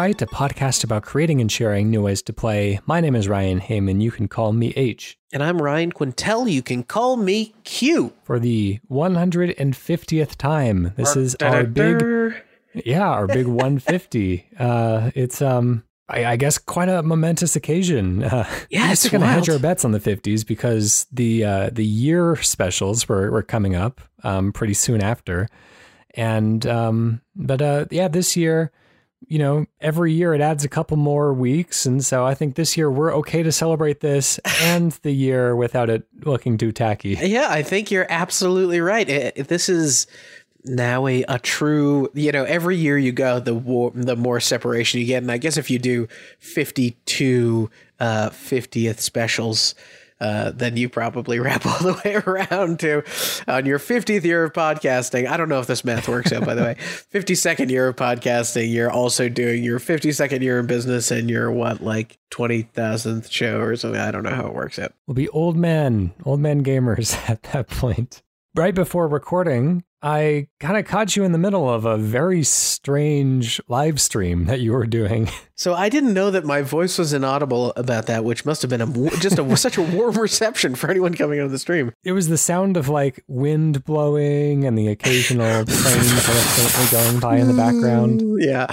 Playwright, 0.00 0.22
a 0.22 0.26
podcast 0.26 0.82
about 0.82 1.02
creating 1.02 1.42
and 1.42 1.52
sharing 1.52 1.90
new 1.90 2.00
ways 2.00 2.22
to 2.22 2.32
play. 2.32 2.80
My 2.86 3.02
name 3.02 3.14
is 3.14 3.28
Ryan 3.28 3.60
Heyman. 3.60 4.00
You 4.00 4.10
can 4.10 4.28
call 4.28 4.54
me 4.54 4.72
H. 4.74 5.18
And 5.30 5.42
I'm 5.42 5.60
Ryan 5.60 5.92
Quintel. 5.92 6.50
You 6.50 6.62
can 6.62 6.84
call 6.84 7.18
me 7.18 7.52
Q. 7.64 8.14
For 8.22 8.38
the 8.38 8.80
150th 8.90 10.36
time, 10.36 10.94
this 10.96 11.16
is 11.16 11.34
our 11.42 11.64
big, 11.64 12.02
yeah, 12.72 13.10
our 13.10 13.26
big 13.26 13.46
150. 13.46 14.46
uh, 14.58 15.10
it's 15.14 15.42
um, 15.42 15.84
I, 16.08 16.24
I, 16.24 16.36
guess 16.36 16.56
quite 16.56 16.88
a 16.88 17.02
momentous 17.02 17.54
occasion. 17.54 18.24
Uh, 18.24 18.48
yeah, 18.70 18.94
going 19.10 19.20
to 19.20 19.26
hedge 19.26 19.50
our 19.50 19.58
bets 19.58 19.84
on 19.84 19.92
the 19.92 20.00
50s 20.00 20.46
because 20.46 21.04
the 21.12 21.44
uh, 21.44 21.70
the 21.70 21.84
year 21.84 22.36
specials 22.36 23.06
were 23.06 23.30
were 23.30 23.42
coming 23.42 23.76
up 23.76 24.00
um, 24.24 24.50
pretty 24.50 24.72
soon 24.72 25.02
after, 25.02 25.46
and 26.14 26.66
um, 26.66 27.20
but 27.36 27.60
uh, 27.60 27.84
yeah, 27.90 28.08
this 28.08 28.34
year 28.34 28.72
you 29.28 29.38
know, 29.38 29.66
every 29.80 30.12
year 30.12 30.34
it 30.34 30.40
adds 30.40 30.64
a 30.64 30.68
couple 30.68 30.96
more 30.96 31.32
weeks. 31.32 31.86
And 31.86 32.04
so 32.04 32.24
I 32.24 32.34
think 32.34 32.54
this 32.54 32.76
year 32.76 32.90
we're 32.90 33.14
okay 33.16 33.42
to 33.42 33.52
celebrate 33.52 34.00
this 34.00 34.38
and 34.62 34.92
the 35.02 35.12
year 35.12 35.54
without 35.54 35.90
it 35.90 36.04
looking 36.24 36.58
too 36.58 36.72
tacky. 36.72 37.16
Yeah, 37.20 37.48
I 37.50 37.62
think 37.62 37.90
you're 37.90 38.06
absolutely 38.08 38.80
right. 38.80 39.08
It, 39.08 39.48
this 39.48 39.68
is 39.68 40.06
now 40.64 41.06
a, 41.06 41.22
a 41.24 41.38
true, 41.38 42.10
you 42.14 42.32
know, 42.32 42.44
every 42.44 42.76
year 42.76 42.98
you 42.98 43.12
go, 43.12 43.40
the 43.40 43.54
war, 43.54 43.92
the 43.94 44.16
more 44.16 44.40
separation 44.40 45.00
you 45.00 45.06
get. 45.06 45.22
And 45.22 45.30
I 45.30 45.38
guess 45.38 45.56
if 45.56 45.70
you 45.70 45.78
do 45.78 46.08
52 46.40 47.70
uh, 47.98 48.30
50th 48.30 48.98
specials, 49.00 49.74
uh, 50.20 50.52
then 50.54 50.76
you 50.76 50.88
probably 50.88 51.38
wrap 51.40 51.64
all 51.66 51.78
the 51.78 52.00
way 52.04 52.14
around 52.26 52.78
to 52.80 53.02
on 53.48 53.66
your 53.66 53.78
50th 53.78 54.24
year 54.24 54.44
of 54.44 54.52
podcasting. 54.52 55.28
I 55.28 55.36
don't 55.36 55.48
know 55.48 55.60
if 55.60 55.66
this 55.66 55.84
math 55.84 56.08
works 56.08 56.32
out, 56.32 56.44
by 56.44 56.54
the 56.54 56.62
way. 56.62 56.74
52nd 57.12 57.70
year 57.70 57.88
of 57.88 57.96
podcasting, 57.96 58.72
you're 58.72 58.90
also 58.90 59.28
doing 59.28 59.64
your 59.64 59.78
52nd 59.78 60.42
year 60.42 60.58
in 60.60 60.66
business 60.66 61.10
and 61.10 61.30
your 61.30 61.50
what, 61.50 61.82
like 61.82 62.18
20,000th 62.30 63.30
show 63.30 63.60
or 63.60 63.76
something. 63.76 64.00
I 64.00 64.10
don't 64.10 64.22
know 64.22 64.34
how 64.34 64.46
it 64.46 64.54
works 64.54 64.78
out. 64.78 64.92
We'll 65.06 65.14
be 65.14 65.28
old 65.30 65.56
men, 65.56 66.12
old 66.24 66.40
men 66.40 66.62
gamers 66.62 67.16
at 67.28 67.42
that 67.44 67.68
point. 67.68 68.22
Right 68.54 68.74
before 68.74 69.06
recording, 69.06 69.84
I 70.02 70.48
kind 70.58 70.78
of 70.78 70.86
caught 70.86 71.14
you 71.14 71.24
in 71.24 71.32
the 71.32 71.38
middle 71.38 71.68
of 71.68 71.84
a 71.84 71.98
very 71.98 72.42
strange 72.42 73.60
live 73.68 74.00
stream 74.00 74.46
that 74.46 74.60
you 74.60 74.72
were 74.72 74.86
doing. 74.86 75.28
So 75.60 75.74
I 75.74 75.90
didn't 75.90 76.14
know 76.14 76.30
that 76.30 76.46
my 76.46 76.62
voice 76.62 76.96
was 76.96 77.12
inaudible 77.12 77.74
about 77.76 78.06
that, 78.06 78.24
which 78.24 78.46
must 78.46 78.62
have 78.62 78.70
been 78.70 78.80
a 78.80 79.10
just 79.18 79.38
a, 79.38 79.56
such 79.58 79.76
a 79.76 79.82
warm 79.82 80.14
reception 80.18 80.74
for 80.74 80.90
anyone 80.90 81.12
coming 81.12 81.38
on 81.38 81.50
the 81.50 81.58
stream. 81.58 81.92
It 82.02 82.12
was 82.12 82.28
the 82.28 82.38
sound 82.38 82.78
of 82.78 82.88
like 82.88 83.22
wind 83.28 83.84
blowing 83.84 84.64
and 84.64 84.78
the 84.78 84.88
occasional 84.88 85.64
train 85.66 85.66
kind 85.66 86.38
of 86.38 86.88
going 86.90 87.20
by 87.20 87.36
in 87.36 87.46
the 87.46 87.52
background. 87.52 88.22
Yeah. 88.42 88.68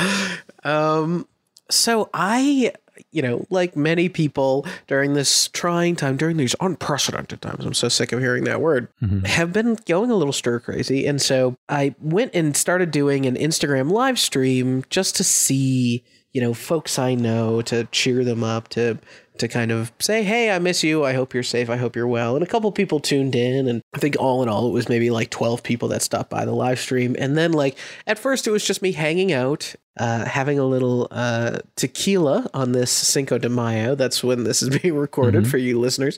Um, 0.64 1.28
so 1.69 2.09
I 2.14 2.72
you 3.12 3.22
know, 3.22 3.45
like 3.50 3.76
many 3.76 4.09
people 4.09 4.66
during 4.88 5.14
this 5.14 5.48
trying 5.50 5.95
time, 5.95 6.17
during 6.17 6.38
these 6.38 6.56
unprecedented 6.59 7.42
times, 7.42 7.66
I'm 7.66 7.73
so 7.73 7.90
sick 7.90 8.12
of 8.12 8.20
hearing 8.20 8.44
that 8.45 8.62
word, 8.62 8.88
mm-hmm. 9.02 9.26
have 9.26 9.53
been 9.53 9.78
going 9.86 10.12
a 10.12 10.16
little 10.16 10.34
stir 10.34 10.59
crazy. 10.59 11.06
And 11.06 11.22
so 11.22 11.58
I 11.70 11.95
went 12.00 12.31
and 12.34 12.56
started 12.56 12.92
doing 12.92 13.25
an 13.25 13.36
Instagram 13.36 13.92
live 13.92 14.19
stream 14.19 14.84
just 14.90 15.16
to 15.18 15.24
see, 15.24 16.03
you 16.34 16.42
know, 16.42 16.54
folks 16.54 17.00
I 17.00 17.16
know, 17.16 17.62
to 17.64 17.86
cheer 17.92 18.24
them 18.24 18.44
up, 18.44 18.68
to 18.70 18.98
to 19.38 19.48
kind 19.48 19.72
of 19.72 19.92
say, 20.00 20.24
"Hey, 20.24 20.52
I 20.52 20.60
miss 20.60 20.84
you. 20.84 21.04
I 21.04 21.14
hope 21.14 21.34
you're 21.34 21.44
safe. 21.44 21.70
I 21.70 21.78
hope 21.78 21.96
you're 21.96 22.08
well." 22.08 22.36
And 22.36 22.44
a 22.44 22.48
couple 22.48 22.72
people 22.72 23.00
tuned 23.00 23.36
in, 23.36 23.68
and 23.68 23.82
I 23.96 24.00
think 24.00 24.16
all 24.20 24.44
in 24.44 24.50
all, 24.50 24.68
it 24.68 24.72
was 24.72 24.90
maybe 24.90 25.10
like 25.10 25.30
12 25.30 25.64
people 25.64 25.88
that 25.90 26.02
stopped 26.02 26.30
by 26.30 26.46
the 26.46 26.54
live 26.54 26.80
stream. 26.80 27.16
And 27.18 27.38
then, 27.38 27.54
like 27.54 27.78
at 28.06 28.20
first, 28.20 28.48
it 28.48 28.52
was 28.52 28.66
just 28.66 28.82
me 28.82 28.92
hanging 28.92 29.32
out, 29.32 29.76
uh, 30.00 30.26
having 30.26 30.60
a 30.60 30.66
little 30.66 31.08
uh, 31.12 31.60
tequila 31.76 32.50
on 32.54 32.72
this 32.72 32.92
Cinco 32.92 33.38
de 33.38 33.50
Mayo. 33.50 33.96
That's 33.96 34.24
when 34.24 34.44
this 34.44 34.62
is 34.62 34.78
being 34.78 34.96
recorded 34.98 35.44
mm-hmm. 35.44 35.52
for 35.52 35.58
you 35.58 35.80
listeners. 35.80 36.18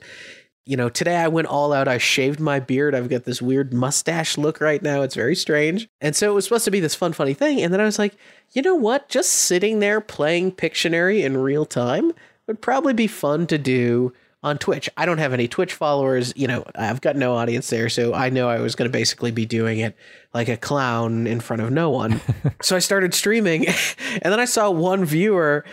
You 0.66 0.78
know, 0.78 0.90
today 0.90 1.16
I 1.16 1.28
went 1.28 1.48
all 1.48 1.74
out. 1.74 1.88
I 1.88 1.98
shaved 1.98 2.40
my 2.40 2.60
beard. 2.60 2.94
I've 2.94 3.10
got 3.10 3.24
this 3.24 3.42
weird 3.42 3.74
mustache 3.74 4.38
look 4.38 4.62
right 4.62 4.82
now. 4.82 5.02
It's 5.02 5.16
very 5.16 5.36
strange. 5.36 5.88
And 6.00 6.16
so 6.16 6.32
it 6.32 6.36
was 6.36 6.44
supposed 6.44 6.66
to 6.66 6.72
be 6.72 6.80
this 6.80 6.96
fun, 6.96 7.14
funny 7.14 7.34
thing. 7.34 7.62
And 7.62 7.74
then 7.74 7.82
I 7.82 7.86
was 7.86 7.98
like, 7.98 8.16
you 8.52 8.62
know 8.62 8.76
what? 8.76 9.10
Just 9.10 9.32
sitting 9.32 9.80
there 9.80 10.00
playing 10.00 10.52
Pictionary 10.52 11.24
in 11.24 11.38
real 11.38 11.66
time 11.66 12.14
would 12.48 12.62
probably 12.62 12.94
be 12.94 13.08
fun 13.08 13.48
to 13.48 13.58
do 13.58 14.14
on 14.42 14.58
Twitch. 14.58 14.90
I 14.96 15.06
don't 15.06 15.18
have 15.18 15.34
any 15.34 15.48
Twitch 15.48 15.74
followers, 15.74 16.34
you 16.36 16.48
know, 16.48 16.64
I've 16.76 17.02
got 17.02 17.16
no 17.16 17.36
audience 17.36 17.70
there, 17.70 17.90
so 17.90 18.14
I 18.14 18.30
know 18.30 18.48
I 18.48 18.60
was 18.60 18.74
going 18.74 18.90
to 18.90 18.98
basically 18.98 19.32
be 19.32 19.46
doing 19.46 19.80
it 19.80 19.96
like 20.34 20.48
a 20.48 20.56
clown 20.56 21.28
in 21.28 21.42
front 21.42 21.62
of 21.62 21.72
no 21.72 21.90
one. 21.90 22.22
so 22.62 22.76
I 22.76 22.80
started 22.80 23.14
streaming 23.14 23.68
and 24.22 24.32
then 24.32 24.40
I 24.40 24.46
saw 24.46 24.70
one 24.70 25.04
viewer 25.04 25.66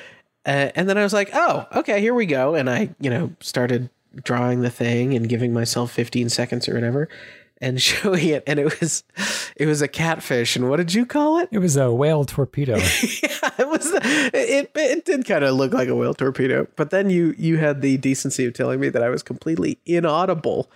uh, 0.47 0.71
and 0.77 0.89
then 0.89 0.97
I 0.97 1.03
was 1.03 1.13
like, 1.13 1.31
"Oh, 1.35 1.67
okay, 1.75 2.01
here 2.01 2.15
we 2.15 2.25
go." 2.25 2.55
And 2.55 2.71
I, 2.71 2.95
you 3.01 3.11
know, 3.11 3.33
started 3.41 3.91
drawing 4.23 4.61
the 4.61 4.71
thing 4.71 5.15
and 5.15 5.29
giving 5.29 5.53
myself 5.53 5.93
15 5.93 6.29
seconds 6.29 6.69
or 6.69 6.75
whatever 6.75 7.09
and 7.61 7.81
showing 7.83 8.29
it 8.29 8.43
and 8.47 8.59
it 8.59 8.81
was 8.81 9.05
it 9.57 9.67
was 9.67 9.83
a 9.83 9.89
catfish 9.89 10.57
and 10.57 10.69
what 10.69 10.77
did 10.77 10.95
you 10.95 11.07
call 11.07 11.39
it? 11.39 11.49
It 11.53 11.59
was 11.59 11.77
a 11.77 11.93
whale 11.93 12.25
torpedo. 12.25 12.79
Yeah 13.23 13.37
it 13.59 13.69
was 13.69 13.91
it, 13.93 14.71
it 14.75 15.05
did 15.05 15.25
kind 15.25 15.45
of 15.45 15.55
look 15.55 15.73
like 15.73 15.89
a 15.89 15.95
whale 15.95 16.15
torpedo 16.15 16.67
but 16.77 16.91
then 16.91 17.11
you 17.11 17.35
you 17.39 17.59
had 17.59 17.81
the 17.81 17.97
decency 17.99 18.45
of 18.45 18.53
telling 18.53 18.81
me 18.81 18.89
that 18.89 19.03
i 19.03 19.09
was 19.09 19.23
completely 19.23 19.79
inaudible 19.87 20.71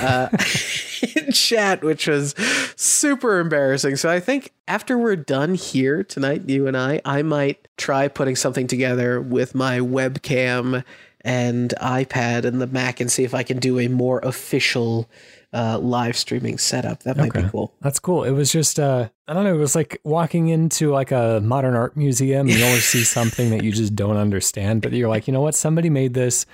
uh, 0.00 0.28
in 1.16 1.32
chat 1.32 1.82
which 1.82 2.06
was 2.06 2.34
super 2.76 3.38
embarrassing. 3.38 3.96
So 3.96 4.10
i 4.10 4.20
think 4.20 4.52
after 4.68 4.98
we're 4.98 5.16
done 5.16 5.54
here 5.54 6.04
tonight 6.04 6.48
you 6.48 6.66
and 6.66 6.76
i 6.76 7.00
i 7.04 7.22
might 7.22 7.66
try 7.76 8.08
putting 8.08 8.36
something 8.36 8.66
together 8.66 9.20
with 9.20 9.54
my 9.54 9.78
webcam 9.78 10.84
and 11.22 11.74
ipad 11.80 12.44
and 12.44 12.60
the 12.60 12.66
mac 12.66 13.00
and 13.00 13.10
see 13.10 13.24
if 13.24 13.34
i 13.34 13.42
can 13.42 13.58
do 13.58 13.78
a 13.78 13.88
more 13.88 14.18
official 14.20 15.08
uh, 15.52 15.78
live 15.78 16.16
streaming 16.16 16.58
setup. 16.58 17.02
That 17.02 17.16
might 17.16 17.30
okay. 17.30 17.42
be 17.42 17.48
cool. 17.48 17.74
That's 17.80 17.98
cool. 17.98 18.24
It 18.24 18.30
was 18.30 18.52
just 18.52 18.78
uh, 18.78 19.08
I 19.26 19.32
don't 19.32 19.44
know. 19.44 19.54
It 19.54 19.58
was 19.58 19.74
like 19.74 20.00
walking 20.04 20.48
into 20.48 20.90
like 20.90 21.10
a 21.10 21.40
modern 21.42 21.74
art 21.74 21.96
museum. 21.96 22.48
And 22.48 22.56
you 22.56 22.64
always 22.64 22.84
see 22.84 23.04
something 23.04 23.50
that 23.50 23.64
you 23.64 23.72
just 23.72 23.94
don't 23.94 24.16
understand, 24.16 24.82
but 24.82 24.92
you're 24.92 25.08
like, 25.08 25.26
you 25.26 25.32
know 25.32 25.40
what? 25.40 25.54
Somebody 25.54 25.90
made 25.90 26.14
this. 26.14 26.46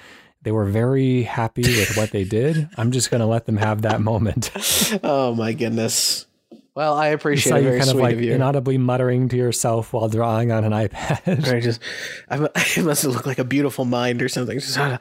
They 0.42 0.52
were 0.52 0.66
very 0.66 1.22
happy 1.22 1.62
with 1.62 1.96
what 1.96 2.12
they 2.12 2.22
did. 2.22 2.68
I'm 2.76 2.92
just 2.92 3.10
going 3.10 3.20
to 3.20 3.26
let 3.26 3.46
them 3.46 3.56
have 3.56 3.82
that 3.82 4.00
moment. 4.00 4.50
oh 5.02 5.34
my 5.34 5.52
goodness. 5.52 6.25
Well, 6.76 6.94
I 6.94 7.06
appreciate 7.08 7.56
it. 7.56 7.62
Very 7.62 7.78
kind 7.78 7.90
of 7.90 7.96
like 7.96 8.16
of 8.16 8.20
you. 8.20 8.34
inaudibly 8.34 8.76
muttering 8.76 9.30
to 9.30 9.36
yourself 9.36 9.94
while 9.94 10.10
drawing 10.10 10.52
on 10.52 10.62
an 10.62 10.72
iPad. 10.72 11.48
I 11.50 11.60
just, 11.60 11.80
I, 12.28 12.36
I 12.54 12.82
must 12.82 13.02
look 13.04 13.24
like 13.24 13.38
a 13.38 13.44
beautiful 13.44 13.86
mind 13.86 14.20
or 14.20 14.28
something. 14.28 14.58
Just, 14.58 14.78
uh, 14.78 14.98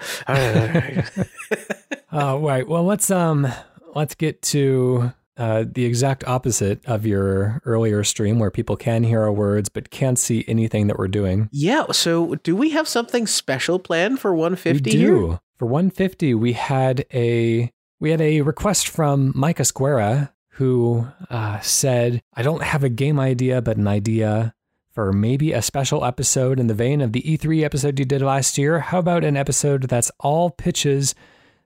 right. 2.09 2.65
Well, 2.65 2.85
let's 2.85 3.11
um, 3.11 3.45
let's 3.93 4.15
get 4.15 4.41
to 4.43 5.11
uh, 5.35 5.65
the 5.69 5.83
exact 5.83 6.25
opposite 6.25 6.79
of 6.85 7.05
your 7.05 7.61
earlier 7.65 8.05
stream 8.05 8.39
where 8.39 8.51
people 8.51 8.77
can 8.77 9.03
hear 9.03 9.23
our 9.23 9.33
words 9.33 9.67
but 9.67 9.89
can't 9.89 10.17
see 10.17 10.45
anything 10.47 10.87
that 10.87 10.97
we're 10.97 11.09
doing. 11.09 11.49
Yeah. 11.51 11.91
So, 11.91 12.35
do 12.35 12.55
we 12.55 12.69
have 12.69 12.87
something 12.87 13.27
special 13.27 13.79
planned 13.79 14.21
for 14.21 14.33
150? 14.33 14.91
We 14.91 14.97
do. 14.97 15.27
Here? 15.27 15.39
For 15.57 15.65
150, 15.65 16.35
we 16.35 16.53
had 16.53 17.05
a 17.13 17.69
we 17.99 18.11
had 18.11 18.21
a 18.21 18.39
request 18.41 18.87
from 18.87 19.33
Micah 19.35 19.63
Esquera 19.63 20.29
who 20.55 21.07
uh, 21.29 21.59
said, 21.61 22.21
"I 22.33 22.41
don't 22.41 22.63
have 22.63 22.83
a 22.83 22.89
game 22.89 23.19
idea, 23.19 23.61
but 23.61 23.77
an 23.77 23.87
idea." 23.87 24.53
For 24.93 25.11
maybe 25.11 25.51
a 25.51 25.61
special 25.61 26.05
episode 26.05 26.57
in 26.57 26.67
the 26.67 26.73
vein 26.73 27.01
of 27.01 27.11
the 27.11 27.21
E3 27.23 27.65
episode 27.65 27.99
you 27.99 28.05
did 28.05 28.21
last 28.21 28.57
year. 28.57 28.79
How 28.79 28.99
about 28.99 29.25
an 29.25 29.35
episode 29.35 29.89
that's 29.89 30.09
all 30.21 30.49
pitches 30.49 31.13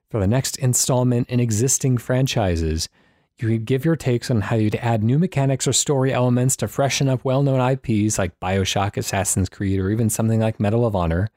for 0.09 0.19
the 0.19 0.27
next 0.27 0.57
installment 0.57 1.29
in 1.29 1.39
existing 1.39 1.97
franchises. 1.97 2.89
You 3.37 3.47
could 3.47 3.65
give 3.65 3.85
your 3.85 3.95
takes 3.95 4.29
on 4.29 4.41
how 4.41 4.57
you'd 4.57 4.75
add 4.75 5.03
new 5.03 5.17
mechanics 5.17 5.67
or 5.67 5.73
story 5.73 6.11
elements 6.11 6.55
to 6.57 6.67
freshen 6.67 7.07
up 7.07 7.23
well 7.23 7.41
known 7.41 7.61
IPs 7.61 8.17
like 8.17 8.39
Bioshock, 8.39 8.97
Assassin's 8.97 9.49
Creed, 9.49 9.79
or 9.79 9.89
even 9.89 10.09
something 10.09 10.41
like 10.41 10.59
Medal 10.59 10.85
of 10.85 10.95
Honor. 10.95 11.29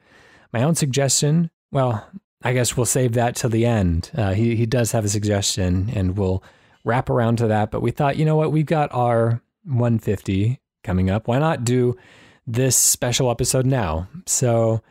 My 0.53 0.63
own 0.63 0.75
suggestion, 0.75 1.51
well, 1.71 2.09
I 2.43 2.55
guess 2.55 2.77
we'll 2.77 2.87
save 2.87 3.13
that 3.13 3.37
till 3.37 3.51
the 3.51 3.67
end. 3.67 4.11
Uh, 4.17 4.33
he, 4.33 4.57
he 4.57 4.67
does 4.67 4.93
have 4.93 5.05
a 5.05 5.09
suggestion 5.09 5.91
and 5.95 6.19
we'll 6.19 6.43
wrap 6.85 7.11
around 7.11 7.37
to 7.39 7.47
that. 7.49 7.71
But 7.71 7.83
we 7.83 7.91
thought, 7.91 8.17
you 8.17 8.25
know 8.25 8.37
what, 8.37 8.53
we've 8.53 8.67
got 8.67 8.93
our 8.93 9.41
150 9.65 10.61
coming 10.83 11.11
up. 11.11 11.29
Why 11.29 11.39
not 11.39 11.65
do 11.65 11.97
this 12.47 12.77
special 12.77 13.31
episode 13.31 13.67
now? 13.67 14.09
So 14.27 14.83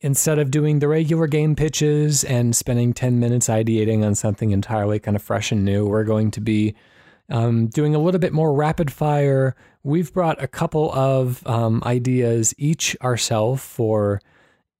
instead 0.00 0.38
of 0.38 0.50
doing 0.50 0.78
the 0.78 0.88
regular 0.88 1.26
game 1.26 1.54
pitches 1.54 2.24
and 2.24 2.54
spending 2.56 2.92
10 2.92 3.20
minutes 3.20 3.48
ideating 3.48 4.04
on 4.04 4.14
something 4.14 4.50
entirely 4.50 4.98
kind 4.98 5.16
of 5.16 5.22
fresh 5.22 5.52
and 5.52 5.64
new, 5.64 5.86
we're 5.86 6.04
going 6.04 6.30
to 6.32 6.40
be 6.40 6.74
um, 7.28 7.68
doing 7.68 7.94
a 7.94 7.98
little 7.98 8.20
bit 8.20 8.32
more 8.32 8.52
rapid 8.52 8.92
fire. 8.92 9.54
We've 9.82 10.12
brought 10.12 10.42
a 10.42 10.48
couple 10.48 10.92
of 10.92 11.46
um, 11.46 11.82
ideas 11.84 12.54
each 12.58 12.96
ourselves 13.02 13.62
for 13.62 14.20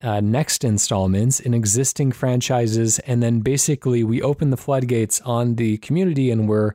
uh, 0.02 0.20
next 0.20 0.64
installments 0.64 1.40
in 1.40 1.54
existing 1.54 2.12
franchises. 2.12 2.98
And 3.00 3.22
then 3.22 3.40
basically, 3.40 4.04
we 4.04 4.22
open 4.22 4.50
the 4.50 4.56
floodgates 4.56 5.20
on 5.22 5.56
the 5.56 5.78
community 5.78 6.30
and 6.30 6.48
we're 6.48 6.72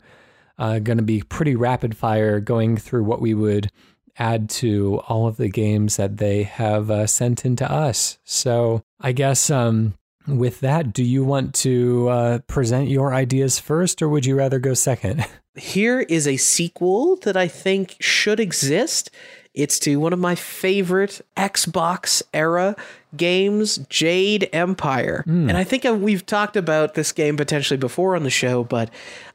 uh, 0.57 0.79
going 0.79 0.97
to 0.97 1.03
be 1.03 1.21
pretty 1.21 1.55
rapid 1.55 1.97
fire 1.97 2.39
going 2.39 2.77
through 2.77 3.03
what 3.03 3.21
we 3.21 3.33
would 3.33 3.71
add 4.17 4.49
to 4.49 5.01
all 5.07 5.27
of 5.27 5.37
the 5.37 5.49
games 5.49 5.97
that 5.97 6.17
they 6.17 6.43
have 6.43 6.89
uh, 6.89 7.05
sent 7.05 7.45
into 7.45 7.69
us. 7.69 8.17
So 8.23 8.83
I 8.99 9.11
guess 9.11 9.49
um, 9.49 9.95
with 10.27 10.61
that, 10.61 10.93
do 10.93 11.03
you 11.03 11.23
want 11.23 11.53
to 11.55 12.07
uh, 12.09 12.39
present 12.47 12.89
your 12.89 13.13
ideas 13.13 13.59
first, 13.59 14.01
or 14.01 14.09
would 14.09 14.25
you 14.25 14.35
rather 14.35 14.59
go 14.59 14.73
second? 14.73 15.25
Here 15.55 16.01
is 16.01 16.27
a 16.27 16.37
sequel 16.37 17.15
that 17.17 17.37
I 17.37 17.47
think 17.47 17.95
should 17.99 18.39
exist. 18.39 19.09
It's 19.55 19.79
to 19.79 19.99
one 19.99 20.13
of 20.13 20.19
my 20.19 20.35
favorite 20.35 21.21
Xbox 21.37 22.21
era 22.33 22.75
games, 23.15 23.77
Jade 23.89 24.49
Empire. 24.51 25.23
Mm. 25.25 25.49
And 25.49 25.57
I 25.57 25.63
think 25.63 25.85
we've 25.85 26.25
talked 26.25 26.57
about 26.57 26.93
this 26.93 27.11
game 27.13 27.37
potentially 27.37 27.77
before 27.77 28.15
on 28.15 28.23
the 28.23 28.29
show, 28.29 28.65
but 28.65 28.89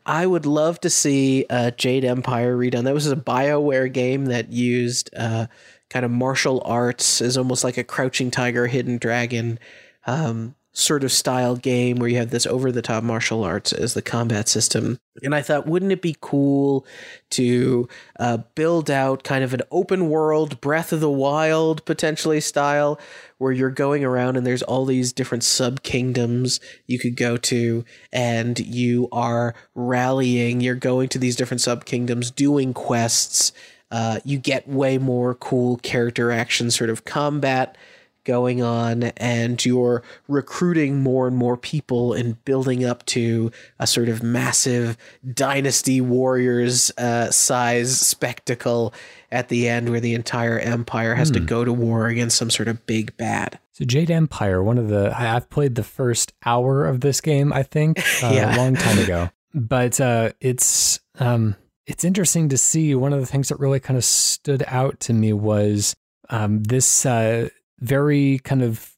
I 0.04 0.26
would 0.26 0.44
love 0.44 0.78
to 0.80 0.90
see 0.90 1.46
uh, 1.48 1.70
Jade 1.72 2.04
Empire 2.04 2.56
redone. 2.56 2.84
That 2.84 2.94
was 2.94 3.10
a 3.10 3.16
BioWare 3.16 3.92
game 3.92 4.26
that 4.26 4.52
used 4.52 5.10
uh, 5.16 5.46
kind 5.88 6.04
of 6.04 6.10
martial 6.10 6.62
arts 6.64 7.22
as 7.22 7.38
almost 7.38 7.64
like 7.64 7.78
a 7.78 7.84
crouching 7.84 8.30
tiger, 8.30 8.66
hidden 8.66 8.98
dragon. 8.98 9.58
Um, 10.06 10.54
sort 10.80 11.04
of 11.04 11.12
style 11.12 11.56
game 11.56 11.96
where 11.96 12.08
you 12.08 12.16
have 12.16 12.30
this 12.30 12.46
over 12.46 12.72
the 12.72 12.82
top 12.82 13.04
martial 13.04 13.44
arts 13.44 13.72
as 13.72 13.94
the 13.94 14.02
combat 14.02 14.48
system. 14.48 14.98
And 15.22 15.34
I 15.34 15.42
thought, 15.42 15.66
wouldn't 15.66 15.92
it 15.92 16.00
be 16.00 16.16
cool 16.20 16.86
to 17.30 17.88
uh, 18.18 18.38
build 18.54 18.90
out 18.90 19.22
kind 19.22 19.44
of 19.44 19.52
an 19.52 19.62
open 19.70 20.08
world, 20.08 20.60
Breath 20.60 20.92
of 20.92 21.00
the 21.00 21.10
Wild 21.10 21.84
potentially 21.84 22.40
style, 22.40 22.98
where 23.38 23.52
you're 23.52 23.70
going 23.70 24.04
around 24.04 24.36
and 24.36 24.46
there's 24.46 24.62
all 24.62 24.84
these 24.84 25.12
different 25.12 25.44
sub 25.44 25.82
kingdoms 25.82 26.60
you 26.86 26.98
could 26.98 27.16
go 27.16 27.36
to, 27.36 27.84
and 28.12 28.58
you 28.58 29.08
are 29.12 29.54
rallying, 29.74 30.60
you're 30.60 30.74
going 30.74 31.08
to 31.10 31.18
these 31.18 31.36
different 31.36 31.60
sub 31.60 31.84
kingdoms, 31.84 32.30
doing 32.30 32.72
quests. 32.72 33.52
Uh, 33.90 34.20
you 34.24 34.38
get 34.38 34.68
way 34.68 34.98
more 34.98 35.34
cool 35.34 35.76
character 35.78 36.30
action 36.30 36.70
sort 36.70 36.90
of 36.90 37.04
combat 37.04 37.76
going 38.24 38.62
on 38.62 39.04
and 39.16 39.64
you're 39.64 40.02
recruiting 40.28 41.02
more 41.02 41.26
and 41.26 41.36
more 41.36 41.56
people 41.56 42.12
and 42.12 42.42
building 42.44 42.84
up 42.84 43.04
to 43.06 43.50
a 43.78 43.86
sort 43.86 44.08
of 44.08 44.22
massive 44.22 44.96
dynasty 45.32 46.00
warriors 46.00 46.90
uh, 46.98 47.30
size 47.30 47.98
spectacle 47.98 48.92
at 49.32 49.48
the 49.48 49.68
end 49.68 49.88
where 49.88 50.00
the 50.00 50.14
entire 50.14 50.58
empire 50.58 51.14
has 51.14 51.30
to 51.30 51.38
hmm. 51.38 51.46
go 51.46 51.64
to 51.64 51.72
war 51.72 52.06
against 52.06 52.36
some 52.36 52.50
sort 52.50 52.68
of 52.68 52.84
big 52.86 53.16
bad. 53.16 53.58
So 53.72 53.84
Jade 53.84 54.10
Empire, 54.10 54.62
one 54.62 54.78
of 54.78 54.88
the 54.88 55.14
I've 55.16 55.48
played 55.48 55.74
the 55.74 55.82
first 55.82 56.32
hour 56.44 56.86
of 56.86 57.00
this 57.00 57.20
game, 57.20 57.52
I 57.52 57.62
think, 57.62 57.98
uh, 58.22 58.30
yeah. 58.32 58.54
a 58.54 58.56
long 58.56 58.76
time 58.76 58.98
ago. 58.98 59.30
But 59.52 60.00
uh, 60.00 60.30
it's 60.40 61.00
um, 61.18 61.56
it's 61.84 62.04
interesting 62.04 62.50
to 62.50 62.56
see. 62.56 62.94
One 62.94 63.12
of 63.12 63.18
the 63.18 63.26
things 63.26 63.48
that 63.48 63.58
really 63.58 63.80
kind 63.80 63.96
of 63.96 64.04
stood 64.04 64.62
out 64.68 65.00
to 65.00 65.12
me 65.12 65.32
was 65.32 65.96
um, 66.28 66.62
this 66.62 67.04
uh, 67.04 67.48
very 67.80 68.38
kind 68.40 68.62
of 68.62 68.96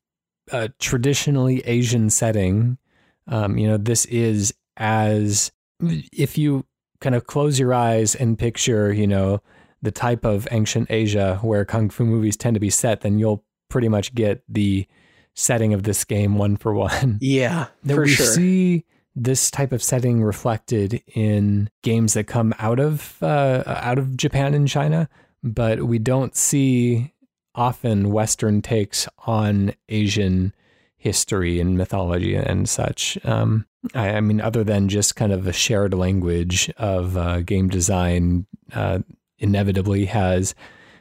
uh, 0.50 0.68
traditionally 0.78 1.60
Asian 1.60 2.10
setting. 2.10 2.78
Um, 3.26 3.56
you 3.58 3.68
know, 3.68 3.76
this 3.76 4.04
is 4.06 4.52
as 4.76 5.52
if 5.80 6.36
you 6.36 6.64
kind 7.00 7.14
of 7.14 7.26
close 7.26 7.58
your 7.58 7.74
eyes 7.74 8.14
and 8.14 8.38
picture, 8.38 8.92
you 8.92 9.06
know, 9.06 9.40
the 9.82 9.90
type 9.90 10.24
of 10.24 10.46
ancient 10.50 10.90
Asia 10.90 11.38
where 11.42 11.64
kung 11.64 11.90
fu 11.90 12.04
movies 12.04 12.36
tend 12.36 12.54
to 12.54 12.60
be 12.60 12.70
set, 12.70 13.00
then 13.00 13.18
you'll 13.18 13.44
pretty 13.68 13.88
much 13.88 14.14
get 14.14 14.42
the 14.48 14.86
setting 15.34 15.72
of 15.74 15.82
this 15.82 16.04
game 16.04 16.36
one 16.36 16.56
for 16.56 16.72
one. 16.72 17.18
Yeah, 17.20 17.66
that 17.84 17.94
for 17.94 18.02
we 18.02 18.08
sure. 18.08 18.26
see 18.26 18.84
this 19.14 19.50
type 19.50 19.72
of 19.72 19.82
setting 19.82 20.22
reflected 20.22 21.02
in 21.14 21.68
games 21.82 22.14
that 22.14 22.24
come 22.24 22.54
out 22.58 22.80
of 22.80 23.22
uh, 23.22 23.62
out 23.66 23.98
of 23.98 24.16
Japan 24.16 24.54
and 24.54 24.68
China, 24.68 25.08
but 25.42 25.82
we 25.82 25.98
don't 25.98 26.36
see 26.36 27.12
often 27.54 28.10
Western 28.10 28.62
takes 28.62 29.08
on 29.26 29.72
Asian 29.88 30.54
history 30.96 31.60
and 31.60 31.76
mythology 31.76 32.34
and 32.34 32.68
such. 32.68 33.18
Um, 33.24 33.66
I, 33.94 34.10
I, 34.10 34.20
mean, 34.20 34.40
other 34.40 34.62
than 34.62 34.88
just 34.88 35.16
kind 35.16 35.32
of 35.32 35.46
a 35.46 35.52
shared 35.52 35.94
language 35.94 36.70
of 36.76 37.16
uh, 37.16 37.40
game 37.40 37.68
design, 37.68 38.46
uh, 38.72 39.00
inevitably 39.38 40.04
has 40.06 40.54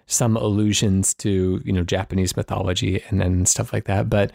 some 0.07 0.36
allusions 0.36 1.13
to 1.13 1.62
you 1.63 1.71
know 1.71 1.83
Japanese 1.83 2.36
mythology 2.36 3.01
and 3.09 3.21
then 3.21 3.45
stuff 3.45 3.71
like 3.71 3.86
that. 3.86 4.09
But 4.09 4.31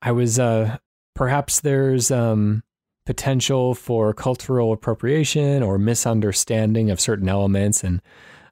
I 0.00 0.12
was 0.12 0.38
uh, 0.38 0.78
perhaps 1.14 1.60
there's 1.60 2.10
um, 2.10 2.62
potential 3.04 3.74
for 3.74 4.14
cultural 4.14 4.72
appropriation 4.72 5.62
or 5.62 5.78
misunderstanding 5.78 6.90
of 6.90 7.00
certain 7.00 7.28
elements 7.28 7.84
and 7.84 8.00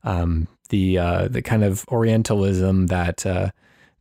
um, 0.05 0.49
the 0.69 0.99
uh, 0.99 1.29
the 1.29 1.43
kind 1.43 1.65
of 1.65 1.85
Orientalism 1.89 2.87
that 2.87 3.25
uh, 3.27 3.51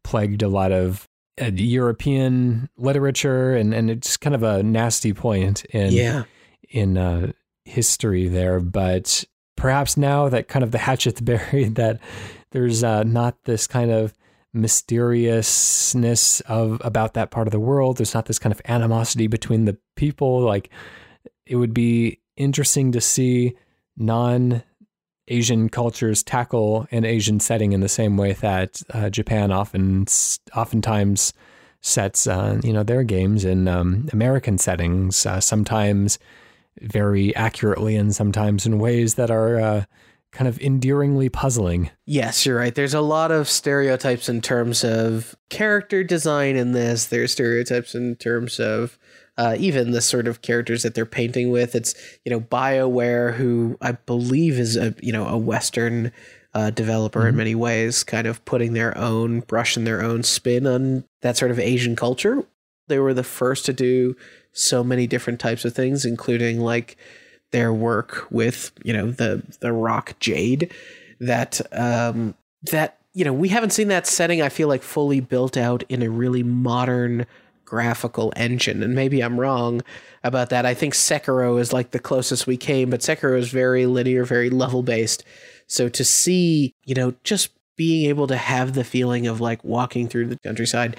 plagued 0.03 0.41
a 0.41 0.47
lot 0.47 0.71
of 0.71 1.07
uh, 1.41 1.51
European 1.53 2.69
literature, 2.77 3.55
and 3.55 3.73
and 3.73 3.89
it's 3.89 4.17
kind 4.17 4.35
of 4.35 4.43
a 4.43 4.63
nasty 4.63 5.13
point 5.13 5.65
in 5.65 5.91
yeah. 5.91 6.23
in 6.69 6.97
uh, 6.97 7.31
history 7.65 8.27
there. 8.27 8.59
But 8.59 9.23
perhaps 9.55 9.97
now 9.97 10.29
that 10.29 10.47
kind 10.47 10.63
of 10.63 10.71
the 10.71 10.77
hatchet's 10.77 11.21
buried, 11.21 11.75
that 11.75 11.99
there's 12.51 12.83
uh, 12.83 13.03
not 13.03 13.43
this 13.43 13.67
kind 13.67 13.91
of 13.91 14.13
mysteriousness 14.53 16.39
of 16.41 16.81
about 16.83 17.13
that 17.13 17.31
part 17.31 17.47
of 17.47 17.51
the 17.51 17.59
world. 17.59 17.97
There's 17.97 18.13
not 18.13 18.25
this 18.25 18.39
kind 18.39 18.53
of 18.53 18.61
animosity 18.65 19.27
between 19.27 19.65
the 19.65 19.77
people. 19.95 20.41
Like 20.41 20.69
it 21.45 21.55
would 21.57 21.73
be 21.73 22.19
interesting 22.35 22.91
to 22.93 23.01
see 23.01 23.55
non 23.97 24.63
Asian 25.27 25.69
cultures 25.69 26.23
tackle 26.23 26.87
an 26.91 27.05
Asian 27.05 27.39
setting 27.39 27.73
in 27.73 27.81
the 27.81 27.89
same 27.89 28.17
way 28.17 28.33
that 28.33 28.81
uh, 28.93 29.09
Japan 29.09 29.51
often 29.51 30.05
oftentimes 30.55 31.33
sets 31.81 32.27
uh, 32.27 32.59
you 32.63 32.73
know 32.73 32.83
their 32.83 33.03
games 33.03 33.45
in 33.45 33.67
um, 33.67 34.07
American 34.13 34.57
settings, 34.57 35.25
uh, 35.25 35.39
sometimes 35.39 36.19
very 36.81 37.35
accurately 37.35 37.95
and 37.95 38.15
sometimes 38.15 38.65
in 38.65 38.79
ways 38.79 39.15
that 39.15 39.31
are 39.31 39.59
uh, 39.59 39.83
kind 40.31 40.47
of 40.47 40.59
endearingly 40.59 41.29
puzzling. 41.29 41.89
Yes, 42.05 42.45
you're 42.45 42.57
right. 42.57 42.75
There's 42.75 42.93
a 42.93 43.01
lot 43.01 43.31
of 43.31 43.49
stereotypes 43.49 44.29
in 44.29 44.41
terms 44.41 44.83
of 44.83 45.35
character 45.49 46.03
design 46.03 46.55
in 46.55 46.73
this. 46.73 47.07
There's 47.07 47.31
stereotypes 47.31 47.95
in 47.95 48.15
terms 48.17 48.59
of 48.59 48.99
uh, 49.37 49.55
even 49.59 49.91
the 49.91 50.01
sort 50.01 50.27
of 50.27 50.41
characters 50.41 50.83
that 50.83 50.95
they're 50.95 51.05
painting 51.05 51.51
with. 51.51 51.75
It's 51.75 51.93
you 52.25 52.31
know 52.31 52.39
Bioware, 52.39 53.35
who 53.35 53.77
I 53.81 53.93
believe 53.93 54.59
is 54.59 54.75
a 54.75 54.95
you 55.01 55.11
know 55.11 55.27
a 55.27 55.37
Western 55.37 56.11
uh, 56.53 56.71
developer 56.71 57.19
mm-hmm. 57.19 57.29
in 57.29 57.35
many 57.35 57.55
ways, 57.55 58.03
kind 58.03 58.27
of 58.27 58.43
putting 58.45 58.73
their 58.73 58.97
own 58.97 59.41
brush 59.41 59.77
and 59.77 59.85
their 59.85 60.01
own 60.01 60.23
spin 60.23 60.65
on 60.65 61.03
that 61.21 61.37
sort 61.37 61.51
of 61.51 61.59
Asian 61.59 61.95
culture. 61.95 62.43
They 62.87 62.99
were 62.99 63.13
the 63.13 63.23
first 63.23 63.65
to 63.65 63.73
do 63.73 64.15
so 64.53 64.83
many 64.83 65.07
different 65.07 65.39
types 65.39 65.65
of 65.65 65.75
things, 65.75 66.05
including 66.05 66.59
like 66.59 66.97
their 67.51 67.71
work 67.71 68.27
with 68.31 68.71
you 68.83 68.93
know 68.93 69.11
the 69.11 69.43
the 69.59 69.71
rock 69.71 70.15
jade 70.19 70.73
that 71.19 71.61
um, 71.71 72.33
that 72.63 72.97
you 73.13 73.23
know 73.23 73.33
we 73.33 73.49
haven't 73.49 73.71
seen 73.71 73.89
that 73.89 74.07
setting. 74.07 74.41
I 74.41 74.49
feel 74.49 74.67
like 74.67 74.83
fully 74.83 75.19
built 75.19 75.57
out 75.57 75.83
in 75.89 76.01
a 76.01 76.09
really 76.09 76.43
modern 76.43 77.25
graphical 77.67 78.31
engine. 78.37 78.81
And 78.81 78.95
maybe 78.95 79.21
I'm 79.21 79.39
wrong 79.39 79.81
about 80.23 80.49
that. 80.49 80.65
I 80.65 80.73
think 80.73 80.93
Sekiro 80.93 81.59
is 81.59 81.73
like 81.73 81.91
the 81.91 81.99
closest 81.99 82.47
we 82.47 82.55
came, 82.55 82.89
but 82.89 83.01
Sekiro 83.01 83.37
is 83.37 83.49
very 83.49 83.85
linear, 83.85 84.23
very 84.23 84.49
level 84.49 84.81
based. 84.81 85.23
So 85.67 85.89
to 85.89 86.05
see, 86.05 86.73
you 86.85 86.95
know, 86.95 87.13
just 87.25 87.49
being 87.75 88.09
able 88.09 88.25
to 88.27 88.37
have 88.37 88.73
the 88.73 88.85
feeling 88.85 89.27
of 89.27 89.41
like 89.41 89.63
walking 89.65 90.07
through 90.07 90.27
the 90.27 90.39
countryside, 90.39 90.95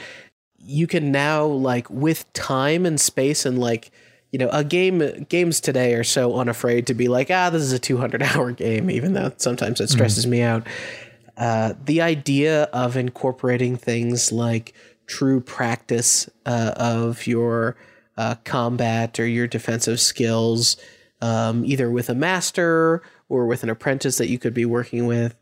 you 0.59 0.87
can 0.87 1.11
now 1.11 1.47
like 1.47 1.89
with 1.89 2.31
time 2.35 2.85
and 2.85 3.01
space 3.01 3.47
and 3.47 3.59
like 3.59 3.91
you 4.31 4.39
know 4.39 4.51
a 4.51 4.63
game 4.63 5.25
games 5.31 5.61
today 5.61 5.95
are 5.95 6.05
so 6.05 6.37
unafraid 6.37 6.87
to 6.87 6.93
be 6.93 7.09
like 7.09 7.31
ah 7.31 7.49
this 7.49 7.63
is 7.63 7.73
a 7.73 7.79
200 7.79 8.23
hour 8.23 8.53
game 8.53 8.91
even 8.91 9.15
though 9.15 9.33
sometimes 9.39 9.81
it 9.81 9.89
stresses 9.89 10.25
mm-hmm. 10.25 10.33
me 10.33 10.43
out 10.43 10.67
uh, 11.39 11.73
the 11.85 12.03
idea 12.03 12.65
of 12.65 12.97
incorporating 12.97 13.77
things 13.77 14.33
like 14.33 14.75
true 15.09 15.41
practice 15.41 16.31
uh, 16.47 16.73
of 16.77 17.27
your 17.27 17.77
uh, 18.17 18.37
combat 18.45 19.19
or 19.19 19.27
your 19.27 19.49
defensive 19.49 19.99
skills, 19.99 20.77
um, 21.21 21.65
either 21.65 21.91
with 21.91 22.09
a 22.09 22.15
master 22.15 23.03
or 23.29 23.47
with 23.47 23.65
an 23.65 23.71
apprentice 23.71 24.19
that 24.19 24.29
you 24.29 24.39
could 24.39 24.55
be 24.55 24.65
working 24.65 25.07
with. 25.07 25.35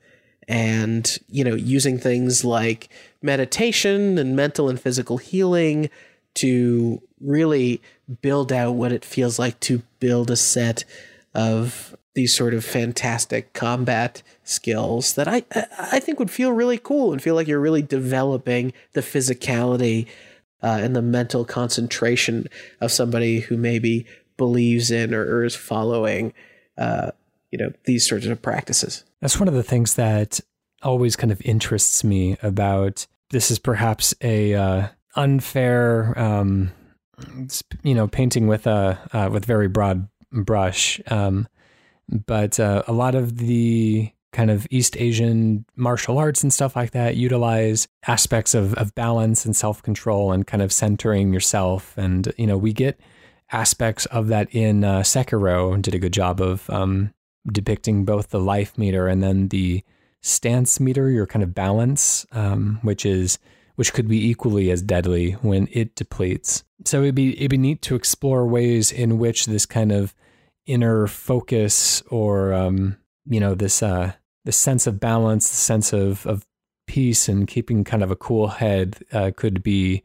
And, 0.49 1.19
you 1.29 1.43
know, 1.43 1.57
using 1.57 1.99
things 1.99 2.45
like 2.45 2.89
meditation 3.21 4.17
and 4.17 4.37
mental 4.37 4.69
and 4.69 4.81
physical 4.81 5.19
healing 5.19 5.91
to 6.35 7.03
really 7.21 7.83
build 8.23 8.53
out 8.53 8.73
what 8.73 8.93
it 8.93 9.05
feels 9.05 9.39
like 9.39 9.59
to 9.61 9.83
build 9.99 10.31
a 10.31 10.37
set 10.37 10.85
of 11.35 11.97
these 12.17 12.35
sort 12.35 12.55
of 12.55 12.65
fantastic 12.65 13.53
combat 13.53 14.23
skills 14.43 15.15
that 15.15 15.29
I 15.29 15.45
I 15.79 16.01
think 16.01 16.19
would 16.19 16.31
feel 16.31 16.51
really 16.51 16.79
cool 16.79 17.13
and 17.13 17.23
feel 17.23 17.35
like 17.35 17.47
you're 17.47 17.61
really 17.61 17.83
developing 17.83 18.73
the 18.95 19.03
physicality 19.03 20.07
uh, 20.63 20.79
and 20.81 20.97
the 20.97 21.03
mental 21.03 21.45
concentration 21.45 22.49
of 22.81 22.91
somebody 22.91 23.41
who 23.41 23.59
maybe 23.59 24.07
believes 24.39 24.91
in 24.91 25.15
or, 25.15 25.23
or 25.23 25.45
is 25.45 25.55
following 25.55 26.33
uh, 26.79 27.11
you 27.51 27.59
know 27.59 27.71
these 27.85 28.09
sorts 28.09 28.25
of 28.25 28.41
practices. 28.41 29.05
That's 29.21 29.39
one 29.39 29.49
of 29.49 29.55
the 29.55 29.63
things 29.63 29.95
that 29.97 30.41
always 30.83 31.17
kind 31.17 31.31
of 31.31 31.43
interests 31.45 32.03
me 32.03 32.39
about 32.43 33.07
this 33.29 33.51
is 33.51 33.59
perhaps 33.59 34.15
a 34.23 34.55
uh, 34.55 34.89
unfair, 35.17 36.19
um, 36.19 36.73
you 37.83 37.95
know, 37.95 38.09
painting 38.09 38.47
with 38.47 38.67
a 38.67 38.99
uh, 39.13 39.29
with 39.31 39.45
very 39.45 39.69
broad 39.69 40.09
brush. 40.33 40.99
Um, 41.09 41.47
but 42.09 42.59
uh, 42.61 42.83
a 42.87 42.93
lot 42.93 43.15
of 43.15 43.39
the 43.39 44.11
kind 44.33 44.51
of 44.51 44.67
East 44.71 44.97
Asian 44.99 45.65
martial 45.77 46.19
arts 46.19 46.43
and 46.43 46.53
stuff 46.53 46.77
like 46.77 46.91
that 46.91 47.17
utilize 47.17 47.89
aspects 48.07 48.55
of, 48.55 48.75
of 48.75 48.95
balance 48.95 49.45
and 49.47 49.57
self 49.57 49.83
control 49.83 50.33
and 50.33 50.47
kind 50.47 50.63
of 50.63 50.73
centering 50.73 51.33
yourself. 51.33 51.97
And, 51.97 52.33
you 52.37 52.47
know, 52.47 52.59
we 52.59 52.73
get 52.73 53.01
aspects 53.51 54.07
of 54.07 54.29
that 54.29 54.55
in 54.55 54.85
uh, 54.85 55.01
Sekiro, 55.01 55.81
did 55.81 55.95
a 55.95 55.99
good 55.99 56.13
job 56.13 56.41
of 56.41 56.69
um, 56.69 57.15
depicting 57.51 58.05
both 58.05 58.29
the 58.29 58.41
life 58.41 58.77
meter 58.77 59.09
and 59.09 59.23
then 59.23 59.49
the 59.49 59.83
stance 60.21 60.81
meter, 60.81 61.09
your 61.09 61.27
kind 61.27 61.43
of 61.43 61.55
balance, 61.55 62.27
um, 62.33 62.79
which 62.83 63.07
is 63.07 63.39
which 63.77 63.93
could 63.93 64.09
be 64.09 64.29
equally 64.29 64.71
as 64.71 64.83
deadly 64.83 65.33
when 65.33 65.69
it 65.71 65.95
depletes. 65.95 66.65
So 66.85 67.03
it'd 67.03 67.15
be 67.15 67.37
it'd 67.39 67.51
be 67.51 67.59
neat 67.59 67.83
to 67.83 67.95
explore 67.95 68.47
ways 68.47 68.91
in 68.91 69.19
which 69.19 69.47
this 69.47 69.67
kind 69.67 69.93
of 69.93 70.15
inner 70.67 71.07
focus 71.07 72.03
or 72.11 72.53
um, 72.53 72.97
you 73.27 73.41
know 73.41 73.55
this 73.55 73.83
uh, 73.83 74.13
the 74.45 74.53
sense 74.53 74.87
of 74.87 75.01
balance, 75.01 75.51
the 75.51 75.57
sense 75.57 75.93
of, 75.93 76.27
of 76.27 76.47
peace 76.87 77.29
and 77.29 77.49
keeping 77.49 77.83
kind 77.83 78.03
of 78.03 78.11
a 78.11 78.17
cool 78.17 78.47
head 78.47 78.99
uh, 79.13 79.33
could 79.37 79.63
be 79.63 80.05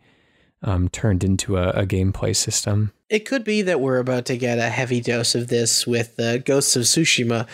um, 0.63 0.89
turned 0.89 1.23
into 1.23 1.57
a, 1.57 1.69
a, 1.69 1.85
gameplay 1.85 2.35
system. 2.35 2.91
It 3.09 3.19
could 3.19 3.43
be 3.43 3.61
that 3.61 3.79
we're 3.79 3.99
about 3.99 4.25
to 4.25 4.37
get 4.37 4.57
a 4.57 4.69
heavy 4.69 4.99
dose 4.99 5.35
of 5.35 5.47
this 5.47 5.85
with 5.85 6.19
uh, 6.19 6.39
Ghosts 6.39 6.75
of 6.75 6.83
Tsushima 6.83 7.47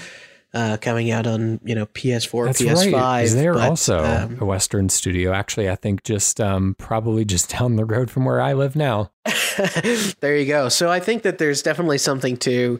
uh, 0.53 0.77
coming 0.77 1.11
out 1.11 1.27
on 1.27 1.59
you 1.63 1.75
know 1.75 1.85
PS4, 1.87 2.45
That's 2.45 2.61
PS5. 2.61 2.93
Right. 2.93 3.29
They're 3.29 3.53
but, 3.53 3.69
also 3.69 4.03
um, 4.03 4.37
a 4.39 4.45
Western 4.45 4.89
studio. 4.89 5.33
Actually, 5.33 5.69
I 5.69 5.75
think 5.75 6.03
just 6.03 6.39
um, 6.39 6.75
probably 6.77 7.25
just 7.25 7.49
down 7.49 7.75
the 7.75 7.85
road 7.85 8.09
from 8.09 8.25
where 8.25 8.41
I 8.41 8.53
live 8.53 8.75
now. 8.75 9.11
there 10.19 10.37
you 10.37 10.45
go. 10.45 10.69
So 10.69 10.89
I 10.89 10.99
think 10.99 11.23
that 11.23 11.37
there's 11.37 11.61
definitely 11.61 11.97
something 11.97 12.37
to 12.37 12.79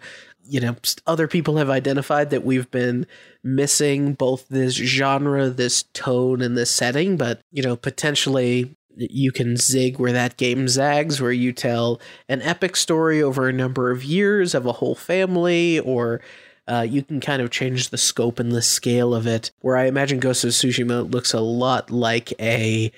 you 0.49 0.59
know 0.61 0.75
other 1.05 1.27
people 1.27 1.57
have 1.57 1.69
identified 1.69 2.29
that 2.29 2.45
we've 2.45 2.71
been 2.71 3.05
missing 3.43 4.13
both 4.13 4.47
this 4.47 4.75
genre 4.75 5.49
this 5.49 5.83
tone 5.93 6.41
and 6.41 6.57
this 6.57 6.71
setting 6.71 7.17
but 7.17 7.41
you 7.51 7.61
know 7.61 7.75
potentially 7.75 8.73
you 8.95 9.31
can 9.31 9.57
zig 9.57 9.99
where 9.99 10.13
that 10.13 10.37
game 10.37 10.67
zags 10.67 11.21
where 11.21 11.31
you 11.31 11.51
tell 11.51 11.99
an 12.29 12.41
epic 12.41 12.75
story 12.75 13.21
over 13.21 13.47
a 13.47 13.53
number 13.53 13.91
of 13.91 14.03
years 14.03 14.55
of 14.55 14.65
a 14.65 14.71
whole 14.71 14.95
family 14.95 15.79
or 15.79 16.21
uh, 16.67 16.85
you 16.87 17.01
can 17.01 17.19
kind 17.19 17.41
of 17.41 17.49
change 17.49 17.89
the 17.89 17.97
scope 17.97 18.39
and 18.39 18.51
the 18.51 18.61
scale 18.61 19.13
of 19.13 19.27
it 19.27 19.51
where 19.61 19.77
i 19.77 19.85
imagine 19.85 20.19
ghost 20.19 20.43
of 20.43 20.51
tsushima 20.51 21.09
looks 21.11 21.33
a 21.33 21.39
lot 21.39 21.89
like 21.89 22.33
a 22.41 22.91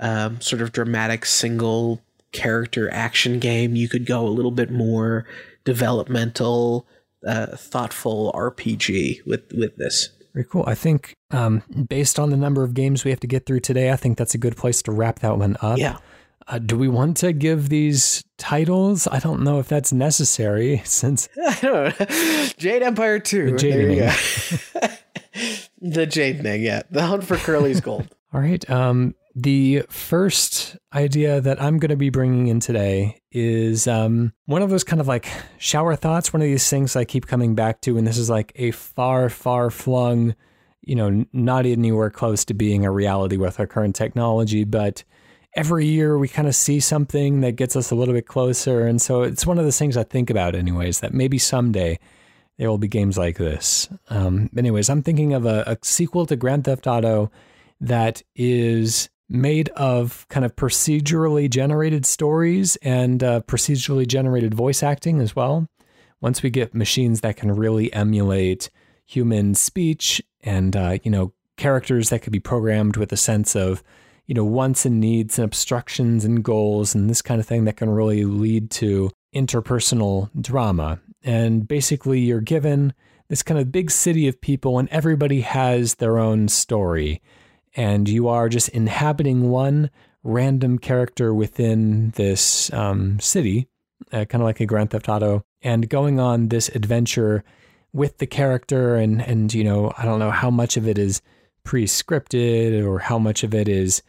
um, 0.00 0.40
sort 0.40 0.62
of 0.62 0.72
dramatic 0.72 1.24
single 1.24 2.00
character 2.32 2.90
action 2.92 3.38
game 3.38 3.76
you 3.76 3.88
could 3.88 4.06
go 4.06 4.26
a 4.26 4.28
little 4.28 4.50
bit 4.50 4.70
more 4.70 5.26
developmental, 5.64 6.86
uh, 7.26 7.56
thoughtful 7.56 8.32
RPG 8.34 9.24
with 9.26 9.52
with 9.52 9.76
this. 9.76 10.10
Very 10.34 10.46
cool. 10.46 10.64
I 10.66 10.74
think 10.74 11.14
um, 11.30 11.62
based 11.88 12.18
on 12.18 12.30
the 12.30 12.36
number 12.36 12.64
of 12.64 12.74
games 12.74 13.04
we 13.04 13.10
have 13.10 13.20
to 13.20 13.26
get 13.26 13.44
through 13.44 13.60
today, 13.60 13.92
I 13.92 13.96
think 13.96 14.16
that's 14.16 14.34
a 14.34 14.38
good 14.38 14.56
place 14.56 14.82
to 14.82 14.92
wrap 14.92 15.20
that 15.20 15.36
one 15.36 15.56
up. 15.60 15.78
Yeah. 15.78 15.98
Uh, 16.48 16.58
do 16.58 16.76
we 16.76 16.88
want 16.88 17.16
to 17.18 17.32
give 17.32 17.68
these 17.68 18.24
titles? 18.38 19.06
I 19.06 19.18
don't 19.18 19.42
know 19.42 19.58
if 19.58 19.68
that's 19.68 19.92
necessary 19.92 20.82
since 20.84 21.28
I 21.46 21.58
don't 21.60 22.00
know. 22.00 22.46
Jade 22.58 22.82
Empire 22.82 23.18
2. 23.18 23.56
The 23.56 24.98
the 25.80 26.06
Jadening, 26.06 26.62
yeah. 26.62 26.82
The 26.90 27.06
Hunt 27.06 27.24
for 27.24 27.36
Curly's 27.36 27.80
Gold. 27.80 28.08
All 28.32 28.40
right. 28.40 28.68
Um, 28.70 29.14
the 29.34 29.84
first 29.88 30.76
idea 30.92 31.40
that 31.40 31.60
I'm 31.60 31.78
going 31.78 31.90
to 31.90 31.96
be 31.96 32.10
bringing 32.10 32.48
in 32.48 32.60
today 32.60 33.20
is 33.30 33.86
um, 33.86 34.32
one 34.44 34.62
of 34.62 34.70
those 34.70 34.84
kind 34.84 35.00
of 35.00 35.08
like 35.08 35.28
shower 35.58 35.96
thoughts, 35.96 36.32
one 36.32 36.42
of 36.42 36.46
these 36.46 36.68
things 36.68 36.96
I 36.96 37.04
keep 37.04 37.26
coming 37.26 37.54
back 37.54 37.80
to. 37.82 37.96
And 37.96 38.06
this 38.06 38.18
is 38.18 38.28
like 38.28 38.52
a 38.56 38.72
far, 38.72 39.28
far 39.30 39.70
flung, 39.70 40.34
you 40.82 40.94
know, 40.94 41.24
not 41.32 41.64
anywhere 41.64 42.10
close 42.10 42.44
to 42.46 42.54
being 42.54 42.84
a 42.84 42.90
reality 42.90 43.36
with 43.38 43.58
our 43.58 43.66
current 43.66 43.94
technology. 43.94 44.64
But 44.64 45.04
every 45.54 45.86
year 45.86 46.16
we 46.16 46.28
kind 46.28 46.48
of 46.48 46.54
see 46.54 46.80
something 46.80 47.40
that 47.42 47.56
gets 47.56 47.76
us 47.76 47.90
a 47.90 47.94
little 47.94 48.14
bit 48.14 48.26
closer. 48.26 48.86
And 48.86 49.00
so 49.00 49.22
it's 49.22 49.46
one 49.46 49.58
of 49.58 49.64
those 49.64 49.78
things 49.78 49.96
I 49.96 50.04
think 50.04 50.30
about, 50.30 50.54
anyways, 50.54 51.00
that 51.00 51.12
maybe 51.12 51.38
someday 51.38 51.98
there 52.58 52.68
will 52.68 52.78
be 52.78 52.88
games 52.88 53.18
like 53.18 53.38
this. 53.38 53.88
Um, 54.08 54.50
anyways, 54.56 54.88
I'm 54.88 55.02
thinking 55.02 55.32
of 55.32 55.46
a, 55.46 55.64
a 55.66 55.78
sequel 55.82 56.26
to 56.26 56.36
Grand 56.36 56.64
Theft 56.64 56.86
Auto 56.86 57.30
that 57.80 58.22
is 58.34 59.10
made 59.28 59.70
of 59.70 60.26
kind 60.28 60.44
of 60.44 60.54
procedurally 60.54 61.48
generated 61.48 62.04
stories 62.04 62.76
and 62.76 63.22
uh, 63.24 63.40
procedurally 63.40 64.06
generated 64.06 64.54
voice 64.54 64.82
acting 64.82 65.20
as 65.20 65.34
well. 65.34 65.68
Once 66.20 66.42
we 66.42 66.50
get 66.50 66.74
machines 66.74 67.22
that 67.22 67.36
can 67.36 67.50
really 67.50 67.92
emulate 67.92 68.70
human 69.06 69.54
speech 69.54 70.22
and 70.42 70.76
uh, 70.76 70.98
you 71.02 71.10
know 71.10 71.32
characters 71.56 72.10
that 72.10 72.22
could 72.22 72.32
be 72.32 72.40
programmed 72.40 72.96
with 72.96 73.12
a 73.12 73.16
sense 73.16 73.56
of 73.56 73.82
you 74.32 74.34
know 74.34 74.44
wants 74.44 74.86
and 74.86 74.98
needs 74.98 75.38
and 75.38 75.44
obstructions 75.44 76.24
and 76.24 76.42
goals 76.42 76.94
and 76.94 77.10
this 77.10 77.20
kind 77.20 77.38
of 77.38 77.46
thing 77.46 77.66
that 77.66 77.76
can 77.76 77.90
really 77.90 78.24
lead 78.24 78.70
to 78.70 79.10
interpersonal 79.34 80.30
drama. 80.40 80.98
And 81.22 81.68
basically, 81.68 82.20
you're 82.20 82.40
given 82.40 82.94
this 83.28 83.42
kind 83.42 83.60
of 83.60 83.70
big 83.70 83.90
city 83.90 84.28
of 84.28 84.40
people, 84.40 84.78
and 84.78 84.88
everybody 84.88 85.42
has 85.42 85.96
their 85.96 86.16
own 86.16 86.48
story 86.48 87.20
and 87.74 88.08
you 88.08 88.28
are 88.28 88.48
just 88.48 88.68
inhabiting 88.70 89.50
one 89.50 89.90
random 90.22 90.78
character 90.78 91.34
within 91.34 92.10
this 92.12 92.72
um, 92.72 93.18
city, 93.20 93.68
uh, 94.12 94.24
kind 94.24 94.42
of 94.42 94.46
like 94.46 94.60
a 94.60 94.66
Grand 94.66 94.90
Theft 94.90 95.08
Auto, 95.08 95.44
and 95.60 95.88
going 95.90 96.18
on 96.18 96.48
this 96.48 96.68
adventure 96.70 97.44
with 97.92 98.18
the 98.18 98.26
character. 98.26 98.96
And 98.96 99.20
and 99.20 99.52
you 99.52 99.64
know, 99.64 99.92
I 99.98 100.06
don't 100.06 100.18
know 100.18 100.30
how 100.30 100.50
much 100.50 100.78
of 100.78 100.88
it 100.88 100.98
is 100.98 101.20
pre-scripted 101.64 102.84
or 102.84 102.98
how 102.98 103.18
much 103.18 103.44
of 103.44 103.54
it 103.54 103.68
is 103.68 104.02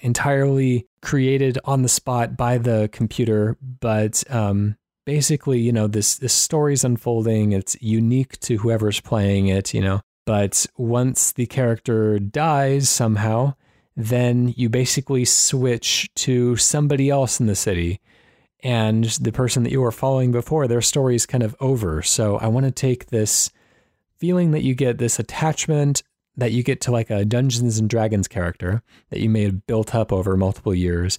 entirely 0.00 0.86
created 1.02 1.58
on 1.64 1.82
the 1.82 1.88
spot 1.88 2.36
by 2.36 2.58
the 2.58 2.88
computer, 2.92 3.56
but 3.80 4.22
um, 4.30 4.76
basically, 5.06 5.60
you 5.60 5.72
know, 5.72 5.86
this 5.86 6.16
this 6.16 6.34
story's 6.34 6.84
unfolding. 6.84 7.52
It's 7.52 7.76
unique 7.80 8.38
to 8.40 8.58
whoever's 8.58 9.00
playing 9.00 9.48
it. 9.48 9.74
You 9.74 9.82
know, 9.82 10.00
but 10.26 10.66
once 10.76 11.32
the 11.32 11.46
character 11.46 12.18
dies 12.18 12.88
somehow, 12.88 13.54
then 13.96 14.54
you 14.56 14.68
basically 14.68 15.24
switch 15.24 16.10
to 16.14 16.56
somebody 16.56 17.10
else 17.10 17.40
in 17.40 17.46
the 17.46 17.54
city. 17.54 18.00
And 18.62 19.04
the 19.04 19.32
person 19.32 19.62
that 19.62 19.72
you 19.72 19.80
were 19.80 19.90
following 19.90 20.32
before, 20.32 20.68
their 20.68 20.82
story 20.82 21.14
is 21.14 21.24
kind 21.24 21.42
of 21.42 21.56
over. 21.60 22.02
So 22.02 22.36
I 22.36 22.48
want 22.48 22.66
to 22.66 22.70
take 22.70 23.06
this 23.06 23.50
feeling 24.18 24.50
that 24.50 24.62
you 24.62 24.74
get, 24.74 24.98
this 24.98 25.18
attachment 25.18 26.02
that 26.40 26.52
you 26.52 26.62
get 26.62 26.80
to 26.82 26.90
like 26.90 27.10
a 27.10 27.24
Dungeons 27.24 27.78
and 27.78 27.88
Dragons 27.88 28.28
character 28.28 28.82
that 29.10 29.20
you 29.20 29.30
may 29.30 29.42
have 29.42 29.66
built 29.66 29.94
up 29.94 30.12
over 30.12 30.36
multiple 30.36 30.74
years, 30.74 31.18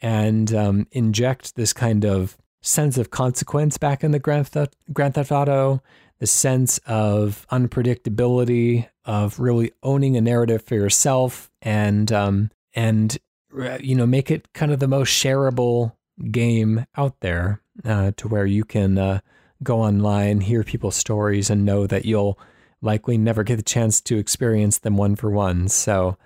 and 0.00 0.54
um, 0.54 0.86
inject 0.92 1.56
this 1.56 1.72
kind 1.72 2.04
of 2.04 2.36
sense 2.62 2.98
of 2.98 3.10
consequence 3.10 3.78
back 3.78 4.04
in 4.04 4.10
the 4.10 4.18
Grand 4.18 4.48
Theft, 4.48 4.76
Grand 4.92 5.14
Theft 5.14 5.32
Auto, 5.32 5.82
the 6.18 6.26
sense 6.26 6.78
of 6.86 7.46
unpredictability, 7.50 8.86
of 9.04 9.40
really 9.40 9.72
owning 9.82 10.16
a 10.16 10.20
narrative 10.20 10.62
for 10.62 10.74
yourself, 10.74 11.50
and 11.62 12.12
um, 12.12 12.50
and 12.74 13.18
uh, 13.58 13.78
you 13.80 13.94
know 13.94 14.06
make 14.06 14.30
it 14.30 14.52
kind 14.52 14.72
of 14.72 14.78
the 14.78 14.88
most 14.88 15.10
shareable 15.10 15.92
game 16.30 16.86
out 16.96 17.18
there, 17.20 17.62
uh, 17.84 18.12
to 18.18 18.28
where 18.28 18.46
you 18.46 18.64
can 18.64 18.98
uh, 18.98 19.20
go 19.62 19.80
online, 19.80 20.42
hear 20.42 20.62
people's 20.62 20.96
stories, 20.96 21.48
and 21.48 21.64
know 21.64 21.86
that 21.86 22.04
you'll 22.04 22.38
likely 22.82 23.18
never 23.18 23.42
get 23.42 23.56
the 23.56 23.62
chance 23.62 24.00
to 24.02 24.18
experience 24.18 24.78
them 24.78 24.96
one 24.96 25.16
for 25.16 25.30
one. 25.30 25.68
So 25.68 26.16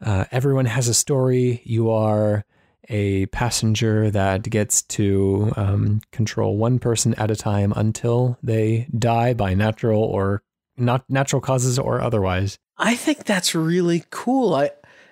uh, 0.00 0.24
everyone 0.30 0.66
has 0.66 0.88
a 0.88 0.94
story. 0.94 1.62
You 1.64 1.90
are 1.90 2.44
a 2.88 3.26
passenger 3.26 4.10
that 4.10 4.42
gets 4.42 4.82
to 4.82 5.52
um, 5.56 6.00
control 6.10 6.56
one 6.56 6.78
person 6.78 7.14
at 7.14 7.30
a 7.30 7.36
time 7.36 7.72
until 7.76 8.38
they 8.42 8.88
die 8.96 9.34
by 9.34 9.54
natural 9.54 10.02
or 10.02 10.42
not 10.76 11.08
natural 11.08 11.40
causes 11.40 11.78
or 11.78 12.00
otherwise. 12.00 12.58
I 12.76 12.96
think 12.96 13.24
that's 13.24 13.54
really 13.54 14.04
cool. 14.10 14.54
I 14.54 14.70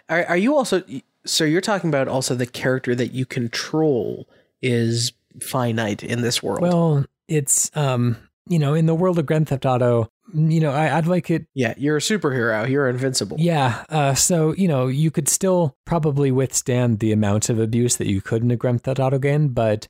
are, 0.09 0.25
are 0.27 0.37
you 0.37 0.57
also 0.57 0.83
so 1.25 1.45
you're 1.45 1.61
talking 1.61 1.89
about 1.89 2.09
also 2.09 2.35
the 2.35 2.47
character 2.47 2.95
that 2.95 3.13
you 3.13 3.25
control 3.25 4.29
is 4.63 5.13
finite 5.41 6.03
in 6.03 6.23
this 6.23 6.43
world. 6.43 6.63
Well, 6.63 7.05
it's 7.29 7.71
um 7.77 8.17
you 8.49 8.59
know 8.59 8.75
in 8.75 8.87
the 8.87 8.95
world 8.95 9.19
of 9.19 9.27
Grand 9.27 9.49
Theft 9.49 9.67
Auto, 9.67 10.11
you 10.35 10.61
know, 10.61 10.71
I, 10.71 10.95
would 10.97 11.07
like 11.07 11.31
it. 11.31 11.47
Yeah, 11.55 11.75
you're 11.77 11.97
a 11.97 12.01
superhero. 12.01 12.69
You're 12.69 12.89
invincible. 12.89 13.37
Yeah. 13.41 13.85
Uh, 13.89 14.15
so, 14.15 14.53
you 14.55 14.69
know, 14.69 14.87
you 14.87 15.11
could 15.11 15.29
still 15.29 15.77
probably 15.85 16.31
withstand 16.31 16.99
the 16.99 17.13
amount 17.13 17.49
of 17.49 17.59
abuse 17.59 17.97
that 17.97 18.09
you 18.09 18.21
could 18.21 18.43
in 18.43 18.51
a 18.51 18.57
Grand 18.57 18.83
Theft 18.83 19.01
Auto 19.01 19.19
game, 19.19 19.49
but 19.49 19.89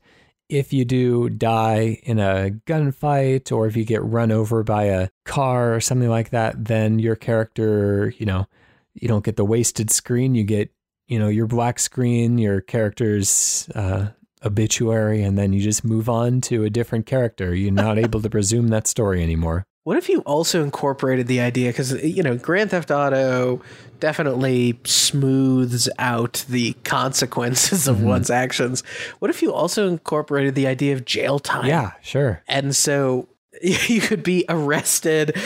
if 0.49 0.73
you 0.73 0.85
do 0.85 1.29
die 1.29 2.01
in 2.03 2.19
a 2.19 2.51
gunfight 2.67 3.53
or 3.53 3.67
if 3.67 3.77
you 3.77 3.85
get 3.85 4.03
run 4.03 4.33
over 4.33 4.63
by 4.65 4.85
a 4.85 5.09
car 5.25 5.75
or 5.75 5.81
something 5.81 6.11
like 6.11 6.31
that, 6.31 6.65
then 6.65 6.99
your 6.99 7.15
character, 7.15 8.13
you 8.19 8.27
know, 8.27 8.47
you 8.95 9.07
don't 9.07 9.25
get 9.25 9.37
the 9.37 9.45
wasted 9.45 9.91
screen. 9.91 10.35
You 10.35 10.43
get, 10.43 10.71
you 11.07 11.19
know, 11.19 11.29
your 11.29 11.47
black 11.47 11.79
screen, 11.79 12.39
your 12.39 12.61
character's 12.61 13.69
uh, 13.77 14.09
obituary, 14.45 15.23
and 15.23 15.39
then 15.39 15.53
you 15.53 15.61
just 15.61 15.85
move 15.85 16.09
on 16.09 16.41
to 16.43 16.65
a 16.65 16.71
different 16.71 17.07
character. 17.07 17.55
You're 17.55 17.71
not 17.71 17.99
able 18.05 18.21
to 18.21 18.29
resume 18.29 18.69
that 18.69 18.89
story 18.89 19.23
anymore. 19.23 19.67
What 19.85 19.97
if 19.97 20.09
you 20.09 20.21
also 20.21 20.63
incorporated 20.63 21.27
the 21.27 21.41
idea? 21.41 21.71
Because, 21.71 21.93
you 22.03 22.23
know, 22.23 22.37
Grand 22.37 22.71
Theft 22.71 22.91
Auto 22.91 23.63
definitely 23.99 24.79
smooths 24.85 25.89
out 25.99 26.45
the 26.49 26.75
consequences 26.85 27.89
of 27.89 27.97
mm-hmm. 27.97 28.07
one's 28.07 28.31
actions. 28.31 28.83
What 29.21 29.31
if 29.31 29.43
you 29.43 29.53
also 29.53 29.89
incorporated 29.89 30.55
the 30.55 30.67
idea 30.67 30.95
of 30.95 31.05
jail 31.05 31.39
time? 31.39 31.67
Yeah, 31.67 31.93
sure. 32.03 32.43
And 32.47 32.77
so 32.77 33.29
you 33.63 34.01
could 34.01 34.23
be 34.23 34.45
arrested 34.49 35.37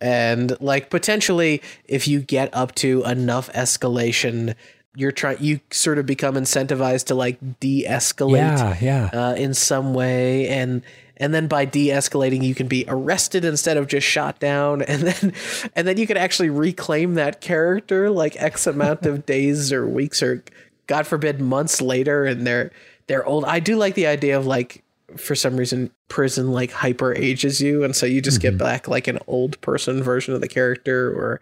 and 0.00 0.58
like 0.60 0.90
potentially 0.90 1.62
if 1.84 2.08
you 2.08 2.20
get 2.20 2.54
up 2.54 2.74
to 2.76 3.04
enough 3.04 3.50
escalation 3.52 4.54
you're 4.94 5.12
trying 5.12 5.42
you 5.42 5.60
sort 5.70 5.98
of 5.98 6.04
become 6.04 6.34
incentivized 6.34 7.06
to 7.06 7.14
like 7.14 7.38
de-escalate 7.60 8.80
yeah, 8.80 9.08
yeah. 9.10 9.10
Uh, 9.12 9.34
in 9.34 9.54
some 9.54 9.94
way 9.94 10.48
and 10.48 10.82
and 11.22 11.32
then 11.32 11.46
by 11.46 11.64
de-escalating 11.64 12.42
you 12.42 12.54
can 12.54 12.68
be 12.68 12.84
arrested 12.88 13.44
instead 13.44 13.76
of 13.76 13.86
just 13.86 14.06
shot 14.06 14.38
down. 14.38 14.82
And 14.92 15.02
then 15.02 15.32
and 15.74 15.88
then 15.88 15.96
you 15.96 16.06
can 16.06 16.18
actually 16.18 16.50
reclaim 16.50 17.14
that 17.14 17.40
character 17.40 18.10
like 18.10 18.36
x 18.40 18.66
amount 18.66 19.06
of 19.06 19.24
days 19.26 19.72
or 19.72 19.88
weeks 19.88 20.22
or 20.22 20.44
god 20.86 21.06
forbid 21.06 21.40
months 21.40 21.80
later 21.80 22.24
and 22.26 22.46
they're 22.46 22.72
they're 23.06 23.24
old 23.24 23.44
i 23.46 23.58
do 23.60 23.76
like 23.76 23.94
the 23.94 24.06
idea 24.06 24.36
of 24.36 24.44
like 24.44 24.82
for 25.16 25.34
some 25.34 25.56
reason 25.56 25.90
prison 26.08 26.52
like 26.52 26.70
hyper 26.70 27.14
ages 27.14 27.60
you. 27.60 27.84
And 27.84 27.94
so 27.94 28.06
you 28.06 28.20
just 28.20 28.40
mm-hmm. 28.40 28.56
get 28.56 28.58
back 28.58 28.88
like 28.88 29.08
an 29.08 29.18
old 29.26 29.60
person 29.60 30.02
version 30.02 30.34
of 30.34 30.40
the 30.40 30.48
character 30.48 31.10
or 31.10 31.40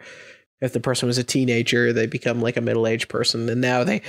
if 0.61 0.73
the 0.73 0.81
person 0.81 1.07
was 1.07 1.19
a 1.19 1.25
teenager 1.25 1.93
they 1.93 2.07
become 2.07 2.41
like 2.41 2.57
a 2.57 2.61
middle-aged 2.61 3.09
person. 3.09 3.49
And 3.49 3.61
now 3.61 3.85
they 3.85 4.03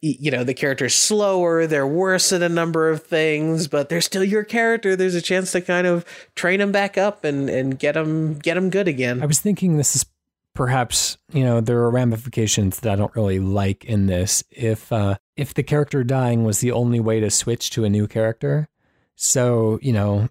you 0.00 0.30
know 0.30 0.44
the 0.44 0.54
character's 0.54 0.94
slower 0.94 1.66
they're 1.66 1.86
worse 1.86 2.32
at 2.32 2.40
a 2.40 2.48
number 2.48 2.88
of 2.88 3.02
things 3.02 3.66
but 3.66 3.88
they're 3.88 4.00
still 4.00 4.24
your 4.24 4.44
character. 4.44 4.94
There's 4.94 5.14
a 5.14 5.22
chance 5.22 5.52
to 5.52 5.60
kind 5.60 5.86
of 5.86 6.04
train 6.34 6.60
them 6.60 6.72
back 6.72 6.96
up 6.96 7.24
and 7.24 7.48
and 7.50 7.78
get 7.78 7.92
them 7.92 8.38
get 8.38 8.54
them 8.54 8.70
good 8.70 8.88
again. 8.88 9.22
I 9.22 9.26
was 9.26 9.40
thinking 9.40 9.76
this 9.76 9.96
is 9.96 10.06
perhaps 10.54 11.18
you 11.32 11.44
know 11.44 11.60
there 11.60 11.78
are 11.78 11.90
ramifications 11.90 12.80
that 12.80 12.92
i 12.92 12.96
don't 12.96 13.14
really 13.14 13.38
like 13.38 13.84
in 13.84 14.06
this. 14.06 14.44
If 14.50 14.92
uh 14.92 15.16
if 15.36 15.54
the 15.54 15.62
character 15.62 16.04
dying 16.04 16.44
was 16.44 16.60
the 16.60 16.72
only 16.72 17.00
way 17.00 17.20
to 17.20 17.30
switch 17.30 17.70
to 17.70 17.84
a 17.84 17.90
new 17.90 18.06
character 18.06 18.68
so 19.16 19.78
you 19.82 19.92
know 19.92 20.28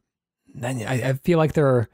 I, 0.63 1.01
I 1.03 1.13
feel 1.13 1.37
like 1.37 1.53
there 1.53 1.67
are 1.67 1.89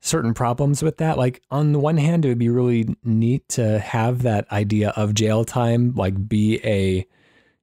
certain 0.00 0.34
problems 0.34 0.82
with 0.82 0.98
that. 0.98 1.18
Like 1.18 1.42
on 1.50 1.72
the 1.72 1.78
one 1.78 1.96
hand, 1.96 2.24
it 2.24 2.28
would 2.28 2.38
be 2.38 2.48
really 2.48 2.96
neat 3.04 3.48
to 3.50 3.78
have 3.78 4.22
that 4.22 4.50
idea 4.50 4.90
of 4.90 5.14
jail 5.14 5.44
time 5.44 5.94
like 5.94 6.28
be 6.28 6.60
a 6.64 7.06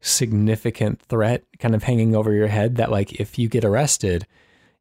significant 0.04 1.02
threat 1.02 1.44
kind 1.60 1.74
of 1.74 1.84
hanging 1.84 2.14
over 2.16 2.34
your 2.34 2.48
head 2.48 2.76
that 2.76 2.92
like 2.92 3.14
if 3.14 3.40
you 3.40 3.48
get 3.48 3.64
arrested, 3.66 4.28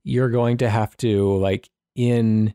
you're 0.02 0.29
going 0.29 0.57
to 0.59 0.69
have 0.69 0.97
to 0.99 1.37
like 1.38 1.71
in 1.95 2.52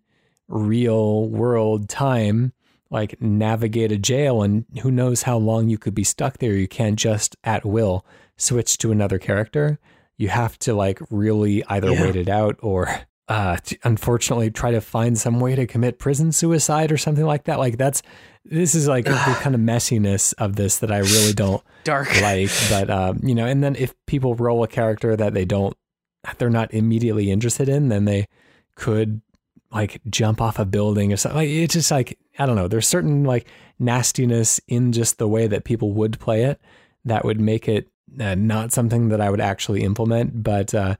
real 0.49 1.29
world 1.29 1.89
time 1.89 2.51
like 2.89 3.21
navigate 3.21 3.91
a 3.91 3.97
jail 3.97 4.41
and 4.43 4.65
who 4.81 4.91
knows 4.91 5.23
how 5.23 5.37
long 5.37 5.69
you 5.69 5.77
could 5.77 5.95
be 5.95 6.03
stuck 6.03 6.37
there. 6.37 6.53
You 6.53 6.67
can't 6.67 6.97
just 6.97 7.35
at 7.43 7.65
will 7.65 8.05
switch 8.37 8.77
to 8.79 8.91
another 8.91 9.17
character. 9.17 9.79
You 10.17 10.29
have 10.29 10.59
to 10.59 10.73
like 10.73 10.99
really 11.09 11.63
either 11.65 11.91
yeah. 11.91 12.01
wait 12.01 12.15
it 12.15 12.29
out 12.29 12.57
or 12.61 13.01
uh, 13.29 13.57
unfortunately 13.83 14.49
try 14.49 14.71
to 14.71 14.81
find 14.81 15.17
some 15.17 15.39
way 15.39 15.55
to 15.55 15.67
commit 15.67 15.99
prison 15.99 16.31
suicide 16.31 16.91
or 16.91 16.97
something 16.97 17.25
like 17.25 17.45
that. 17.45 17.59
Like 17.59 17.77
that's 17.77 18.01
this 18.45 18.73
is 18.73 18.87
like 18.87 19.05
the 19.05 19.37
kind 19.41 19.53
of 19.53 19.61
messiness 19.61 20.33
of 20.37 20.55
this 20.55 20.79
that 20.79 20.91
I 20.91 20.99
really 20.99 21.33
don't 21.35 21.63
dark 21.83 22.09
like. 22.21 22.49
But 22.69 22.89
um, 22.89 23.19
you 23.23 23.35
know, 23.35 23.45
and 23.45 23.63
then 23.63 23.75
if 23.75 23.93
people 24.05 24.35
roll 24.35 24.63
a 24.63 24.67
character 24.67 25.15
that 25.15 25.33
they 25.33 25.45
don't, 25.45 25.75
they're 26.37 26.49
not 26.49 26.73
immediately 26.73 27.29
interested 27.29 27.67
in, 27.67 27.89
then 27.89 28.05
they 28.05 28.27
could 28.75 29.21
like 29.71 30.01
jump 30.09 30.39
off 30.39 30.59
a 30.59 30.65
building 30.65 31.11
or 31.11 31.17
something. 31.17 31.37
Like, 31.37 31.49
it's 31.49 31.73
just 31.73 31.91
like 31.91 32.17
I 32.39 32.45
don't 32.45 32.55
know. 32.55 32.69
There's 32.69 32.87
certain 32.87 33.25
like 33.25 33.47
nastiness 33.79 34.61
in 34.67 34.93
just 34.93 35.17
the 35.17 35.27
way 35.27 35.47
that 35.47 35.65
people 35.65 35.91
would 35.93 36.19
play 36.19 36.43
it 36.43 36.61
that 37.03 37.25
would 37.25 37.39
make 37.41 37.67
it 37.67 37.89
uh, 38.19 38.35
not 38.35 38.71
something 38.71 39.09
that 39.09 39.21
I 39.21 39.29
would 39.29 39.41
actually 39.41 39.83
implement. 39.83 40.43
But 40.43 40.73
uh, 40.73 40.95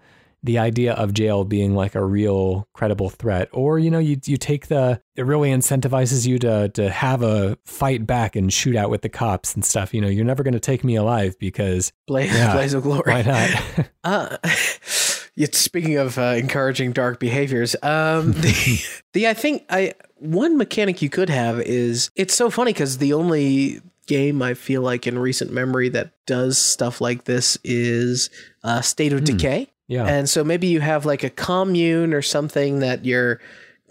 the 0.48 0.58
idea 0.58 0.94
of 0.94 1.14
jail 1.14 1.44
being 1.44 1.76
like 1.76 1.94
a 1.94 2.04
real 2.04 2.68
credible 2.74 3.10
threat 3.10 3.50
or 3.52 3.78
you 3.78 3.92
know 3.92 4.00
you 4.00 4.18
you 4.26 4.38
take 4.38 4.68
the 4.68 5.00
it 5.18 5.26
really 5.26 5.52
incentivizes 5.52 6.26
you 6.26 6.40
to 6.40 6.70
to 6.70 6.90
have 6.90 7.22
a 7.22 7.58
fight 7.66 8.08
back 8.08 8.36
and 8.36 8.52
shoot 8.54 8.76
out 8.76 8.90
with 8.90 9.02
the 9.02 9.10
cops 9.10 9.54
and 9.54 9.66
stuff 9.66 9.94
you 9.94 10.00
know 10.00 10.08
you're 10.08 10.26
never 10.26 10.44
going 10.44 10.54
to 10.54 10.60
take 10.60 10.86
me 10.86 10.96
alive 10.96 11.38
because 11.38 11.92
blaze, 12.08 12.34
yeah, 12.34 12.54
blaze 12.54 12.74
of 12.74 12.82
glory 12.82 13.12
why 13.12 13.22
not 13.22 13.90
uh, 14.06 14.38
speaking 15.52 15.98
of 15.98 16.18
uh, 16.18 16.34
encouraging 16.38 16.94
dark 16.94 17.20
behaviors 17.20 17.76
um 17.84 18.32
the, 18.42 18.86
the 19.12 19.28
i 19.28 19.34
think 19.34 19.66
i 19.70 19.94
one 20.16 20.58
mechanic 20.58 21.02
you 21.02 21.10
could 21.10 21.30
have 21.30 21.60
is 21.60 22.10
it's 22.16 22.34
so 22.34 22.50
funny 22.50 22.72
because 22.72 23.00
the 23.00 23.12
only 23.12 23.82
game 24.08 24.42
I 24.42 24.54
feel 24.54 24.82
like 24.82 25.06
in 25.06 25.20
recent 25.20 25.52
memory 25.52 25.90
that 25.90 26.12
does 26.26 26.58
stuff 26.58 27.02
like 27.02 27.26
this 27.26 27.58
is 27.66 28.30
uh, 28.64 28.80
State 28.80 29.12
of 29.12 29.20
mm. 29.20 29.26
Decay. 29.26 29.68
Yeah. 29.88 30.06
And 30.06 30.30
so 30.30 30.44
maybe 30.44 30.68
you 30.68 30.82
have 30.82 31.06
like 31.06 31.24
a 31.24 31.30
commune 31.30 32.14
or 32.14 32.22
something 32.22 32.80
that 32.80 33.06
you're 33.06 33.40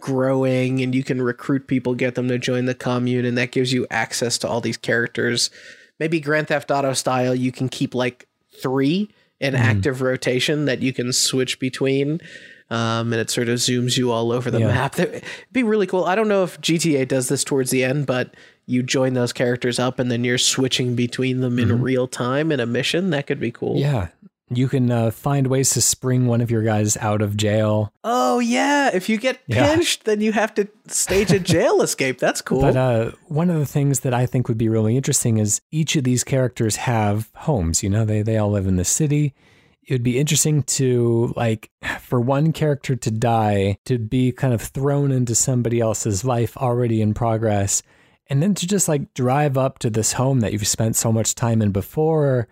growing 0.01 0.83
and 0.83 0.95
you 0.95 1.03
can 1.03 1.21
recruit 1.23 1.67
people, 1.67 1.95
get 1.95 2.15
them 2.15 2.29
to 2.29 2.39
join 2.39 2.67
the 2.67 2.75
commune, 2.75 3.25
and 3.25 3.37
that 3.39 3.51
gives 3.51 3.73
you 3.73 3.87
access 3.91 4.39
to 4.39 4.49
all 4.49 4.61
these 4.61 4.77
characters. 4.77 5.51
Maybe 5.99 6.21
Grand 6.21 6.49
Theft 6.49 6.71
Auto 6.71 6.93
style, 6.93 7.35
you 7.35 7.51
can 7.51 7.69
keep 7.69 7.95
like 7.95 8.29
three 8.63 9.11
in 9.41 9.55
mm. 9.55 9.59
active 9.59 10.03
rotation 10.03 10.67
that 10.67 10.83
you 10.83 10.93
can 10.93 11.13
switch 11.13 11.59
between. 11.59 12.21
Um, 12.69 13.13
and 13.13 13.21
it 13.21 13.31
sort 13.31 13.49
of 13.49 13.59
zooms 13.59 13.97
you 13.97 14.11
all 14.11 14.33
over 14.33 14.51
the 14.51 14.61
yeah. 14.61 14.67
map. 14.67 14.95
That'd 14.97 15.23
be 15.53 15.63
really 15.63 15.87
cool. 15.87 16.05
I 16.05 16.15
don't 16.15 16.29
know 16.29 16.43
if 16.43 16.61
GTA 16.61 17.07
does 17.07 17.29
this 17.29 17.45
towards 17.45 17.71
the 17.71 17.85
end, 17.85 18.07
but 18.07 18.35
you 18.67 18.83
join 18.83 19.15
those 19.15 19.33
characters 19.33 19.79
up 19.79 20.01
and 20.01 20.11
then 20.11 20.25
you're 20.25 20.39
switching 20.39 20.97
between 20.97 21.41
them 21.41 21.57
mm-hmm. 21.57 21.71
in 21.71 21.83
real 21.83 22.09
time 22.09 22.51
in 22.51 22.59
a 22.59 22.67
mission. 22.67 23.11
That 23.11 23.29
could 23.29 23.39
be 23.39 23.53
cool. 23.53 23.77
Yeah, 23.77 24.09
you 24.49 24.69
can 24.69 24.91
uh, 24.91 25.11
find 25.11 25.49
ways 25.49 25.71
to 25.71 25.81
spring 25.81 26.27
one 26.27 26.41
of 26.41 26.51
your 26.51 26.63
guys 26.63 26.97
out 26.99 27.21
of 27.21 27.37
jail. 27.37 27.93
Oh 28.05 28.39
yeah, 28.39 28.91
if 28.95 29.09
you 29.09 29.17
get 29.17 29.47
pinched, 29.49 30.03
yeah. 30.03 30.13
then 30.13 30.21
you 30.21 30.33
have 30.33 30.55
to 30.55 30.69
stage 30.87 31.33
a 31.33 31.41
jail 31.41 31.83
escape. 31.83 32.19
That's 32.19 32.43
cool. 32.43 32.61
But 32.61 32.77
uh, 32.77 33.11
one 33.27 33.51
of 33.51 33.59
the 33.59 33.67
things 33.67 34.01
that 34.01 34.15
I 34.15 34.27
think 34.27 34.49
would 34.49 34.59
be 34.59 34.69
really 34.69 34.97
interesting 34.97 35.39
is 35.39 35.61
each 35.73 35.97
of 35.97 36.05
these 36.05 36.23
characters 36.23 36.77
have 36.77 37.31
homes. 37.35 37.83
You 37.83 37.91
know, 37.91 38.05
they 38.05 38.23
they 38.23 38.37
all 38.37 38.51
live 38.51 38.67
in 38.67 38.77
the 38.77 38.85
city. 38.85 39.35
It 39.83 39.95
would 39.95 40.03
be 40.03 40.19
interesting 40.19 40.63
to 40.65 41.33
like 41.37 41.71
for 42.01 42.21
one 42.21 42.53
character 42.53 42.95
to 42.95 43.11
die 43.11 43.79
to 43.85 43.99
be 43.99 44.33
kind 44.33 44.55
of 44.55 44.63
thrown 44.63 45.11
into 45.11 45.35
somebody 45.35 45.81
else's 45.81 46.25
life 46.25 46.57
already 46.57 47.03
in 47.03 47.15
progress, 47.15 47.83
and 48.29 48.41
then 48.41 48.55
to 48.55 48.67
just 48.67 48.87
like 48.87 49.13
drive 49.15 49.59
up 49.59 49.81
to 49.81 49.91
this 49.91 50.13
home 50.13 50.41
that 50.41 50.53
you've 50.53 50.69
spent 50.69 50.95
so 50.95 51.11
much 51.11 51.35
time 51.35 51.61
in 51.63 51.73
before 51.73 52.47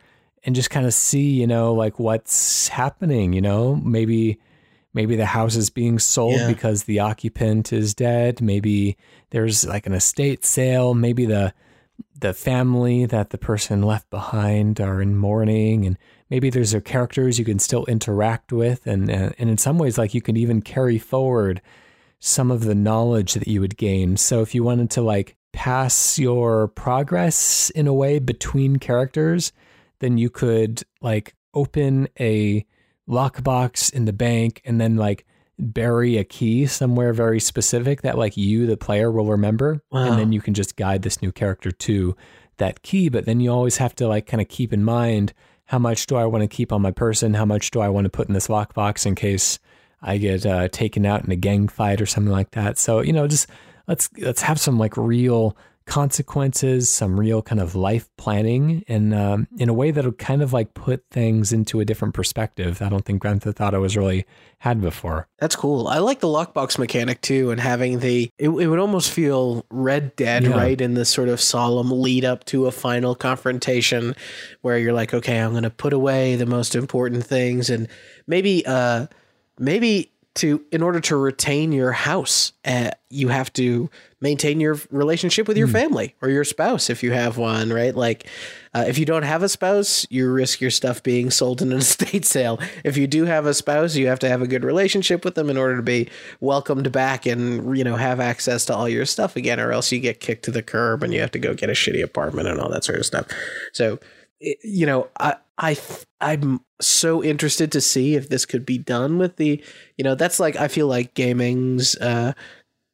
and 0.45 0.55
just 0.55 0.71
kind 0.71 0.87
of 0.87 0.95
see, 0.95 1.31
you 1.31 1.47
know, 1.47 1.73
like 1.75 1.99
what's 1.99 2.69
happening, 2.69 3.33
you 3.33 3.41
know, 3.41 3.77
maybe 3.77 4.39
maybe 4.93 5.17
the 5.17 5.27
house 5.27 5.57
is 5.57 5.71
being 5.71 5.99
sold 5.99 6.37
yeah. 6.37 6.47
because 6.47 6.85
the 6.85 7.01
occupant 7.01 7.73
is 7.73 7.95
dead, 7.95 8.41
maybe 8.41 8.97
there's 9.31 9.65
like 9.65 9.87
an 9.87 9.93
estate 9.93 10.45
sale, 10.45 10.95
maybe 10.95 11.27
the 11.27 11.53
the 12.19 12.35
family 12.35 13.07
that 13.07 13.31
the 13.31 13.39
person 13.39 13.83
left 13.83 14.09
behind 14.11 14.81
are 14.81 15.01
in 15.01 15.17
mourning 15.17 15.85
and 15.85 15.99
maybe 16.31 16.51
there's 16.51 16.73
their 16.73 16.81
characters 16.81 17.39
you 17.39 17.45
can 17.45 17.59
still 17.59 17.85
interact 17.87 18.53
with 18.53 18.87
and 18.87 19.11
and 19.11 19.35
in 19.39 19.59
some 19.59 19.79
ways 19.79 19.99
like 19.99 20.15
you 20.15 20.23
can 20.23 20.37
even 20.37 20.61
carry 20.61 20.99
forward 20.99 21.61
some 22.25 22.51
of 22.51 22.65
the 22.65 22.75
knowledge 22.75 23.35
that 23.35 23.47
you 23.47 23.61
would 23.61 23.77
gain. 23.77 24.17
So 24.17 24.41
if 24.41 24.55
you 24.55 24.65
wanted 24.65 24.91
to 24.93 25.03
like 25.03 25.37
pass 25.53 26.19
your 26.19 26.69
progress 26.69 27.69
in 27.71 27.87
a 27.87 27.93
way 27.93 28.19
between 28.19 28.79
characters, 28.79 29.53
then 30.05 30.19
you 30.19 30.29
could 30.29 30.83
like 31.01 31.35
open 31.55 32.09
a 32.21 32.64
lockbox 33.09 33.93
in 33.93 34.05
the 34.05 34.12
bank 34.12 34.61
and 34.64 34.81
then 34.81 34.97
like 34.97 35.25
bury 35.59 36.19
a 36.19 36.25
key 36.25 36.67
somewhere 36.67 37.12
very 37.12 37.40
specific 37.40 38.03
that 38.03 38.19
like 38.19 38.37
you 38.37 38.67
the 38.67 38.77
player 38.77 39.11
will 39.11 39.31
remember. 39.31 39.83
Wow. 39.90 40.11
and 40.11 40.19
then 40.19 40.33
you 40.33 40.40
can 40.40 40.53
just 40.53 40.77
guide 40.77 41.03
this 41.03 41.23
new 41.23 41.33
character 41.33 41.71
to 41.71 42.14
that 42.59 42.83
key 42.83 43.09
but 43.09 43.25
then 43.25 43.40
you 43.40 43.51
always 43.51 43.79
have 43.79 43.95
to 43.97 44.07
like 44.07 44.27
kind 44.27 44.40
of 44.40 44.49
keep 44.49 44.73
in 44.73 44.85
mind 44.85 45.33
how 45.67 45.79
much 45.79 46.07
do 46.07 46.17
I 46.17 46.27
want 46.27 46.43
to 46.43 46.49
keep 46.49 46.73
on 46.73 46.83
my 46.83 46.90
person? 46.90 47.33
How 47.33 47.47
much 47.47 47.71
do 47.71 47.81
I 47.81 47.88
want 47.88 48.05
to 48.05 48.11
put 48.11 48.29
in 48.29 48.35
this 48.35 48.49
lockbox 48.49 49.07
in 49.07 49.14
case 49.14 49.59
I 50.03 50.19
get 50.19 50.45
uh, 50.45 50.69
taken 50.69 51.07
out 51.07 51.25
in 51.25 51.33
a 51.33 51.37
gang 51.37 51.69
fight 51.69 52.03
or 52.03 52.07
something 52.07 52.31
like 52.31 52.51
that? 52.51 52.77
So 52.77 53.01
you 53.01 53.12
know 53.12 53.27
just 53.27 53.49
let's 53.88 54.11
let's 54.19 54.43
have 54.43 54.61
some 54.61 54.79
like 54.79 54.97
real 54.97 55.57
consequences, 55.87 56.88
some 56.88 57.20
real 57.20 57.42
kind 57.42 57.61
of 57.61 57.75
life 57.75 58.09
planning, 58.16 58.83
and 58.88 59.14
um, 59.14 59.47
in 59.59 59.68
a 59.68 59.75
way 59.75 59.90
that'll 59.90 60.12
kind 60.12 60.42
of 60.42 60.53
like 60.53 60.75
put 60.75 61.05
things 61.11 61.53
into 61.53 61.81
a 61.81 61.85
different 61.85 62.14
perspective. 62.14 62.81
I 62.81 62.88
don't 62.88 63.05
think 63.05 63.20
Grand 63.20 63.42
Theft 63.42 63.61
Auto 63.61 63.83
has 63.83 63.97
really 63.97 64.25
had 64.59 64.81
before. 64.81 65.29
That's 65.38 65.57
cool. 65.57 65.88
I 65.88 65.99
like 65.99 66.20
the 66.20 66.27
lockbox 66.27 66.79
mechanic 66.79 67.20
too, 67.20 67.51
and 67.51 67.61
having 67.61 67.99
the 67.99 68.31
it, 68.38 68.49
it 68.49 68.66
would 68.66 68.79
almost 68.79 69.11
feel 69.11 69.66
Red 69.70 70.16
Dead, 70.16 70.44
yeah. 70.44 70.57
right, 70.57 70.81
in 70.81 70.94
this 70.94 71.11
sort 71.11 71.29
of 71.29 71.40
solemn 71.40 71.90
lead 71.90 72.25
up 72.25 72.44
to 72.47 72.66
a 72.66 72.73
final 72.73 73.14
confrontation, 73.14 74.14
where 74.62 74.79
you're 74.79 74.94
like, 74.94 75.12
okay, 75.12 75.38
I'm 75.38 75.51
going 75.51 75.64
to 75.64 75.70
put 75.70 75.92
away 75.92 76.37
the 76.37 76.47
most 76.47 76.75
important 76.75 77.27
things, 77.27 77.68
and 77.68 77.88
maybe, 78.27 78.64
uh, 78.64 79.07
maybe 79.59 80.11
to 80.35 80.64
in 80.73 80.83
order 80.83 81.01
to 81.01 81.16
retain 81.16 81.70
your 81.73 81.92
house 81.92 82.53
uh, 82.64 82.90
you 83.09 83.29
have 83.29 83.53
to 83.53 83.88
maintain 84.25 84.59
your 84.59 84.79
relationship 84.91 85.47
with 85.47 85.57
your 85.57 85.69
mm. 85.69 85.73
family 85.73 86.15
or 86.23 86.31
your 86.31 86.45
spouse 86.45 86.89
if 86.89 87.03
you 87.03 87.13
have 87.13 87.37
one 87.37 87.71
right? 87.71 87.95
Like 87.95 88.27
uh, 88.75 88.85
if 88.89 88.99
you 88.99 89.05
don't 89.05 89.23
have 89.23 89.43
a 89.43 89.49
spouse 89.49 90.07
you 90.09 90.31
risk 90.33 90.61
your 90.63 90.71
stuff 90.71 91.03
being 91.03 91.31
sold 91.31 91.61
in 91.61 91.71
an 91.71 91.79
estate 91.89 92.25
sale. 92.25 92.59
If 92.85 92.97
you 92.97 93.07
do 93.07 93.27
have 93.27 93.45
a 93.45 93.53
spouse 93.53 93.95
you 93.95 94.07
have 94.07 94.19
to 94.21 94.29
have 94.29 94.41
a 94.41 94.47
good 94.47 94.65
relationship 94.65 95.25
with 95.25 95.35
them 95.35 95.51
in 95.51 95.59
order 95.59 95.77
to 95.77 95.83
be 95.83 96.09
welcomed 96.41 96.91
back 96.91 97.27
and 97.27 97.77
you 97.77 97.85
know 97.85 97.97
have 97.97 98.19
access 98.19 98.65
to 98.65 98.75
all 98.75 98.89
your 98.89 99.05
stuff 99.05 99.37
again 99.37 99.61
or 99.61 99.73
else 99.73 99.93
you 99.93 100.01
get 100.01 100.21
kicked 100.21 100.47
to 100.47 100.51
the 100.51 100.63
curb 100.63 101.03
and 101.03 101.13
you 101.13 101.21
have 101.21 101.31
to 101.33 101.39
go 101.39 101.53
get 101.53 101.69
a 101.69 101.75
shitty 101.75 102.03
apartment 102.03 102.49
and 102.49 102.59
all 102.59 102.71
that 102.71 102.83
sort 102.83 102.99
of 102.99 103.07
stuff. 103.07 103.27
So 103.73 104.01
you 104.41 104.87
know, 104.87 105.09
I 105.19 105.37
I 105.59 105.77
I'm 106.21 106.61
so 106.81 107.23
interested 107.23 107.73
to 107.73 107.81
see 107.81 108.15
if 108.15 108.29
this 108.29 108.45
could 108.47 108.67
be 108.67 108.79
done 108.79 109.19
with 109.19 109.37
the, 109.37 109.63
you 109.97 110.05
know, 110.05 110.15
that's 110.15 110.41
like 110.41 110.57
I 110.57 110.69
feel 110.69 110.87
like 110.87 111.15
gaming's 111.15 111.97
uh 111.97 112.33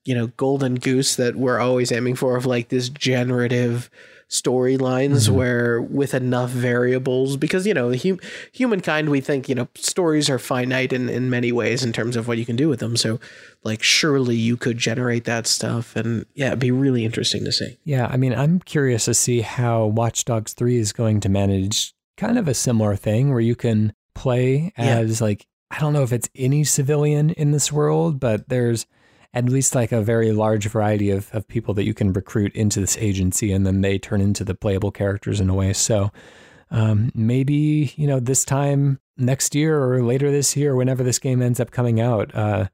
you 0.05 0.15
know, 0.15 0.29
golden 0.29 0.77
goose 0.77 1.17
that 1.17 1.37
we're 1.37 1.61
always 1.61 1.93
aiming 1.93 2.17
for 2.17 2.37
of 2.37 2.47
like 2.47 2.69
this 2.69 2.89
generative 2.89 3.91
storylines 4.31 5.27
mm-hmm. 5.27 5.35
where 5.35 5.83
with 5.83 6.15
enough 6.15 6.51
variables 6.51 7.37
because 7.37 7.67
you 7.67 7.75
know 7.75 7.93
hum, 7.93 8.19
humankind 8.53 9.11
we 9.11 9.21
think 9.21 9.49
you 9.49 9.57
know 9.57 9.67
stories 9.75 10.31
are 10.31 10.39
finite 10.39 10.93
in 10.93 11.09
in 11.09 11.29
many 11.29 11.51
ways 11.51 11.83
in 11.83 11.93
terms 11.93 12.15
of 12.15 12.29
what 12.29 12.39
you 12.39 12.47
can 12.47 12.55
do 12.55 12.69
with 12.69 12.79
them 12.79 12.97
so 12.97 13.19
like 13.65 13.83
surely 13.83 14.37
you 14.37 14.57
could 14.57 14.79
generate 14.79 15.25
that 15.25 15.49
stuff 15.49 15.97
and 15.97 16.25
yeah 16.35 16.47
it'd 16.47 16.61
be 16.61 16.71
really 16.71 17.05
interesting 17.05 17.45
to 17.45 17.51
see 17.51 17.77
yeah 17.83 18.07
i 18.07 18.17
mean 18.17 18.33
i'm 18.33 18.61
curious 18.61 19.07
to 19.07 19.15
see 19.15 19.41
how 19.41 19.85
watch 19.85 20.25
dogs 20.25 20.53
3 20.53 20.77
is 20.77 20.93
going 20.93 21.19
to 21.19 21.29
manage 21.29 21.93
kind 22.17 22.39
of 22.39 22.47
a 22.47 22.55
similar 22.55 22.95
thing 22.95 23.31
where 23.31 23.41
you 23.41 23.57
can 23.57 23.93
play 24.15 24.73
as 24.77 25.21
yeah. 25.21 25.27
like 25.27 25.45
i 25.73 25.81
don't 25.81 25.93
know 25.93 26.05
if 26.05 26.13
it's 26.13 26.31
any 26.37 26.63
civilian 26.63 27.31
in 27.31 27.51
this 27.51 27.73
world 27.73 28.21
but 28.21 28.49
there's 28.49 28.87
at 29.33 29.45
least 29.45 29.75
like 29.75 29.93
a 29.93 30.03
very 30.03 30.33
large 30.33 30.67
variety 30.67 31.11
of, 31.11 31.33
of 31.33 31.47
people 31.47 31.73
that 31.75 31.85
you 31.85 31.95
can 31.95 32.13
recruit 32.13 32.55
into 32.55 32.81
this 32.81 32.97
agency 32.99 33.53
and 33.53 33.65
then 33.65 33.81
they 33.81 33.99
turn 33.99 34.21
into 34.21 34.45
the 34.45 34.55
playable 34.55 34.91
characters 34.91 35.41
in 35.41 35.49
a 35.49 35.55
way. 35.55 35.73
So 35.73 36.11
um, 36.71 37.13
maybe, 37.15 37.93
you 37.97 38.07
know, 38.07 38.19
this 38.19 38.45
time 38.45 38.99
next 39.17 39.55
year 39.55 39.83
or 39.83 40.03
later 40.03 40.31
this 40.31 40.57
year, 40.57 40.75
whenever 40.75 41.03
this 41.03 41.19
game 41.19 41.43
ends 41.43 41.61
up 41.61 41.71
coming 41.71 42.01
out, 42.01 42.35
uh, 42.35 42.67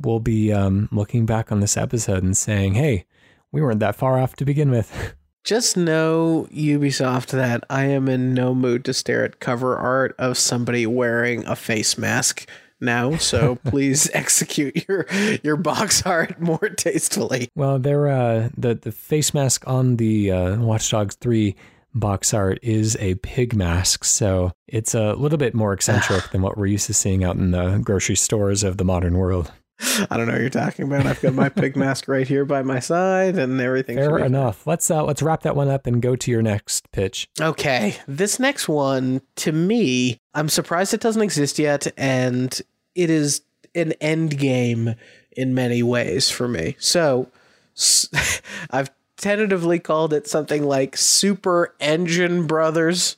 we'll 0.00 0.20
be 0.20 0.52
um, 0.52 0.88
looking 0.92 1.26
back 1.26 1.50
on 1.50 1.60
this 1.60 1.76
episode 1.76 2.22
and 2.22 2.36
saying, 2.36 2.74
hey, 2.74 3.06
we 3.50 3.60
weren't 3.60 3.80
that 3.80 3.96
far 3.96 4.18
off 4.18 4.36
to 4.36 4.44
begin 4.44 4.70
with. 4.70 5.14
Just 5.44 5.76
know, 5.76 6.48
Ubisoft, 6.52 7.26
that 7.26 7.64
I 7.68 7.84
am 7.84 8.08
in 8.08 8.32
no 8.32 8.54
mood 8.54 8.82
to 8.86 8.94
stare 8.94 9.26
at 9.26 9.40
cover 9.40 9.76
art 9.76 10.14
of 10.18 10.38
somebody 10.38 10.86
wearing 10.86 11.44
a 11.44 11.54
face 11.54 11.98
mask 11.98 12.48
now, 12.80 13.16
so 13.16 13.56
please 13.64 14.10
execute 14.14 14.86
your 14.88 15.06
your 15.42 15.56
box 15.56 16.02
art 16.02 16.40
more 16.40 16.68
tastefully. 16.70 17.48
Well, 17.54 17.78
there 17.78 18.08
uh, 18.08 18.50
the 18.56 18.74
the 18.74 18.92
face 18.92 19.34
mask 19.34 19.64
on 19.66 19.96
the 19.96 20.30
uh, 20.30 20.56
Watch 20.60 20.90
Dogs 20.90 21.16
three 21.16 21.56
box 21.94 22.34
art 22.34 22.58
is 22.62 22.96
a 22.96 23.14
pig 23.16 23.54
mask, 23.54 24.04
so 24.04 24.52
it's 24.66 24.94
a 24.94 25.14
little 25.14 25.38
bit 25.38 25.54
more 25.54 25.72
eccentric 25.72 26.30
than 26.30 26.42
what 26.42 26.56
we're 26.56 26.66
used 26.66 26.86
to 26.86 26.94
seeing 26.94 27.24
out 27.24 27.36
in 27.36 27.52
the 27.52 27.78
grocery 27.78 28.16
stores 28.16 28.64
of 28.64 28.78
the 28.78 28.84
modern 28.84 29.16
world. 29.16 29.52
I 29.80 30.16
don't 30.16 30.26
know 30.26 30.32
what 30.32 30.40
you're 30.40 30.50
talking 30.50 30.86
about. 30.86 31.06
I've 31.06 31.20
got 31.20 31.34
my 31.34 31.48
pig 31.48 31.76
mask 31.76 32.08
right 32.08 32.26
here 32.26 32.44
by 32.44 32.62
my 32.62 32.78
side 32.78 33.36
and 33.36 33.60
everything. 33.60 33.96
Fair 33.96 34.18
enough. 34.18 34.66
Let's 34.66 34.90
uh, 34.90 35.04
let's 35.04 35.22
wrap 35.22 35.42
that 35.42 35.56
one 35.56 35.68
up 35.68 35.86
and 35.86 36.00
go 36.00 36.16
to 36.16 36.30
your 36.30 36.42
next 36.42 36.90
pitch. 36.92 37.28
Okay. 37.40 37.96
This 38.06 38.38
next 38.38 38.68
one, 38.68 39.20
to 39.36 39.52
me, 39.52 40.18
I'm 40.34 40.48
surprised 40.48 40.94
it 40.94 41.00
doesn't 41.00 41.22
exist 41.22 41.58
yet, 41.58 41.92
and 41.96 42.60
it 42.94 43.10
is 43.10 43.42
an 43.74 43.92
end 44.00 44.38
game 44.38 44.94
in 45.32 45.54
many 45.54 45.82
ways 45.82 46.30
for 46.30 46.46
me. 46.46 46.76
So 46.78 47.28
I've 48.70 48.90
tentatively 49.16 49.78
called 49.78 50.12
it 50.12 50.26
something 50.26 50.64
like 50.64 50.96
Super 50.96 51.74
Engine 51.80 52.46
Brothers 52.46 53.16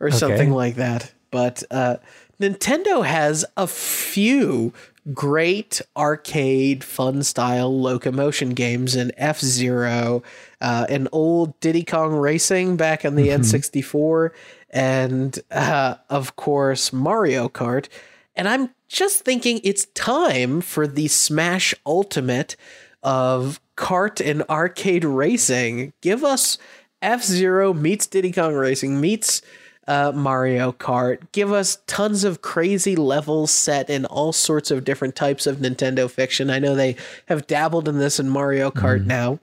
or 0.00 0.08
okay. 0.08 0.16
something 0.16 0.50
like 0.52 0.74
that. 0.76 1.12
But 1.30 1.62
uh, 1.70 1.96
Nintendo 2.40 3.04
has 3.04 3.44
a 3.56 3.66
few 3.66 4.72
great 5.12 5.80
arcade 5.96 6.82
fun 6.82 7.22
style 7.22 7.80
locomotion 7.80 8.50
games 8.50 8.96
in 8.96 9.12
F 9.16 9.40
Zero, 9.40 10.22
uh, 10.60 10.86
an 10.88 11.08
old 11.12 11.58
Diddy 11.60 11.84
Kong 11.84 12.14
Racing 12.14 12.76
back 12.76 13.04
on 13.04 13.14
the 13.14 13.28
mm-hmm. 13.28 13.42
N64, 13.42 14.30
and 14.70 15.38
uh, 15.50 15.96
of 16.10 16.36
course 16.36 16.92
Mario 16.92 17.48
Kart. 17.48 17.88
And 18.34 18.48
I'm 18.48 18.70
just 18.88 19.24
thinking 19.24 19.60
it's 19.64 19.86
time 19.94 20.60
for 20.60 20.86
the 20.86 21.08
Smash 21.08 21.74
Ultimate 21.84 22.56
of 23.02 23.60
kart 23.76 24.24
and 24.24 24.42
arcade 24.50 25.04
racing. 25.04 25.92
Give 26.02 26.24
us 26.24 26.58
F 27.00 27.22
Zero 27.22 27.72
meets 27.72 28.06
Diddy 28.06 28.32
Kong 28.32 28.54
Racing 28.54 29.00
meets 29.00 29.42
uh, 29.86 30.12
Mario 30.14 30.72
Kart. 30.72 31.20
Give 31.32 31.52
us 31.52 31.78
tons 31.86 32.24
of 32.24 32.42
crazy 32.42 32.96
levels 32.96 33.50
set 33.50 33.88
in 33.88 34.04
all 34.06 34.32
sorts 34.32 34.70
of 34.70 34.84
different 34.84 35.16
types 35.16 35.46
of 35.46 35.58
Nintendo 35.58 36.10
fiction. 36.10 36.50
I 36.50 36.58
know 36.58 36.74
they 36.74 36.96
have 37.26 37.46
dabbled 37.46 37.88
in 37.88 37.98
this 37.98 38.18
in 38.18 38.28
Mario 38.28 38.70
Kart 38.70 39.02
mm. 39.02 39.06
now, 39.06 39.38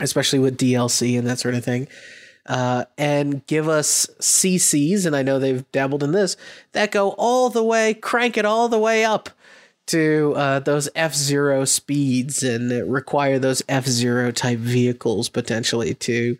especially 0.00 0.38
with 0.38 0.58
DLC 0.58 1.18
and 1.18 1.26
that 1.26 1.38
sort 1.38 1.54
of 1.54 1.64
thing 1.64 1.88
uh, 2.46 2.84
and 2.98 3.46
give 3.46 3.68
us 3.68 4.06
CCs, 4.20 5.06
and 5.06 5.14
I 5.14 5.22
know 5.22 5.38
they've 5.38 5.70
dabbled 5.72 6.02
in 6.02 6.12
this, 6.12 6.36
that 6.72 6.90
go 6.90 7.10
all 7.10 7.50
the 7.50 7.62
way, 7.62 7.94
crank 7.94 8.36
it 8.36 8.44
all 8.44 8.68
the 8.68 8.78
way 8.78 9.04
up 9.04 9.30
to 9.86 10.34
uh, 10.36 10.58
those 10.60 10.88
F 10.94 11.14
Zero 11.14 11.64
speeds 11.64 12.42
and 12.42 12.92
require 12.92 13.38
those 13.38 13.62
F 13.68 13.86
Zero 13.86 14.30
type 14.32 14.58
vehicles 14.58 15.28
potentially 15.28 15.94
to 15.94 16.36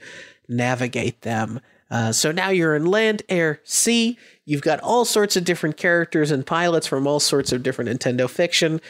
navigate 0.49 1.21
them. 1.23 1.61
Uh, 1.93 2.11
so 2.11 2.33
now 2.33 2.49
you're 2.49 2.75
in 2.75 2.87
land, 2.87 3.23
air, 3.29 3.61
sea. 3.65 4.19
You've 4.47 4.63
got 4.63 4.81
all 4.81 5.05
sorts 5.05 5.37
of 5.37 5.45
different 5.45 5.77
characters 5.77 6.31
and 6.31 6.45
pilots 6.45 6.87
from 6.87 7.07
all 7.07 7.21
sorts 7.21 7.53
of 7.53 7.63
different 7.63 7.91
Nintendo 7.91 8.29
fiction, 8.31 8.81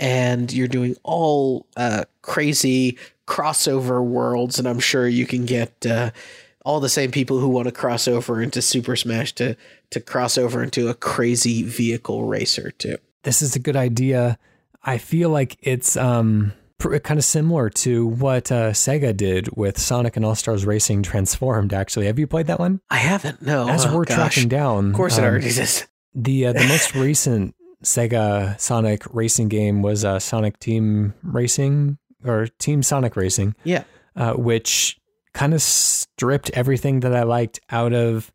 and 0.00 0.52
you're 0.52 0.66
doing 0.66 0.96
all 1.04 1.66
uh, 1.76 2.04
crazy 2.20 2.98
crossover 3.28 4.04
worlds. 4.04 4.58
And 4.58 4.66
I'm 4.66 4.80
sure 4.80 5.06
you 5.06 5.24
can 5.24 5.46
get 5.46 5.86
uh, 5.86 6.10
all 6.64 6.80
the 6.80 6.88
same 6.88 7.12
people 7.12 7.38
who 7.38 7.48
want 7.48 7.66
to 7.66 7.72
cross 7.72 8.08
over 8.08 8.42
into 8.42 8.60
Super 8.60 8.96
Smash 8.96 9.32
to 9.34 9.56
to 9.90 10.00
cross 10.00 10.36
over 10.36 10.60
into 10.60 10.88
a 10.88 10.94
crazy 10.94 11.62
vehicle 11.62 12.24
racer 12.24 12.72
too. 12.72 12.98
This 13.22 13.40
is 13.40 13.54
a 13.54 13.60
good 13.60 13.76
idea. 13.76 14.36
I 14.82 14.98
feel 14.98 15.30
like 15.30 15.56
it's 15.62 15.96
um 15.96 16.52
kind 16.78 17.18
of 17.18 17.24
similar 17.24 17.70
to 17.70 18.06
what 18.06 18.52
uh, 18.52 18.70
Sega 18.70 19.16
did 19.16 19.48
with 19.56 19.78
Sonic 19.78 20.16
and 20.16 20.24
All 20.24 20.34
Stars 20.34 20.64
Racing 20.64 21.02
Transformed. 21.02 21.72
Actually, 21.72 22.06
have 22.06 22.18
you 22.18 22.26
played 22.26 22.46
that 22.46 22.58
one? 22.58 22.80
I 22.90 22.98
haven't. 22.98 23.42
No. 23.42 23.68
As 23.68 23.86
oh, 23.86 23.96
we're 23.96 24.04
gosh. 24.04 24.16
tracking 24.16 24.48
down, 24.48 24.90
of 24.90 24.94
course 24.94 25.18
it 25.18 25.24
um, 25.24 25.30
already 25.30 25.46
is. 25.46 25.86
The 26.14 26.46
uh, 26.46 26.52
the 26.52 26.66
most 26.66 26.94
recent 26.94 27.54
Sega 27.82 28.58
Sonic 28.60 29.02
racing 29.12 29.48
game 29.48 29.82
was 29.82 30.04
uh, 30.04 30.18
Sonic 30.18 30.58
Team 30.58 31.14
Racing 31.22 31.98
or 32.24 32.46
Team 32.58 32.82
Sonic 32.82 33.16
Racing. 33.16 33.54
Yeah. 33.64 33.84
Uh, 34.16 34.32
which 34.32 34.98
kind 35.32 35.54
of 35.54 35.62
stripped 35.62 36.50
everything 36.50 37.00
that 37.00 37.14
I 37.14 37.22
liked 37.22 37.60
out 37.70 37.92
of 37.92 38.32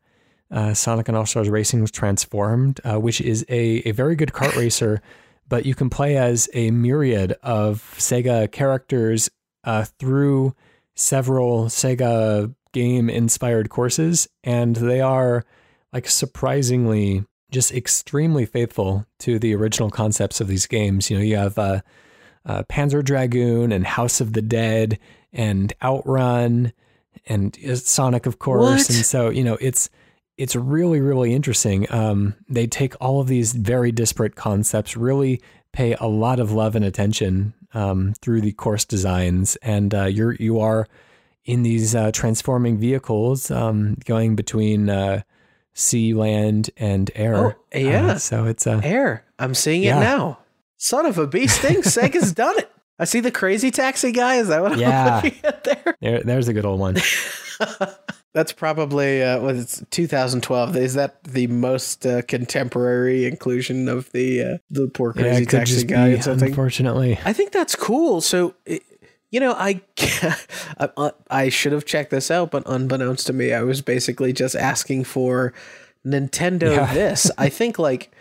uh, 0.50 0.74
Sonic 0.74 1.08
and 1.10 1.18
All 1.18 1.26
Stars 1.26 1.50
Racing 1.50 1.86
Transformed, 1.88 2.80
uh, 2.86 3.00
which 3.00 3.20
is 3.20 3.46
a, 3.50 3.88
a 3.88 3.92
very 3.92 4.16
good 4.16 4.32
kart 4.32 4.56
racer, 4.58 5.02
but 5.48 5.66
you 5.66 5.76
can 5.76 5.90
play 5.90 6.18
as 6.18 6.50
a 6.54 6.72
myriad 6.72 7.36
of 7.44 7.96
Sega 7.98 8.52
characters 8.52 9.30
uh, 9.64 9.86
through 10.00 10.56
several 10.96 11.66
Sega 11.66 12.54
game 12.72 13.10
inspired 13.10 13.70
courses, 13.70 14.28
and 14.44 14.76
they 14.76 15.02
are 15.02 15.46
like 15.92 16.08
surprisingly 16.10 17.24
just 17.52 17.72
extremely 17.72 18.46
faithful 18.46 19.06
to 19.20 19.38
the 19.38 19.56
original 19.56 19.92
concepts 19.92 20.42
of 20.42 20.48
these 20.48 20.66
games. 20.66 21.10
You 21.10 21.18
know, 21.18 21.24
you 21.24 21.38
have 21.38 21.58
uh, 21.58 21.82
uh, 22.46 22.64
Panzer 22.64 23.04
Dragoon 23.04 23.72
and 23.72 23.86
House 23.86 24.20
of 24.20 24.34
the 24.34 24.42
Dead 24.42 25.00
and 25.32 25.72
Outrun 25.82 26.74
and 27.28 27.56
Sonic, 27.76 28.26
of 28.26 28.40
course. 28.40 28.90
What? 28.90 28.90
And 28.90 29.06
so, 29.06 29.30
you 29.30 29.44
know, 29.44 29.58
it's 29.62 29.90
it's 30.38 30.56
really, 30.56 31.00
really 31.00 31.34
interesting. 31.34 31.92
Um, 31.92 32.36
they 32.50 32.68
take 32.68 32.96
all 33.02 33.20
of 33.22 33.28
these 33.28 33.54
very 33.54 33.92
disparate 33.92 34.36
concepts, 34.36 34.98
really 34.98 35.42
pay 35.72 35.94
a 36.00 36.06
lot 36.08 36.40
of 36.40 36.52
love 36.52 36.76
and 36.76 36.84
attention 36.86 37.54
um, 37.74 38.14
through 38.22 38.42
the 38.42 38.52
course 38.54 38.86
designs, 38.86 39.56
and 39.58 39.94
uh, 39.94 40.06
you're 40.06 40.34
you 40.36 40.60
are 40.60 40.88
in 41.46 41.64
these 41.64 41.94
uh, 41.96 42.12
transforming 42.12 42.78
vehicles, 42.78 43.52
um, 43.52 43.96
going 44.06 44.36
between 44.36 44.90
uh, 44.90 45.22
sea, 45.74 46.14
land, 46.14 46.70
and 46.78 47.12
air. 47.16 47.36
Oh, 47.36 47.56
yeah. 47.78 48.12
Uh, 48.12 48.18
so 48.18 48.46
it's 48.46 48.66
a 48.68 48.80
Air. 48.84 49.26
I'm 49.40 49.54
seeing 49.56 49.84
Yeah. 49.84 49.98
it 49.98 50.02
now. 50.02 50.40
Son 50.78 51.06
of 51.06 51.18
a 51.18 51.28
beast 51.28 51.60
thing. 51.60 51.78
Sega's 51.82 52.32
done 52.34 52.58
it. 52.60 52.72
I 53.00 53.06
see 53.06 53.20
the 53.20 53.32
crazy 53.32 53.72
taxi 53.72 54.12
guy. 54.12 54.36
Is 54.36 54.48
that 54.50 54.62
what 54.62 54.78
Yeah. 54.78 55.18
I'm 55.18 55.24
looking 55.24 55.40
at 55.46 55.64
there? 55.64 55.98
there. 56.00 56.22
There's 56.24 56.48
a 56.48 56.54
good 56.54 56.66
old 56.66 56.80
one. 56.80 56.96
That's 58.34 58.52
probably 58.52 59.22
uh, 59.22 59.46
it's 59.50 59.84
2012. 59.92 60.76
Is 60.76 60.96
that 60.96 61.24
the 61.24 61.48
most 61.48 62.06
uh, 62.06 62.24
contemporary 62.24 63.26
inclusion 63.26 63.88
of 63.88 64.12
the 64.12 64.42
uh, 64.42 64.58
the 64.72 64.88
poor 64.88 65.14
yeah, 65.16 65.22
crazy 65.22 65.46
could 65.46 65.60
taxi 65.60 65.86
guy 65.86 66.16
be, 66.16 66.22
unfortunately. 66.26 67.20
I 67.26 67.34
think 67.34 67.52
that's 67.52 67.76
cool. 67.76 68.22
So, 68.22 68.56
you 69.30 69.40
know, 69.40 69.54
I 69.54 69.82
I, 70.80 71.12
I 71.30 71.50
should 71.50 71.74
have 71.74 71.86
checked 71.86 72.10
this 72.10 72.32
out, 72.32 72.50
but 72.50 72.64
unbeknownst 72.66 73.28
to 73.28 73.34
me, 73.34 73.54
I 73.54 73.62
was 73.62 73.82
basically 73.82 74.34
just 74.34 74.56
asking 74.56 75.04
for 75.04 75.54
Nintendo 76.04 76.76
Yeah. 76.76 76.94
this. 76.94 77.30
I 77.38 77.50
think 77.50 77.78
like 77.78 78.12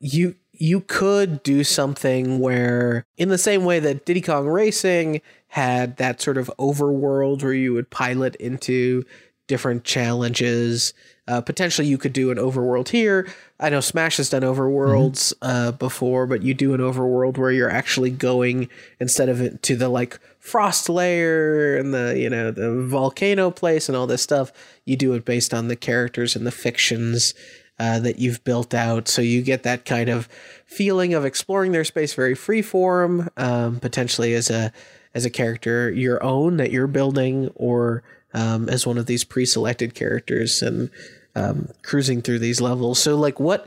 you 0.00 0.34
you 0.52 0.80
could 0.80 1.42
do 1.42 1.64
something 1.64 2.38
where 2.38 3.04
in 3.16 3.28
the 3.28 3.38
same 3.38 3.64
way 3.64 3.78
that 3.80 4.04
Diddy 4.04 4.20
Kong 4.20 4.46
Racing 4.46 5.20
had 5.48 5.96
that 5.96 6.20
sort 6.20 6.38
of 6.38 6.50
overworld 6.58 7.42
where 7.42 7.52
you 7.52 7.72
would 7.72 7.90
pilot 7.90 8.34
into 8.36 9.04
different 9.46 9.84
challenges. 9.84 10.94
Uh, 11.28 11.40
potentially, 11.40 11.88
you 11.88 11.98
could 11.98 12.12
do 12.12 12.30
an 12.30 12.38
overworld 12.38 12.88
here. 12.88 13.28
I 13.58 13.68
know 13.70 13.80
Smash 13.80 14.18
has 14.18 14.30
done 14.30 14.42
overworlds 14.42 15.32
uh, 15.42 15.72
before, 15.72 16.26
but 16.26 16.42
you 16.42 16.54
do 16.54 16.74
an 16.74 16.80
overworld 16.80 17.38
where 17.38 17.50
you're 17.50 17.70
actually 17.70 18.10
going 18.10 18.68
instead 19.00 19.28
of 19.28 19.40
it 19.40 19.62
to 19.64 19.76
the 19.76 19.88
like 19.88 20.20
frost 20.38 20.88
layer 20.88 21.76
and 21.76 21.92
the 21.92 22.16
you 22.16 22.30
know 22.30 22.52
the 22.52 22.82
volcano 22.82 23.50
place 23.50 23.88
and 23.88 23.96
all 23.96 24.06
this 24.06 24.22
stuff. 24.22 24.52
You 24.84 24.96
do 24.96 25.14
it 25.14 25.24
based 25.24 25.52
on 25.52 25.68
the 25.68 25.76
characters 25.76 26.36
and 26.36 26.46
the 26.46 26.52
fictions 26.52 27.34
uh, 27.78 27.98
that 28.00 28.18
you've 28.18 28.42
built 28.44 28.72
out. 28.72 29.08
So 29.08 29.22
you 29.22 29.42
get 29.42 29.62
that 29.64 29.84
kind 29.84 30.08
of 30.08 30.28
feeling 30.66 31.14
of 31.14 31.24
exploring 31.24 31.72
their 31.72 31.84
space 31.84 32.14
very 32.14 32.34
freeform, 32.34 33.28
um, 33.36 33.80
potentially 33.80 34.34
as 34.34 34.50
a 34.50 34.72
as 35.14 35.24
a 35.24 35.30
character 35.30 35.90
your 35.90 36.22
own 36.22 36.58
that 36.58 36.70
you're 36.70 36.86
building, 36.86 37.50
or 37.54 38.02
um, 38.34 38.68
as 38.68 38.86
one 38.86 38.98
of 38.98 39.06
these 39.06 39.24
pre-selected 39.24 39.94
characters 39.94 40.62
and 40.62 40.90
um, 41.34 41.68
cruising 41.82 42.22
through 42.22 42.38
these 42.38 42.60
levels. 42.60 42.98
So 42.98 43.16
like 43.16 43.38
what 43.40 43.66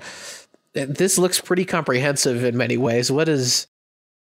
this 0.73 1.17
looks 1.17 1.41
pretty 1.41 1.65
comprehensive 1.65 2.43
in 2.43 2.57
many 2.57 2.77
ways. 2.77 3.11
What 3.11 3.29
is 3.29 3.67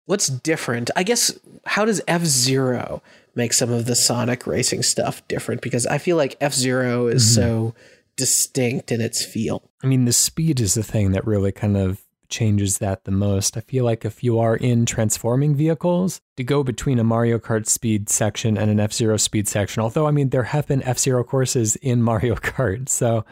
what's 0.06 0.28
different? 0.28 0.92
I 0.96 1.04
guess 1.04 1.38
how 1.66 1.86
does 1.86 2.02
F 2.08 2.24
Zero 2.24 3.02
make 3.36 3.54
some 3.54 3.72
of 3.72 3.86
the 3.86 3.96
Sonic 3.96 4.46
racing 4.48 4.84
stuff 4.84 5.28
different? 5.28 5.62
Because 5.62 5.86
I 5.88 5.98
feel 5.98 6.18
like 6.18 6.38
F 6.40 6.54
Zero 6.54 7.08
is 7.08 7.34
so 7.34 7.74
distinct 8.16 8.92
in 8.92 9.02
its 9.02 9.26
feel. 9.26 9.70
I 9.84 9.88
mean, 9.88 10.06
the 10.06 10.14
speed 10.14 10.62
is 10.62 10.76
the 10.76 10.84
thing 10.84 11.12
that 11.12 11.26
really 11.28 11.52
kind 11.52 11.76
of 11.76 12.05
changes 12.30 12.78
that 12.80 13.04
the 13.06 13.12
most. 13.12 13.58
I 13.58 13.62
feel 13.62 13.86
like 13.86 14.06
if 14.06 14.24
you 14.24 14.40
are 14.40 14.56
in 14.56 14.86
transforming 14.86 15.56
vehicles, 15.56 16.20
to 16.38 16.44
go 16.44 16.64
between 16.64 17.00
a 17.00 17.04
Mario 17.04 17.40
Kart 17.40 17.66
speed 17.68 18.10
section 18.10 18.58
and 18.58 18.70
an 18.70 18.80
F 18.80 18.92
Zero 18.94 19.18
speed 19.18 19.48
section, 19.48 19.82
although, 19.82 20.08
I 20.08 20.12
mean, 20.12 20.30
there 20.30 20.44
have 20.44 20.68
been 20.68 20.84
F 20.84 20.98
Zero 21.00 21.24
courses 21.24 21.76
in 21.78 22.02
Mario 22.10 22.36
Kart, 22.36 22.90
so 22.90 23.26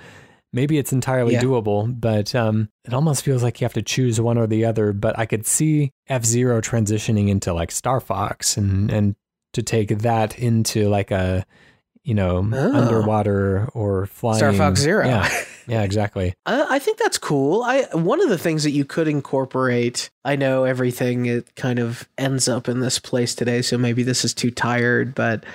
maybe 0.54 0.78
it's 0.78 0.94
entirely 0.94 1.34
Yeah. 1.34 1.42
doable, 1.42 2.00
but 2.00 2.34
um, 2.36 2.70
it 2.86 2.94
almost 2.94 3.24
feels 3.24 3.42
like 3.44 3.60
you 3.60 3.66
have 3.66 3.74
to 3.74 3.82
choose 3.82 4.22
one 4.22 4.38
or 4.38 4.48
the 4.48 4.66
other. 4.66 4.94
But 4.94 5.18
I 5.18 5.26
could 5.26 5.46
see 5.46 5.92
F 6.08 6.24
Zero 6.24 6.62
transitioning 6.62 7.30
into 7.30 7.54
like 7.54 7.72
Star 7.72 8.00
Fox 8.00 8.56
and, 8.58 8.92
and 8.92 9.16
to 9.54 9.62
take 9.64 9.90
that 10.00 10.38
into 10.40 10.90
like 10.90 11.12
a 11.12 11.46
you 12.04 12.14
know, 12.14 12.38
Oh. 12.54 12.74
underwater 12.76 13.70
or 13.74 14.06
flying. 14.08 14.38
Star 14.38 14.54
Fox 14.54 14.80
Zero. 14.82 15.06
Yeah, 15.06 15.30
yeah, 15.68 15.84
exactly. 15.84 16.36
I, 16.46 16.76
I 16.76 16.80
think 16.80 16.98
that's 16.98 17.18
cool. 17.18 17.64
I 17.64 17.84
one 17.94 18.22
of 18.22 18.30
the 18.30 18.38
things 18.38 18.64
that 18.64 18.72
you 18.72 18.86
could 18.86 19.08
incorporate. 19.08 20.10
I 20.26 20.36
know 20.36 20.64
everything 20.66 21.26
it 21.26 21.56
kind 21.56 21.80
of 21.80 22.08
ends 22.18 22.48
up 22.48 22.68
in 22.68 22.80
this 22.82 23.00
place 23.00 23.34
today, 23.36 23.62
so 23.62 23.78
maybe 23.78 24.04
this 24.04 24.26
is 24.26 24.34
too 24.34 24.52
tired, 24.52 25.16
but 25.16 25.46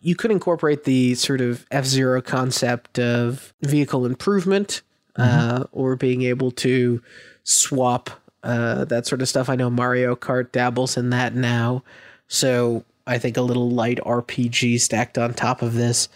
you 0.00 0.14
could 0.14 0.30
incorporate 0.30 0.84
the 0.84 1.14
sort 1.16 1.40
of 1.40 1.66
F 1.70 1.84
Zero 1.84 2.22
concept 2.22 2.98
of 2.98 3.52
vehicle 3.62 4.06
improvement, 4.06 4.82
uh, 5.16 5.64
or 5.72 5.96
being 5.96 6.22
able 6.22 6.52
to 6.52 7.02
swap 7.42 8.08
uh, 8.44 8.84
that 8.84 9.06
sort 9.06 9.20
of 9.20 9.28
stuff. 9.28 9.48
I 9.48 9.56
know 9.56 9.68
Mario 9.68 10.14
Kart 10.14 10.52
dabbles 10.52 10.96
in 10.96 11.10
that 11.10 11.34
now, 11.34 11.82
so 12.28 12.84
I 13.08 13.18
think 13.18 13.36
a 13.36 13.42
little 13.42 13.70
light 13.70 13.98
RPG 14.04 14.80
stacked 14.80 15.18
on 15.18 15.34
top 15.34 15.62
of 15.62 15.74
this 15.74 16.08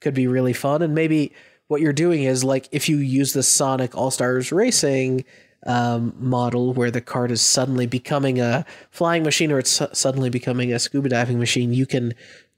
could 0.00 0.14
be 0.14 0.26
really 0.26 0.52
fun. 0.52 0.82
And 0.82 0.94
maybe 0.94 1.32
what 1.68 1.80
you're 1.80 1.92
doing 1.92 2.24
is 2.24 2.42
like 2.42 2.68
if 2.72 2.88
you 2.88 2.96
use 2.96 3.34
the 3.34 3.42
Sonic 3.42 3.94
All 3.94 4.10
Stars 4.10 4.50
Racing 4.50 5.24
um, 5.66 6.14
model 6.18 6.72
where 6.72 6.90
the 6.90 7.00
cart 7.00 7.30
is 7.30 7.42
suddenly 7.42 7.86
becoming 7.86 8.40
a 8.40 8.64
flying 8.90 9.22
machine 9.22 9.52
or 9.52 9.58
it's 9.58 9.82
suddenly 9.92 10.30
becoming 10.30 10.72
a 10.72 10.78
scuba 10.78 11.10
diving 11.10 11.38
machine, 11.38 11.72
you 11.72 11.84
can 11.84 12.14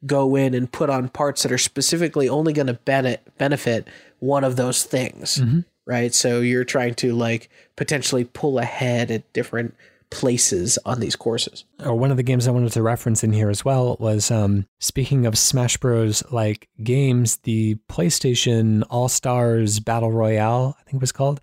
go 0.06 0.36
in 0.36 0.54
and 0.54 0.70
put 0.70 0.88
on 0.88 1.08
parts 1.08 1.42
that 1.42 1.52
are 1.52 1.58
specifically 1.58 2.28
only 2.28 2.52
going 2.52 2.68
to 2.68 2.74
benefit 2.74 3.36
benefit 3.36 3.88
one 4.20 4.44
of 4.44 4.56
those 4.56 4.84
things, 4.84 5.38
right? 5.86 6.14
So 6.14 6.40
you're 6.40 6.64
trying 6.64 6.94
to 6.96 7.14
like 7.14 7.50
potentially 7.76 8.24
pull 8.24 8.58
ahead 8.58 9.10
at 9.10 9.30
different 9.32 9.74
places 10.10 10.78
on 10.84 11.00
these 11.00 11.16
courses. 11.16 11.64
or 11.84 11.94
one 11.94 12.10
of 12.10 12.16
the 12.16 12.22
games 12.22 12.46
I 12.46 12.50
wanted 12.50 12.72
to 12.72 12.82
reference 12.82 13.22
in 13.22 13.32
here 13.32 13.48
as 13.48 13.64
well 13.64 13.96
was 14.00 14.30
um, 14.30 14.66
speaking 14.78 15.24
of 15.26 15.38
Smash 15.38 15.76
Bros. 15.76 16.22
like 16.30 16.68
games, 16.82 17.38
the 17.38 17.76
PlayStation 17.88 18.82
All 18.90 19.08
Stars 19.08 19.80
Battle 19.80 20.12
Royale, 20.12 20.76
I 20.78 20.82
think 20.82 20.96
it 20.96 21.00
was 21.00 21.12
called, 21.12 21.40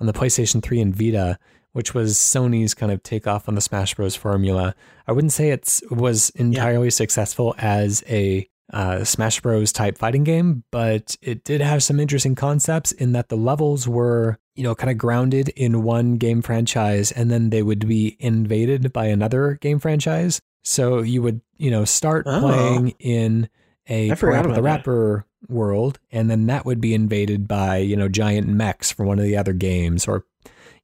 on 0.00 0.06
the 0.06 0.12
PlayStation 0.12 0.62
3 0.62 0.80
and 0.80 0.94
Vita, 0.94 1.38
which 1.72 1.94
was 1.94 2.16
Sony's 2.16 2.74
kind 2.74 2.90
of 2.90 3.02
takeoff 3.02 3.48
on 3.48 3.54
the 3.54 3.60
Smash 3.60 3.94
Bros. 3.94 4.16
formula. 4.16 4.74
I 5.06 5.12
wouldn't 5.12 5.32
say 5.32 5.50
it 5.50 5.80
was 5.90 6.30
entirely 6.30 6.90
successful 6.90 7.54
as 7.58 8.02
a 8.08 8.48
uh, 8.72 9.04
Smash 9.04 9.40
Bros. 9.40 9.72
type 9.72 9.96
fighting 9.98 10.24
game, 10.24 10.64
but 10.70 11.16
it 11.22 11.44
did 11.44 11.60
have 11.60 11.82
some 11.82 11.98
interesting 12.00 12.34
concepts 12.34 12.92
in 12.92 13.12
that 13.12 13.28
the 13.28 13.36
levels 13.36 13.88
were, 13.88 14.38
you 14.54 14.62
know, 14.62 14.74
kind 14.74 14.90
of 14.90 14.98
grounded 14.98 15.48
in 15.50 15.82
one 15.82 16.16
game 16.16 16.42
franchise 16.42 17.10
and 17.12 17.30
then 17.30 17.50
they 17.50 17.62
would 17.62 17.86
be 17.88 18.16
invaded 18.20 18.92
by 18.92 19.06
another 19.06 19.58
game 19.60 19.78
franchise. 19.78 20.40
So 20.64 21.00
you 21.00 21.22
would, 21.22 21.40
you 21.56 21.70
know, 21.70 21.84
start 21.84 22.24
Oh. 22.28 22.40
playing 22.40 22.94
in 22.98 23.48
a 23.88 24.08
the 24.10 24.16
that. 24.16 24.62
Rapper 24.62 25.24
world, 25.48 25.98
and 26.10 26.28
then 26.30 26.46
that 26.46 26.66
would 26.66 26.80
be 26.80 26.92
invaded 26.94 27.48
by, 27.48 27.78
you 27.78 27.96
know, 27.96 28.08
giant 28.08 28.48
mechs 28.48 28.90
from 28.90 29.06
one 29.06 29.18
of 29.18 29.24
the 29.24 29.36
other 29.36 29.52
games 29.54 30.06
or, 30.06 30.24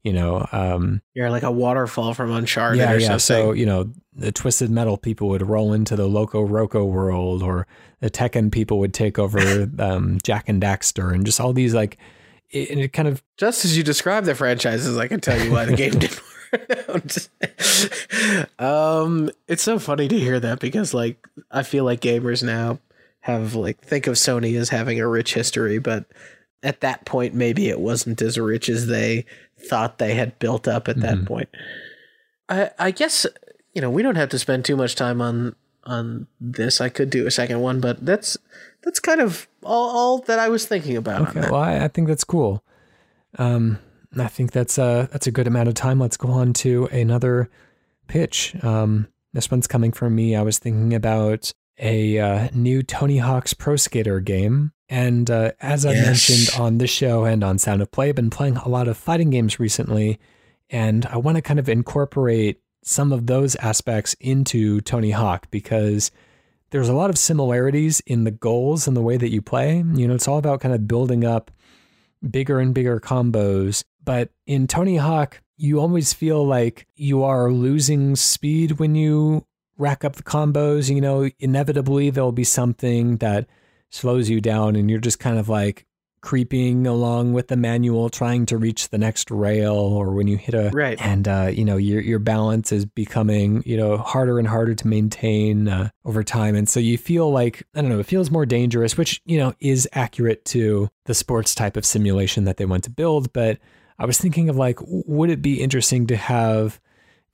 you 0.04 0.12
know, 0.12 0.46
um, 0.52 1.00
You're 1.14 1.30
like 1.30 1.42
a 1.42 1.50
waterfall 1.50 2.12
from 2.12 2.30
Uncharted 2.30 2.78
yeah, 2.78 2.92
or 2.92 2.98
yeah. 2.98 3.16
something. 3.16 3.18
So 3.18 3.52
you 3.52 3.66
know, 3.66 3.90
the 4.14 4.30
Twisted 4.30 4.70
Metal 4.70 4.98
people 4.98 5.28
would 5.30 5.42
roll 5.42 5.72
into 5.72 5.96
the 5.96 6.06
Loco 6.06 6.46
Roco 6.46 6.88
world, 6.88 7.42
or 7.42 7.66
the 8.00 8.10
Tekken 8.10 8.52
people 8.52 8.78
would 8.78 8.92
take 8.92 9.18
over 9.18 9.40
um, 9.78 10.18
Jak 10.22 10.48
and 10.48 10.62
Daxter, 10.62 11.12
and 11.12 11.24
just 11.24 11.40
all 11.40 11.54
these 11.54 11.74
like, 11.74 11.96
it, 12.50 12.70
and 12.70 12.80
it 12.80 12.92
kind 12.92 13.08
of 13.08 13.24
Just 13.38 13.64
as 13.64 13.76
you 13.76 13.82
describe 13.82 14.24
the 14.24 14.34
franchises, 14.34 14.96
I 14.98 15.08
can 15.08 15.20
tell 15.20 15.42
you 15.42 15.50
why 15.50 15.64
the 15.64 15.74
game 15.74 15.92
didn't 15.98 16.20
work. 16.20 16.30
um, 18.58 19.30
it's 19.48 19.62
so 19.62 19.78
funny 19.78 20.06
to 20.06 20.18
hear 20.20 20.38
that 20.38 20.60
because, 20.60 20.92
like, 20.92 21.26
I 21.50 21.62
feel 21.62 21.84
like 21.84 22.00
gamers 22.02 22.42
now 22.42 22.78
have 23.20 23.54
like 23.54 23.80
think 23.80 24.06
of 24.06 24.16
Sony 24.16 24.54
as 24.58 24.68
having 24.68 25.00
a 25.00 25.08
rich 25.08 25.32
history, 25.32 25.78
but 25.78 26.04
at 26.64 26.80
that 26.80 27.04
point, 27.04 27.34
maybe 27.34 27.68
it 27.68 27.78
wasn't 27.78 28.20
as 28.22 28.38
rich 28.38 28.68
as 28.68 28.86
they 28.88 29.24
thought 29.68 29.98
they 29.98 30.14
had 30.14 30.38
built 30.38 30.66
up 30.66 30.88
at 30.88 31.00
that 31.00 31.18
Mhm. 31.18 31.26
point. 31.26 31.48
I, 32.48 32.70
I 32.78 32.90
guess 32.90 33.26
you 33.74 33.80
know 33.80 33.90
we 33.90 34.02
don't 34.02 34.16
have 34.16 34.28
to 34.30 34.38
spend 34.38 34.64
too 34.64 34.76
much 34.76 34.94
time 34.96 35.20
on 35.20 35.54
on 35.84 36.26
this. 36.40 36.80
I 36.80 36.88
could 36.88 37.10
do 37.10 37.26
a 37.26 37.30
second 37.30 37.60
one, 37.60 37.80
but 37.80 38.04
that's 38.04 38.36
that's 38.82 38.98
kind 39.00 39.20
of 39.20 39.46
all, 39.62 39.90
all 39.96 40.18
that 40.20 40.38
I 40.38 40.48
was 40.48 40.66
thinking 40.66 40.96
about. 40.96 41.28
okay. 41.28 41.48
Well, 41.50 41.60
I, 41.60 41.84
I 41.84 41.88
think 41.88 42.08
that's 42.08 42.24
cool. 42.24 42.62
Um, 43.38 43.78
I 44.18 44.28
think 44.28 44.52
that's 44.52 44.78
a 44.78 45.08
that's 45.12 45.26
a 45.26 45.30
good 45.32 45.46
amount 45.46 45.68
of 45.68 45.74
time. 45.74 45.98
Let's 46.00 46.16
go 46.16 46.28
on 46.30 46.52
to 46.54 46.86
another 46.86 47.50
pitch. 48.08 48.54
Um, 48.62 49.08
this 49.32 49.50
one's 49.50 49.66
coming 49.66 49.92
from 49.92 50.14
me. 50.14 50.36
I 50.36 50.42
was 50.42 50.58
thinking 50.58 50.94
about 50.94 51.52
a 51.78 52.18
uh, 52.18 52.48
new 52.52 52.82
Tony 52.82 53.18
Hawk's 53.18 53.54
Pro 53.54 53.76
Skater 53.76 54.20
game. 54.20 54.72
And 54.88 55.30
uh, 55.30 55.52
as 55.60 55.84
I 55.86 55.92
Yes. 55.92 56.06
mentioned 56.06 56.60
on 56.60 56.78
this 56.78 56.90
show 56.90 57.24
and 57.24 57.42
on 57.42 57.58
Sound 57.58 57.82
of 57.82 57.90
Play, 57.90 58.10
I've 58.10 58.14
been 58.14 58.30
playing 58.30 58.56
a 58.58 58.68
lot 58.68 58.86
of 58.88 58.96
fighting 58.96 59.30
games 59.30 59.58
recently. 59.58 60.18
And 60.70 61.06
I 61.06 61.16
want 61.18 61.36
to 61.36 61.42
kind 61.42 61.58
of 61.58 61.68
incorporate 61.68 62.60
some 62.82 63.12
of 63.12 63.26
those 63.26 63.56
aspects 63.56 64.14
into 64.20 64.80
Tony 64.82 65.10
Hawk 65.10 65.46
because 65.50 66.10
there's 66.70 66.88
a 66.88 66.94
lot 66.94 67.10
of 67.10 67.18
similarities 67.18 68.00
in 68.06 68.24
the 68.24 68.30
goals 68.30 68.86
and 68.86 68.96
the 68.96 69.02
way 69.02 69.16
that 69.16 69.30
you 69.30 69.40
play. 69.40 69.76
You 69.94 70.08
know, 70.08 70.14
it's 70.14 70.28
all 70.28 70.38
about 70.38 70.60
kind 70.60 70.74
of 70.74 70.86
building 70.88 71.24
up 71.24 71.50
bigger 72.28 72.60
and 72.60 72.74
bigger 72.74 73.00
combos. 73.00 73.84
But 74.04 74.30
in 74.46 74.66
Tony 74.66 74.96
Hawk, 74.96 75.40
you 75.56 75.80
always 75.80 76.12
feel 76.12 76.44
like 76.46 76.86
you 76.94 77.22
are 77.22 77.50
losing 77.50 78.16
speed 78.16 78.72
when 78.72 78.94
you 78.94 79.46
rack 79.78 80.04
up 80.04 80.16
the 80.16 80.22
combos, 80.22 80.92
you 80.94 81.00
know, 81.00 81.30
inevitably 81.38 82.10
there'll 82.10 82.32
be 82.32 82.44
something 82.44 83.16
that 83.18 83.48
slows 83.90 84.28
you 84.28 84.40
down 84.40 84.76
and 84.76 84.90
you're 84.90 85.00
just 85.00 85.18
kind 85.18 85.38
of 85.38 85.48
like 85.48 85.86
creeping 86.24 86.86
along 86.86 87.34
with 87.34 87.48
the 87.48 87.56
manual 87.56 88.08
trying 88.08 88.46
to 88.46 88.56
reach 88.56 88.88
the 88.88 88.96
next 88.96 89.30
rail 89.30 89.74
or 89.74 90.14
when 90.14 90.26
you 90.26 90.38
hit 90.38 90.54
a 90.54 90.70
right. 90.72 90.98
and 90.98 91.28
uh, 91.28 91.50
you 91.52 91.66
know 91.66 91.76
your 91.76 92.00
your 92.00 92.18
balance 92.18 92.72
is 92.72 92.86
becoming 92.86 93.62
you 93.66 93.76
know 93.76 93.98
harder 93.98 94.38
and 94.38 94.48
harder 94.48 94.74
to 94.74 94.88
maintain 94.88 95.68
uh, 95.68 95.90
over 96.06 96.24
time. 96.24 96.56
And 96.56 96.66
so 96.66 96.80
you 96.80 96.96
feel 96.96 97.30
like 97.30 97.62
i 97.74 97.82
don't 97.82 97.90
know 97.90 97.98
it 98.00 98.06
feels 98.06 98.30
more 98.30 98.46
dangerous 98.46 98.96
which 98.96 99.20
you 99.26 99.36
know 99.36 99.52
is 99.60 99.86
accurate 99.92 100.46
to 100.46 100.88
the 101.04 101.14
sports 101.14 101.54
type 101.54 101.76
of 101.76 101.84
simulation 101.84 102.44
that 102.44 102.56
they 102.56 102.64
want 102.64 102.84
to 102.84 102.90
build. 102.90 103.32
But 103.32 103.58
i 103.98 104.06
was 104.06 104.18
thinking 104.18 104.48
of 104.48 104.56
like 104.56 104.78
would 104.80 105.28
it 105.28 105.42
be 105.42 105.62
interesting 105.62 106.06
to 106.06 106.16
have 106.16 106.80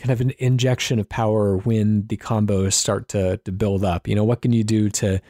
kind 0.00 0.10
of 0.10 0.20
an 0.20 0.32
injection 0.38 0.98
of 0.98 1.08
power 1.08 1.58
when 1.58 2.06
the 2.06 2.16
combos 2.16 2.72
start 2.72 3.08
to 3.08 3.36
to 3.38 3.52
build 3.52 3.84
up. 3.84 4.08
You 4.08 4.14
know 4.14 4.24
what 4.24 4.42
can 4.42 4.52
you 4.52 4.64
do 4.64 4.88
to 4.90 5.20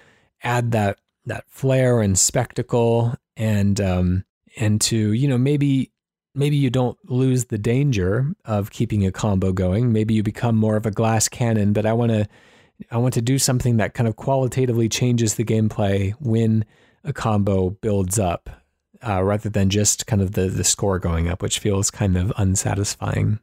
add 0.43 0.71
that 0.73 0.99
that 1.27 1.45
flair 1.49 2.01
and 2.01 2.19
spectacle 2.19 3.15
and 3.37 3.81
um 3.81 4.25
and 4.57 4.81
to 4.83 5.13
you 5.13 5.29
know 5.29 5.37
maybe 5.37 5.91
maybe 6.35 6.57
you 6.57 6.71
don't 6.71 6.97
lose 7.11 7.47
the 7.47 7.59
danger 7.59 8.33
of 8.45 8.71
keeping 8.71 9.05
a 9.05 9.13
combo 9.13 9.53
going. 9.53 9.93
Maybe 9.93 10.15
you 10.15 10.23
become 10.23 10.57
more 10.57 10.77
of 10.77 10.87
a 10.87 10.91
glass 10.91 11.29
cannon 11.29 11.73
but 11.73 11.85
i 11.85 11.93
want 11.93 12.13
to 12.13 12.27
i 12.91 12.97
want 12.97 13.15
to 13.15 13.23
do 13.23 13.39
something 13.39 13.77
that 13.77 13.95
kind 13.95 14.09
of 14.09 14.17
qualitatively 14.17 14.89
changes 14.89 15.35
the 15.35 15.45
gameplay 15.45 16.13
when 16.21 16.65
a 17.05 17.13
combo 17.13 17.71
builds 17.71 18.19
up 18.19 18.49
uh, 19.07 19.23
rather 19.23 19.49
than 19.49 19.71
just 19.71 20.07
kind 20.07 20.23
of 20.23 20.33
the 20.33 20.49
the 20.49 20.65
score 20.65 20.99
going 20.99 21.29
up 21.29 21.43
which 21.43 21.59
feels 21.59 21.91
kind 21.91 22.17
of 22.17 22.33
unsatisfying 22.37 23.41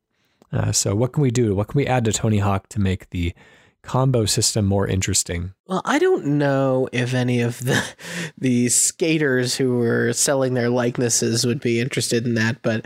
uh, 0.51 0.71
so 0.71 0.95
what 0.95 1.13
can 1.13 1.21
we 1.21 1.31
do 1.31 1.55
what 1.55 1.67
can 1.67 1.77
we 1.77 1.87
add 1.87 2.05
to 2.05 2.11
tony 2.11 2.39
hawk 2.39 2.67
to 2.69 2.79
make 2.79 3.09
the 3.09 3.33
combo 3.87 4.25
system 4.25 4.65
more 4.65 4.85
interesting? 4.85 5.53
Well, 5.65 5.81
I 5.85 5.97
don't 5.97 6.25
know 6.25 6.89
if 6.91 7.13
any 7.13 7.39
of 7.39 7.63
the 7.63 7.81
the 8.37 8.69
skaters 8.69 9.55
who 9.55 9.77
were 9.77 10.13
selling 10.13 10.53
their 10.53 10.69
likenesses 10.69 11.45
would 11.45 11.61
be 11.61 11.79
interested 11.79 12.25
in 12.25 12.35
that, 12.35 12.61
but 12.61 12.85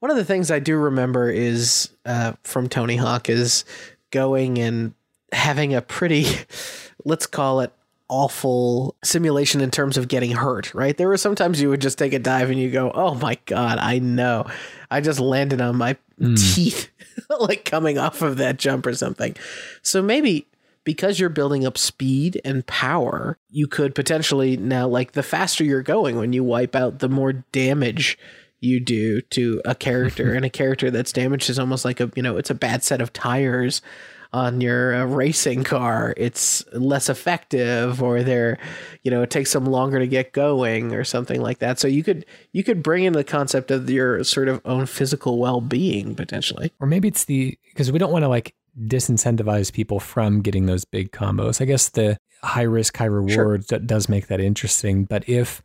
one 0.00 0.10
of 0.10 0.16
the 0.16 0.24
things 0.24 0.50
I 0.50 0.58
do 0.58 0.76
remember 0.76 1.30
is 1.30 1.90
uh, 2.04 2.32
from 2.42 2.68
Tony 2.68 2.96
Hawk 2.96 3.28
is 3.28 3.64
going 4.10 4.58
and 4.58 4.94
having 5.32 5.74
a 5.74 5.82
pretty, 5.82 6.26
let's 7.04 7.26
call 7.26 7.60
it 7.60 7.72
awful 8.08 8.96
simulation 9.04 9.60
in 9.60 9.70
terms 9.70 9.96
of 9.96 10.08
getting 10.08 10.32
hurt, 10.32 10.74
right? 10.74 10.96
There 10.96 11.06
were 11.06 11.16
sometimes 11.16 11.60
you 11.60 11.68
would 11.68 11.80
just 11.80 11.98
take 11.98 12.12
a 12.12 12.18
dive 12.18 12.50
and 12.50 12.58
you 12.58 12.70
go, 12.70 12.90
oh 12.92 13.14
my 13.14 13.38
God, 13.46 13.78
I 13.78 14.00
know. 14.00 14.46
I 14.90 15.00
just 15.00 15.20
landed 15.20 15.60
on 15.60 15.76
my 15.76 15.96
mm. 16.20 16.54
teeth, 16.54 16.90
like 17.40 17.64
coming 17.64 17.98
off 17.98 18.22
of 18.22 18.36
that 18.36 18.58
jump 18.58 18.86
or 18.86 18.94
something. 18.94 19.36
So 19.82 20.02
maybe 20.02 20.46
because 20.84 21.20
you're 21.20 21.28
building 21.28 21.66
up 21.66 21.76
speed 21.76 22.40
and 22.44 22.66
power, 22.66 23.38
you 23.50 23.66
could 23.66 23.94
potentially 23.94 24.56
now, 24.56 24.88
like 24.88 25.12
the 25.12 25.22
faster 25.22 25.64
you're 25.64 25.82
going 25.82 26.16
when 26.16 26.32
you 26.32 26.44
wipe 26.44 26.74
out, 26.74 27.00
the 27.00 27.08
more 27.08 27.32
damage 27.32 28.18
you 28.60 28.80
do 28.80 29.20
to 29.22 29.60
a 29.64 29.74
character. 29.74 30.34
and 30.34 30.44
a 30.44 30.50
character 30.50 30.90
that's 30.90 31.12
damaged 31.12 31.50
is 31.50 31.58
almost 31.58 31.84
like 31.84 32.00
a, 32.00 32.10
you 32.14 32.22
know, 32.22 32.36
it's 32.36 32.50
a 32.50 32.54
bad 32.54 32.82
set 32.82 33.00
of 33.00 33.12
tires 33.12 33.82
on 34.32 34.60
your 34.60 34.94
uh, 34.94 35.04
racing 35.06 35.64
car, 35.64 36.14
it's 36.16 36.64
less 36.72 37.08
effective, 37.08 38.02
or 38.02 38.22
they're, 38.22 38.58
you 39.02 39.10
know, 39.10 39.22
it 39.22 39.30
takes 39.30 39.52
them 39.52 39.64
longer 39.64 39.98
to 39.98 40.06
get 40.06 40.32
going, 40.32 40.94
or 40.94 41.04
something 41.04 41.40
like 41.40 41.58
that. 41.58 41.78
So 41.78 41.88
you 41.88 42.02
could 42.02 42.24
you 42.52 42.62
could 42.62 42.82
bring 42.82 43.04
in 43.04 43.12
the 43.12 43.24
concept 43.24 43.70
of 43.70 43.88
your 43.90 44.22
sort 44.24 44.48
of 44.48 44.60
own 44.64 44.86
physical 44.86 45.38
well 45.38 45.60
being 45.60 46.14
potentially, 46.14 46.72
or 46.80 46.86
maybe 46.86 47.08
it's 47.08 47.24
the 47.24 47.58
because 47.68 47.90
we 47.90 47.98
don't 47.98 48.12
want 48.12 48.22
to 48.22 48.28
like 48.28 48.54
disincentivize 48.86 49.72
people 49.72 50.00
from 50.00 50.40
getting 50.40 50.66
those 50.66 50.84
big 50.84 51.12
combos. 51.12 51.60
I 51.60 51.64
guess 51.64 51.88
the 51.88 52.16
high 52.42 52.62
risk, 52.62 52.96
high 52.96 53.06
reward 53.06 53.66
sure. 53.68 53.78
does 53.78 54.08
make 54.08 54.28
that 54.28 54.40
interesting. 54.40 55.04
But 55.04 55.28
if 55.28 55.62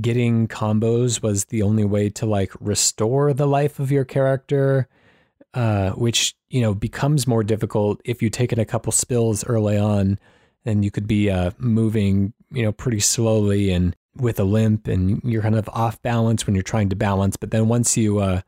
getting 0.00 0.48
combos 0.48 1.22
was 1.22 1.46
the 1.46 1.62
only 1.62 1.84
way 1.84 2.08
to 2.08 2.26
like 2.26 2.52
restore 2.60 3.32
the 3.32 3.46
life 3.46 3.78
of 3.78 3.90
your 3.92 4.04
character, 4.04 4.88
uh, 5.54 5.90
which 5.90 6.34
you 6.50 6.60
know 6.60 6.74
becomes 6.74 7.26
more 7.26 7.42
difficult 7.44 8.00
if 8.04 8.22
you 8.22 8.30
take 8.30 8.52
in 8.52 8.58
a 8.58 8.64
couple 8.64 8.92
spills 8.92 9.44
early 9.44 9.78
on, 9.78 10.18
and 10.64 10.84
you 10.84 10.90
could 10.90 11.06
be 11.06 11.30
uh, 11.30 11.50
moving 11.58 12.32
you 12.50 12.62
know 12.62 12.72
pretty 12.72 13.00
slowly 13.00 13.70
and 13.70 13.96
with 14.16 14.38
a 14.38 14.44
limp, 14.44 14.88
and 14.88 15.22
you're 15.24 15.42
kind 15.42 15.54
of 15.54 15.68
off 15.70 16.00
balance 16.02 16.46
when 16.46 16.54
you're 16.54 16.62
trying 16.62 16.88
to 16.90 16.96
balance. 16.96 17.36
But 17.36 17.50
then 17.50 17.68
once 17.68 17.96
you 17.96 18.18
uh, 18.18 18.40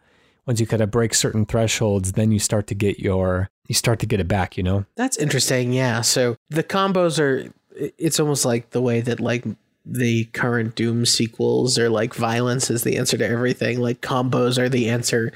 once 0.46 0.60
you 0.60 0.66
kind 0.66 0.82
of 0.82 0.90
break 0.90 1.14
certain 1.14 1.46
thresholds, 1.46 2.12
then 2.12 2.32
you 2.32 2.38
start 2.38 2.66
to 2.68 2.74
get 2.74 2.98
your 2.98 3.50
you 3.66 3.74
start 3.74 3.98
to 4.00 4.06
get 4.06 4.20
it 4.20 4.28
back. 4.28 4.56
You 4.56 4.62
know, 4.62 4.84
that's 4.96 5.16
interesting. 5.16 5.72
Yeah. 5.72 6.00
So 6.02 6.36
the 6.50 6.64
combos 6.64 7.18
are. 7.18 7.52
It's 7.76 8.20
almost 8.20 8.44
like 8.44 8.70
the 8.70 8.80
way 8.80 9.00
that 9.00 9.18
like 9.18 9.44
the 9.84 10.24
current 10.26 10.74
Doom 10.76 11.04
sequels 11.04 11.78
are 11.78 11.90
like 11.90 12.14
violence 12.14 12.70
is 12.70 12.84
the 12.84 12.96
answer 12.96 13.18
to 13.18 13.26
everything. 13.26 13.80
Like 13.80 14.00
combos 14.00 14.58
are 14.58 14.68
the 14.68 14.88
answer 14.88 15.32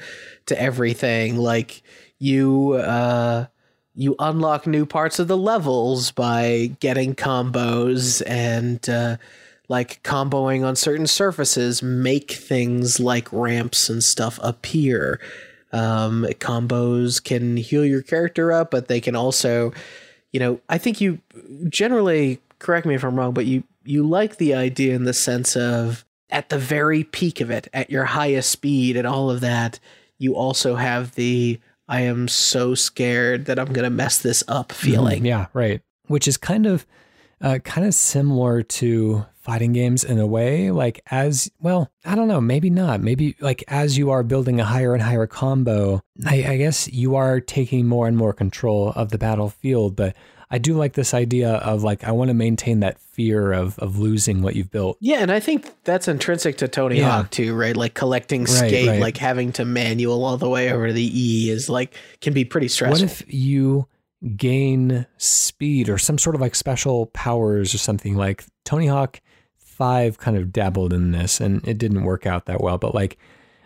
to 0.47 0.59
everything. 0.59 1.37
Like 1.37 1.81
you 2.17 2.73
uh 2.73 3.45
you 3.95 4.15
unlock 4.19 4.65
new 4.67 4.85
parts 4.85 5.19
of 5.19 5.27
the 5.27 5.37
levels 5.37 6.11
by 6.11 6.71
getting 6.79 7.15
combos 7.15 8.21
and 8.25 8.87
uh 8.89 9.17
like 9.69 10.01
comboing 10.03 10.65
on 10.65 10.75
certain 10.75 11.07
surfaces 11.07 11.81
make 11.81 12.31
things 12.31 12.99
like 12.99 13.31
ramps 13.31 13.87
and 13.87 14.03
stuff 14.03 14.39
appear. 14.41 15.21
Um, 15.71 16.25
combos 16.39 17.23
can 17.23 17.55
heal 17.55 17.85
your 17.85 18.01
character 18.01 18.51
up, 18.51 18.71
but 18.71 18.87
they 18.87 18.99
can 18.99 19.15
also, 19.15 19.71
you 20.33 20.39
know, 20.39 20.59
I 20.67 20.79
think 20.79 20.99
you 20.99 21.19
generally 21.69 22.41
correct 22.57 22.87
me 22.87 22.95
if 22.95 23.03
I'm 23.03 23.15
wrong, 23.15 23.33
but 23.33 23.45
you 23.45 23.63
you 23.85 24.05
like 24.05 24.37
the 24.37 24.55
idea 24.55 24.95
in 24.95 25.05
the 25.05 25.13
sense 25.13 25.55
of 25.55 26.03
at 26.31 26.49
the 26.49 26.59
very 26.59 27.03
peak 27.03 27.39
of 27.39 27.49
it, 27.49 27.67
at 27.73 27.89
your 27.89 28.05
highest 28.05 28.49
speed 28.49 28.97
and 28.97 29.07
all 29.07 29.29
of 29.29 29.41
that, 29.41 29.79
you 30.19 30.35
also 30.35 30.75
have 30.75 31.15
the 31.15 31.59
I 31.87 32.01
am 32.01 32.27
so 32.27 32.75
scared 32.75 33.45
that 33.45 33.57
I'm 33.57 33.73
going 33.73 33.83
to 33.83 33.89
mess 33.89 34.19
this 34.19 34.43
up 34.47 34.69
mm-hmm. 34.69 34.85
feeling. 34.85 35.17
Mm-hmm. 35.17 35.25
Yeah, 35.25 35.47
right. 35.53 35.81
Which 36.05 36.27
is 36.27 36.37
kind 36.37 36.67
of 36.67 36.85
uh, 37.41 37.59
kind 37.59 37.87
of 37.87 37.93
similar 37.93 38.61
to 38.61 39.25
fighting 39.39 39.73
games 39.73 40.03
in 40.03 40.19
a 40.19 40.27
way. 40.27 40.69
Like 40.69 41.01
as 41.07 41.49
well, 41.59 41.89
I 42.05 42.13
don't 42.15 42.27
know, 42.27 42.41
maybe 42.41 42.69
not. 42.69 43.01
Maybe 43.01 43.35
like 43.39 43.63
as 43.67 43.97
you 43.97 44.11
are 44.11 44.21
building 44.21 44.59
a 44.59 44.65
higher 44.65 44.93
and 44.93 45.01
higher 45.01 45.25
combo, 45.25 46.01
I, 46.25 46.43
I 46.47 46.57
guess 46.57 46.87
you 46.91 47.15
are 47.15 47.39
taking 47.39 47.87
more 47.87 48.07
and 48.07 48.15
more 48.15 48.33
control 48.33 48.93
of 48.95 49.09
the 49.09 49.17
battlefield. 49.17 49.95
But 49.95 50.15
I 50.51 50.57
do 50.57 50.73
like 50.73 50.93
this 50.93 51.13
idea 51.13 51.51
of 51.53 51.83
like 51.83 52.03
I 52.03 52.11
want 52.11 52.29
to 52.29 52.33
maintain 52.33 52.79
that 52.79 52.99
fear 52.99 53.51
of 53.51 53.77
of 53.79 53.99
losing 53.99 54.41
what 54.41 54.55
you've 54.55 54.71
built. 54.71 54.97
Yeah, 54.99 55.19
and 55.19 55.31
I 55.31 55.39
think 55.39 55.71
that's 55.83 56.07
intrinsic 56.07 56.57
to 56.57 56.67
Tony 56.67 56.99
yeah. 56.99 57.09
Hawk 57.09 57.29
too, 57.29 57.55
right? 57.55 57.75
Like 57.75 57.93
collecting 57.93 58.47
skate, 58.47 58.87
right, 58.87 58.93
right. 58.93 59.01
like 59.01 59.17
having 59.17 59.51
to 59.53 59.65
manual 59.65 60.23
all 60.25 60.37
the 60.37 60.49
way 60.49 60.71
over 60.71 60.87
to 60.87 60.93
the 60.93 61.11
E 61.13 61.49
is 61.49 61.69
like 61.69 61.93
can 62.21 62.33
be 62.33 62.45
pretty 62.45 62.67
stressful. 62.67 63.05
What 63.05 63.11
if 63.11 63.23
you 63.31 63.87
gain 64.35 65.05
speed 65.17 65.87
or 65.87 65.97
some 65.97 66.17
sort 66.17 66.35
of 66.35 66.41
like 66.41 66.55
special 66.55 67.05
powers 67.07 67.73
or 67.73 67.77
something 67.77 68.15
like 68.15 68.43
Tony 68.65 68.87
Hawk 68.87 69.21
5 69.59 70.17
kind 70.17 70.35
of 70.35 70.51
dabbled 70.51 70.91
in 70.91 71.11
this 71.11 71.39
and 71.39 71.65
it 71.67 71.77
didn't 71.77 72.03
work 72.03 72.25
out 72.25 72.45
that 72.47 72.61
well, 72.61 72.77
but 72.77 72.95
like 72.95 73.17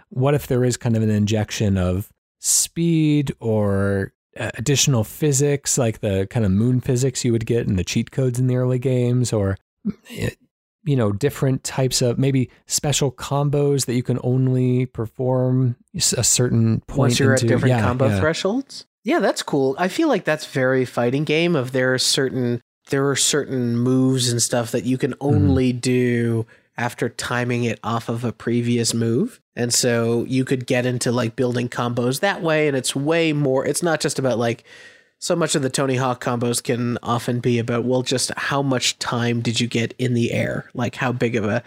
what 0.09 0.35
if 0.35 0.47
there 0.47 0.63
is 0.63 0.77
kind 0.77 0.95
of 0.95 1.01
an 1.01 1.09
injection 1.09 1.77
of 1.77 2.11
speed 2.39 3.33
or 3.39 4.13
additional 4.35 5.03
physics, 5.03 5.77
like 5.77 5.99
the 5.99 6.27
kind 6.29 6.45
of 6.45 6.51
moon 6.51 6.79
physics 6.79 7.23
you 7.23 7.31
would 7.31 7.45
get 7.45 7.67
in 7.67 7.75
the 7.75 7.83
cheat 7.83 8.11
codes 8.11 8.39
in 8.39 8.47
the 8.47 8.55
early 8.55 8.79
games, 8.79 9.33
or 9.33 9.57
eh, 10.09 10.31
you 10.85 10.95
know, 10.95 11.11
different 11.11 11.63
types 11.63 12.01
of 12.01 12.17
maybe 12.17 12.49
special 12.67 13.11
combos 13.11 13.85
that 13.85 13.93
you 13.93 14.03
can 14.03 14.19
only 14.23 14.85
perform 14.85 15.75
a 15.95 16.23
certain 16.23 16.81
point. 16.81 16.97
Once 16.97 17.19
you're 17.19 17.33
into, 17.33 17.45
at 17.45 17.49
different 17.49 17.75
yeah, 17.75 17.81
combo 17.81 18.07
yeah. 18.07 18.19
thresholds. 18.19 18.85
Yeah, 19.03 19.19
that's 19.19 19.43
cool. 19.43 19.75
I 19.77 19.87
feel 19.87 20.07
like 20.07 20.25
that's 20.25 20.45
very 20.45 20.85
fighting 20.85 21.23
game. 21.23 21.55
Of 21.55 21.71
there 21.71 21.93
are 21.93 21.99
certain 21.99 22.61
there 22.89 23.09
are 23.09 23.15
certain 23.15 23.77
moves 23.77 24.31
and 24.31 24.41
stuff 24.41 24.71
that 24.71 24.85
you 24.85 24.97
can 24.97 25.11
mm-hmm. 25.11 25.25
only 25.25 25.73
mm. 25.73 25.81
do 25.81 26.45
after 26.77 27.09
timing 27.09 27.63
it 27.63 27.79
off 27.83 28.09
of 28.09 28.23
a 28.23 28.31
previous 28.31 28.93
move. 28.93 29.39
And 29.55 29.73
so 29.73 30.25
you 30.25 30.43
could 30.45 30.65
get 30.65 30.85
into 30.85 31.11
like 31.11 31.35
building 31.35 31.69
combos 31.69 32.19
that 32.21 32.41
way. 32.41 32.67
And 32.67 32.75
it's 32.75 32.95
way 32.95 33.33
more, 33.33 33.65
it's 33.65 33.83
not 33.83 33.99
just 33.99 34.17
about 34.17 34.39
like, 34.39 34.63
so 35.19 35.37
much 35.37 35.55
of 35.55 35.61
the 35.61 35.69
Tony 35.69 35.95
Hawk 35.95 36.21
combos 36.21 36.61
can 36.61 36.97
often 37.01 37.39
be 37.39 37.57
about, 37.57 37.85
well, 37.85 38.01
just 38.01 38.29
how 38.35 38.61
much 38.61 38.99
time 38.99 39.39
did 39.39 39.57
you 39.59 39.67
get 39.67 39.93
in 39.97 40.15
the 40.15 40.33
air? 40.33 40.69
Like 40.73 40.95
how 40.95 41.13
big 41.13 41.37
of 41.37 41.45
a 41.45 41.63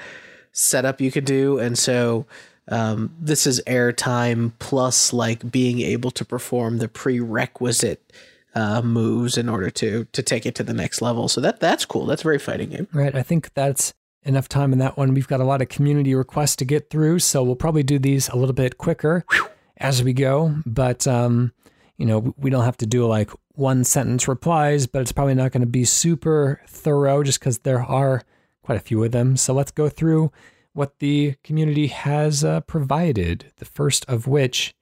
setup 0.52 1.00
you 1.00 1.10
could 1.10 1.24
do. 1.24 1.58
And 1.58 1.78
so 1.78 2.26
um, 2.68 3.14
this 3.18 3.46
is 3.46 3.62
air 3.66 3.92
time 3.92 4.52
plus 4.58 5.12
like 5.12 5.50
being 5.50 5.80
able 5.80 6.10
to 6.10 6.24
perform 6.24 6.78
the 6.78 6.88
prerequisite 6.88 8.12
uh, 8.54 8.82
moves 8.82 9.38
in 9.38 9.48
order 9.48 9.70
to 9.70 10.06
to 10.12 10.22
take 10.22 10.46
it 10.46 10.54
to 10.56 10.62
the 10.62 10.72
next 10.72 11.00
level. 11.02 11.28
So 11.28 11.40
that 11.42 11.60
that's 11.60 11.84
cool. 11.84 12.06
That's 12.06 12.22
very 12.22 12.38
fighting 12.38 12.70
game. 12.70 12.88
Right. 12.92 13.14
I 13.14 13.22
think 13.22 13.54
that's 13.54 13.94
enough 14.26 14.48
time 14.48 14.72
in 14.72 14.78
that 14.80 14.96
one. 14.96 15.14
We've 15.14 15.28
got 15.28 15.40
a 15.40 15.44
lot 15.44 15.62
of 15.62 15.68
community 15.68 16.14
requests 16.14 16.56
to 16.56 16.64
get 16.64 16.90
through, 16.90 17.20
so 17.20 17.42
we'll 17.42 17.56
probably 17.56 17.82
do 17.82 17.98
these 17.98 18.28
a 18.28 18.36
little 18.36 18.54
bit 18.54 18.78
quicker 18.78 19.24
as 19.78 20.02
we 20.02 20.12
go. 20.12 20.56
But 20.66 21.06
um, 21.06 21.52
you 21.96 22.06
know, 22.06 22.34
we 22.36 22.50
don't 22.50 22.64
have 22.64 22.76
to 22.78 22.86
do 22.86 23.06
like 23.06 23.30
one 23.52 23.84
sentence 23.84 24.28
replies, 24.28 24.86
but 24.86 25.02
it's 25.02 25.12
probably 25.12 25.34
not 25.34 25.52
going 25.52 25.62
to 25.62 25.66
be 25.66 25.84
super 25.84 26.60
thorough 26.66 27.22
just 27.22 27.40
because 27.40 27.60
there 27.60 27.82
are 27.82 28.22
quite 28.62 28.76
a 28.76 28.80
few 28.82 29.02
of 29.02 29.12
them. 29.12 29.36
So 29.36 29.54
let's 29.54 29.70
go 29.70 29.88
through 29.88 30.30
what 30.72 30.98
the 30.98 31.36
community 31.42 31.86
has 31.86 32.44
uh, 32.44 32.60
provided. 32.62 33.52
The 33.56 33.64
first 33.64 34.04
of 34.08 34.26
which 34.26 34.74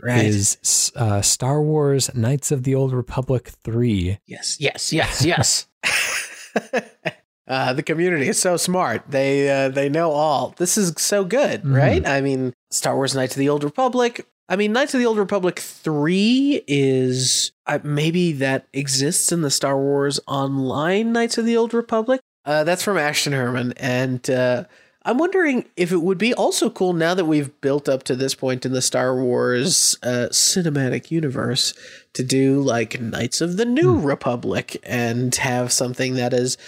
right. 0.00 0.24
is 0.24 0.92
uh, 0.94 1.22
Star 1.22 1.60
Wars 1.60 2.14
Knights 2.14 2.52
of 2.52 2.62
the 2.62 2.74
Old 2.74 2.92
Republic 2.92 3.48
3. 3.64 4.18
Yes, 4.26 4.60
yes, 4.60 4.92
yes, 4.92 5.24
yes. 5.24 5.66
uh, 7.48 7.72
the 7.72 7.82
community 7.82 8.28
is 8.28 8.38
so 8.38 8.56
smart. 8.56 9.02
They 9.08 9.48
uh, 9.48 9.68
they 9.68 9.88
know 9.88 10.12
all. 10.12 10.54
This 10.56 10.78
is 10.78 10.92
so 10.98 11.24
good, 11.24 11.60
mm-hmm. 11.60 11.74
right? 11.74 12.06
I 12.06 12.20
mean, 12.20 12.52
Star 12.70 12.96
Wars 12.96 13.14
Knights 13.14 13.34
of 13.34 13.40
the 13.40 13.48
Old 13.48 13.64
Republic. 13.64 14.26
I 14.48 14.56
mean, 14.56 14.72
Knights 14.72 14.94
of 14.94 15.00
the 15.00 15.06
Old 15.06 15.18
Republic 15.18 15.60
3 15.60 16.64
is 16.66 17.52
uh, 17.66 17.78
maybe 17.84 18.32
that 18.32 18.66
exists 18.72 19.30
in 19.30 19.42
the 19.42 19.50
Star 19.50 19.78
Wars 19.78 20.18
Online 20.26 21.12
Knights 21.12 21.38
of 21.38 21.46
the 21.46 21.56
Old 21.56 21.72
Republic. 21.72 22.20
Uh, 22.44 22.64
that's 22.64 22.82
from 22.82 22.98
Ashton 22.98 23.32
Herman. 23.32 23.74
And 23.76 24.28
uh, 24.28 24.64
I'm 25.04 25.18
wondering 25.18 25.66
if 25.76 25.92
it 25.92 26.02
would 26.02 26.18
be 26.18 26.34
also 26.34 26.68
cool 26.68 26.92
now 26.92 27.14
that 27.14 27.26
we've 27.26 27.58
built 27.60 27.88
up 27.88 28.02
to 28.04 28.16
this 28.16 28.34
point 28.34 28.66
in 28.66 28.72
the 28.72 28.82
Star 28.82 29.14
Wars 29.14 29.96
uh, 30.02 30.28
cinematic 30.30 31.10
universe 31.10 31.72
to 32.14 32.24
do 32.24 32.60
like 32.60 33.00
Knights 33.00 33.40
of 33.40 33.56
the 33.56 33.64
New 33.64 33.96
mm. 33.96 34.04
Republic 34.04 34.78
and 34.82 35.34
have 35.36 35.72
something 35.72 36.14
that 36.14 36.32
is, 36.32 36.58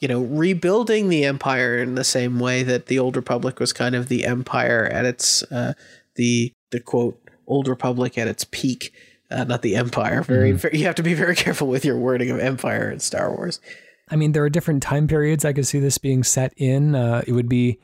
you 0.00 0.08
know, 0.08 0.22
rebuilding 0.22 1.08
the 1.08 1.24
Empire 1.24 1.78
in 1.78 1.94
the 1.94 2.04
same 2.04 2.38
way 2.38 2.62
that 2.62 2.86
the 2.86 2.98
Old 2.98 3.16
Republic 3.16 3.58
was 3.58 3.72
kind 3.72 3.94
of 3.94 4.08
the 4.08 4.24
Empire 4.24 4.88
at 4.92 5.04
its 5.04 5.42
uh, 5.44 5.72
the 6.16 6.52
the 6.70 6.80
quote 6.80 7.20
Old 7.46 7.68
Republic 7.68 8.18
at 8.18 8.28
its 8.28 8.44
peak, 8.44 8.92
uh, 9.30 9.44
not 9.44 9.62
the 9.62 9.76
Empire. 9.76 10.22
Very, 10.22 10.52
mm. 10.52 10.56
very, 10.56 10.78
you 10.78 10.84
have 10.86 10.94
to 10.96 11.02
be 11.02 11.14
very 11.14 11.36
careful 11.36 11.68
with 11.68 11.84
your 11.84 11.96
wording 11.96 12.30
of 12.30 12.38
Empire 12.38 12.90
in 12.90 13.00
Star 13.00 13.34
Wars. 13.34 13.60
I 14.08 14.16
mean, 14.16 14.32
there 14.32 14.44
are 14.44 14.50
different 14.50 14.82
time 14.82 15.08
periods 15.08 15.44
I 15.44 15.52
could 15.52 15.66
see 15.66 15.80
this 15.80 15.98
being 15.98 16.22
set 16.22 16.52
in. 16.56 16.94
Uh, 16.94 17.22
it 17.26 17.32
would 17.32 17.48
be 17.48 17.78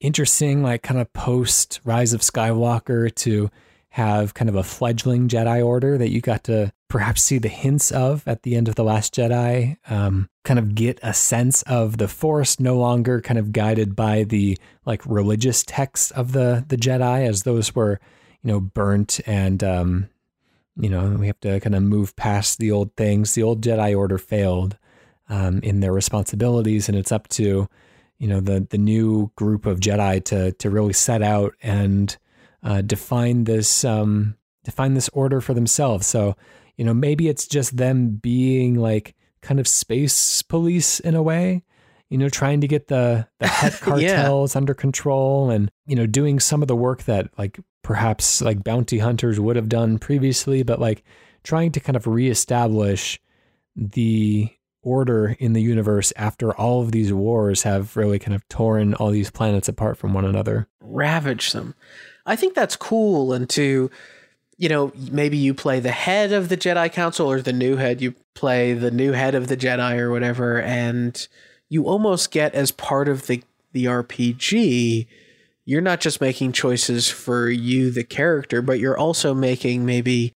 interesting, 0.00 0.62
like 0.62 0.82
kind 0.82 1.00
of 1.00 1.12
post 1.12 1.80
Rise 1.84 2.12
of 2.12 2.20
Skywalker, 2.20 3.12
to 3.16 3.50
have 3.90 4.34
kind 4.34 4.48
of 4.48 4.54
a 4.54 4.62
fledgling 4.62 5.28
Jedi 5.28 5.64
Order 5.64 5.98
that 5.98 6.10
you 6.10 6.20
got 6.20 6.44
to 6.44 6.72
perhaps 6.94 7.24
see 7.24 7.38
the 7.38 7.48
hints 7.48 7.90
of 7.90 8.22
at 8.24 8.44
the 8.44 8.54
end 8.54 8.68
of 8.68 8.76
The 8.76 8.84
Last 8.84 9.12
Jedi. 9.16 9.76
Um, 9.90 10.28
kind 10.44 10.60
of 10.60 10.76
get 10.76 11.00
a 11.02 11.12
sense 11.12 11.62
of 11.62 11.98
the 11.98 12.06
Force 12.06 12.60
no 12.60 12.76
longer 12.76 13.20
kind 13.20 13.36
of 13.36 13.50
guided 13.50 13.96
by 13.96 14.22
the 14.22 14.56
like 14.86 15.04
religious 15.04 15.64
texts 15.64 16.12
of 16.12 16.30
the 16.30 16.64
the 16.68 16.76
Jedi, 16.76 17.26
as 17.26 17.42
those 17.42 17.74
were, 17.74 17.98
you 18.44 18.52
know, 18.52 18.60
burnt 18.60 19.18
and 19.26 19.64
um, 19.64 20.08
you 20.76 20.88
know, 20.88 21.16
we 21.18 21.26
have 21.26 21.40
to 21.40 21.58
kind 21.58 21.74
of 21.74 21.82
move 21.82 22.14
past 22.14 22.58
the 22.58 22.70
old 22.70 22.94
things. 22.94 23.34
The 23.34 23.42
old 23.42 23.60
Jedi 23.60 23.98
Order 23.98 24.18
failed 24.18 24.78
um, 25.28 25.58
in 25.64 25.80
their 25.80 25.92
responsibilities, 25.92 26.88
and 26.88 26.96
it's 26.96 27.10
up 27.10 27.26
to 27.30 27.68
you 28.18 28.28
know 28.28 28.38
the 28.38 28.68
the 28.70 28.78
new 28.78 29.32
group 29.34 29.66
of 29.66 29.80
Jedi 29.80 30.24
to 30.26 30.52
to 30.52 30.70
really 30.70 30.92
set 30.92 31.22
out 31.22 31.56
and 31.60 32.16
uh, 32.62 32.82
define 32.82 33.42
this 33.42 33.84
um, 33.84 34.36
define 34.62 34.94
this 34.94 35.08
order 35.08 35.40
for 35.40 35.54
themselves. 35.54 36.06
So 36.06 36.36
you 36.76 36.84
know 36.84 36.94
maybe 36.94 37.28
it's 37.28 37.46
just 37.46 37.76
them 37.76 38.10
being 38.10 38.74
like 38.74 39.14
kind 39.42 39.60
of 39.60 39.68
space 39.68 40.42
police 40.42 41.00
in 41.00 41.14
a 41.14 41.22
way. 41.22 41.62
You 42.10 42.18
know, 42.18 42.28
trying 42.28 42.60
to 42.60 42.68
get 42.68 42.88
the 42.88 43.26
the 43.40 43.48
Hutt 43.48 43.80
cartels 43.80 44.54
yeah. 44.54 44.58
under 44.58 44.74
control, 44.74 45.50
and 45.50 45.70
you 45.86 45.96
know, 45.96 46.06
doing 46.06 46.38
some 46.38 46.62
of 46.62 46.68
the 46.68 46.76
work 46.76 47.04
that 47.04 47.30
like 47.38 47.58
perhaps 47.82 48.40
like 48.40 48.62
bounty 48.62 48.98
hunters 48.98 49.40
would 49.40 49.56
have 49.56 49.68
done 49.68 49.98
previously, 49.98 50.62
but 50.62 50.80
like 50.80 51.02
trying 51.42 51.72
to 51.72 51.80
kind 51.80 51.96
of 51.96 52.06
reestablish 52.06 53.20
the 53.76 54.48
order 54.82 55.34
in 55.38 55.54
the 55.54 55.62
universe 55.62 56.12
after 56.16 56.52
all 56.54 56.82
of 56.82 56.92
these 56.92 57.12
wars 57.12 57.62
have 57.62 57.96
really 57.96 58.18
kind 58.18 58.34
of 58.34 58.46
torn 58.48 58.94
all 58.94 59.10
these 59.10 59.30
planets 59.30 59.68
apart 59.68 59.96
from 59.96 60.12
one 60.12 60.24
another. 60.24 60.68
Ravage 60.80 61.52
them. 61.52 61.74
I 62.26 62.36
think 62.36 62.54
that's 62.54 62.76
cool. 62.76 63.32
And 63.32 63.48
to, 63.50 63.90
you 64.56 64.68
know, 64.68 64.92
maybe 65.10 65.36
you 65.36 65.54
play 65.54 65.80
the 65.80 65.90
head 65.90 66.32
of 66.32 66.48
the 66.48 66.56
Jedi 66.56 66.92
Council 66.92 67.30
or 67.30 67.40
the 67.40 67.52
new 67.52 67.76
head, 67.76 68.00
you 68.00 68.14
play 68.34 68.72
the 68.72 68.90
new 68.90 69.12
head 69.12 69.34
of 69.34 69.48
the 69.48 69.56
Jedi 69.56 69.98
or 69.98 70.10
whatever, 70.10 70.60
and 70.60 71.26
you 71.68 71.86
almost 71.86 72.30
get 72.30 72.54
as 72.54 72.70
part 72.70 73.08
of 73.08 73.26
the, 73.26 73.42
the 73.72 73.86
RPG. 73.86 75.06
You're 75.64 75.80
not 75.80 76.00
just 76.00 76.20
making 76.20 76.52
choices 76.52 77.08
for 77.08 77.48
you, 77.48 77.90
the 77.90 78.04
character, 78.04 78.62
but 78.62 78.78
you're 78.78 78.98
also 78.98 79.34
making 79.34 79.84
maybe 79.86 80.32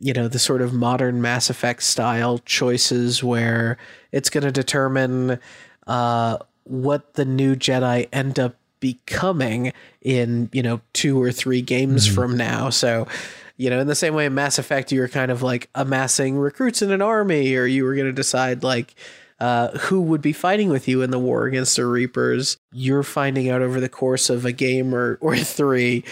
you 0.00 0.12
know 0.12 0.28
the 0.28 0.38
sort 0.38 0.62
of 0.62 0.72
modern 0.72 1.20
Mass 1.20 1.50
Effect 1.50 1.82
style 1.82 2.38
choices 2.38 3.22
where 3.22 3.76
it's 4.12 4.30
going 4.30 4.44
to 4.44 4.52
determine 4.52 5.40
uh, 5.86 6.38
what 6.64 7.14
the 7.14 7.24
new 7.24 7.56
Jedi 7.56 8.08
end 8.12 8.38
up 8.38 8.54
becoming 8.80 9.72
in 10.00 10.48
you 10.52 10.62
know 10.62 10.80
two 10.92 11.20
or 11.20 11.32
three 11.32 11.62
games 11.62 12.06
mm-hmm. 12.06 12.14
from 12.14 12.36
now. 12.36 12.70
So 12.70 13.08
you 13.58 13.68
know 13.68 13.80
in 13.80 13.86
the 13.86 13.94
same 13.94 14.14
way 14.14 14.24
in 14.24 14.34
Mass 14.34 14.58
Effect 14.58 14.90
you 14.90 15.00
were 15.00 15.08
kind 15.08 15.30
of 15.30 15.42
like 15.42 15.68
amassing 15.74 16.38
recruits 16.38 16.80
in 16.80 16.90
an 16.90 17.02
army, 17.02 17.54
or 17.54 17.66
you 17.66 17.84
were 17.84 17.94
going 17.94 18.06
to 18.06 18.12
decide 18.12 18.62
like. 18.62 18.94
Uh, 19.40 19.70
who 19.78 20.00
would 20.00 20.20
be 20.20 20.32
fighting 20.32 20.68
with 20.68 20.88
you 20.88 21.00
in 21.00 21.12
the 21.12 21.18
war 21.18 21.46
against 21.46 21.76
the 21.76 21.86
Reapers? 21.86 22.56
You're 22.72 23.04
finding 23.04 23.48
out 23.48 23.62
over 23.62 23.78
the 23.78 23.88
course 23.88 24.30
of 24.30 24.44
a 24.44 24.50
game 24.50 24.92
or, 24.92 25.16
or 25.20 25.36
three. 25.36 26.02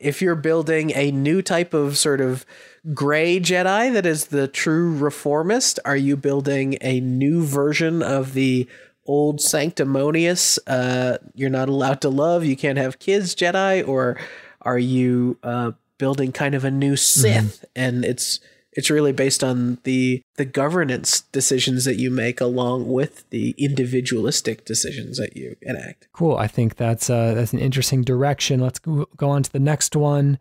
If 0.00 0.20
you're 0.20 0.34
building 0.34 0.90
a 0.96 1.12
new 1.12 1.42
type 1.42 1.74
of 1.74 1.96
sort 1.96 2.20
of 2.20 2.44
gray 2.92 3.38
Jedi 3.38 3.92
that 3.92 4.06
is 4.06 4.26
the 4.26 4.48
true 4.48 4.96
reformist? 4.96 5.78
Are 5.84 5.96
you 5.96 6.16
building 6.16 6.76
a 6.80 7.00
new 7.00 7.44
version 7.44 8.02
of 8.02 8.34
the 8.34 8.68
old 9.06 9.40
sanctimonious, 9.40 10.58
uh, 10.66 11.18
you're 11.34 11.50
not 11.50 11.68
allowed 11.68 12.00
to 12.02 12.08
love, 12.08 12.44
you 12.44 12.56
can't 12.56 12.78
have 12.78 12.98
kids 12.98 13.34
Jedi? 13.34 13.86
Or 13.86 14.18
are 14.60 14.78
you 14.78 15.38
uh, 15.42 15.72
building 16.02 16.32
kind 16.32 16.56
of 16.56 16.64
a 16.64 16.70
new 16.70 16.96
Sith 16.96 17.60
mm-hmm. 17.60 17.64
and 17.76 18.04
it's 18.04 18.40
it's 18.72 18.90
really 18.90 19.12
based 19.12 19.44
on 19.44 19.78
the 19.84 20.20
the 20.34 20.44
governance 20.44 21.20
decisions 21.32 21.84
that 21.84 21.96
you 21.96 22.10
make 22.10 22.40
along 22.40 22.88
with 22.88 23.28
the 23.30 23.54
individualistic 23.56 24.64
decisions 24.64 25.16
that 25.18 25.36
you 25.36 25.54
enact. 25.62 26.08
Cool. 26.12 26.36
I 26.36 26.48
think 26.48 26.74
that's 26.74 27.08
uh, 27.08 27.34
that's 27.34 27.52
an 27.52 27.60
interesting 27.60 28.02
direction. 28.02 28.58
Let's 28.58 28.80
go, 28.80 29.06
on 29.20 29.44
to 29.44 29.52
the 29.52 29.60
next 29.60 29.94
one. 29.94 30.40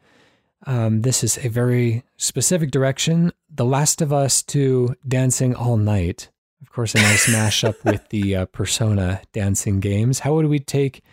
Um, 0.66 1.04
this 1.04 1.24
is 1.24 1.38
a 1.46 1.50
very 1.50 2.04
specific 2.18 2.72
direction. 2.72 3.32
The 3.54 3.66
Last 3.66 4.02
of 4.02 4.12
Us 4.12 4.42
to 4.44 4.96
Dancing 5.08 5.54
All 5.54 5.78
Night. 5.78 6.30
Of 6.64 6.72
course, 6.72 6.96
a 6.96 7.02
nice 7.02 7.28
mashup 7.36 7.84
with 7.84 8.10
the 8.10 8.36
uh, 8.36 8.46
Persona 8.48 9.22
dancing 9.32 9.80
games. 9.80 10.20
How 10.20 10.34
would 10.34 10.48
we 10.48 10.60
take 10.60 11.04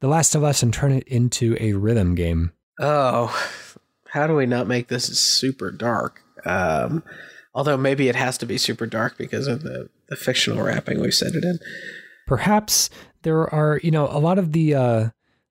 The 0.00 0.08
Last 0.08 0.34
of 0.34 0.42
Us 0.42 0.62
and 0.64 0.74
turn 0.74 0.90
it 0.90 1.06
into 1.06 1.56
a 1.60 1.74
rhythm 1.74 2.16
game? 2.16 2.50
Oh, 2.80 3.30
how 4.12 4.26
do 4.26 4.34
we 4.34 4.44
not 4.44 4.66
make 4.66 4.88
this 4.88 5.06
super 5.18 5.70
dark? 5.70 6.22
Um, 6.44 7.02
although 7.54 7.78
maybe 7.78 8.10
it 8.10 8.14
has 8.14 8.36
to 8.38 8.46
be 8.46 8.58
super 8.58 8.84
dark 8.84 9.16
because 9.16 9.46
of 9.46 9.62
the, 9.62 9.88
the 10.08 10.16
fictional 10.16 10.62
wrapping 10.62 11.00
we 11.00 11.10
set 11.10 11.34
it 11.34 11.44
in. 11.44 11.58
Perhaps 12.26 12.90
there 13.22 13.52
are, 13.54 13.80
you 13.82 13.90
know, 13.90 14.08
a 14.08 14.20
lot 14.20 14.38
of 14.38 14.52
the 14.52 14.74
uh, 14.74 15.08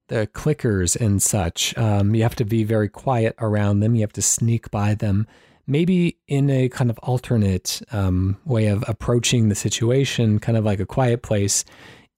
the 0.10 0.28
clickers 0.28 0.96
and 0.96 1.24
such. 1.24 1.76
Um, 1.76 2.14
you 2.14 2.22
have 2.22 2.36
to 2.36 2.46
be 2.46 2.64
very 2.64 2.88
quiet 2.88 3.36
around 3.40 3.80
them. 3.80 3.96
You 3.96 4.02
have 4.02 4.14
to 4.14 4.22
sneak 4.22 4.70
by 4.70 4.94
them. 4.94 5.26
Maybe 5.66 6.20
in 6.28 6.52
a 6.52 6.70
kind 6.70 6.92
of 6.92 7.00
alternate 7.00 7.82
um, 7.92 8.38
way 8.46 8.68
of 8.68 8.84
approaching 8.88 9.50
the 9.50 9.56
situation, 9.56 10.38
kind 10.38 10.58
of 10.58 10.66
like 10.66 10.80
a 10.80 10.86
quiet 10.86 11.24
place. 11.24 11.66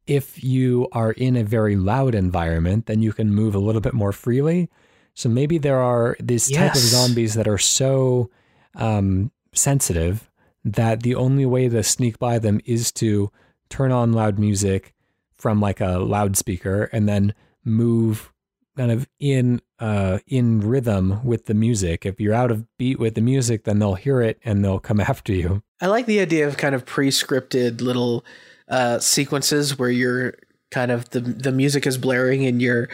If 0.08 0.44
you 0.44 0.90
are 0.92 1.14
in 1.14 1.38
a 1.38 1.44
very 1.46 1.78
loud 1.78 2.16
environment, 2.16 2.88
then 2.88 3.02
you 3.02 3.14
can 3.14 3.34
move 3.34 3.56
a 3.56 3.60
little 3.60 3.80
bit 3.80 3.94
more 3.94 4.12
freely. 4.12 4.70
So 5.14 5.30
maybe 5.30 5.58
there 5.58 5.80
are 5.80 6.18
these 6.20 6.50
yes. 6.50 6.60
type 6.60 6.76
of 6.76 6.82
zombies 6.82 7.36
that 7.36 7.48
are 7.48 7.58
so 7.58 8.30
um, 8.76 9.32
sensitive 9.54 10.30
that 10.66 11.04
the 11.04 11.16
only 11.16 11.46
way 11.46 11.70
to 11.70 11.84
sneak 11.84 12.18
by 12.20 12.40
them 12.40 12.62
is 12.66 12.92
to 12.94 13.32
turn 13.70 13.92
on 13.92 14.14
loud 14.14 14.40
music 14.40 14.94
from 15.32 15.60
like 15.60 15.82
a 15.82 16.00
loudspeaker 16.00 16.84
and 16.94 17.08
then 17.08 17.34
move 17.66 18.32
kind 18.76 18.92
of 18.92 19.08
in 19.20 19.62
uh 19.80 20.20
in 20.28 20.62
rhythm 20.62 21.24
with 21.24 21.46
the 21.46 21.54
music. 21.54 22.06
If 22.06 22.20
you're 22.20 22.34
out 22.34 22.50
of 22.50 22.66
beat 22.78 22.98
with 22.98 23.16
the 23.16 23.22
music, 23.22 23.66
then 23.66 23.80
they'll 23.80 23.96
hear 23.96 24.22
it 24.22 24.40
and 24.44 24.64
they'll 24.64 24.80
come 24.80 25.00
after 25.12 25.34
you. 25.34 25.62
I 25.82 25.88
like 25.88 26.06
the 26.06 26.20
idea 26.20 26.48
of 26.48 26.58
kind 26.58 26.74
of 26.74 26.86
pre-scripted 26.86 27.82
little 27.82 28.24
uh 28.70 29.00
sequences 29.00 29.78
where 29.78 29.90
you're 29.90 30.36
kind 30.72 30.92
of 30.92 31.10
the 31.10 31.20
the 31.20 31.52
music 31.52 31.86
is 31.86 31.98
blaring 31.98 32.46
and 32.46 32.62
you're 32.62 32.90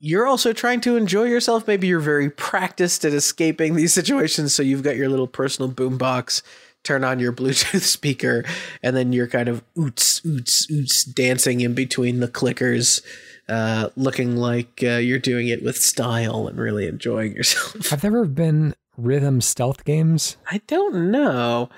you're 0.00 0.26
also 0.26 0.52
trying 0.52 0.80
to 0.82 0.96
enjoy 0.96 1.24
yourself. 1.24 1.66
Maybe 1.66 1.86
you're 1.86 2.00
very 2.00 2.30
practiced 2.30 3.04
at 3.04 3.12
escaping 3.12 3.74
these 3.74 3.94
situations, 3.94 4.54
so 4.54 4.62
you've 4.62 4.82
got 4.82 4.96
your 4.96 5.08
little 5.08 5.26
personal 5.26 5.70
boombox 5.70 6.42
turn 6.84 7.04
on 7.04 7.18
your 7.18 7.32
Bluetooth 7.32 7.80
speaker, 7.82 8.44
and 8.82 8.96
then 8.96 9.12
you're 9.12 9.26
kind 9.26 9.48
of 9.48 9.62
oots, 9.76 10.24
oots, 10.24 10.70
oots 10.70 11.14
dancing 11.14 11.60
in 11.60 11.74
between 11.74 12.20
the 12.20 12.28
clickers 12.28 13.02
uh, 13.48 13.88
looking 13.96 14.36
like 14.36 14.80
uh, 14.82 14.96
you're 14.96 15.18
doing 15.18 15.48
it 15.48 15.62
with 15.62 15.76
style 15.76 16.46
and 16.46 16.58
really 16.58 16.86
enjoying 16.86 17.34
yourself. 17.34 17.92
I've 17.92 18.04
never 18.04 18.24
been 18.26 18.74
rhythm 18.98 19.40
stealth 19.40 19.84
games? 19.84 20.36
I 20.50 20.60
don't 20.66 21.10
know. 21.10 21.70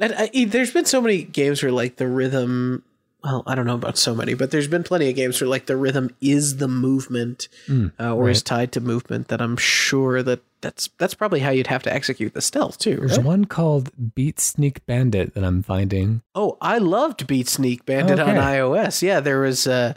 I, 0.00 0.30
I, 0.34 0.44
there's 0.46 0.72
been 0.72 0.86
so 0.86 1.00
many 1.00 1.22
games 1.22 1.62
where 1.62 1.70
like 1.70 1.96
the 1.96 2.08
rhythm. 2.08 2.82
Well, 3.24 3.44
I 3.46 3.54
don't 3.54 3.66
know 3.66 3.74
about 3.74 3.96
so 3.96 4.14
many, 4.14 4.34
but 4.34 4.50
there's 4.50 4.66
been 4.66 4.82
plenty 4.82 5.08
of 5.08 5.14
games 5.14 5.40
where 5.40 5.48
like 5.48 5.66
the 5.66 5.76
rhythm 5.76 6.10
is 6.20 6.56
the 6.56 6.66
movement, 6.66 7.48
mm, 7.68 7.92
uh, 8.00 8.14
or 8.14 8.24
right. 8.24 8.30
is 8.30 8.42
tied 8.42 8.72
to 8.72 8.80
movement. 8.80 9.28
That 9.28 9.40
I'm 9.40 9.56
sure 9.56 10.22
that 10.24 10.40
that's 10.60 10.88
that's 10.98 11.14
probably 11.14 11.40
how 11.40 11.50
you'd 11.50 11.68
have 11.68 11.84
to 11.84 11.92
execute 11.92 12.34
the 12.34 12.40
stealth 12.40 12.78
too. 12.78 12.96
There's 12.96 13.18
right? 13.18 13.26
one 13.26 13.44
called 13.44 13.90
Beat 14.14 14.40
Sneak 14.40 14.84
Bandit 14.86 15.34
that 15.34 15.44
I'm 15.44 15.62
finding. 15.62 16.22
Oh, 16.34 16.58
I 16.60 16.78
loved 16.78 17.26
Beat 17.28 17.48
Sneak 17.48 17.86
Bandit 17.86 18.18
okay. 18.18 18.30
on 18.30 18.36
iOS. 18.36 19.02
Yeah, 19.02 19.20
there 19.20 19.40
was 19.40 19.68
uh, 19.68 19.94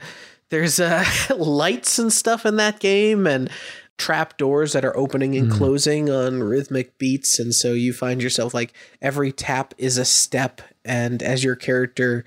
there's 0.49 0.79
uh, 0.79 1.03
lights 1.35 1.97
and 1.97 2.13
stuff 2.13 2.45
in 2.45 2.57
that 2.57 2.79
game, 2.79 3.25
and 3.25 3.49
trap 3.97 4.37
doors 4.37 4.73
that 4.73 4.83
are 4.83 4.95
opening 4.97 5.35
and 5.35 5.51
mm. 5.51 5.57
closing 5.57 6.09
on 6.09 6.43
rhythmic 6.43 6.97
beats 6.97 7.39
and 7.39 7.55
so 7.55 7.71
you 7.71 7.93
find 7.93 8.21
yourself 8.21 8.53
like 8.53 8.73
every 9.01 9.31
tap 9.31 9.73
is 9.77 9.97
a 9.97 10.03
step 10.03 10.61
and 10.83 11.23
as 11.23 11.45
your 11.45 11.55
character 11.55 12.25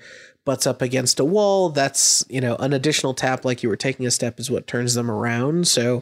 butts 0.49 0.65
up 0.65 0.81
against 0.81 1.19
a 1.19 1.23
wall 1.23 1.69
that's 1.69 2.25
you 2.27 2.41
know 2.41 2.55
an 2.55 2.73
additional 2.73 3.13
tap 3.13 3.45
like 3.45 3.61
you 3.61 3.69
were 3.69 3.75
taking 3.75 4.07
a 4.07 4.09
step 4.09 4.39
is 4.39 4.49
what 4.49 4.65
turns 4.65 4.95
them 4.95 5.11
around 5.11 5.67
so 5.67 6.01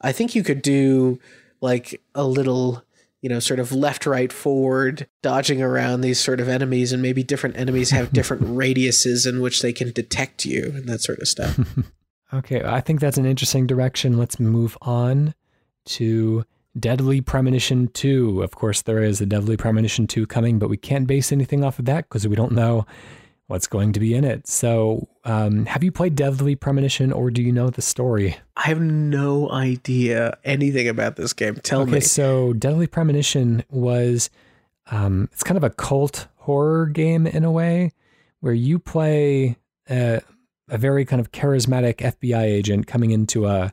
i 0.00 0.10
think 0.10 0.34
you 0.34 0.42
could 0.42 0.62
do 0.62 1.20
like 1.60 2.00
a 2.14 2.24
little 2.24 2.82
you 3.20 3.28
know 3.28 3.38
sort 3.38 3.60
of 3.60 3.70
left 3.70 4.06
right 4.06 4.32
forward 4.32 5.06
dodging 5.20 5.60
around 5.60 6.00
these 6.00 6.18
sort 6.18 6.40
of 6.40 6.48
enemies 6.48 6.90
and 6.90 7.02
maybe 7.02 7.22
different 7.22 7.54
enemies 7.54 7.90
have 7.90 8.10
different 8.14 8.42
radiuses 8.44 9.28
in 9.28 9.42
which 9.42 9.60
they 9.60 9.74
can 9.74 9.92
detect 9.92 10.46
you 10.46 10.72
and 10.74 10.88
that 10.88 11.02
sort 11.02 11.18
of 11.18 11.28
stuff 11.28 11.60
Okay, 12.34 12.62
I 12.64 12.80
think 12.80 13.00
that's 13.00 13.18
an 13.18 13.26
interesting 13.26 13.66
direction. 13.66 14.16
Let's 14.16 14.40
move 14.40 14.78
on 14.80 15.34
to 15.84 16.46
Deadly 16.78 17.20
Premonition 17.20 17.88
2. 17.88 18.42
Of 18.42 18.56
course, 18.56 18.80
there 18.80 19.02
is 19.02 19.20
a 19.20 19.26
Deadly 19.26 19.58
Premonition 19.58 20.06
2 20.06 20.26
coming, 20.26 20.58
but 20.58 20.70
we 20.70 20.78
can't 20.78 21.06
base 21.06 21.30
anything 21.30 21.62
off 21.62 21.78
of 21.78 21.84
that 21.84 22.08
because 22.08 22.26
we 22.26 22.34
don't 22.34 22.52
know 22.52 22.86
what's 23.52 23.66
going 23.66 23.92
to 23.92 24.00
be 24.00 24.14
in 24.14 24.24
it. 24.24 24.46
So, 24.46 25.08
um, 25.26 25.66
have 25.66 25.84
you 25.84 25.92
played 25.92 26.16
Deadly 26.16 26.56
Premonition 26.56 27.12
or 27.12 27.30
do 27.30 27.42
you 27.42 27.52
know 27.52 27.68
the 27.68 27.82
story? 27.82 28.38
I 28.56 28.68
have 28.68 28.80
no 28.80 29.50
idea 29.50 30.38
anything 30.42 30.88
about 30.88 31.16
this 31.16 31.34
game. 31.34 31.56
Tell 31.56 31.82
okay, 31.82 31.90
me. 31.90 31.96
Okay, 31.98 32.06
so 32.06 32.54
Deadly 32.54 32.86
Premonition 32.86 33.62
was 33.68 34.30
um, 34.90 35.28
it's 35.32 35.42
kind 35.42 35.58
of 35.58 35.64
a 35.64 35.70
cult 35.70 36.28
horror 36.36 36.86
game 36.86 37.26
in 37.26 37.44
a 37.44 37.52
way 37.52 37.92
where 38.40 38.54
you 38.54 38.78
play 38.78 39.58
uh, 39.90 40.20
a 40.70 40.78
very 40.78 41.04
kind 41.04 41.20
of 41.20 41.30
charismatic 41.30 41.96
FBI 41.96 42.42
agent 42.42 42.86
coming 42.86 43.10
into 43.10 43.46
a, 43.46 43.70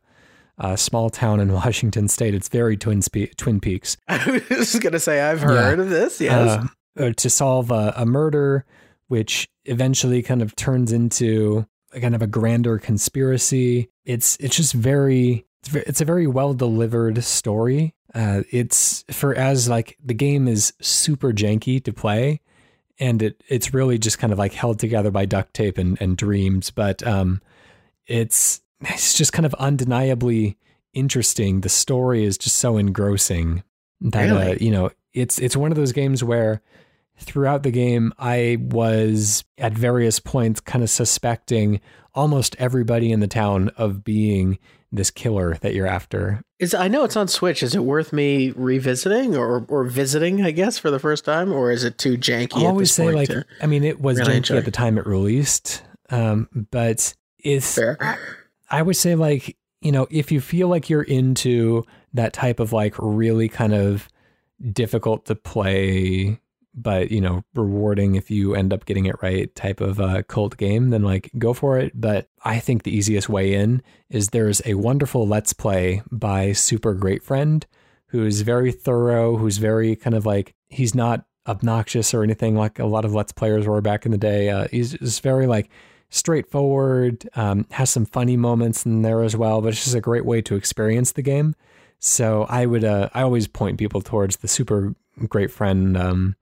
a 0.58 0.76
small 0.76 1.10
town 1.10 1.40
in 1.40 1.54
Washington 1.54 2.10
State. 2.10 2.36
It's 2.36 2.50
very 2.50 2.76
Twin, 2.76 3.02
Spe- 3.02 3.34
Twin 3.38 3.62
Peaks. 3.62 3.96
I 4.10 4.44
was 4.50 4.76
going 4.76 4.92
to 4.92 5.00
say 5.00 5.22
I've 5.22 5.42
heard 5.42 5.80
yeah. 5.80 5.84
of 5.86 5.90
this. 5.90 6.20
Yes, 6.20 6.66
uh, 6.98 7.02
uh, 7.02 7.14
to 7.14 7.30
solve 7.30 7.72
a, 7.72 7.94
a 7.96 8.06
murder, 8.06 8.66
which 9.10 9.50
eventually 9.66 10.22
kind 10.22 10.42
of 10.42 10.56
turns 10.56 10.94
into 10.94 11.68
a 11.92 12.00
kind 12.00 12.16
of 12.16 12.22
a 12.22 12.28
grander 12.28 12.78
conspiracy. 12.80 13.90
It's 14.06 14.38
it's 14.38 14.56
just 14.56 14.74
very 14.74 15.46
it's, 15.74 16.00
a 16.00 16.06
very 16.06 16.28
well 16.28 16.54
delivered 16.54 17.24
story. 17.24 17.94
Uh, 18.16 18.44
it's 18.50 19.04
for 19.12 19.36
as 19.36 19.68
like 19.68 19.98
the 20.04 20.14
game 20.14 20.48
is 20.48 20.74
super 20.82 21.34
janky 21.34 21.84
to 21.84 21.92
play 21.92 22.42
and 23.00 23.22
it 23.22 23.44
it's 23.48 23.74
really 23.74 23.98
just 23.98 24.20
kind 24.20 24.34
of 24.34 24.40
like 24.40 24.54
held 24.54 24.80
together 24.80 25.12
by 25.12 25.26
duct 25.26 25.54
tape 25.54 25.78
and, 25.78 26.00
and 26.02 26.18
dreams. 26.18 26.70
But 26.72 27.06
um, 27.06 27.42
it's 28.08 28.62
it's 28.82 29.16
just 29.16 29.34
kind 29.34 29.46
of 29.46 29.54
undeniably 29.56 30.58
interesting. 30.94 31.62
The 31.62 31.70
story 31.70 32.24
is 32.24 32.38
just 32.38 32.58
so 32.58 32.78
engrossing 32.78 33.64
that 34.02 34.30
uh, 34.30 34.34
really? 34.34 34.52
uh, 34.52 34.56
you 34.60 34.72
know 34.72 34.92
it's 35.14 35.40
it's 35.40 35.58
one 35.58 35.72
of 35.72 35.78
those 35.78 35.92
games 35.92 36.24
where 36.24 36.62
throughout 37.20 37.64
the 37.64 37.72
game 37.72 38.14
I 38.18 38.58
was 38.60 39.44
at 39.58 39.74
various 39.74 40.20
points 40.20 40.60
kind 40.60 40.84
of 40.84 40.90
suspecting 40.90 41.82
almost 42.14 42.56
everybody 42.60 43.12
in 43.12 43.20
the 43.20 43.28
town 43.28 43.70
of 43.78 44.04
being 44.04 44.58
this 44.92 45.12
killer 45.12 45.56
that 45.62 45.76
you're 45.76 45.88
after. 45.88 46.42
Is 46.58 46.74
I 46.74 46.88
know 46.88 47.04
it's 47.04 47.16
on 47.16 47.28
Switch. 47.28 47.62
Is 47.62 47.76
it 47.76 47.84
worth 47.84 48.12
me 48.12 48.52
revisiting 48.52 49.36
or 49.36 49.66
or 49.70 49.84
visiting? 49.86 50.42
I 50.42 50.52
guess 50.52 50.78
for 50.78 50.90
the 50.90 51.00
first 51.00 51.26
time, 51.26 51.54
or 51.54 51.72
is 51.72 51.84
it 51.84 51.98
too 51.98 52.18
janky? 52.18 52.64
I 52.64 52.66
always 52.66 52.92
say 52.92 53.12
like, 53.12 53.30
I 53.62 53.68
mean, 53.68 53.84
it 53.84 54.02
was 54.02 54.20
really 54.20 54.34
janky 54.34 54.38
enjoy. 54.38 54.58
at 54.58 54.66
the 54.66 54.72
time 54.72 54.98
it 54.98 55.06
released, 55.06 55.84
um, 56.10 56.50
but 56.72 57.14
it's. 57.38 57.76
Fair. 57.76 58.18
I 58.72 58.82
would 58.82 58.98
say 58.98 59.16
like 59.16 59.58
you 59.82 59.92
know 59.92 60.08
if 60.10 60.32
you 60.32 60.42
feel 60.42 60.68
like 60.68 60.90
you're 60.90 61.04
into 61.04 61.86
that 62.14 62.34
type 62.34 62.60
of 62.60 62.74
like 62.74 62.96
really 62.98 63.48
kind 63.48 63.74
of 63.74 64.10
difficult 64.74 65.26
to 65.26 65.36
play 65.36 66.40
but 66.82 67.12
you 67.12 67.22
know 67.22 67.44
rewarding 67.54 68.16
if 68.16 68.32
you 68.32 68.56
end 68.56 68.74
up 68.74 68.86
getting 68.86 69.06
it 69.06 69.22
right 69.22 69.54
type 69.56 69.82
of 69.82 70.00
uh, 70.00 70.24
cult 70.24 70.58
game 70.58 70.90
then 70.90 71.04
like 71.04 71.30
go 71.38 71.54
for 71.54 71.78
it. 71.78 71.92
But 72.00 72.28
i 72.44 72.60
think 72.60 72.84
the 72.84 72.96
easiest 72.96 73.30
way 73.30 73.54
in 73.54 73.82
is 74.10 74.30
there's 74.30 74.62
a 74.66 74.76
wonderful 74.76 75.28
let's 75.28 75.54
play 75.54 76.02
by 76.12 76.54
super 76.54 76.94
great 76.94 77.24
friend 77.24 77.66
who's 78.08 78.42
very 78.42 78.72
thorough 78.72 79.38
who's 79.38 79.58
very 79.58 79.96
kind 79.96 80.16
of 80.16 80.26
like 80.26 80.56
he's 80.68 80.96
not 80.96 81.26
obnoxious 81.48 82.14
or 82.14 82.24
anything 82.24 82.56
like 82.56 82.80
a 82.80 82.86
lot 82.86 83.06
of 83.06 83.14
let's 83.14 83.32
players 83.32 83.66
were 83.66 83.82
back 83.82 84.06
in 84.06 84.12
the 84.12 84.18
day. 84.18 84.50
Uh, 84.50 84.68
he's 84.70 84.94
just 84.94 85.24
very 85.24 85.48
like 85.48 85.70
straightforward 86.10 87.28
um, 87.36 87.66
has 87.72 87.90
some 87.90 88.06
funny 88.06 88.36
moments 88.36 88.86
in 88.86 89.04
there 89.04 89.24
as 89.24 89.36
well 89.36 89.62
but 89.62 89.70
it's 89.70 89.84
just 89.84 89.96
a 89.96 90.02
great 90.02 90.26
way 90.26 90.42
to 90.42 90.56
experience 90.56 91.12
the 91.14 91.22
game. 91.22 91.56
So 92.00 92.46
i 92.50 92.66
would 92.66 92.84
uh, 92.84 93.10
i 93.14 93.22
always 93.22 93.48
point 93.48 93.78
people 93.78 94.02
towards 94.02 94.38
the 94.38 94.48
super 94.48 94.96
great 95.28 95.52
friend 95.52 95.98
um, 95.98 96.36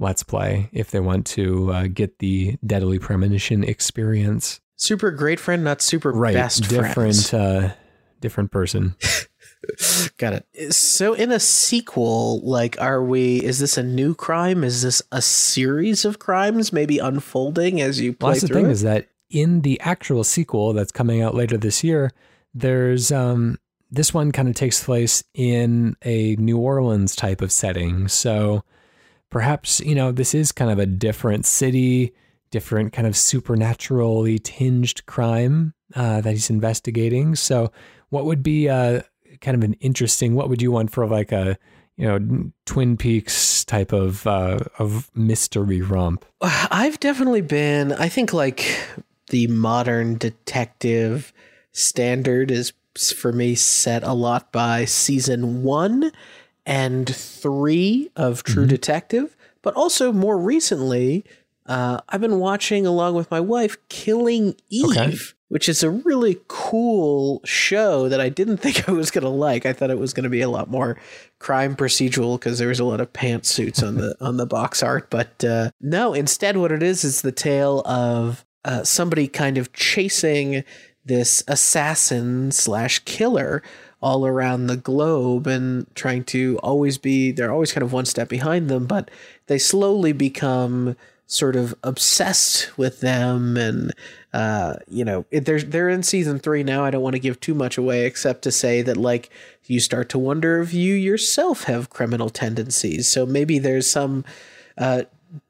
Let's 0.00 0.22
Play 0.22 0.68
if 0.72 0.90
they 0.90 1.00
want 1.00 1.26
to 1.28 1.72
uh, 1.72 1.86
get 1.86 2.18
the 2.18 2.56
Deadly 2.64 2.98
Premonition 2.98 3.62
experience. 3.62 4.60
Super 4.76 5.10
great 5.10 5.38
friend, 5.38 5.62
not 5.62 5.82
super 5.82 6.10
right, 6.10 6.34
best 6.34 6.68
different, 6.68 7.34
uh, 7.34 7.74
different 8.20 8.50
person. 8.50 8.96
Got 10.16 10.42
it. 10.54 10.72
So, 10.72 11.12
in 11.12 11.30
a 11.30 11.38
sequel, 11.38 12.40
like, 12.40 12.80
are 12.80 13.04
we? 13.04 13.44
Is 13.44 13.58
this 13.58 13.76
a 13.76 13.82
new 13.82 14.14
crime? 14.14 14.64
Is 14.64 14.82
this 14.82 15.02
a 15.12 15.20
series 15.20 16.06
of 16.06 16.18
crimes, 16.18 16.72
maybe 16.72 16.98
unfolding 16.98 17.80
as 17.80 18.00
you 18.00 18.14
play 18.14 18.28
well, 18.28 18.32
that's 18.32 18.48
the 18.48 18.54
thing 18.54 18.66
it? 18.66 18.72
is 18.72 18.82
that 18.82 19.08
in 19.28 19.60
the 19.60 19.78
actual 19.80 20.24
sequel 20.24 20.72
that's 20.72 20.92
coming 20.92 21.20
out 21.20 21.34
later 21.34 21.58
this 21.58 21.84
year, 21.84 22.10
there's 22.54 23.12
um, 23.12 23.58
this 23.90 24.14
one 24.14 24.32
kind 24.32 24.48
of 24.48 24.54
takes 24.54 24.82
place 24.82 25.22
in 25.34 25.94
a 26.04 26.36
New 26.36 26.58
Orleans 26.58 27.14
type 27.14 27.42
of 27.42 27.52
setting. 27.52 28.08
So 28.08 28.64
perhaps, 29.30 29.80
you 29.80 29.94
know, 29.94 30.12
this 30.12 30.34
is 30.34 30.52
kind 30.52 30.70
of 30.70 30.78
a 30.78 30.86
different 30.86 31.46
city, 31.46 32.12
different 32.50 32.92
kind 32.92 33.06
of 33.06 33.16
supernaturally 33.16 34.38
tinged 34.38 35.04
crime 35.06 35.74
uh, 35.94 36.20
that 36.20 36.32
he's 36.32 36.50
investigating. 36.50 37.34
So, 37.34 37.72
what 38.10 38.24
would 38.24 38.42
be 38.42 38.68
uh, 38.68 39.02
kind 39.40 39.56
of 39.56 39.62
an 39.62 39.74
interesting, 39.74 40.34
what 40.34 40.48
would 40.48 40.60
you 40.60 40.72
want 40.72 40.90
for 40.90 41.06
like 41.06 41.32
a, 41.32 41.56
you 41.96 42.06
know, 42.06 42.50
Twin 42.66 42.96
Peaks 42.96 43.64
type 43.64 43.92
of 43.92 44.26
uh, 44.26 44.58
of 44.78 45.10
mystery 45.14 45.80
romp? 45.80 46.24
I've 46.40 46.98
definitely 46.98 47.42
been. 47.42 47.92
I 47.92 48.08
think 48.08 48.32
like 48.32 48.64
the 49.28 49.46
modern 49.46 50.16
detective 50.16 51.32
standard 51.72 52.50
is 52.50 52.72
for 53.16 53.32
me 53.32 53.54
set 53.54 54.02
a 54.02 54.12
lot 54.12 54.50
by 54.50 54.84
season 54.84 55.62
one 55.62 56.10
and 56.66 57.14
three 57.14 58.10
of 58.16 58.42
True 58.42 58.62
mm-hmm. 58.62 58.70
Detective, 58.70 59.36
but 59.62 59.74
also 59.74 60.12
more 60.12 60.38
recently, 60.38 61.24
uh, 61.66 62.00
I've 62.08 62.20
been 62.20 62.38
watching 62.38 62.86
along 62.86 63.14
with 63.14 63.30
my 63.30 63.40
wife 63.40 63.76
Killing 63.88 64.56
Eve, 64.70 64.96
okay. 64.96 65.16
which 65.48 65.68
is 65.68 65.82
a 65.82 65.90
really 65.90 66.38
cool 66.48 67.40
show 67.44 68.08
that 68.08 68.20
I 68.20 68.28
didn't 68.28 68.56
think 68.58 68.88
I 68.88 68.92
was 68.92 69.10
going 69.10 69.24
to 69.24 69.30
like. 69.30 69.66
I 69.66 69.72
thought 69.72 69.90
it 69.90 69.98
was 69.98 70.12
going 70.12 70.24
to 70.24 70.30
be 70.30 70.40
a 70.40 70.50
lot 70.50 70.68
more 70.68 70.98
crime 71.38 71.76
procedural 71.76 72.38
because 72.38 72.58
there 72.58 72.68
was 72.68 72.80
a 72.80 72.84
lot 72.84 73.00
of 73.00 73.12
pantsuits 73.12 73.86
on 73.86 73.96
the 73.96 74.16
on 74.20 74.36
the 74.36 74.46
box 74.46 74.82
art, 74.82 75.10
but 75.10 75.44
uh, 75.44 75.70
no. 75.80 76.12
Instead, 76.12 76.56
what 76.56 76.72
it 76.72 76.82
is 76.82 77.04
is 77.04 77.22
the 77.22 77.32
tale 77.32 77.82
of 77.86 78.44
uh, 78.64 78.84
somebody 78.84 79.26
kind 79.28 79.56
of 79.56 79.72
chasing 79.72 80.64
this 81.10 81.42
assassin 81.48 82.52
slash 82.52 83.00
killer 83.00 83.64
all 84.00 84.24
around 84.24 84.68
the 84.68 84.76
globe 84.76 85.48
and 85.48 85.92
trying 85.96 86.22
to 86.22 86.56
always 86.62 86.98
be 86.98 87.32
they're 87.32 87.52
always 87.52 87.72
kind 87.72 87.82
of 87.82 87.92
one 87.92 88.06
step 88.06 88.28
behind 88.28 88.70
them 88.70 88.86
but 88.86 89.10
they 89.46 89.58
slowly 89.58 90.12
become 90.12 90.96
sort 91.26 91.56
of 91.56 91.74
obsessed 91.82 92.76
with 92.78 93.00
them 93.00 93.56
and 93.56 93.92
uh, 94.32 94.76
you 94.88 95.04
know 95.04 95.24
they're 95.32 95.60
they're 95.60 95.88
in 95.88 96.02
season 96.02 96.38
three 96.38 96.62
now. 96.62 96.84
I 96.84 96.90
don't 96.90 97.02
want 97.02 97.14
to 97.14 97.20
give 97.20 97.40
too 97.40 97.54
much 97.54 97.76
away 97.76 98.04
except 98.04 98.42
to 98.42 98.52
say 98.52 98.82
that 98.82 98.96
like 98.96 99.30
you 99.66 99.80
start 99.80 100.08
to 100.10 100.18
wonder 100.18 100.60
if 100.60 100.72
you 100.72 100.94
yourself 100.94 101.64
have 101.64 101.90
criminal 101.90 102.30
tendencies. 102.30 103.10
So 103.10 103.26
maybe 103.26 103.58
there's 103.58 103.90
some 103.90 104.24
uh, 104.78 105.02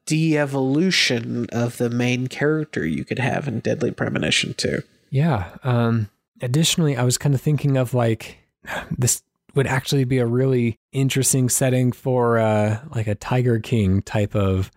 de-evolution 0.04 1.46
of 1.52 1.78
the 1.78 1.90
main 1.90 2.26
character 2.26 2.86
you 2.86 3.04
could 3.04 3.18
have 3.18 3.48
in 3.48 3.60
deadly 3.60 3.90
premonition 3.90 4.54
too 4.54 4.82
yeah 5.10 5.50
um 5.64 6.08
additionally 6.40 6.96
i 6.96 7.02
was 7.02 7.18
kind 7.18 7.34
of 7.34 7.40
thinking 7.40 7.76
of 7.76 7.92
like 7.94 8.38
this 8.96 9.22
would 9.54 9.66
actually 9.66 10.04
be 10.04 10.18
a 10.18 10.26
really 10.26 10.78
interesting 10.92 11.48
setting 11.48 11.92
for 11.92 12.38
uh, 12.38 12.80
like 12.94 13.06
a 13.06 13.14
Tiger 13.14 13.58
King 13.58 14.02
type 14.02 14.34
of 14.34 14.70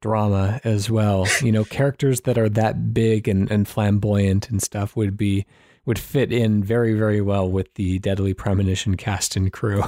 drama 0.00 0.60
as 0.64 0.90
well. 0.90 1.26
You 1.42 1.52
know, 1.52 1.64
characters 1.78 2.22
that 2.22 2.38
are 2.38 2.48
that 2.50 2.94
big 2.94 3.28
and, 3.28 3.50
and 3.50 3.66
flamboyant 3.66 4.50
and 4.50 4.62
stuff 4.62 4.96
would 4.96 5.16
be 5.16 5.46
would 5.86 5.98
fit 5.98 6.32
in 6.32 6.62
very 6.62 6.94
very 6.94 7.20
well 7.20 7.50
with 7.50 7.72
the 7.74 7.98
Deadly 7.98 8.34
Premonition 8.34 8.96
cast 8.96 9.36
and 9.36 9.52
crew. 9.52 9.82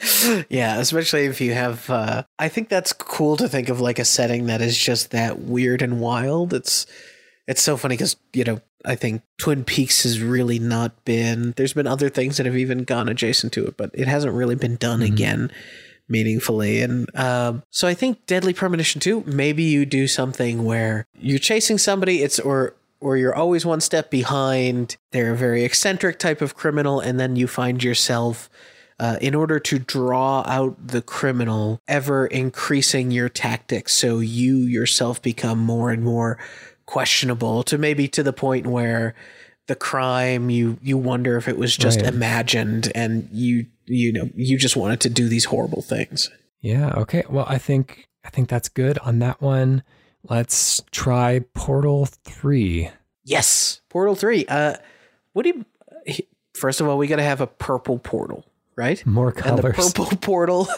yeah, 0.48 0.78
especially 0.78 1.26
if 1.26 1.40
you 1.40 1.52
have. 1.52 1.88
Uh, 1.90 2.22
I 2.38 2.48
think 2.48 2.68
that's 2.68 2.92
cool 2.92 3.36
to 3.36 3.48
think 3.48 3.68
of 3.68 3.80
like 3.80 3.98
a 3.98 4.04
setting 4.04 4.46
that 4.46 4.62
is 4.62 4.78
just 4.78 5.10
that 5.10 5.40
weird 5.40 5.82
and 5.82 6.00
wild. 6.00 6.54
It's 6.54 6.86
it's 7.48 7.62
so 7.62 7.76
funny 7.76 7.94
because 7.94 8.16
you 8.32 8.44
know 8.44 8.60
I 8.84 8.94
think 8.94 9.22
Twin 9.38 9.64
Peaks 9.64 10.02
has 10.02 10.20
really 10.20 10.58
not 10.58 11.04
been. 11.04 11.54
There's 11.56 11.72
been 11.72 11.86
other 11.86 12.08
things 12.08 12.36
that 12.36 12.46
have 12.46 12.56
even 12.56 12.84
gone 12.84 13.08
adjacent 13.08 13.52
to 13.54 13.66
it, 13.66 13.76
but 13.76 13.90
it 13.94 14.08
hasn't 14.08 14.34
really 14.34 14.54
been 14.54 14.76
done 14.76 15.00
mm-hmm. 15.00 15.12
again 15.12 15.52
meaningfully. 16.08 16.82
And 16.82 17.08
um, 17.16 17.62
so 17.70 17.88
I 17.88 17.94
think 17.94 18.26
Deadly 18.26 18.52
Premonition 18.52 19.00
2, 19.00 19.24
maybe 19.26 19.62
you 19.62 19.86
do 19.86 20.06
something 20.06 20.64
where 20.64 21.06
you're 21.18 21.38
chasing 21.38 21.78
somebody, 21.78 22.22
it's 22.22 22.38
or 22.38 22.74
or 23.00 23.16
you're 23.16 23.34
always 23.34 23.66
one 23.66 23.80
step 23.80 24.10
behind. 24.10 24.96
They're 25.10 25.32
a 25.32 25.36
very 25.36 25.64
eccentric 25.64 26.18
type 26.18 26.40
of 26.40 26.54
criminal, 26.54 27.00
and 27.00 27.18
then 27.18 27.34
you 27.34 27.48
find 27.48 27.82
yourself 27.82 28.48
uh, 29.00 29.16
in 29.20 29.34
order 29.34 29.58
to 29.58 29.80
draw 29.80 30.44
out 30.46 30.76
the 30.86 31.02
criminal, 31.02 31.80
ever 31.88 32.26
increasing 32.26 33.10
your 33.10 33.28
tactics 33.28 33.92
so 33.92 34.20
you 34.20 34.58
yourself 34.58 35.20
become 35.20 35.58
more 35.58 35.90
and 35.90 36.04
more 36.04 36.38
questionable 36.86 37.62
to 37.64 37.78
maybe 37.78 38.08
to 38.08 38.22
the 38.22 38.32
point 38.32 38.66
where 38.66 39.14
the 39.68 39.74
crime 39.74 40.50
you 40.50 40.78
you 40.82 40.98
wonder 40.98 41.36
if 41.36 41.48
it 41.48 41.56
was 41.56 41.76
just 41.76 42.00
right. 42.00 42.12
imagined 42.12 42.90
and 42.94 43.28
you 43.32 43.66
you 43.86 44.12
know 44.12 44.28
you 44.34 44.58
just 44.58 44.76
wanted 44.76 45.00
to 45.00 45.10
do 45.10 45.28
these 45.28 45.46
horrible 45.46 45.82
things. 45.82 46.30
Yeah, 46.60 46.92
okay. 46.96 47.24
Well, 47.28 47.46
I 47.48 47.58
think 47.58 48.08
I 48.24 48.30
think 48.30 48.48
that's 48.48 48.68
good 48.68 48.98
on 48.98 49.18
that 49.20 49.40
one. 49.40 49.82
Let's 50.28 50.80
try 50.92 51.40
Portal 51.54 52.06
3. 52.06 52.90
Yes, 53.24 53.80
Portal 53.88 54.14
3. 54.14 54.46
Uh 54.46 54.74
what 55.32 55.42
do 55.44 55.48
you 55.50 55.64
First 56.54 56.80
of 56.80 56.88
all, 56.88 56.98
we 56.98 57.06
got 57.06 57.16
to 57.16 57.22
have 57.22 57.40
a 57.40 57.46
purple 57.46 57.98
portal 57.98 58.44
right? 58.76 59.04
More 59.06 59.32
colors. 59.32 59.64
And 59.64 59.74
the 59.74 59.82
purple 59.82 60.16
portal, 60.20 60.68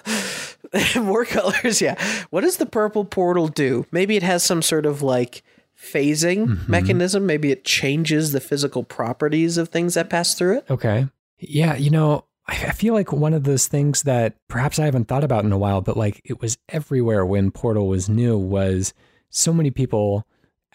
more 1.02 1.24
colors. 1.24 1.80
Yeah. 1.80 1.96
What 2.30 2.42
does 2.42 2.56
the 2.56 2.66
purple 2.66 3.04
portal 3.04 3.48
do? 3.48 3.86
Maybe 3.90 4.16
it 4.16 4.22
has 4.22 4.42
some 4.42 4.62
sort 4.62 4.86
of 4.86 5.02
like 5.02 5.42
phasing 5.84 6.46
mm-hmm. 6.46 6.70
mechanism. 6.70 7.26
Maybe 7.26 7.50
it 7.50 7.64
changes 7.64 8.32
the 8.32 8.40
physical 8.40 8.82
properties 8.82 9.58
of 9.58 9.68
things 9.68 9.94
that 9.94 10.10
pass 10.10 10.34
through 10.34 10.58
it. 10.58 10.66
Okay. 10.70 11.08
Yeah. 11.38 11.76
You 11.76 11.90
know, 11.90 12.24
I 12.46 12.72
feel 12.72 12.92
like 12.92 13.10
one 13.12 13.32
of 13.32 13.44
those 13.44 13.68
things 13.68 14.02
that 14.02 14.34
perhaps 14.48 14.78
I 14.78 14.84
haven't 14.84 15.08
thought 15.08 15.24
about 15.24 15.44
in 15.44 15.52
a 15.52 15.58
while, 15.58 15.80
but 15.80 15.96
like 15.96 16.20
it 16.24 16.40
was 16.40 16.58
everywhere 16.68 17.24
when 17.24 17.50
Portal 17.50 17.88
was 17.88 18.08
new 18.08 18.36
was 18.36 18.92
so 19.30 19.52
many 19.52 19.70
people 19.70 20.26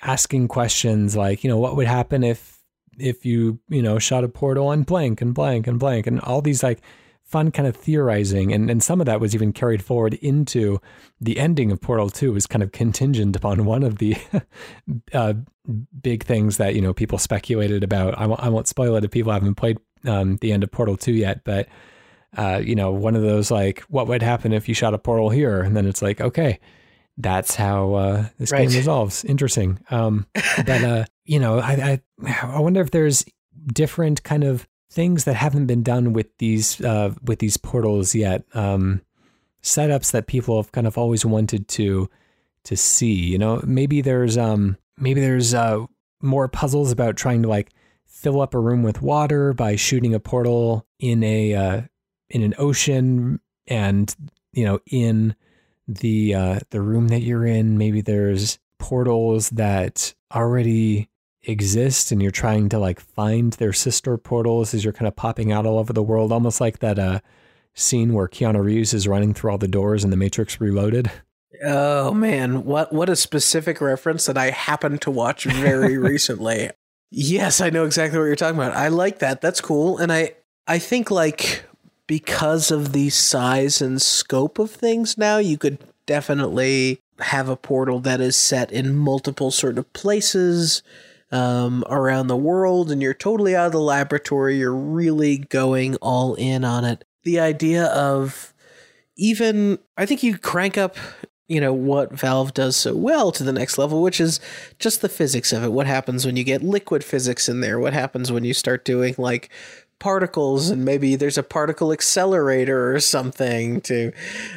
asking 0.02 0.48
questions 0.48 1.16
like, 1.16 1.44
you 1.44 1.50
know, 1.50 1.58
what 1.58 1.76
would 1.76 1.88
happen 1.88 2.24
if 2.24 2.58
if 2.98 3.26
you, 3.26 3.60
you 3.70 3.82
know, 3.82 4.00
shot 4.00 4.24
a 4.24 4.28
portal 4.28 4.68
on 4.68 4.84
blank 4.84 5.22
and 5.22 5.34
blank 5.34 5.68
and 5.68 5.80
blank 5.80 6.08
and 6.08 6.20
all 6.22 6.42
these 6.42 6.64
like 6.64 6.82
fun 7.30 7.52
kind 7.52 7.68
of 7.68 7.76
theorizing 7.76 8.52
and, 8.52 8.72
and 8.72 8.82
some 8.84 9.00
of 9.00 9.06
that 9.06 9.20
was 9.20 9.36
even 9.36 9.54
carried 9.54 9.84
forward 9.84 10.16
into 10.16 10.82
the 11.22 11.38
ending 11.38 11.72
of 11.72 11.80
portal 11.80 12.10
2 12.10 12.34
was 12.34 12.48
kind 12.48 12.64
of 12.64 12.72
contingent 12.72 13.36
upon 13.36 13.66
one 13.66 13.84
of 13.84 14.00
the 14.00 14.18
uh, 15.14 15.34
big 16.02 16.24
things 16.24 16.58
that 16.58 16.74
you 16.74 16.82
know 16.82 16.94
people 16.94 17.20
speculated 17.20 17.84
about. 17.84 18.18
I 18.18 18.24
w- 18.24 18.40
I 18.40 18.50
won't 18.50 18.68
spoil 18.68 18.96
it 18.96 19.04
if 19.04 19.12
people 19.12 19.32
haven't 19.32 19.56
played 19.56 19.78
um, 20.08 20.38
the 20.38 20.52
end 20.52 20.64
of 20.64 20.72
portal 20.72 20.98
2 20.98 21.14
yet 21.14 21.44
but 21.44 21.68
uh, 22.36 22.62
you 22.64 22.76
know 22.76 22.92
one 22.92 23.16
of 23.16 23.22
those 23.22 23.52
like 23.52 23.82
what 23.82 24.08
would 24.08 24.24
happen 24.24 24.52
if 24.52 24.68
you 24.68 24.74
shot 24.74 24.96
a 24.96 24.98
portal 24.98 25.30
here? 25.30 25.62
And 25.62 25.78
then 25.78 25.86
it's 25.86 26.02
like 26.02 26.20
okay 26.20 26.60
that's 27.22 27.54
how 27.54 27.94
uh, 27.96 28.26
this 28.38 28.52
right. 28.52 28.68
game 28.68 28.78
resolves. 28.78 29.26
Interesting. 29.26 29.78
Um, 29.92 30.26
but 30.66 30.84
uh, 30.84 31.06
you 31.26 31.40
know 31.40 31.60
I, 31.60 32.00
I 32.26 32.44
i 32.54 32.60
wonder 32.60 32.82
if 32.82 32.92
there's 32.92 33.24
different 33.68 34.24
kind 34.24 34.44
of 34.44 34.68
things 34.90 35.24
that 35.26 35.36
haven't 35.36 35.68
been 35.68 35.84
done 35.84 36.14
with 36.14 36.28
these 36.38 36.82
uh, 36.82 37.14
with 37.24 37.40
these 37.40 37.58
portals 37.58 38.16
yet. 38.16 38.44
Um, 38.54 39.02
setups 39.62 40.12
that 40.12 40.28
people 40.28 40.62
have 40.62 40.72
kind 40.72 40.88
of 40.88 40.98
always 40.98 41.26
wanted 41.26 41.68
to 41.70 42.10
to 42.64 42.78
see. 42.78 43.14
You 43.14 43.38
know, 43.38 43.62
maybe 43.66 44.02
there's 44.02 44.38
um, 44.38 44.78
maybe 44.98 45.22
there's 45.22 45.54
uh, 45.54 45.86
more 46.22 46.48
puzzles 46.48 46.92
about 46.92 47.18
trying 47.18 47.44
to 47.44 47.50
like 47.50 47.72
fill 48.06 48.42
up 48.42 48.54
a 48.54 48.60
room 48.60 48.84
with 48.84 49.02
water 49.02 49.54
by 49.54 49.76
shooting 49.76 50.14
a 50.14 50.20
portal 50.20 50.86
in 51.00 51.24
a 51.24 51.54
uh, 51.54 51.82
in 52.30 52.44
an 52.44 52.56
ocean, 52.58 53.40
and 53.68 54.16
you 54.52 54.66
know 54.66 54.80
in 54.88 55.36
the 55.88 56.34
uh, 56.34 56.60
the 56.72 56.82
room 56.82 57.10
that 57.10 57.22
you're 57.22 57.46
in. 57.46 57.78
Maybe 57.78 58.02
there's 58.02 58.60
portals 58.80 59.50
that 59.52 60.14
already 60.34 61.10
exist 61.44 62.12
and 62.12 62.22
you're 62.22 62.32
trying 62.32 62.70
to 62.70 62.80
like 62.80 63.00
find 63.00 63.54
their 63.54 63.74
sister 63.74 64.18
portals 64.18 64.74
as 64.74 64.84
you're 64.84 64.94
kind 64.94 65.08
of 65.08 65.16
popping 65.16 65.52
out 65.52 65.66
all 65.66 65.80
over 65.80 65.94
the 65.94 66.04
world, 66.04 66.32
almost 66.32 66.60
like 66.60 66.80
that 66.80 67.00
uh, 67.00 67.20
scene 67.74 68.14
where 68.14 68.28
Keanu 68.28 68.64
Reeves 68.64 68.94
is 68.94 69.08
running 69.08 69.34
through 69.34 69.52
all 69.52 69.58
the 69.58 69.68
doors 69.68 70.04
in 70.04 70.10
The 70.10 70.18
Matrix 70.18 70.60
Reloaded. 70.60 71.12
Oh 71.64 72.14
man, 72.14 72.64
what 72.64 72.94
what 72.94 73.10
a 73.10 73.16
specific 73.16 73.82
reference 73.82 74.26
that 74.28 74.38
I 74.38 74.52
happened 74.52 75.02
to 75.02 75.12
watch 75.12 75.46
very 75.46 75.98
recently. 75.98 76.70
Yes, 77.12 77.60
I 77.60 77.70
know 77.70 77.86
exactly 77.86 78.20
what 78.20 78.26
you're 78.26 78.36
talking 78.36 78.60
about. 78.60 78.76
I 78.76 78.90
like 78.90 79.20
that. 79.20 79.42
That's 79.42 79.62
cool. 79.62 79.98
And 79.98 80.12
I 80.12 80.36
I 80.68 80.80
think 80.80 81.10
like 81.10 81.64
because 82.08 82.72
of 82.72 82.94
the 82.94 83.10
size 83.10 83.82
and 83.82 84.02
scope 84.02 84.58
of 84.60 84.72
things 84.72 85.18
now, 85.18 85.38
you 85.38 85.58
could 85.58 85.80
definitely 86.06 87.02
have 87.20 87.50
a 87.50 87.56
portal 87.56 88.00
that 88.00 88.22
is 88.22 88.36
set 88.36 88.72
in 88.72 88.96
multiple 88.96 89.52
sort 89.52 89.78
of 89.78 89.92
places 89.94 90.82
um, 91.32 91.84
around 91.88 92.28
the 92.28 92.38
world 92.38 92.92
and 92.92 93.02
you're 93.02 93.14
totally 93.14 93.56
out 93.56 93.68
of 93.68 93.72
the 93.72 93.80
laboratory. 93.80 94.58
You're 94.58 94.74
really 94.74 95.38
going 95.38 95.96
all 95.98 96.36
in 96.36 96.64
on 96.64 96.86
it. 96.86 97.06
The 97.24 97.40
idea 97.40 97.86
of 97.86 98.54
even, 99.18 99.80
I 99.98 100.06
think 100.06 100.24
you 100.24 100.38
crank 100.38 100.78
up, 100.78 100.96
you 101.48 101.60
know, 101.60 101.74
what 101.74 102.14
Valve 102.14 102.54
does 102.54 102.76
so 102.76 102.96
well 102.96 103.32
to 103.34 103.44
the 103.44 103.54
next 103.54 103.78
level, 103.78 104.02
which 104.02 104.22
is 104.22 104.40
just 104.80 105.02
the 105.02 105.10
physics 105.10 105.52
of 105.52 105.64
it. 105.64 105.72
What 105.72 105.88
happens 105.88 106.26
when 106.26 106.38
you 106.38 106.44
get 106.44 106.64
liquid 106.64 107.04
physics 107.04 107.50
in 107.50 107.62
there? 107.62 107.80
What 107.80 107.94
happens 107.94 108.32
when 108.32 108.44
you 108.44 108.54
start 108.54 108.86
doing 108.86 109.16
like 109.18 109.50
particles 110.00 110.70
and 110.70 110.86
maybe 110.86 111.16
there's 111.18 111.38
a 111.38 111.44
particle 111.44 111.92
accelerator 111.92 112.96
or 112.96 113.00
something 113.02 113.82
to 113.82 114.14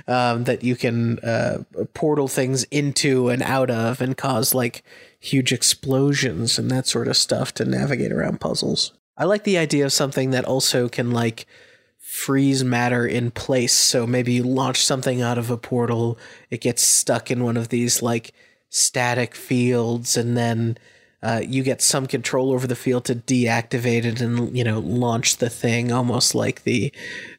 um, 0.06 0.44
that 0.44 0.62
you 0.62 0.76
can 0.76 1.18
uh, 1.18 1.64
portal 1.94 2.28
things 2.28 2.62
into 2.64 3.28
and 3.28 3.42
out 3.42 3.68
of 3.68 4.00
and 4.00 4.16
cause 4.16 4.54
like 4.54 4.84
huge 5.22 5.52
explosions 5.52 6.58
and 6.58 6.68
that 6.68 6.86
sort 6.86 7.06
of 7.06 7.16
stuff 7.16 7.54
to 7.54 7.64
navigate 7.64 8.10
around 8.10 8.40
puzzles. 8.40 8.92
I 9.16 9.24
like 9.24 9.44
the 9.44 9.56
idea 9.56 9.84
of 9.84 9.92
something 9.92 10.30
that 10.30 10.44
also 10.44 10.88
can 10.88 11.12
like 11.12 11.46
freeze 12.00 12.64
matter 12.64 13.06
in 13.06 13.30
place. 13.30 13.72
So 13.72 14.04
maybe 14.04 14.32
you 14.32 14.42
launch 14.42 14.84
something 14.84 15.22
out 15.22 15.38
of 15.38 15.48
a 15.48 15.56
portal, 15.56 16.18
it 16.50 16.60
gets 16.60 16.82
stuck 16.82 17.30
in 17.30 17.44
one 17.44 17.56
of 17.56 17.68
these 17.68 18.02
like 18.02 18.34
static 18.68 19.36
fields, 19.36 20.16
and 20.16 20.36
then 20.36 20.76
uh, 21.22 21.40
you 21.46 21.62
get 21.62 21.80
some 21.80 22.06
control 22.06 22.50
over 22.50 22.66
the 22.66 22.74
field 22.74 23.04
to 23.04 23.14
deactivate 23.14 24.04
it 24.04 24.20
and 24.20 24.56
you 24.56 24.64
know 24.64 24.80
launch 24.80 25.36
the 25.36 25.48
thing, 25.48 25.92
almost 25.92 26.34
like 26.34 26.64
the 26.64 26.92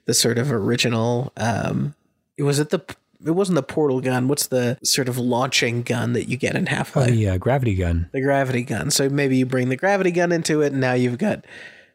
the 0.06 0.14
sort 0.14 0.38
of 0.38 0.54
original. 0.54 1.34
Um, 1.36 1.96
was 2.40 2.60
it 2.60 2.70
the 2.70 2.86
it 3.26 3.32
wasn't 3.32 3.56
the 3.56 3.64
portal 3.64 4.02
gun. 4.02 4.28
What's 4.28 4.48
the 4.48 4.78
sort 4.84 5.10
of 5.10 5.18
launching 5.18 5.84
gun 5.84 6.14
that 6.14 6.28
you 6.28 6.38
get 6.38 6.56
in 6.56 6.68
Half 6.68 6.96
Life? 6.96 7.10
Oh, 7.10 7.12
the 7.12 7.30
uh, 7.30 7.38
gravity 7.38 7.76
gun. 7.76 8.10
The 8.12 8.22
gravity 8.22 8.64
gun. 8.64 8.92
So 8.92 9.10
maybe 9.10 9.38
you 9.38 9.46
bring 9.46 9.70
the 9.70 9.76
gravity 9.76 10.12
gun 10.12 10.32
into 10.32 10.62
it, 10.62 10.72
and 10.72 10.82
now 10.82 10.94
you've 10.94 11.18
got 11.18 11.46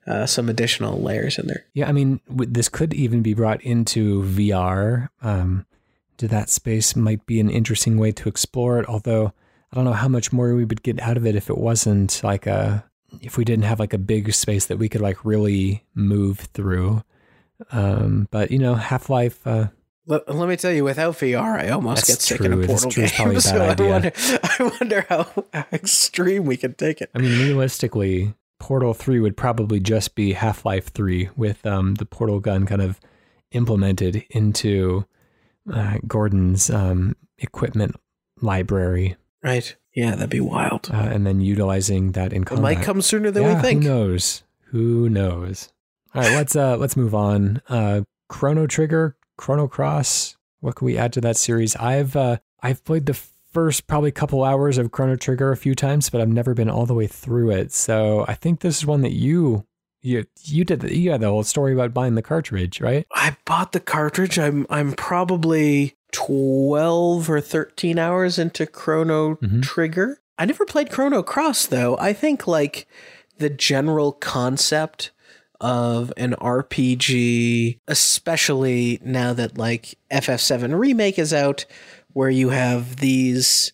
uh, 0.06 0.26
some 0.26 0.48
additional 0.48 1.00
layers 1.00 1.38
in 1.38 1.46
there. 1.46 1.66
Yeah, 1.74 1.88
I 1.88 1.92
mean, 1.92 2.20
this 2.28 2.68
could 2.68 2.94
even 2.94 3.22
be 3.22 3.34
brought 3.34 3.62
into 3.62 4.22
VR. 4.22 5.08
Um, 5.22 5.66
to 6.18 6.28
that 6.28 6.50
space 6.50 6.94
might 6.94 7.24
be 7.26 7.40
an 7.40 7.48
interesting 7.48 7.96
way 7.96 8.12
to 8.12 8.28
explore 8.28 8.78
it. 8.78 8.88
Although 8.88 9.32
I 9.72 9.76
don't 9.76 9.84
know 9.84 9.92
how 9.92 10.08
much 10.08 10.32
more 10.32 10.54
we 10.54 10.64
would 10.64 10.82
get 10.82 11.00
out 11.00 11.16
of 11.16 11.24
it 11.24 11.34
if 11.34 11.48
it 11.48 11.56
wasn't 11.56 12.20
like 12.22 12.46
a 12.46 12.84
if 13.22 13.38
we 13.38 13.44
didn't 13.44 13.64
have 13.64 13.80
like 13.80 13.94
a 13.94 13.98
big 13.98 14.32
space 14.34 14.66
that 14.66 14.76
we 14.76 14.88
could 14.88 15.00
like 15.00 15.24
really 15.24 15.84
move 15.94 16.40
through. 16.40 17.02
Um, 17.72 18.28
but 18.30 18.50
you 18.50 18.58
know, 18.58 18.74
Half 18.74 19.08
Life. 19.08 19.44
Uh, 19.46 19.68
let, 20.08 20.34
let, 20.34 20.48
me 20.48 20.56
tell 20.56 20.72
you, 20.72 20.84
without 20.84 21.14
VR, 21.14 21.60
I 21.60 21.68
almost 21.68 22.06
That's 22.06 22.28
get 22.28 22.38
sick 22.38 22.40
in 22.40 22.52
a 22.52 22.66
Portal 22.66 22.90
game. 22.90 23.08
so 23.40 23.56
I 23.62 23.74
wonder, 23.74 24.12
I 24.16 24.72
wonder 24.80 25.06
how, 25.08 25.44
how 25.52 25.66
extreme 25.72 26.44
we 26.44 26.56
can 26.56 26.74
take 26.74 27.00
it. 27.00 27.10
I 27.14 27.18
mean, 27.18 27.38
realistically, 27.38 28.34
Portal 28.58 28.94
3 28.94 29.20
would 29.20 29.36
probably 29.36 29.80
just 29.80 30.14
be 30.14 30.32
Half 30.32 30.64
Life 30.64 30.88
3 30.88 31.30
with 31.36 31.64
um, 31.66 31.94
the 31.96 32.06
portal 32.06 32.40
gun 32.40 32.66
kind 32.66 32.82
of 32.82 32.98
implemented 33.52 34.24
into 34.30 35.04
uh, 35.72 35.98
Gordon's 36.06 36.70
um, 36.70 37.14
equipment 37.38 37.96
library. 38.40 39.16
Right. 39.42 39.76
Yeah, 39.94 40.12
that'd 40.12 40.30
be 40.30 40.40
wild. 40.40 40.90
Uh, 40.92 40.96
and 40.96 41.26
then 41.26 41.40
utilizing 41.40 42.12
that 42.12 42.32
in 42.32 42.44
combat. 42.44 42.58
It 42.58 42.76
might 42.76 42.84
come 42.84 43.02
sooner 43.02 43.30
than 43.30 43.42
yeah, 43.42 43.56
we 43.56 43.62
think. 43.62 43.82
Who 43.82 43.88
knows? 43.88 44.42
Who 44.70 45.08
knows? 45.08 45.72
All 46.14 46.22
right, 46.22 46.32
let's 46.32 46.56
uh 46.56 46.76
let's 46.76 46.96
move 46.96 47.14
on. 47.14 47.62
Uh 47.68 48.02
Chrono 48.28 48.66
Trigger, 48.66 49.16
Chrono 49.38 49.66
Cross. 49.66 50.36
What 50.60 50.74
can 50.76 50.84
we 50.84 50.98
add 50.98 51.14
to 51.14 51.22
that 51.22 51.38
series? 51.38 51.74
I've 51.76 52.14
uh, 52.14 52.38
I've 52.62 52.84
played 52.84 53.06
the 53.06 53.18
first 53.52 53.86
probably 53.86 54.12
couple 54.12 54.44
hours 54.44 54.76
of 54.76 54.92
Chrono 54.92 55.16
Trigger 55.16 55.50
a 55.50 55.56
few 55.56 55.74
times, 55.74 56.10
but 56.10 56.20
I've 56.20 56.28
never 56.28 56.52
been 56.52 56.68
all 56.68 56.84
the 56.84 56.94
way 56.94 57.06
through 57.06 57.50
it. 57.50 57.72
So 57.72 58.26
I 58.28 58.34
think 58.34 58.60
this 58.60 58.78
is 58.78 58.86
one 58.86 59.00
that 59.02 59.12
you 59.12 59.64
you 60.02 60.26
you 60.42 60.64
did 60.64 60.80
the, 60.80 60.94
you 60.94 61.10
had 61.10 61.20
the 61.20 61.28
whole 61.28 61.44
story 61.44 61.72
about 61.72 61.94
buying 61.94 62.14
the 62.14 62.22
cartridge, 62.22 62.80
right? 62.80 63.06
I 63.14 63.36
bought 63.44 63.72
the 63.72 63.80
cartridge. 63.80 64.38
I'm 64.38 64.66
I'm 64.68 64.92
probably 64.92 65.96
12 66.12 67.30
or 67.30 67.40
13 67.40 67.98
hours 67.98 68.38
into 68.38 68.66
Chrono 68.66 69.36
mm-hmm. 69.36 69.60
Trigger. 69.60 70.20
I 70.38 70.44
never 70.44 70.64
played 70.64 70.90
Chrono 70.90 71.22
Cross 71.22 71.66
though. 71.66 71.96
I 71.98 72.12
think 72.12 72.46
like 72.46 72.86
the 73.38 73.50
general 73.50 74.12
concept 74.12 75.12
of 75.60 76.12
an 76.16 76.34
RPG, 76.40 77.78
especially 77.88 79.00
now 79.02 79.32
that 79.32 79.58
like 79.58 79.96
FF7 80.10 80.78
Remake 80.78 81.18
is 81.18 81.32
out, 81.32 81.64
where 82.12 82.30
you 82.30 82.50
have 82.50 82.96
these 82.96 83.72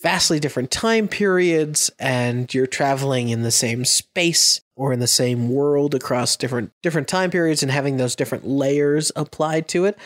vastly 0.00 0.40
different 0.40 0.70
time 0.70 1.08
periods 1.08 1.90
and 1.98 2.52
you're 2.54 2.66
traveling 2.66 3.28
in 3.28 3.42
the 3.42 3.50
same 3.50 3.84
space 3.84 4.60
or 4.74 4.92
in 4.92 4.98
the 4.98 5.06
same 5.06 5.50
world 5.50 5.94
across 5.94 6.36
different 6.36 6.72
different 6.82 7.06
time 7.06 7.30
periods 7.30 7.62
and 7.62 7.70
having 7.70 7.96
those 7.96 8.16
different 8.16 8.46
layers 8.46 9.12
applied 9.14 9.68
to 9.68 9.84
it. 9.84 9.96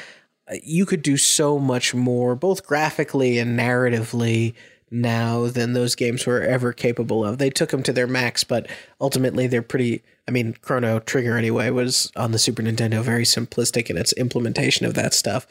Uh, 0.50 0.56
you 0.62 0.84
could 0.84 1.00
do 1.00 1.16
so 1.16 1.58
much 1.58 1.94
more 1.94 2.34
both 2.34 2.66
graphically 2.66 3.38
and 3.38 3.58
narratively 3.58 4.54
now 4.94 5.46
than 5.46 5.72
those 5.72 5.94
games 5.94 6.26
were 6.26 6.40
ever 6.40 6.72
capable 6.72 7.24
of 7.24 7.38
they 7.38 7.50
took 7.50 7.70
them 7.70 7.82
to 7.82 7.92
their 7.92 8.06
max 8.06 8.44
but 8.44 8.68
ultimately 9.00 9.46
they're 9.46 9.62
pretty 9.62 10.02
i 10.28 10.30
mean 10.30 10.54
chrono 10.62 11.00
trigger 11.00 11.36
anyway 11.36 11.70
was 11.70 12.12
on 12.16 12.32
the 12.32 12.38
super 12.38 12.62
nintendo 12.62 13.02
very 13.02 13.24
simplistic 13.24 13.90
in 13.90 13.96
its 13.96 14.12
implementation 14.14 14.86
of 14.86 14.94
that 14.94 15.12
stuff 15.12 15.46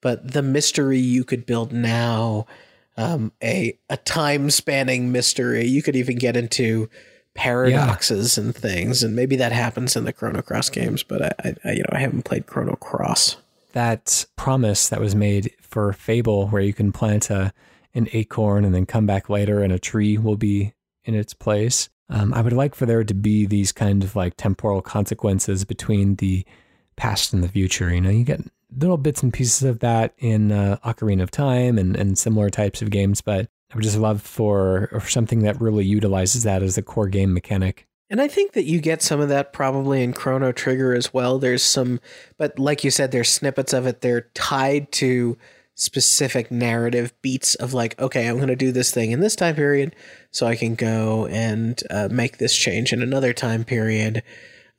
but 0.00 0.32
the 0.32 0.42
mystery 0.42 0.98
you 0.98 1.24
could 1.24 1.46
build 1.46 1.72
now 1.72 2.46
um, 2.96 3.32
a 3.42 3.78
a 3.88 3.96
time 3.96 4.50
spanning 4.50 5.12
mystery. 5.12 5.66
You 5.66 5.82
could 5.82 5.96
even 5.96 6.16
get 6.16 6.36
into 6.36 6.88
paradoxes 7.34 8.36
yeah. 8.36 8.44
and 8.44 8.54
things, 8.54 9.02
and 9.02 9.16
maybe 9.16 9.36
that 9.36 9.52
happens 9.52 9.96
in 9.96 10.04
the 10.04 10.12
Chrono 10.12 10.42
Cross 10.42 10.70
games. 10.70 11.02
But 11.02 11.22
I, 11.22 11.54
I, 11.64 11.72
you 11.72 11.80
know, 11.80 11.90
I 11.92 11.98
haven't 11.98 12.24
played 12.24 12.46
Chrono 12.46 12.76
Cross. 12.76 13.36
That 13.72 14.26
promise 14.36 14.88
that 14.88 15.00
was 15.00 15.14
made 15.14 15.50
for 15.60 15.92
Fable, 15.92 16.48
where 16.48 16.62
you 16.62 16.72
can 16.72 16.92
plant 16.92 17.30
a 17.30 17.52
an 17.94 18.08
acorn 18.12 18.64
and 18.64 18.74
then 18.74 18.86
come 18.86 19.06
back 19.06 19.28
later, 19.28 19.62
and 19.62 19.72
a 19.72 19.78
tree 19.78 20.18
will 20.18 20.36
be 20.36 20.74
in 21.04 21.14
its 21.14 21.34
place. 21.34 21.88
Um, 22.08 22.34
I 22.34 22.42
would 22.42 22.52
like 22.52 22.74
for 22.74 22.86
there 22.86 23.04
to 23.04 23.14
be 23.14 23.46
these 23.46 23.72
kind 23.72 24.04
of 24.04 24.14
like 24.14 24.34
temporal 24.36 24.82
consequences 24.82 25.64
between 25.64 26.16
the 26.16 26.44
past 26.96 27.32
and 27.32 27.42
the 27.42 27.48
future. 27.48 27.92
You 27.92 28.00
know, 28.00 28.10
you 28.10 28.24
get 28.24 28.40
little 28.76 28.96
bits 28.96 29.22
and 29.22 29.32
pieces 29.32 29.62
of 29.62 29.80
that 29.80 30.14
in 30.18 30.52
uh, 30.52 30.78
Ocarina 30.84 31.22
of 31.22 31.30
Time 31.30 31.78
and, 31.78 31.96
and 31.96 32.18
similar 32.18 32.50
types 32.50 32.82
of 32.82 32.90
games, 32.90 33.20
but 33.20 33.48
I 33.72 33.76
would 33.76 33.84
just 33.84 33.96
love 33.96 34.22
for, 34.22 34.88
for 34.92 35.08
something 35.08 35.40
that 35.40 35.60
really 35.60 35.84
utilizes 35.84 36.42
that 36.42 36.62
as 36.62 36.76
a 36.76 36.82
core 36.82 37.08
game 37.08 37.32
mechanic. 37.32 37.86
And 38.10 38.20
I 38.20 38.28
think 38.28 38.52
that 38.52 38.64
you 38.64 38.80
get 38.80 39.02
some 39.02 39.20
of 39.20 39.30
that 39.30 39.52
probably 39.52 40.02
in 40.02 40.12
Chrono 40.12 40.52
Trigger 40.52 40.94
as 40.94 41.12
well. 41.12 41.38
There's 41.38 41.62
some, 41.62 42.00
but 42.36 42.58
like 42.58 42.84
you 42.84 42.90
said, 42.90 43.10
there's 43.10 43.30
snippets 43.30 43.72
of 43.72 43.86
it. 43.86 44.02
They're 44.02 44.28
tied 44.34 44.92
to 44.92 45.38
specific 45.74 46.50
narrative 46.50 47.12
beats 47.22 47.54
of 47.56 47.74
like, 47.74 47.98
okay, 48.00 48.28
I'm 48.28 48.36
going 48.36 48.48
to 48.48 48.56
do 48.56 48.72
this 48.72 48.90
thing 48.92 49.10
in 49.10 49.20
this 49.20 49.36
time 49.36 49.54
period, 49.54 49.94
so 50.30 50.46
I 50.46 50.56
can 50.56 50.74
go 50.74 51.26
and 51.26 51.80
uh, 51.90 52.08
make 52.10 52.38
this 52.38 52.56
change 52.56 52.92
in 52.92 53.02
another 53.02 53.32
time 53.32 53.64
period 53.64 54.22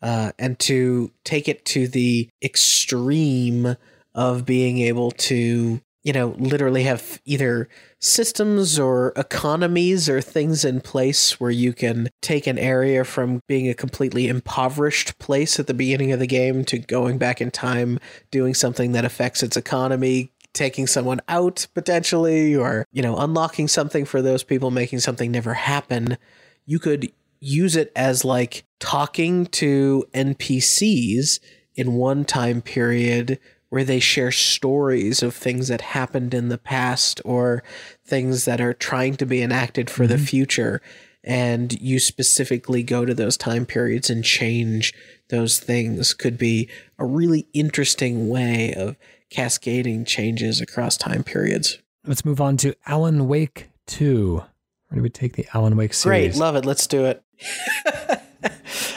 uh, 0.02 0.32
and 0.38 0.60
to 0.60 1.12
take 1.24 1.48
it 1.48 1.66
to 1.66 1.88
the 1.88 2.30
extreme 2.44 3.76
of 4.14 4.46
being 4.46 4.80
able 4.80 5.12
to 5.12 5.82
you 6.04 6.14
know 6.14 6.36
literally 6.38 6.84
have 6.84 7.20
either 7.26 7.68
systems 8.00 8.78
or 8.78 9.12
economies 9.16 10.08
or 10.08 10.22
things 10.22 10.64
in 10.64 10.80
place 10.80 11.40
where 11.40 11.50
you 11.50 11.74
can 11.74 12.08
take 12.22 12.46
an 12.46 12.60
area 12.60 13.04
from 13.04 13.42
being 13.48 13.68
a 13.68 13.74
completely 13.74 14.28
impoverished 14.28 15.18
place 15.18 15.60
at 15.60 15.66
the 15.66 15.74
beginning 15.74 16.12
of 16.12 16.20
the 16.20 16.28
game 16.28 16.64
to 16.64 16.78
going 16.78 17.18
back 17.18 17.42
in 17.42 17.50
time 17.50 18.00
doing 18.30 18.54
something 18.54 18.92
that 18.92 19.06
affects 19.06 19.42
its 19.42 19.58
economy 19.58 20.32
taking 20.56 20.88
someone 20.88 21.22
out 21.28 21.68
potentially 21.76 22.56
or 22.56 22.86
you 22.92 23.02
know 23.04 23.18
unlocking 23.18 23.68
something 23.68 24.06
for 24.06 24.22
those 24.22 24.44
people 24.44 24.72
making 24.72 25.00
something 25.00 25.32
never 25.32 25.54
happen 25.54 26.18
you 26.66 26.80
could 26.80 27.12
use 27.40 27.76
it 27.76 27.92
as 27.96 28.26
like 28.26 28.66
talking 28.80 29.46
to 29.46 30.04
NPCs 30.14 31.40
in 31.76 31.94
one 31.94 32.26
time 32.26 32.62
period 32.62 33.40
where 33.70 33.84
they 33.84 34.00
share 34.00 34.32
stories 34.32 35.22
of 35.22 35.36
things 35.36 35.68
that 35.68 35.82
happened 35.82 36.34
in 36.34 36.50
the 36.50 36.58
past 36.58 37.22
or 37.26 37.64
things 38.06 38.46
that 38.46 38.62
are 38.62 38.74
trying 38.74 39.16
to 39.16 39.26
be 39.26 39.42
enacted 39.42 39.90
for 39.90 40.04
mm-hmm. 40.04 40.14
the 40.14 40.18
future. 40.18 40.82
And 41.24 41.80
you 41.82 42.00
specifically 42.00 42.84
go 42.84 43.06
to 43.06 43.14
those 43.14 43.36
time 43.36 43.66
periods 43.66 44.10
and 44.10 44.24
change 44.24 44.94
those 45.30 45.60
things 45.60 46.14
could 46.14 46.38
be 46.38 46.70
a 47.00 47.06
really 47.06 47.48
interesting 47.54 48.30
way 48.30 48.74
of 48.76 48.96
cascading 49.36 50.06
changes 50.06 50.62
across 50.62 50.96
time 50.96 51.22
periods. 51.22 51.80
Let's 52.08 52.24
move 52.24 52.40
on 52.40 52.56
to 52.58 52.74
Alan 52.86 53.28
Wake 53.28 53.70
2. 53.88 54.36
Where 54.36 54.96
do 54.96 55.02
we 55.02 55.10
take 55.10 55.36
the 55.36 55.46
Alan 55.54 55.76
Wake 55.76 55.94
series? 55.94 56.36
Great, 56.36 56.40
love 56.40 56.56
it. 56.56 56.64
Let's 56.64 56.88
do 56.88 57.04
it. 57.04 57.22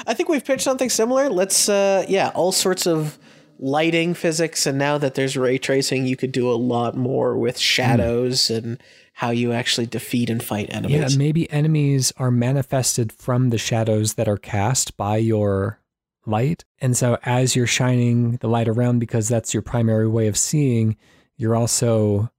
I 0.07 0.14
think 0.14 0.28
we've 0.28 0.45
pitched 0.45 0.62
something 0.62 0.91
similar. 0.91 1.28
Let's, 1.28 1.68
uh, 1.68 2.05
yeah, 2.09 2.30
all 2.36 2.53
sorts 2.53 2.86
of 2.86 3.18
lighting 3.59 4.14
physics, 4.14 4.64
and 4.64 4.78
now 4.78 4.97
that 4.99 5.16
there's 5.16 5.36
ray 5.36 5.59
tracing, 5.59 6.07
you 6.07 6.16
could 6.16 6.30
do 6.30 6.49
a 6.49 6.55
lot 6.55 6.97
more 6.97 7.36
with 7.36 7.59
shadows 7.59 8.43
mm. 8.43 8.59
and 8.59 8.82
how 9.14 9.30
you 9.30 9.53
actually 9.53 9.86
defeat 9.86 10.30
and 10.30 10.41
fight 10.41 10.72
enemies. 10.72 11.14
Yeah, 11.14 11.18
maybe 11.18 11.51
enemies 11.51 12.12
are 12.16 12.30
manifested 12.30 13.11
from 13.11 13.51
the 13.51 13.59
shadows 13.59 14.14
that 14.14 14.28
are 14.28 14.36
cast 14.36 14.97
by 14.97 15.16
your 15.16 15.80
light. 16.29 16.64
And 16.81 16.97
so 16.97 17.18
as 17.24 17.57
you're 17.57 17.66
shining 17.66 18.37
the 18.37 18.49
light 18.49 18.68
around, 18.68 18.99
because 18.99 19.29
that's 19.29 19.53
your 19.53 19.62
primary 19.62 20.09
way 20.09 20.26
of 20.26 20.37
seeing, 20.37 20.97
you're 21.37 21.57
also 21.57 22.31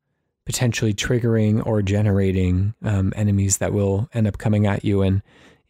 potentially 0.45 0.93
triggering 0.93 1.65
or 1.65 1.81
generating 1.81 2.73
um, 2.83 3.13
enemies 3.15 3.57
that 3.57 3.73
will 3.73 4.09
end 4.13 4.27
up 4.27 4.37
coming 4.37 4.65
at 4.65 4.83
you. 4.83 5.01
And 5.01 5.21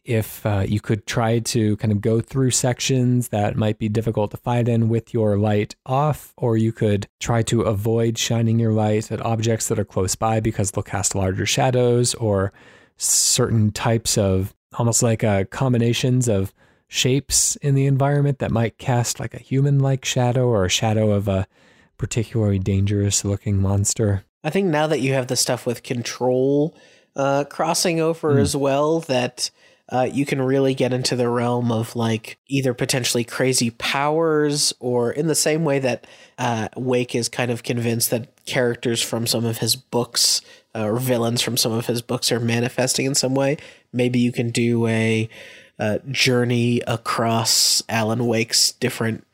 if 0.04 0.44
uh, 0.46 0.64
you 0.66 0.80
could 0.80 1.06
try 1.06 1.38
to 1.38 1.76
kind 1.76 1.92
of 1.92 2.00
go 2.00 2.20
through 2.20 2.50
sections 2.50 3.28
that 3.28 3.56
might 3.56 3.78
be 3.78 3.88
difficult 3.88 4.30
to 4.30 4.36
fight 4.38 4.68
in 4.68 4.88
with 4.88 5.12
your 5.12 5.36
light 5.36 5.76
off, 5.84 6.32
or 6.36 6.56
you 6.56 6.72
could 6.72 7.06
try 7.20 7.42
to 7.42 7.62
avoid 7.62 8.16
shining 8.16 8.58
your 8.58 8.72
light 8.72 9.12
at 9.12 9.20
objects 9.20 9.68
that 9.68 9.78
are 9.78 9.84
close 9.84 10.14
by 10.14 10.40
because 10.40 10.70
they'll 10.70 10.82
cast 10.82 11.14
larger 11.14 11.46
shadows 11.46 12.14
or 12.14 12.52
certain 12.96 13.70
types 13.70 14.16
of 14.16 14.54
almost 14.78 15.02
like 15.02 15.22
uh, 15.22 15.44
combinations 15.44 16.28
of 16.28 16.54
shapes 16.90 17.54
in 17.56 17.76
the 17.76 17.86
environment 17.86 18.40
that 18.40 18.50
might 18.50 18.76
cast 18.76 19.20
like 19.20 19.32
a 19.32 19.38
human 19.38 19.78
like 19.78 20.04
shadow 20.04 20.48
or 20.48 20.64
a 20.64 20.68
shadow 20.68 21.12
of 21.12 21.28
a 21.28 21.46
particularly 21.96 22.58
dangerous 22.58 23.24
looking 23.24 23.62
monster. 23.62 24.24
I 24.42 24.50
think 24.50 24.66
now 24.66 24.88
that 24.88 25.00
you 25.00 25.12
have 25.12 25.28
the 25.28 25.36
stuff 25.36 25.66
with 25.66 25.84
control 25.84 26.76
uh, 27.14 27.44
crossing 27.44 28.00
over 28.00 28.34
mm. 28.34 28.40
as 28.40 28.56
well, 28.56 29.00
that 29.00 29.52
uh, 29.88 30.08
you 30.10 30.26
can 30.26 30.42
really 30.42 30.74
get 30.74 30.92
into 30.92 31.14
the 31.14 31.28
realm 31.28 31.70
of 31.70 31.94
like 31.94 32.38
either 32.48 32.74
potentially 32.74 33.22
crazy 33.22 33.70
powers 33.70 34.72
or 34.80 35.12
in 35.12 35.28
the 35.28 35.34
same 35.36 35.64
way 35.64 35.78
that 35.78 36.08
uh, 36.38 36.68
Wake 36.76 37.14
is 37.14 37.28
kind 37.28 37.52
of 37.52 37.62
convinced 37.62 38.10
that 38.10 38.44
characters 38.46 39.00
from 39.00 39.28
some 39.28 39.44
of 39.44 39.58
his 39.58 39.76
books 39.76 40.42
uh, 40.74 40.84
or 40.84 40.98
villains 40.98 41.40
from 41.40 41.56
some 41.56 41.72
of 41.72 41.86
his 41.86 42.02
books 42.02 42.32
are 42.32 42.40
manifesting 42.40 43.06
in 43.06 43.14
some 43.14 43.34
way. 43.34 43.58
Maybe 43.92 44.18
you 44.18 44.32
can 44.32 44.50
do 44.50 44.86
a, 44.88 45.28
a 45.80 45.98
journey 46.10 46.82
across 46.86 47.82
Alan 47.88 48.26
Wake's 48.26 48.72
different 48.72 49.26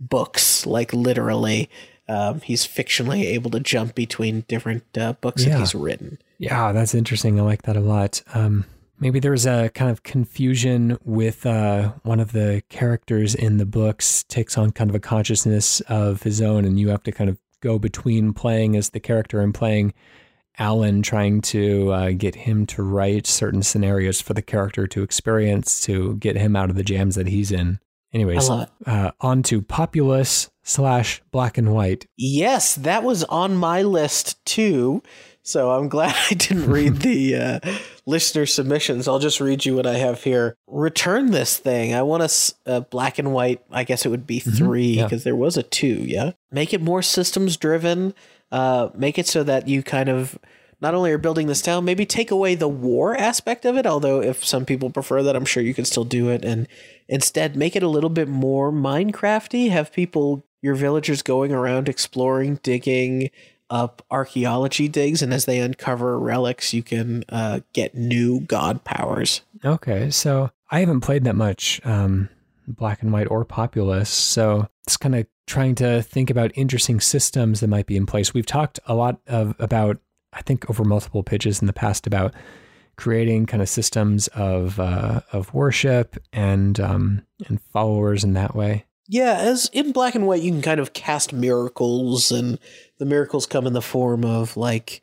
books, 0.00 0.66
like 0.66 0.92
literally. 0.92 1.70
Um, 2.08 2.40
he's 2.40 2.66
fictionally 2.66 3.22
able 3.26 3.50
to 3.50 3.60
jump 3.60 3.94
between 3.94 4.40
different 4.48 4.82
uh, 4.98 5.12
books 5.12 5.44
yeah. 5.44 5.50
that 5.50 5.58
he's 5.60 5.74
written. 5.74 6.18
Yeah, 6.38 6.72
that's 6.72 6.94
interesting. 6.94 7.38
I 7.38 7.44
like 7.44 7.62
that 7.62 7.76
a 7.76 7.80
lot. 7.80 8.22
Um, 8.34 8.64
maybe 8.98 9.20
there's 9.20 9.46
a 9.46 9.68
kind 9.74 9.90
of 9.90 10.02
confusion 10.02 10.98
with 11.04 11.44
uh, 11.46 11.92
one 12.02 12.18
of 12.18 12.32
the 12.32 12.62
characters 12.68 13.34
in 13.34 13.58
the 13.58 13.66
books 13.66 14.24
takes 14.24 14.58
on 14.58 14.72
kind 14.72 14.90
of 14.90 14.96
a 14.96 15.00
consciousness 15.00 15.80
of 15.82 16.22
his 16.22 16.40
own, 16.40 16.64
and 16.64 16.80
you 16.80 16.88
have 16.88 17.02
to 17.04 17.12
kind 17.12 17.30
of 17.30 17.38
go 17.60 17.78
between 17.78 18.32
playing 18.32 18.74
as 18.74 18.90
the 18.90 19.00
character 19.00 19.40
and 19.40 19.54
playing 19.54 19.92
Alan, 20.60 21.02
trying 21.02 21.40
to 21.40 21.90
uh, 21.92 22.10
get 22.10 22.34
him 22.34 22.66
to 22.66 22.82
write 22.82 23.26
certain 23.26 23.62
scenarios 23.62 24.20
for 24.20 24.34
the 24.34 24.42
character 24.42 24.86
to 24.86 25.02
experience 25.02 25.80
to 25.82 26.16
get 26.16 26.36
him 26.36 26.54
out 26.54 26.70
of 26.70 26.76
the 26.76 26.84
jams 26.84 27.16
that 27.16 27.26
he's 27.26 27.50
in. 27.50 27.80
Anyways, 28.12 28.50
uh, 28.50 29.12
on 29.20 29.42
to 29.44 29.62
Populous 29.62 30.50
slash 30.62 31.22
Black 31.30 31.56
and 31.56 31.72
White. 31.72 32.06
Yes, 32.16 32.74
that 32.74 33.02
was 33.02 33.24
on 33.24 33.56
my 33.56 33.82
list 33.82 34.44
too 34.44 35.02
So 35.42 35.70
I'm 35.70 35.88
glad 35.96 36.14
I 36.30 36.34
didn't 36.34 36.70
read 36.70 36.96
the 36.96 37.36
uh, 37.36 37.60
listener 38.06 38.46
submissions. 38.46 39.08
I'll 39.08 39.18
just 39.18 39.40
read 39.40 39.64
you 39.64 39.76
what 39.76 39.86
I 39.86 39.94
have 39.94 40.22
here. 40.22 40.56
Return 40.66 41.30
this 41.30 41.56
thing. 41.58 41.94
I 41.94 42.02
want 42.02 42.54
a, 42.66 42.80
black 42.82 43.18
and 43.18 43.32
white. 43.32 43.62
I 43.70 43.84
guess 43.84 44.04
it 44.04 44.10
would 44.10 44.26
be 44.26 44.40
mm-hmm. 44.40 44.50
three 44.56 44.96
because 44.96 45.06
mm-hmm, 45.06 45.14
yeah. 45.14 45.24
there 45.24 45.36
was 45.36 45.56
a 45.56 45.62
two. 45.62 46.04
Yeah. 46.04 46.32
Make 46.50 46.72
it 46.74 46.82
more 46.82 47.02
systems 47.02 47.56
driven. 47.56 48.14
Uh, 48.50 48.90
make 48.94 49.18
it 49.18 49.26
so 49.26 49.42
that 49.44 49.68
you 49.68 49.82
kind 49.82 50.08
of 50.08 50.38
not 50.80 50.94
only 50.94 51.12
are 51.12 51.18
building 51.18 51.46
this 51.46 51.62
town, 51.62 51.84
maybe 51.84 52.06
take 52.06 52.30
away 52.30 52.54
the 52.54 52.68
war 52.68 53.14
aspect 53.16 53.64
of 53.64 53.76
it. 53.76 53.86
Although, 53.86 54.22
if 54.22 54.44
some 54.44 54.64
people 54.64 54.90
prefer 54.90 55.22
that, 55.22 55.36
I'm 55.36 55.44
sure 55.44 55.62
you 55.62 55.74
can 55.74 55.84
still 55.84 56.04
do 56.04 56.30
it. 56.30 56.44
And 56.44 56.66
instead, 57.08 57.54
make 57.54 57.76
it 57.76 57.82
a 57.82 57.88
little 57.88 58.10
bit 58.10 58.28
more 58.28 58.72
Minecrafty. 58.72 59.70
Have 59.70 59.92
people, 59.92 60.44
your 60.62 60.74
villagers, 60.74 61.22
going 61.22 61.52
around 61.52 61.88
exploring, 61.88 62.60
digging 62.62 63.30
up 63.68 64.04
archaeology 64.10 64.88
digs, 64.88 65.22
and 65.22 65.32
as 65.32 65.44
they 65.44 65.60
uncover 65.60 66.18
relics, 66.18 66.74
you 66.74 66.82
can 66.82 67.24
uh, 67.28 67.60
get 67.72 67.94
new 67.94 68.40
god 68.40 68.82
powers. 68.82 69.42
Okay, 69.64 70.10
so 70.10 70.50
I 70.70 70.80
haven't 70.80 71.02
played 71.02 71.24
that 71.24 71.36
much 71.36 71.80
um, 71.84 72.28
Black 72.66 73.02
and 73.02 73.12
White 73.12 73.30
or 73.30 73.44
Populous, 73.44 74.08
so 74.08 74.68
it's 74.86 74.96
kind 74.96 75.14
of 75.14 75.26
trying 75.50 75.74
to 75.74 76.02
think 76.02 76.30
about 76.30 76.52
interesting 76.54 77.00
systems 77.00 77.60
that 77.60 77.68
might 77.68 77.86
be 77.86 77.96
in 77.96 78.06
place. 78.06 78.32
We've 78.32 78.46
talked 78.46 78.80
a 78.86 78.94
lot 78.94 79.20
of 79.26 79.54
about 79.58 79.98
I 80.32 80.42
think 80.42 80.70
over 80.70 80.84
multiple 80.84 81.22
pitches 81.22 81.60
in 81.60 81.66
the 81.66 81.72
past 81.72 82.06
about 82.06 82.32
creating 82.96 83.46
kind 83.46 83.62
of 83.62 83.68
systems 83.68 84.28
of 84.28 84.78
uh, 84.78 85.20
of 85.32 85.52
worship 85.52 86.16
and 86.32 86.78
um, 86.78 87.22
and 87.48 87.60
followers 87.72 88.24
in 88.24 88.34
that 88.34 88.54
way. 88.54 88.84
Yeah, 89.08 89.38
as 89.38 89.68
in 89.72 89.90
black 89.90 90.14
and 90.14 90.26
white, 90.26 90.42
you 90.42 90.52
can 90.52 90.62
kind 90.62 90.78
of 90.78 90.92
cast 90.92 91.32
miracles, 91.32 92.30
and 92.30 92.60
the 92.98 93.06
miracles 93.06 93.44
come 93.44 93.66
in 93.66 93.72
the 93.72 93.82
form 93.82 94.24
of 94.24 94.56
like 94.56 95.02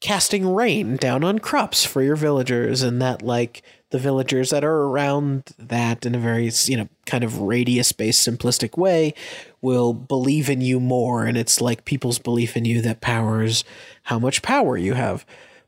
casting 0.00 0.52
rain 0.52 0.96
down 0.96 1.22
on 1.22 1.38
crops 1.38 1.84
for 1.84 2.02
your 2.02 2.16
villagers, 2.16 2.82
and 2.82 3.00
that 3.00 3.22
like 3.22 3.62
the 3.94 4.00
villagers 4.00 4.50
that 4.50 4.64
are 4.64 4.82
around 4.82 5.54
that 5.56 6.04
in 6.04 6.16
a 6.16 6.18
very 6.18 6.50
you 6.64 6.76
know 6.76 6.88
kind 7.06 7.22
of 7.22 7.38
radius 7.38 7.92
based 7.92 8.26
simplistic 8.26 8.76
way 8.76 9.14
will 9.60 9.94
believe 9.94 10.50
in 10.50 10.60
you 10.60 10.80
more, 10.80 11.24
and 11.24 11.38
it's 11.38 11.60
like 11.60 11.84
people's 11.84 12.18
belief 12.18 12.56
in 12.56 12.64
you 12.64 12.82
that 12.82 13.00
powers 13.00 13.62
how 14.02 14.18
much 14.18 14.42
power 14.42 14.76
you 14.76 14.94
have. 14.94 15.24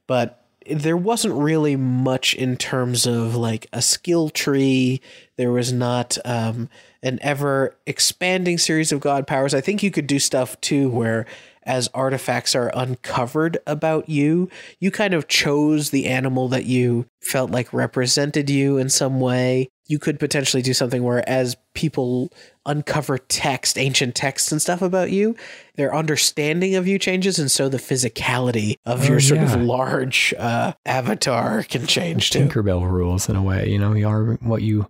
But 0.08 0.44
there 0.68 0.96
wasn't 0.96 1.34
really 1.34 1.76
much 1.76 2.34
in 2.34 2.56
terms 2.56 3.06
of 3.06 3.36
like 3.36 3.68
a 3.72 3.80
skill 3.80 4.28
tree. 4.28 5.00
There 5.36 5.52
was 5.52 5.72
not 5.72 6.18
um, 6.24 6.68
an 7.04 7.20
ever 7.22 7.76
expanding 7.86 8.58
series 8.58 8.90
of 8.90 8.98
god 8.98 9.28
powers. 9.28 9.54
I 9.54 9.60
think 9.60 9.84
you 9.84 9.92
could 9.92 10.08
do 10.08 10.18
stuff 10.18 10.60
too 10.60 10.90
where 10.90 11.26
as 11.66 11.88
artifacts 11.92 12.54
are 12.54 12.70
uncovered 12.74 13.58
about 13.66 14.08
you, 14.08 14.48
you 14.78 14.90
kind 14.90 15.12
of 15.12 15.28
chose 15.28 15.90
the 15.90 16.06
animal 16.06 16.48
that 16.48 16.64
you 16.64 17.06
felt 17.20 17.50
like 17.50 17.72
represented 17.72 18.48
you 18.48 18.78
in 18.78 18.88
some 18.88 19.20
way. 19.20 19.68
You 19.88 19.98
could 19.98 20.18
potentially 20.18 20.62
do 20.62 20.72
something 20.72 21.02
where 21.02 21.28
as 21.28 21.56
people 21.74 22.32
uncover 22.64 23.18
text, 23.18 23.78
ancient 23.78 24.14
texts 24.14 24.50
and 24.50 24.62
stuff 24.62 24.80
about 24.80 25.10
you, 25.10 25.36
their 25.74 25.94
understanding 25.94 26.76
of 26.76 26.86
you 26.86 26.98
changes, 26.98 27.38
and 27.38 27.50
so 27.50 27.68
the 27.68 27.76
physicality 27.76 28.76
of 28.86 29.04
oh, 29.04 29.08
your 29.08 29.20
sort 29.20 29.40
yeah. 29.40 29.54
of 29.54 29.60
large 29.60 30.34
uh, 30.38 30.72
avatar 30.86 31.62
can 31.64 31.86
change 31.86 32.30
too. 32.30 32.46
Tinkerbell 32.46 32.90
rules 32.90 33.28
in 33.28 33.36
a 33.36 33.42
way, 33.42 33.68
you 33.68 33.78
know, 33.78 33.92
you 33.92 34.08
are 34.08 34.34
what 34.40 34.62
you 34.62 34.88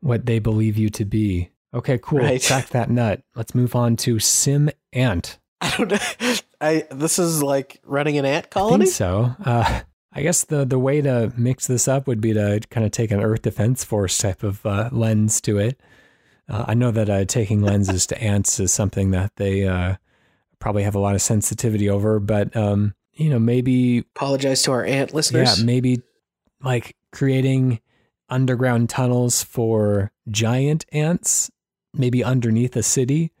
what 0.00 0.26
they 0.26 0.38
believe 0.38 0.76
you 0.76 0.90
to 0.90 1.04
be. 1.04 1.50
Okay, 1.72 1.98
cool. 2.00 2.20
Right. 2.20 2.42
Crack 2.42 2.68
that 2.68 2.88
nut. 2.88 3.22
Let's 3.34 3.54
move 3.54 3.74
on 3.74 3.96
to 3.96 4.18
Sim 4.18 4.70
Ant. 4.92 5.38
I 5.64 5.76
don't 5.76 5.90
know. 5.90 6.34
I 6.60 6.86
this 6.90 7.18
is 7.18 7.42
like 7.42 7.80
running 7.84 8.18
an 8.18 8.24
ant 8.24 8.50
colony. 8.50 8.84
I 8.84 8.88
so. 8.88 9.34
Uh, 9.44 9.80
I 10.12 10.22
guess 10.22 10.44
the 10.44 10.64
the 10.64 10.78
way 10.78 11.00
to 11.00 11.32
mix 11.36 11.66
this 11.66 11.88
up 11.88 12.06
would 12.06 12.20
be 12.20 12.32
to 12.34 12.60
kind 12.70 12.86
of 12.86 12.92
take 12.92 13.10
an 13.10 13.20
Earth 13.20 13.42
Defense 13.42 13.82
Force 13.82 14.16
type 14.16 14.42
of 14.42 14.64
uh, 14.64 14.90
lens 14.92 15.40
to 15.42 15.58
it. 15.58 15.80
Uh, 16.48 16.66
I 16.68 16.74
know 16.74 16.90
that 16.90 17.08
uh, 17.08 17.24
taking 17.24 17.62
lenses 17.62 18.06
to 18.08 18.22
ants 18.22 18.60
is 18.60 18.72
something 18.72 19.10
that 19.12 19.32
they 19.36 19.66
uh, 19.66 19.96
probably 20.58 20.82
have 20.82 20.94
a 20.94 21.00
lot 21.00 21.14
of 21.14 21.22
sensitivity 21.22 21.88
over, 21.88 22.20
but 22.20 22.54
um, 22.54 22.94
you 23.14 23.30
know, 23.30 23.38
maybe 23.38 23.98
apologize 24.14 24.62
to 24.62 24.72
our 24.72 24.84
ant 24.84 25.14
listeners. 25.14 25.58
Yeah, 25.58 25.64
maybe 25.64 26.02
like 26.62 26.96
creating 27.12 27.80
underground 28.28 28.90
tunnels 28.90 29.42
for 29.42 30.12
giant 30.28 30.84
ants, 30.92 31.50
maybe 31.92 32.22
underneath 32.22 32.76
a 32.76 32.82
city, 32.82 33.32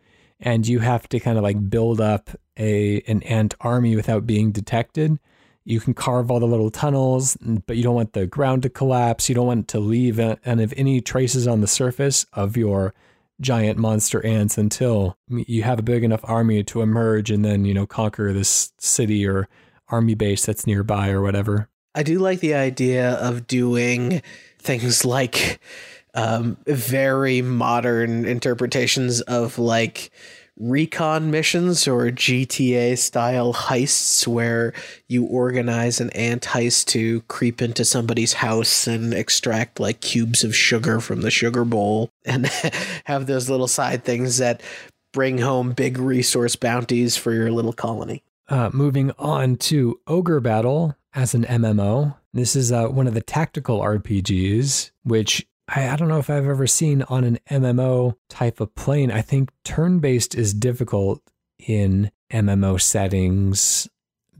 and 0.44 0.68
you 0.68 0.78
have 0.78 1.08
to 1.08 1.18
kind 1.18 1.38
of 1.38 1.42
like 1.42 1.68
build 1.68 2.00
up 2.00 2.30
a 2.58 3.00
an 3.08 3.22
ant 3.24 3.54
army 3.60 3.96
without 3.96 4.26
being 4.26 4.52
detected. 4.52 5.18
You 5.64 5.80
can 5.80 5.94
carve 5.94 6.30
all 6.30 6.40
the 6.40 6.46
little 6.46 6.70
tunnels, 6.70 7.38
but 7.66 7.78
you 7.78 7.82
don't 7.82 7.94
want 7.94 8.12
the 8.12 8.26
ground 8.26 8.62
to 8.64 8.68
collapse. 8.68 9.30
You 9.30 9.34
don't 9.34 9.46
want 9.46 9.68
to 9.68 9.80
leave 9.80 10.18
and 10.18 10.38
any 10.44 11.00
traces 11.00 11.48
on 11.48 11.62
the 11.62 11.66
surface 11.66 12.26
of 12.34 12.54
your 12.56 12.92
giant 13.40 13.78
monster 13.78 14.24
ants 14.24 14.58
until 14.58 15.16
you 15.28 15.62
have 15.62 15.78
a 15.78 15.82
big 15.82 16.04
enough 16.04 16.20
army 16.24 16.62
to 16.64 16.82
emerge 16.82 17.30
and 17.30 17.44
then, 17.44 17.64
you 17.64 17.72
know, 17.72 17.86
conquer 17.86 18.32
this 18.34 18.72
city 18.78 19.26
or 19.26 19.48
army 19.88 20.14
base 20.14 20.44
that's 20.44 20.66
nearby 20.66 21.08
or 21.08 21.22
whatever. 21.22 21.70
I 21.94 22.02
do 22.02 22.18
like 22.18 22.40
the 22.40 22.54
idea 22.54 23.12
of 23.12 23.46
doing 23.46 24.22
things 24.58 25.04
like 25.04 25.60
um, 26.14 26.56
very 26.66 27.42
modern 27.42 28.24
interpretations 28.24 29.20
of 29.22 29.58
like 29.58 30.10
recon 30.56 31.30
missions 31.30 31.88
or 31.88 32.06
GTA 32.06 32.96
style 32.96 33.52
heists 33.52 34.26
where 34.26 34.72
you 35.08 35.24
organize 35.24 36.00
an 36.00 36.10
ant 36.10 36.42
heist 36.42 36.86
to 36.86 37.22
creep 37.22 37.60
into 37.60 37.84
somebody's 37.84 38.34
house 38.34 38.86
and 38.86 39.12
extract 39.12 39.80
like 39.80 40.00
cubes 40.00 40.44
of 40.44 40.54
sugar 40.54 41.00
from 41.00 41.22
the 41.22 41.30
sugar 41.30 41.64
bowl 41.64 42.10
and 42.24 42.46
have 43.04 43.26
those 43.26 43.50
little 43.50 43.68
side 43.68 44.04
things 44.04 44.38
that 44.38 44.62
bring 45.12 45.38
home 45.38 45.72
big 45.72 45.98
resource 45.98 46.56
bounties 46.56 47.16
for 47.16 47.32
your 47.32 47.50
little 47.50 47.72
colony. 47.72 48.22
Uh, 48.48 48.70
moving 48.72 49.10
on 49.18 49.56
to 49.56 49.98
Ogre 50.06 50.40
Battle 50.40 50.96
as 51.14 51.34
an 51.34 51.44
MMO. 51.44 52.16
This 52.32 52.54
is 52.54 52.70
uh, 52.70 52.88
one 52.88 53.06
of 53.06 53.14
the 53.14 53.22
tactical 53.22 53.80
RPGs, 53.80 54.90
which 55.04 55.46
I, 55.68 55.88
I 55.88 55.96
don't 55.96 56.08
know 56.08 56.18
if 56.18 56.30
I've 56.30 56.46
ever 56.46 56.66
seen 56.66 57.02
on 57.02 57.24
an 57.24 57.38
MMO 57.50 58.16
type 58.28 58.60
of 58.60 58.74
plane. 58.74 59.10
I 59.10 59.22
think 59.22 59.50
turn 59.64 59.98
based 59.98 60.34
is 60.34 60.54
difficult 60.54 61.22
in 61.58 62.10
MMO 62.32 62.80
settings 62.80 63.88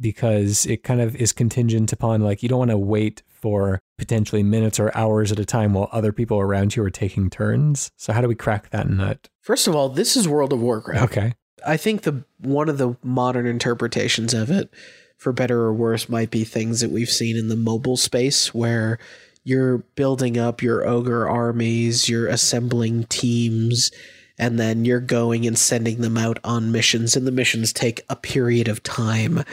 because 0.01 0.67
it 0.67 0.83
kind 0.83 1.01
of 1.01 1.15
is 1.17 1.33
contingent 1.33 1.93
upon 1.93 2.21
like 2.21 2.43
you 2.43 2.49
don't 2.49 2.59
want 2.59 2.71
to 2.71 2.79
wait 2.79 3.23
for 3.29 3.81
potentially 3.99 4.43
minutes 4.43 4.81
or 4.81 4.91
hours 4.97 5.31
at 5.31 5.39
a 5.39 5.45
time 5.45 5.75
while 5.75 5.89
other 5.93 6.13
people 6.13 6.39
around 6.41 6.75
you 6.75 6.83
are 6.83 6.91
taking 6.91 7.31
turns. 7.31 7.91
So 7.97 8.13
how 8.13 8.21
do 8.21 8.29
we 8.29 8.35
crack 8.35 8.71
that 8.71 8.89
nut? 8.89 9.29
First 9.41 9.69
of 9.69 9.77
all, 9.77 9.89
this 9.89 10.17
is 10.17 10.27
World 10.27 10.53
of 10.53 10.61
Warcraft. 10.61 11.05
Okay. 11.05 11.35
I 11.67 11.77
think 11.77 12.03
the 12.03 12.25
one 12.39 12.69
of 12.69 12.79
the 12.79 12.97
modern 13.03 13.47
interpretations 13.47 14.35
of 14.35 14.51
it 14.51 14.73
for 15.17 15.33
better 15.33 15.61
or 15.61 15.73
worse 15.73 16.09
might 16.09 16.31
be 16.31 16.45
things 16.45 16.81
that 16.81 16.91
we've 16.91 17.11
seen 17.11 17.37
in 17.37 17.49
the 17.49 17.57
mobile 17.57 17.97
space 17.97 18.53
where 18.53 18.99
you're 19.45 19.79
building 19.95 20.39
up 20.39 20.63
your 20.63 20.87
ogre 20.87 21.29
armies, 21.29 22.09
you're 22.09 22.29
assembling 22.29 23.05
teams, 23.05 23.91
and 24.39 24.59
then 24.59 24.85
you're 24.85 25.01
going 25.01 25.47
and 25.47 25.57
sending 25.57 26.01
them 26.01 26.17
out 26.17 26.39
on 26.43 26.73
missions, 26.73 27.15
and 27.15 27.27
the 27.27 27.33
missions 27.33 27.73
take 27.73 28.03
a 28.09 28.17
period 28.17 28.69
of 28.69 28.83
time. 28.83 29.45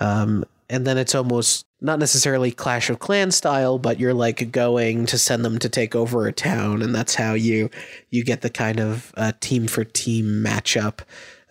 Um, 0.00 0.44
and 0.70 0.86
then 0.86 0.96
it's 0.96 1.14
almost 1.14 1.66
not 1.80 1.98
necessarily 1.98 2.50
Clash 2.50 2.88
of 2.88 2.98
Clans 2.98 3.36
style, 3.36 3.78
but 3.78 4.00
you're 4.00 4.14
like 4.14 4.50
going 4.50 5.04
to 5.06 5.18
send 5.18 5.44
them 5.44 5.58
to 5.58 5.68
take 5.68 5.94
over 5.94 6.26
a 6.26 6.32
town, 6.32 6.80
and 6.82 6.94
that's 6.94 7.14
how 7.14 7.34
you 7.34 7.70
you 8.10 8.24
get 8.24 8.40
the 8.40 8.50
kind 8.50 8.80
of 8.80 9.12
uh, 9.16 9.32
team 9.40 9.66
for 9.66 9.84
team 9.84 10.42
matchup 10.44 11.00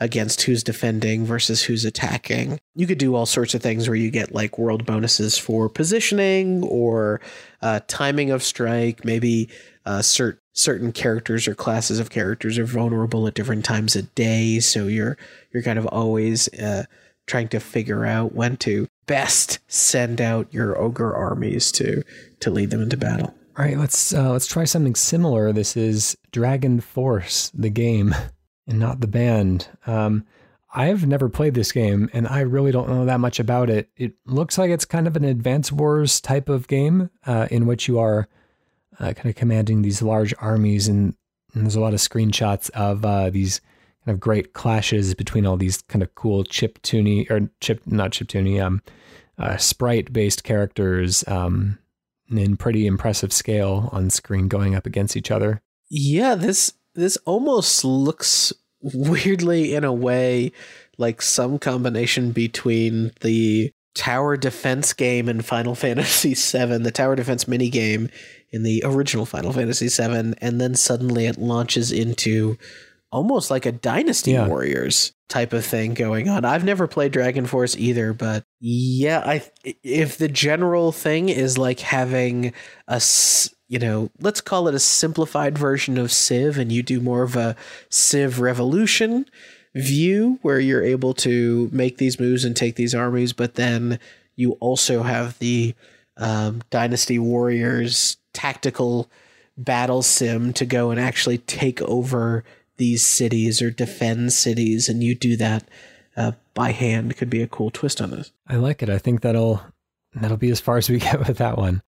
against 0.03 0.41
who's 0.41 0.63
defending 0.63 1.25
versus 1.25 1.63
who's 1.63 1.85
attacking. 1.85 2.59
You 2.75 2.85
could 2.85 2.97
do 2.97 3.15
all 3.15 3.25
sorts 3.25 3.53
of 3.53 3.61
things 3.61 3.87
where 3.87 3.95
you 3.95 4.11
get 4.11 4.35
like 4.35 4.57
world 4.57 4.85
bonuses 4.85 5.37
for 5.37 5.69
positioning 5.69 6.61
or 6.63 7.21
uh, 7.61 7.79
timing 7.87 8.29
of 8.29 8.43
strike. 8.43 9.05
Maybe 9.05 9.49
uh, 9.85 9.99
cert- 9.99 10.39
certain 10.51 10.91
characters 10.91 11.47
or 11.47 11.55
classes 11.55 11.99
of 11.99 12.09
characters 12.09 12.59
are 12.59 12.65
vulnerable 12.65 13.27
at 13.27 13.33
different 13.33 13.63
times 13.63 13.95
of 13.95 14.13
day, 14.13 14.59
so 14.59 14.87
you're 14.87 15.17
you're 15.53 15.63
kind 15.63 15.79
of 15.79 15.85
always 15.87 16.49
uh, 16.55 16.83
trying 17.25 17.47
to 17.47 17.61
figure 17.61 18.05
out 18.05 18.35
when 18.35 18.57
to 18.57 18.87
best 19.05 19.59
send 19.69 20.19
out 20.19 20.53
your 20.53 20.77
ogre 20.77 21.15
armies 21.15 21.71
to 21.71 22.03
to 22.41 22.51
lead 22.51 22.71
them 22.71 22.81
into 22.81 22.97
battle. 22.97 23.33
All 23.57 23.63
right, 23.63 23.77
let's 23.77 24.13
uh, 24.13 24.31
let's 24.31 24.47
try 24.47 24.65
something 24.65 24.95
similar. 24.95 25.53
This 25.53 25.77
is 25.77 26.17
Dragon 26.33 26.81
Force, 26.81 27.51
the 27.53 27.69
game. 27.69 28.13
and 28.67 28.79
not 28.79 29.01
the 29.01 29.07
band. 29.07 29.67
Um, 29.85 30.25
I've 30.75 31.05
never 31.05 31.29
played 31.29 31.53
this 31.53 31.71
game, 31.71 32.09
and 32.13 32.27
I 32.27 32.41
really 32.41 32.71
don't 32.71 32.89
know 32.89 33.05
that 33.05 33.19
much 33.19 33.39
about 33.39 33.69
it. 33.69 33.89
It 33.95 34.13
looks 34.25 34.57
like 34.57 34.71
it's 34.71 34.85
kind 34.85 35.07
of 35.07 35.15
an 35.15 35.23
Advance 35.23 35.71
Wars 35.71 36.19
type 36.19 36.49
of 36.49 36.67
game 36.67 37.11
uh, 37.25 37.47
in 37.51 37.67
which 37.67 37.87
you 37.87 37.99
are 37.99 38.27
uh, 38.99 39.13
kind 39.13 39.27
of 39.27 39.35
commanding 39.35 39.81
these 39.81 40.01
large 40.01 40.33
armies, 40.39 40.87
and, 40.87 41.15
and 41.53 41.63
there's 41.63 41.75
a 41.75 41.81
lot 41.81 41.93
of 41.93 41.99
screenshots 41.99 42.69
of 42.71 43.05
uh, 43.05 43.29
these 43.29 43.61
kind 44.03 44.15
of 44.15 44.19
great 44.19 44.53
clashes 44.53 45.13
between 45.13 45.45
all 45.45 45.57
these 45.57 45.81
kind 45.83 46.01
of 46.01 46.15
cool 46.15 46.43
chip 46.43 46.81
tuny 46.81 47.29
or 47.29 47.49
chip 47.61 47.81
not 47.85 48.11
chip 48.11 48.27
tuny 48.27 48.61
um 48.61 48.81
uh, 49.37 49.57
sprite 49.57 50.13
based 50.13 50.43
characters 50.43 51.23
um, 51.27 51.79
in 52.29 52.57
pretty 52.57 52.85
impressive 52.85 53.33
scale 53.33 53.89
on 53.91 54.09
screen 54.09 54.47
going 54.47 54.75
up 54.75 54.85
against 54.85 55.17
each 55.17 55.31
other. 55.31 55.61
Yeah, 55.89 56.35
this 56.35 56.73
this 56.95 57.17
almost 57.25 57.83
looks 57.83 58.53
weirdly 58.81 59.73
in 59.73 59.83
a 59.83 59.93
way 59.93 60.51
like 60.97 61.21
some 61.21 61.57
combination 61.57 62.31
between 62.31 63.11
the 63.21 63.71
tower 63.95 64.37
defense 64.37 64.93
game 64.93 65.29
in 65.29 65.41
Final 65.41 65.75
Fantasy 65.83 66.33
VII, 66.33 66.77
the 66.79 66.91
tower 66.91 67.15
defense 67.15 67.47
mini 67.47 67.69
game 67.69 68.09
in 68.51 68.63
the 68.63 68.83
original 68.85 69.25
Final 69.25 69.53
Fantasy 69.53 69.87
VII, 69.87 70.33
and 70.39 70.61
then 70.61 70.75
suddenly 70.75 71.25
it 71.25 71.37
launches 71.37 71.91
into 71.91 72.57
almost 73.13 73.51
like 73.51 73.67
a 73.67 73.71
Dynasty 73.71 74.31
yeah. 74.31 74.47
Warriors 74.47 75.13
type 75.29 75.53
of 75.53 75.63
thing 75.63 75.93
going 75.93 76.27
on. 76.27 76.43
I've 76.43 76.65
never 76.65 76.87
played 76.87 77.11
Dragon 77.11 77.45
Force 77.45 77.77
either, 77.77 78.11
but 78.11 78.43
yeah, 78.59 79.19
I 79.19 79.43
if 79.83 80.17
the 80.17 80.27
general 80.27 80.91
thing 80.91 81.29
is 81.29 81.57
like 81.57 81.79
having 81.79 82.53
a 82.87 83.01
you 83.69 83.79
know, 83.79 84.09
let's 84.19 84.41
call 84.41 84.67
it 84.67 84.75
a 84.75 84.79
simplified 84.79 85.57
version 85.57 85.97
of 85.97 86.11
Civ 86.11 86.57
and 86.57 86.71
you 86.71 86.83
do 86.83 86.99
more 86.99 87.23
of 87.23 87.35
a 87.35 87.55
Civ 87.89 88.39
Revolution 88.39 89.25
view 89.75 90.39
where 90.41 90.59
you're 90.59 90.83
able 90.83 91.13
to 91.13 91.69
make 91.71 91.97
these 91.97 92.19
moves 92.19 92.43
and 92.43 92.55
take 92.55 92.75
these 92.75 92.93
armies, 92.93 93.31
but 93.31 93.55
then 93.55 93.99
you 94.35 94.53
also 94.53 95.03
have 95.03 95.37
the 95.39 95.73
um, 96.17 96.61
Dynasty 96.69 97.19
Warriors 97.19 98.17
tactical 98.33 99.09
battle 99.55 100.01
sim 100.01 100.51
to 100.53 100.65
go 100.65 100.89
and 100.89 100.99
actually 100.99 101.37
take 101.37 101.81
over 101.83 102.43
these 102.77 103.05
cities 103.05 103.61
or 103.61 103.71
defend 103.71 104.33
cities, 104.33 104.89
and 104.89 105.03
you 105.03 105.15
do 105.15 105.35
that 105.37 105.67
uh, 106.15 106.33
by 106.53 106.71
hand. 106.71 107.15
Could 107.17 107.29
be 107.29 107.41
a 107.41 107.47
cool 107.47 107.71
twist 107.71 108.01
on 108.01 108.11
this. 108.11 108.31
I 108.47 108.55
like 108.55 108.83
it. 108.83 108.89
I 108.89 108.97
think 108.97 109.21
that'll 109.21 109.61
that'll 110.13 110.37
be 110.37 110.51
as 110.51 110.59
far 110.59 110.77
as 110.77 110.89
we 110.89 110.99
get 110.99 111.27
with 111.27 111.37
that 111.37 111.57
one. 111.57 111.81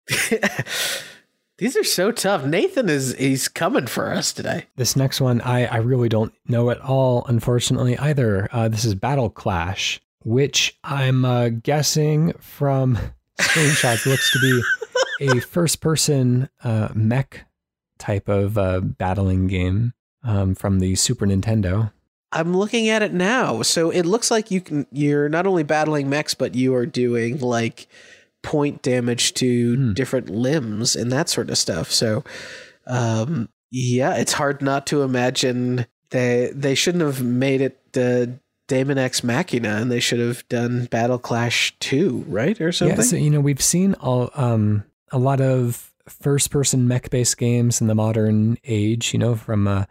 These 1.59 1.77
are 1.77 1.85
so 1.85 2.11
tough. 2.11 2.47
Nathan 2.47 2.89
is 2.89 3.15
he's 3.19 3.47
coming 3.47 3.87
for 3.87 4.11
us 4.13 4.33
today. 4.33 4.67
This 4.77 4.97
next 4.97 5.21
one, 5.21 5.43
I 5.43 5.67
I 5.67 5.77
really 5.77 6.09
don't 6.09 6.33
know 6.49 6.71
at 6.71 6.81
all. 6.81 7.25
Unfortunately, 7.27 7.99
either. 7.99 8.49
Uh, 8.51 8.69
this 8.69 8.87
is 8.87 8.95
Battle 8.95 9.29
Clash, 9.29 10.01
which 10.23 10.79
I'm 10.83 11.27
uh, 11.27 11.51
guessing 11.51 12.33
from 12.41 12.99
screenshots 13.41 14.07
looks 14.07 14.33
to 14.33 14.39
be 14.41 15.29
a 15.29 15.41
first-person 15.41 16.49
uh, 16.65 16.89
mech 16.95 17.45
type 17.99 18.31
of 18.31 18.57
uh, 18.57 18.81
battling 18.81 19.47
game 19.47 19.93
um, 20.23 20.55
from 20.55 20.81
the 20.81 20.95
Super 20.95 21.27
Nintendo. 21.27 21.93
I'm 22.33 22.57
looking 22.57 22.89
at 22.89 23.03
it 23.03 23.13
now. 23.13 23.63
So 23.63 23.91
it 23.91 24.07
looks 24.07 24.31
like 24.31 24.51
you 24.51 24.61
can 24.61 24.87
you're 24.93 25.29
not 25.29 25.47
only 25.47 25.63
battling 25.63 26.09
mechs, 26.09 26.35
but 26.35 26.55
you 26.55 26.75
are 26.75 26.87
doing 26.87 27.41
like 27.41 27.89
point 28.43 28.83
damage 28.83 29.35
to 29.35 29.77
hmm. 29.77 29.93
different 29.93 30.31
limbs 30.31 30.97
and 30.97 31.11
that 31.13 31.29
sort 31.29 31.51
of 31.51 31.59
stuff. 31.59 31.91
So 31.91 32.25
um, 32.87 33.49
yeah, 33.71 34.17
it's 34.17 34.33
hard 34.33 34.63
not 34.63 34.87
to 34.89 35.03
imagine 35.03 35.87
they 36.11 36.51
they 36.55 36.75
shouldn't 36.75 37.05
have 37.05 37.23
made 37.23 37.61
it 37.61 37.93
the 37.93 38.39
Daemon 38.69 38.99
X 38.99 39.25
Machina 39.25 39.77
and 39.77 39.91
they 39.91 40.01
should 40.01 40.21
have 40.21 40.49
done 40.49 40.85
Battle 40.87 41.19
Clash 41.19 41.75
2, 41.81 42.27
right? 42.29 42.61
Or 42.61 42.71
something. 42.71 42.97
Yeah, 42.97 43.03
so 43.03 43.17
you 43.17 43.31
know, 43.31 43.41
we've 43.41 43.63
seen 43.63 43.95
all 43.95 44.31
um 44.35 44.85
a 45.11 45.19
lot 45.19 45.41
of 45.41 45.91
first 46.09 46.51
person 46.51 46.87
mech 46.89 47.11
based 47.11 47.39
games 47.39 47.81
in 47.81 47.89
the 47.89 47.95
modern 47.95 48.59
age, 48.65 49.13
you 49.13 49.19
know, 49.19 49.35
from 49.35 49.67
uh 49.67 49.85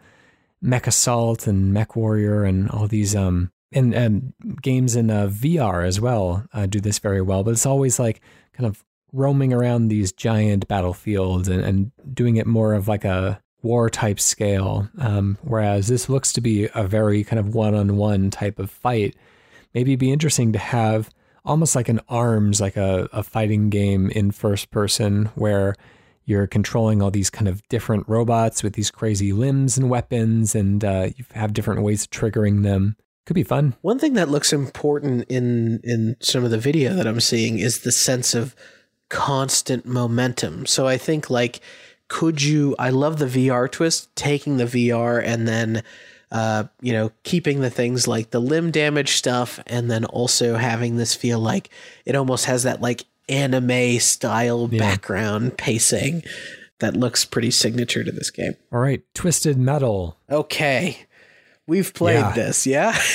Mech 0.62 0.86
Assault 0.86 1.46
and 1.46 1.72
Mech 1.72 1.96
Warrior 1.96 2.44
and 2.44 2.70
all 2.70 2.86
these 2.86 3.14
um 3.16 3.50
and, 3.72 3.94
and 3.94 4.32
games 4.62 4.96
in 4.96 5.10
uh, 5.10 5.28
VR 5.28 5.86
as 5.86 6.00
well 6.00 6.44
uh, 6.52 6.66
do 6.66 6.80
this 6.80 6.98
very 6.98 7.22
well. 7.22 7.44
But 7.44 7.52
it's 7.52 7.66
always 7.66 7.98
like 7.98 8.20
kind 8.52 8.66
of 8.66 8.84
roaming 9.12 9.52
around 9.52 9.88
these 9.88 10.12
giant 10.12 10.66
battlefields 10.68 11.48
and, 11.48 11.62
and 11.62 11.92
doing 12.12 12.36
it 12.36 12.46
more 12.46 12.74
of 12.74 12.88
like 12.88 13.04
a 13.04 13.40
war 13.62 13.90
type 13.90 14.20
scale. 14.20 14.88
Um, 14.98 15.38
whereas 15.42 15.88
this 15.88 16.08
looks 16.08 16.32
to 16.34 16.40
be 16.40 16.68
a 16.74 16.84
very 16.84 17.24
kind 17.24 17.38
of 17.38 17.54
one 17.54 17.74
on 17.74 17.96
one 17.96 18.30
type 18.30 18.58
of 18.58 18.70
fight. 18.70 19.14
Maybe 19.74 19.92
it'd 19.92 20.00
be 20.00 20.12
interesting 20.12 20.52
to 20.52 20.58
have 20.58 21.10
almost 21.44 21.76
like 21.76 21.88
an 21.88 22.00
arms, 22.08 22.60
like 22.60 22.76
a, 22.76 23.08
a 23.12 23.22
fighting 23.22 23.70
game 23.70 24.10
in 24.10 24.30
first 24.30 24.70
person 24.70 25.26
where 25.34 25.74
you're 26.30 26.46
controlling 26.46 27.02
all 27.02 27.10
these 27.10 27.28
kind 27.28 27.48
of 27.48 27.66
different 27.68 28.08
robots 28.08 28.62
with 28.62 28.74
these 28.74 28.90
crazy 28.90 29.32
limbs 29.32 29.76
and 29.76 29.90
weapons, 29.90 30.54
and 30.54 30.84
uh, 30.84 31.08
you 31.16 31.24
have 31.34 31.52
different 31.52 31.82
ways 31.82 32.04
of 32.04 32.10
triggering 32.10 32.62
them. 32.62 32.96
Could 33.26 33.34
be 33.34 33.42
fun. 33.42 33.74
One 33.82 33.98
thing 33.98 34.14
that 34.14 34.30
looks 34.30 34.52
important 34.52 35.26
in 35.28 35.80
in 35.84 36.16
some 36.20 36.44
of 36.44 36.50
the 36.50 36.58
video 36.58 36.94
that 36.94 37.06
I'm 37.06 37.20
seeing 37.20 37.58
is 37.58 37.80
the 37.80 37.92
sense 37.92 38.34
of 38.34 38.56
constant 39.08 39.84
momentum. 39.84 40.66
So 40.66 40.86
I 40.86 40.96
think 40.96 41.28
like 41.28 41.60
could 42.08 42.42
you 42.42 42.74
I 42.78 42.90
love 42.90 43.18
the 43.18 43.26
VR 43.26 43.70
twist, 43.70 44.14
taking 44.16 44.56
the 44.56 44.64
VR 44.64 45.22
and 45.22 45.46
then 45.46 45.82
uh, 46.32 46.64
you 46.80 46.92
know, 46.92 47.10
keeping 47.24 47.60
the 47.60 47.70
things 47.70 48.06
like 48.06 48.30
the 48.30 48.40
limb 48.40 48.70
damage 48.70 49.16
stuff 49.16 49.58
and 49.66 49.90
then 49.90 50.04
also 50.04 50.54
having 50.56 50.96
this 50.96 51.14
feel 51.14 51.40
like 51.40 51.70
it 52.04 52.14
almost 52.14 52.44
has 52.44 52.62
that 52.62 52.80
like 52.80 53.04
anime 53.30 54.00
style 54.00 54.68
yeah. 54.70 54.78
background 54.78 55.56
pacing 55.56 56.22
that 56.80 56.96
looks 56.96 57.24
pretty 57.24 57.50
signature 57.50 58.02
to 58.02 58.10
this 58.10 58.30
game. 58.30 58.54
All 58.72 58.80
right, 58.80 59.02
Twisted 59.14 59.56
Metal. 59.56 60.18
Okay. 60.30 61.06
We've 61.66 61.94
played 61.94 62.20
yeah. 62.20 62.32
this, 62.32 62.66
yeah? 62.66 62.98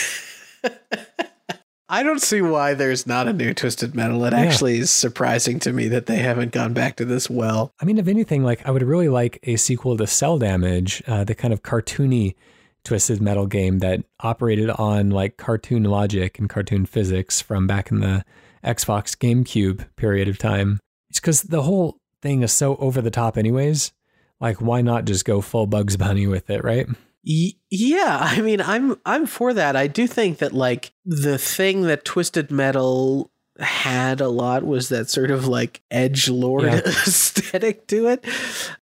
I 1.88 2.02
don't 2.02 2.22
see 2.22 2.42
why 2.42 2.74
there's 2.74 3.06
not 3.06 3.28
a 3.28 3.34
new 3.34 3.54
Twisted 3.54 3.94
Metal. 3.94 4.24
It 4.26 4.34
yeah. 4.34 4.40
actually 4.40 4.80
is 4.80 4.90
surprising 4.90 5.60
to 5.60 5.74
me 5.74 5.88
that 5.90 6.08
they 6.08 6.18
haven't 6.18 6.52
gone 6.52 6.74
back 6.74 6.96
to 6.96 7.06
this 7.06 7.30
well. 7.30 7.74
I 7.80 7.86
mean, 7.86 7.98
if 7.98 8.08
anything, 8.08 8.44
like 8.44 8.66
I 8.66 8.72
would 8.72 8.82
really 8.82 9.10
like 9.10 9.40
a 9.44 9.56
sequel 9.56 9.98
to 9.98 10.08
Cel 10.08 10.40
Damage, 10.40 11.04
uh, 11.06 11.24
the 11.24 11.36
kind 11.36 11.54
of 11.54 11.62
cartoony 11.62 12.36
Twisted 12.84 13.22
Metal 13.22 13.46
game 13.46 13.80
that 13.80 14.04
operated 14.20 14.70
on 14.72 15.10
like 15.12 15.38
cartoon 15.38 15.84
logic 15.84 16.40
and 16.40 16.50
cartoon 16.50 16.86
physics 16.86 17.42
from 17.42 17.68
back 17.68 17.92
in 17.92 18.00
the 18.00 18.24
Xbox 18.66 19.16
GameCube 19.16 19.86
period 19.96 20.28
of 20.28 20.38
time. 20.38 20.80
It's 21.10 21.20
because 21.20 21.44
the 21.44 21.64
whole 21.64 22.00
thing 22.22 22.42
is 22.42 22.52
so 22.52 22.76
over 22.78 23.02
the 23.02 23.12
top, 23.12 23.38
anyways. 23.38 23.92
Like, 24.40 24.60
why 24.60 24.82
not 24.82 25.06
just 25.06 25.24
go 25.24 25.42
full 25.42 25.68
Bugs 25.68 25.96
Bunny 25.96 26.28
with 26.28 26.50
it, 26.50 26.64
right? 26.64 26.88
Yeah, 27.24 28.20
I 28.22 28.42
mean, 28.42 28.62
I'm 28.62 29.00
I'm 29.06 29.26
for 29.26 29.54
that. 29.54 29.76
I 29.76 29.88
do 29.88 30.08
think 30.08 30.40
that 30.40 30.54
like 30.54 30.92
the 31.06 31.38
thing 31.38 31.84
that 31.84 32.06
Twisted 32.06 32.52
Metal 32.52 33.32
had 33.60 34.20
a 34.20 34.28
lot 34.28 34.64
was 34.64 34.90
that 34.90 35.10
sort 35.10 35.32
of 35.32 35.48
like 35.48 35.82
edge 35.90 36.28
lord 36.28 36.66
yeah. 36.66 36.76
aesthetic 36.86 37.88
to 37.88 38.08
it, 38.08 38.26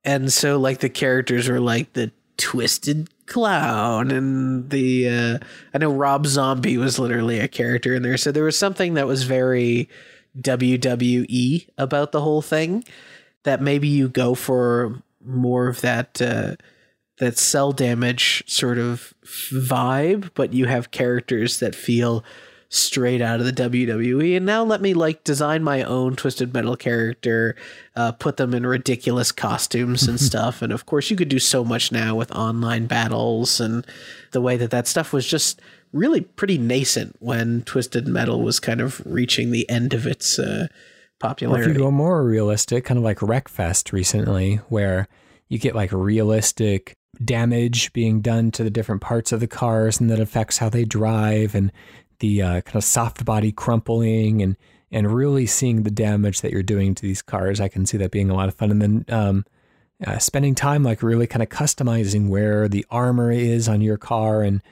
and 0.03 0.33
so 0.33 0.59
like 0.59 0.79
the 0.79 0.89
characters 0.89 1.49
were 1.49 1.61
like 1.61 1.93
the 1.93 2.11
twisted 2.37 3.09
clown 3.27 4.11
and 4.11 4.71
the 4.71 5.09
uh, 5.09 5.39
I 5.73 5.79
know 5.79 5.93
Rob 5.93 6.27
Zombie 6.27 6.79
was 6.79 6.99
literally 6.99 7.41
a 7.41 7.49
character 7.49 7.95
in 7.95 8.03
there, 8.03 8.17
so 8.17 8.33
there 8.33 8.45
was 8.45 8.59
something 8.59 8.95
that 8.95 9.07
was 9.07 9.25
very 9.25 9.89
WWE 10.41 11.69
about 11.79 12.13
the 12.13 12.21
whole 12.21 12.43
thing. 12.43 12.85
That 13.45 13.61
maybe 13.61 13.89
you 13.89 14.09
go 14.09 14.35
for 14.35 15.03
more 15.25 15.69
of 15.69 15.81
that. 15.83 16.21
Uh, 16.21 16.57
that 17.19 17.39
Cel 17.39 17.71
Damage 17.71 18.43
sort 18.47 18.77
of 18.77 19.15
vibe, 19.25 20.31
but 20.35 20.53
you 20.53 20.67
have 20.67 20.91
characters 20.91 21.61
that 21.61 21.75
feel 21.75 22.25
straight 22.75 23.21
out 23.21 23.41
of 23.41 23.47
the 23.47 23.53
WWE. 23.53 24.37
And 24.37 24.45
now 24.45 24.65
let 24.65 24.81
me 24.81 24.95
like 24.95 25.25
design 25.25 25.63
my 25.63 25.83
own 25.83 26.17
Twisted 26.17 26.53
Metal 26.53 26.77
character, 26.77 27.57
uh, 27.95 28.13
put 28.13 28.37
them 28.37 28.53
in 28.53 28.67
ridiculous 28.67 29.33
costumes 29.33 30.09
and 30.09 30.21
stuff. 30.21 30.63
And 30.63 30.73
of 30.73 30.87
course, 30.87 31.11
you 31.11 31.17
could 31.17 31.29
do 31.29 31.39
so 31.39 31.65
much 31.65 31.93
now 31.93 32.15
with 32.15 32.33
online 32.33 32.87
battles 32.87 33.61
and 33.61 33.87
the 34.33 34.41
way 34.41 34.57
that 34.57 34.71
that 34.71 34.87
stuff 34.87 35.13
was 35.13 35.27
just 35.27 35.61
really 35.93 36.21
pretty 36.21 36.59
nascent 36.59 37.17
when 37.21 37.63
Twisted 37.63 38.09
Metal 38.09 38.43
was 38.43 38.59
kind 38.59 38.81
of 38.81 39.01
reaching 39.07 39.51
the 39.51 39.69
end 39.71 39.95
of 39.95 40.07
its 40.07 40.39
uh, 40.39 40.67
popularity. 41.21 41.63
Well, 41.63 41.71
if 41.71 41.77
you 41.77 41.85
go 41.85 41.91
more 41.91 42.25
realistic, 42.25 42.85
kind 42.85 42.99
of 42.99 43.05
like 43.05 43.19
Wreckfest 43.19 43.93
recently, 43.93 44.57
where 44.69 45.07
you 45.49 45.59
get 45.59 45.77
like 45.77 45.93
realistic 45.93 46.97
damage 47.25 47.93
being 47.93 48.21
done 48.21 48.51
to 48.51 48.65
the 48.65 48.71
different 48.71 49.01
parts 49.01 49.33
of 49.33 49.41
the 49.41 49.47
cars 49.47 50.01
and 50.01 50.11
that 50.11 50.19
affects 50.19 50.59
how 50.59 50.69
they 50.69 50.85
drive 50.85 51.55
and 51.55 51.71
the 52.25 52.43
uh, 52.43 52.61
kind 52.63 52.77
of 52.77 52.85
soft 52.85 53.23
body 53.25 53.53
crumpling 53.53 54.41
and 54.41 54.57
and 54.91 55.13
really 55.13 55.45
seeing 55.45 55.83
the 55.83 55.91
damage 55.91 56.41
that 56.41 56.53
you're 56.53 56.63
doing 56.63 56.95
to 56.95 57.03
these 57.03 57.21
cars 57.21 57.61
i 57.61 57.69
can 57.69 57.85
see 57.85 57.99
that 57.99 58.11
being 58.11 58.31
a 58.31 58.35
lot 58.35 58.49
of 58.49 58.55
fun 58.55 58.71
and 58.71 58.81
then 58.81 59.05
um, 59.11 59.45
uh, 60.07 60.19
spending 60.19 60.55
time 60.55 60.83
like 60.83 61.03
really 61.03 61.27
kind 61.27 61.43
of 61.43 61.51
customizing 61.51 62.29
where 62.29 62.67
the 62.67 62.87
armor 62.91 63.31
is 63.31 63.69
on 63.69 63.83
your 63.83 63.99
car 63.99 64.43
and 64.43 64.63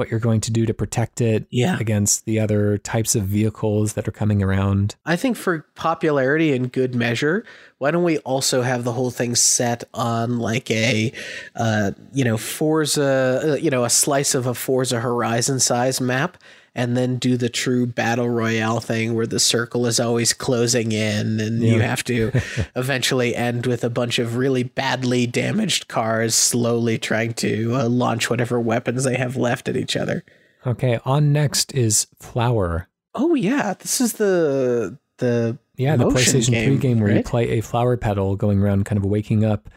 what 0.00 0.10
you're 0.10 0.18
going 0.18 0.40
to 0.40 0.50
do 0.50 0.64
to 0.64 0.72
protect 0.72 1.20
it 1.20 1.46
yeah. 1.50 1.76
against 1.78 2.24
the 2.24 2.40
other 2.40 2.78
types 2.78 3.14
of 3.14 3.24
vehicles 3.24 3.92
that 3.92 4.08
are 4.08 4.12
coming 4.12 4.42
around. 4.42 4.96
I 5.04 5.14
think 5.16 5.36
for 5.36 5.66
popularity 5.74 6.54
and 6.54 6.72
good 6.72 6.94
measure, 6.94 7.44
why 7.76 7.90
don't 7.90 8.02
we 8.02 8.16
also 8.18 8.62
have 8.62 8.84
the 8.84 8.92
whole 8.92 9.10
thing 9.10 9.34
set 9.34 9.84
on 9.92 10.38
like 10.38 10.70
a, 10.70 11.12
uh, 11.54 11.90
you 12.14 12.24
know, 12.24 12.38
Forza, 12.38 13.40
uh, 13.44 13.54
you 13.56 13.68
know, 13.68 13.84
a 13.84 13.90
slice 13.90 14.34
of 14.34 14.46
a 14.46 14.54
Forza 14.54 15.00
Horizon 15.00 15.60
size 15.60 16.00
map, 16.00 16.38
and 16.74 16.96
then 16.96 17.16
do 17.16 17.36
the 17.36 17.48
true 17.48 17.86
battle 17.86 18.28
royale 18.28 18.80
thing 18.80 19.14
where 19.14 19.26
the 19.26 19.40
circle 19.40 19.86
is 19.86 19.98
always 19.98 20.32
closing 20.32 20.92
in 20.92 21.40
and 21.40 21.62
yeah. 21.62 21.74
you 21.74 21.80
have 21.80 22.04
to 22.04 22.30
eventually 22.76 23.34
end 23.34 23.66
with 23.66 23.84
a 23.84 23.90
bunch 23.90 24.18
of 24.18 24.36
really 24.36 24.62
badly 24.62 25.26
damaged 25.26 25.88
cars 25.88 26.34
slowly 26.34 26.98
trying 26.98 27.34
to 27.34 27.74
uh, 27.74 27.88
launch 27.88 28.30
whatever 28.30 28.60
weapons 28.60 29.04
they 29.04 29.16
have 29.16 29.36
left 29.36 29.68
at 29.68 29.76
each 29.76 29.96
other. 29.96 30.24
Okay, 30.66 31.00
on 31.04 31.32
next 31.32 31.72
is 31.74 32.06
Flower. 32.18 32.88
Oh 33.14 33.34
yeah, 33.34 33.74
this 33.78 34.00
is 34.00 34.14
the 34.14 34.98
the 35.18 35.58
yeah 35.76 35.96
the 35.96 36.06
PlayStation 36.06 36.50
game, 36.50 36.68
3 36.70 36.78
game 36.78 37.00
where 37.00 37.08
right? 37.08 37.18
you 37.18 37.22
play 37.22 37.50
a 37.50 37.60
flower 37.60 37.96
petal 37.96 38.36
going 38.36 38.60
around 38.60 38.84
kind 38.84 38.98
of 38.98 39.04
waking 39.04 39.44
up 39.44 39.68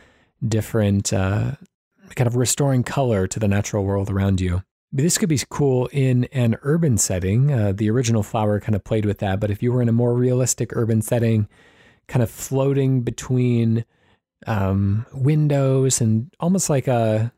different 0.46 1.14
uh, 1.14 1.52
kind 2.16 2.28
of 2.28 2.36
restoring 2.36 2.84
color 2.84 3.28
to 3.28 3.40
the 3.40 3.48
natural 3.48 3.84
world 3.84 4.10
around 4.10 4.42
you. 4.42 4.62
This 4.96 5.18
could 5.18 5.30
be 5.30 5.40
cool 5.50 5.90
in 5.92 6.26
an 6.26 6.56
urban 6.62 7.00
setting. 7.00 7.52
Uh, 7.52 7.72
the 7.72 7.90
original 7.90 8.22
flower 8.22 8.60
kind 8.60 8.76
of 8.76 8.84
played 8.84 9.06
with 9.06 9.18
that, 9.18 9.40
but 9.40 9.50
if 9.50 9.64
you 9.64 9.74
were 9.74 9.82
in 9.82 9.90
a 9.90 9.94
more 9.94 10.14
realistic 10.14 10.70
urban 10.76 11.02
setting, 11.02 11.48
kind 12.08 12.22
of 12.22 12.30
floating 12.30 13.02
between 13.02 13.86
um, 14.46 15.08
windows 15.12 16.00
and 16.00 16.32
almost 16.40 16.70
like 16.70 16.88
a 16.88 16.94
uh, 16.94 17.30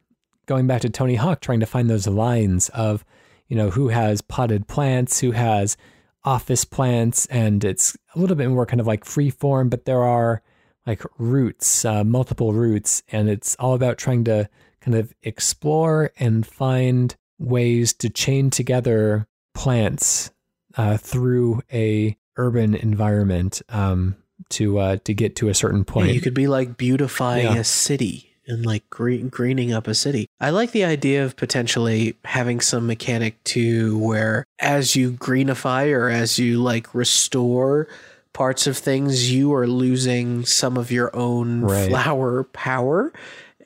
going 0.47 0.67
back 0.67 0.81
to 0.81 0.89
Tony 0.89 1.15
Hawk, 1.15 1.39
trying 1.39 1.61
to 1.61 1.65
find 1.65 1.89
those 1.89 2.07
lines 2.07 2.67
of, 2.69 3.05
you 3.47 3.55
know, 3.55 3.69
who 3.69 3.87
has 3.87 4.21
potted 4.21 4.67
plants, 4.67 5.21
who 5.21 5.31
has 5.31 5.77
office 6.25 6.65
plants, 6.65 7.25
and 7.27 7.63
it's 7.63 7.95
a 8.15 8.19
little 8.19 8.35
bit 8.35 8.49
more 8.49 8.65
kind 8.65 8.81
of 8.81 8.87
like 8.87 9.05
free 9.05 9.29
form, 9.29 9.69
but 9.69 9.85
there 9.85 10.03
are 10.03 10.41
like 10.85 11.01
roots, 11.17 11.85
uh, 11.85 12.03
multiple 12.03 12.51
roots, 12.51 13.01
and 13.13 13.29
it's 13.29 13.55
all 13.59 13.75
about 13.75 13.97
trying 13.97 14.25
to 14.25 14.49
kind 14.81 14.97
of 14.97 15.13
explore 15.23 16.11
and 16.19 16.45
find 16.45 17.15
ways 17.39 17.93
to 17.93 18.09
chain 18.09 18.49
together 18.49 19.27
plants 19.53 20.31
uh, 20.77 20.97
through 20.97 21.61
a 21.71 22.17
urban 22.37 22.75
environment 22.75 23.61
um, 23.69 24.15
to 24.49 24.79
uh, 24.79 24.97
to 25.05 25.13
get 25.13 25.35
to 25.37 25.49
a 25.49 25.53
certain 25.53 25.85
point. 25.85 26.07
Yeah, 26.07 26.13
you 26.13 26.21
could 26.21 26.33
be 26.33 26.47
like 26.47 26.77
beautifying 26.77 27.45
yeah. 27.45 27.57
a 27.57 27.63
city 27.63 28.31
and 28.47 28.65
like 28.65 28.87
green, 28.89 29.29
greening 29.29 29.73
up 29.73 29.87
a 29.87 29.95
city. 29.95 30.27
I 30.39 30.51
like 30.51 30.71
the 30.71 30.85
idea 30.85 31.25
of 31.25 31.35
potentially 31.35 32.15
having 32.25 32.61
some 32.61 32.85
mechanic 32.85 33.43
too, 33.43 33.97
where 33.97 34.45
as 34.59 34.95
you 34.95 35.11
greenify 35.11 35.91
or 35.91 36.09
as 36.09 36.37
you 36.37 36.61
like 36.61 36.93
restore 36.93 37.87
parts 38.33 38.67
of 38.67 38.77
things, 38.77 39.31
you 39.31 39.53
are 39.53 39.67
losing 39.67 40.45
some 40.45 40.77
of 40.77 40.91
your 40.91 41.15
own 41.15 41.61
right. 41.61 41.89
flower 41.89 42.43
power 42.43 43.13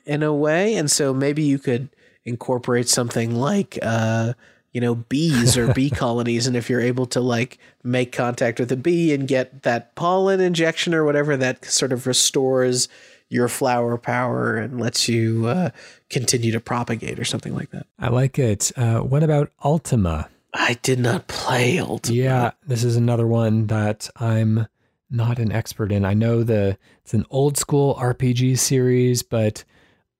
in 0.06 0.22
a 0.22 0.34
way. 0.34 0.74
And 0.76 0.90
so 0.90 1.12
maybe 1.12 1.42
you 1.42 1.58
could 1.58 1.90
incorporate 2.30 2.88
something 2.88 3.34
like, 3.34 3.78
uh, 3.82 4.32
you 4.72 4.80
know, 4.80 4.94
bees 4.94 5.58
or 5.58 5.74
bee 5.74 5.90
colonies. 6.04 6.46
And 6.46 6.56
if 6.56 6.70
you're 6.70 6.80
able 6.80 7.06
to 7.06 7.20
like 7.20 7.58
make 7.84 8.12
contact 8.12 8.58
with 8.58 8.72
a 8.72 8.76
bee 8.76 9.12
and 9.12 9.28
get 9.28 9.64
that 9.64 9.94
pollen 9.94 10.40
injection 10.40 10.94
or 10.94 11.04
whatever, 11.04 11.36
that 11.36 11.64
sort 11.66 11.92
of 11.92 12.06
restores 12.06 12.88
your 13.28 13.48
flower 13.48 13.96
power 13.96 14.56
and 14.56 14.80
lets 14.80 15.08
you 15.08 15.46
uh, 15.46 15.70
continue 16.08 16.50
to 16.52 16.60
propagate 16.60 17.18
or 17.18 17.24
something 17.24 17.54
like 17.54 17.70
that. 17.70 17.86
I 17.98 18.08
like 18.08 18.38
it. 18.38 18.72
Uh, 18.76 19.00
what 19.00 19.22
about 19.22 19.50
Ultima? 19.64 20.28
I 20.52 20.74
did 20.82 20.98
not 20.98 21.28
play 21.28 21.78
Ultima. 21.78 22.16
Yeah, 22.16 22.50
this 22.66 22.82
is 22.82 22.96
another 22.96 23.26
one 23.26 23.68
that 23.68 24.10
I'm 24.16 24.66
not 25.10 25.38
an 25.38 25.52
expert 25.52 25.92
in. 25.92 26.04
I 26.04 26.14
know 26.14 26.42
the 26.42 26.76
it's 27.02 27.14
an 27.14 27.24
old 27.30 27.56
school 27.56 27.94
RPG 27.96 28.58
series, 28.58 29.22
but 29.22 29.64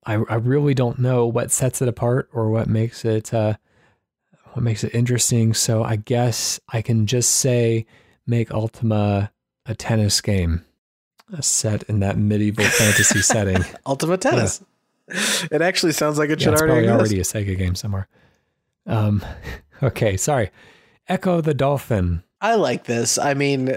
I, 0.04 0.14
I 0.14 0.36
really 0.36 0.74
don't 0.74 0.98
know 0.98 1.26
what 1.26 1.50
sets 1.50 1.82
it 1.82 1.88
apart 1.88 2.28
or 2.32 2.50
what 2.50 2.66
makes 2.68 3.04
it 3.04 3.34
uh, 3.34 3.54
what 4.52 4.62
makes 4.62 4.84
it 4.84 4.94
interesting. 4.94 5.54
So 5.54 5.82
I 5.82 5.96
guess 5.96 6.60
I 6.68 6.82
can 6.82 7.06
just 7.06 7.30
say 7.30 7.86
make 8.26 8.50
Ultima 8.50 9.32
a 9.66 9.74
tennis 9.74 10.20
game, 10.20 10.64
a 11.32 11.42
set 11.42 11.82
in 11.84 12.00
that 12.00 12.16
medieval 12.16 12.64
fantasy 12.78 13.22
setting. 13.22 13.64
Ultima 13.86 14.16
Tennis. 14.16 14.60
Yeah. 14.60 14.66
It 15.50 15.60
actually 15.60 15.90
sounds 15.90 16.18
like 16.18 16.30
it 16.30 16.38
yeah, 16.38 16.44
should 16.44 16.52
it's 16.52 16.62
already 16.62 16.86
probably 16.86 17.00
already 17.00 17.18
a 17.18 17.24
Sega 17.24 17.58
game 17.58 17.74
somewhere. 17.74 18.06
Um, 18.86 19.24
okay, 19.82 20.16
sorry. 20.16 20.50
Ecco 21.08 21.40
the 21.42 21.52
Dolphin. 21.52 22.22
I 22.40 22.54
like 22.54 22.84
this. 22.84 23.18
I 23.18 23.34
mean, 23.34 23.76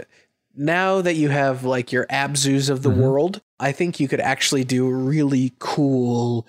now 0.55 1.01
that 1.01 1.15
you 1.15 1.29
have 1.29 1.63
like 1.63 1.91
your 1.91 2.05
Abzus 2.07 2.69
of 2.69 2.83
the 2.83 2.89
mm-hmm. 2.89 3.01
world, 3.01 3.41
I 3.59 3.71
think 3.71 3.99
you 3.99 4.07
could 4.07 4.19
actually 4.19 4.63
do 4.63 4.87
a 4.87 4.93
really 4.93 5.53
cool 5.59 6.47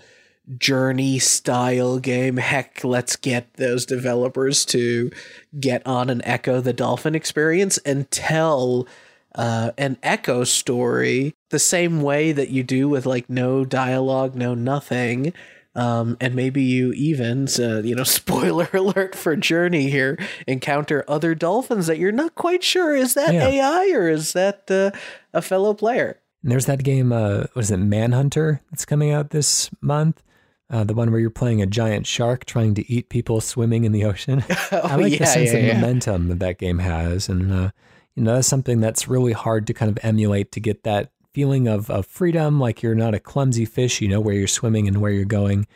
journey 0.58 1.18
style 1.18 1.98
game. 1.98 2.36
Heck, 2.36 2.84
let's 2.84 3.16
get 3.16 3.54
those 3.54 3.86
developers 3.86 4.64
to 4.66 5.10
get 5.58 5.86
on 5.86 6.10
an 6.10 6.20
Ecco 6.22 6.60
the 6.60 6.72
Dolphin 6.72 7.14
experience 7.14 7.78
and 7.78 8.10
tell 8.10 8.86
uh, 9.34 9.72
an 9.78 9.96
Ecco 10.02 10.44
story 10.44 11.34
the 11.50 11.58
same 11.58 12.02
way 12.02 12.32
that 12.32 12.50
you 12.50 12.62
do 12.62 12.88
with 12.88 13.06
like 13.06 13.30
no 13.30 13.64
dialogue, 13.64 14.34
no 14.34 14.54
nothing. 14.54 15.32
Um, 15.76 16.16
and 16.20 16.34
maybe 16.34 16.62
you 16.62 16.92
even, 16.92 17.48
uh, 17.58 17.82
you 17.82 17.94
know, 17.94 18.04
spoiler 18.04 18.68
alert 18.72 19.14
for 19.14 19.36
Journey 19.36 19.90
here, 19.90 20.18
encounter 20.46 21.04
other 21.08 21.34
dolphins 21.34 21.86
that 21.86 21.98
you're 21.98 22.12
not 22.12 22.34
quite 22.34 22.62
sure 22.62 22.94
is 22.94 23.14
that 23.14 23.34
yeah. 23.34 23.46
AI 23.46 23.90
or 23.92 24.08
is 24.08 24.32
that 24.34 24.70
uh, 24.70 24.90
a 25.32 25.42
fellow 25.42 25.74
player. 25.74 26.20
And 26.42 26.52
there's 26.52 26.66
that 26.66 26.84
game, 26.84 27.12
uh, 27.12 27.44
what 27.54 27.62
is 27.62 27.70
it, 27.70 27.78
Manhunter, 27.78 28.60
that's 28.70 28.84
coming 28.84 29.10
out 29.10 29.30
this 29.30 29.70
month. 29.80 30.22
Uh, 30.70 30.82
the 30.82 30.94
one 30.94 31.10
where 31.10 31.20
you're 31.20 31.30
playing 31.30 31.60
a 31.60 31.66
giant 31.66 32.06
shark 32.06 32.44
trying 32.46 32.74
to 32.74 32.90
eat 32.90 33.08
people 33.08 33.40
swimming 33.40 33.84
in 33.84 33.92
the 33.92 34.04
ocean. 34.04 34.42
oh, 34.72 34.80
I 34.82 34.96
like 34.96 35.12
yeah, 35.12 35.18
the 35.18 35.26
sense 35.26 35.52
yeah, 35.52 35.58
of 35.58 35.74
momentum 35.76 36.28
that 36.28 36.38
that 36.38 36.58
game 36.58 36.78
has, 36.78 37.28
and 37.28 37.52
uh, 37.52 37.70
you 38.14 38.22
know 38.22 38.34
that's 38.34 38.48
something 38.48 38.80
that's 38.80 39.06
really 39.06 39.32
hard 39.32 39.66
to 39.66 39.74
kind 39.74 39.90
of 39.90 40.02
emulate 40.02 40.52
to 40.52 40.60
get 40.60 40.82
that 40.84 41.10
feeling 41.34 41.66
of, 41.66 41.90
of 41.90 42.06
freedom, 42.06 42.60
like 42.60 42.80
you're 42.80 42.94
not 42.94 43.12
a 43.12 43.20
clumsy 43.20 43.64
fish, 43.64 44.00
you 44.00 44.08
know 44.08 44.20
where 44.20 44.34
you're 44.34 44.46
swimming 44.46 44.86
and 44.88 45.00
where 45.00 45.10
you're 45.10 45.24
going, 45.24 45.66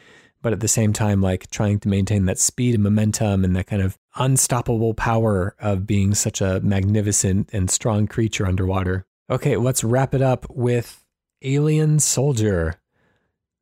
but 0.40 0.52
at 0.52 0.60
the 0.60 0.68
same 0.68 0.92
time, 0.92 1.20
like 1.20 1.50
trying 1.50 1.80
to 1.80 1.88
maintain 1.88 2.26
that 2.26 2.38
speed 2.38 2.74
and 2.74 2.84
momentum 2.84 3.44
and 3.44 3.56
that 3.56 3.66
kind 3.66 3.82
of 3.82 3.98
unstoppable 4.16 4.94
power 4.94 5.56
of 5.60 5.86
being 5.86 6.14
such 6.14 6.40
a 6.40 6.60
magnificent 6.60 7.50
and 7.52 7.70
strong 7.70 8.06
creature 8.06 8.46
underwater. 8.46 9.04
Okay, 9.28 9.56
let's 9.56 9.84
wrap 9.84 10.14
it 10.14 10.22
up 10.22 10.46
with 10.48 11.04
Alien 11.42 11.98
Soldier. 11.98 12.80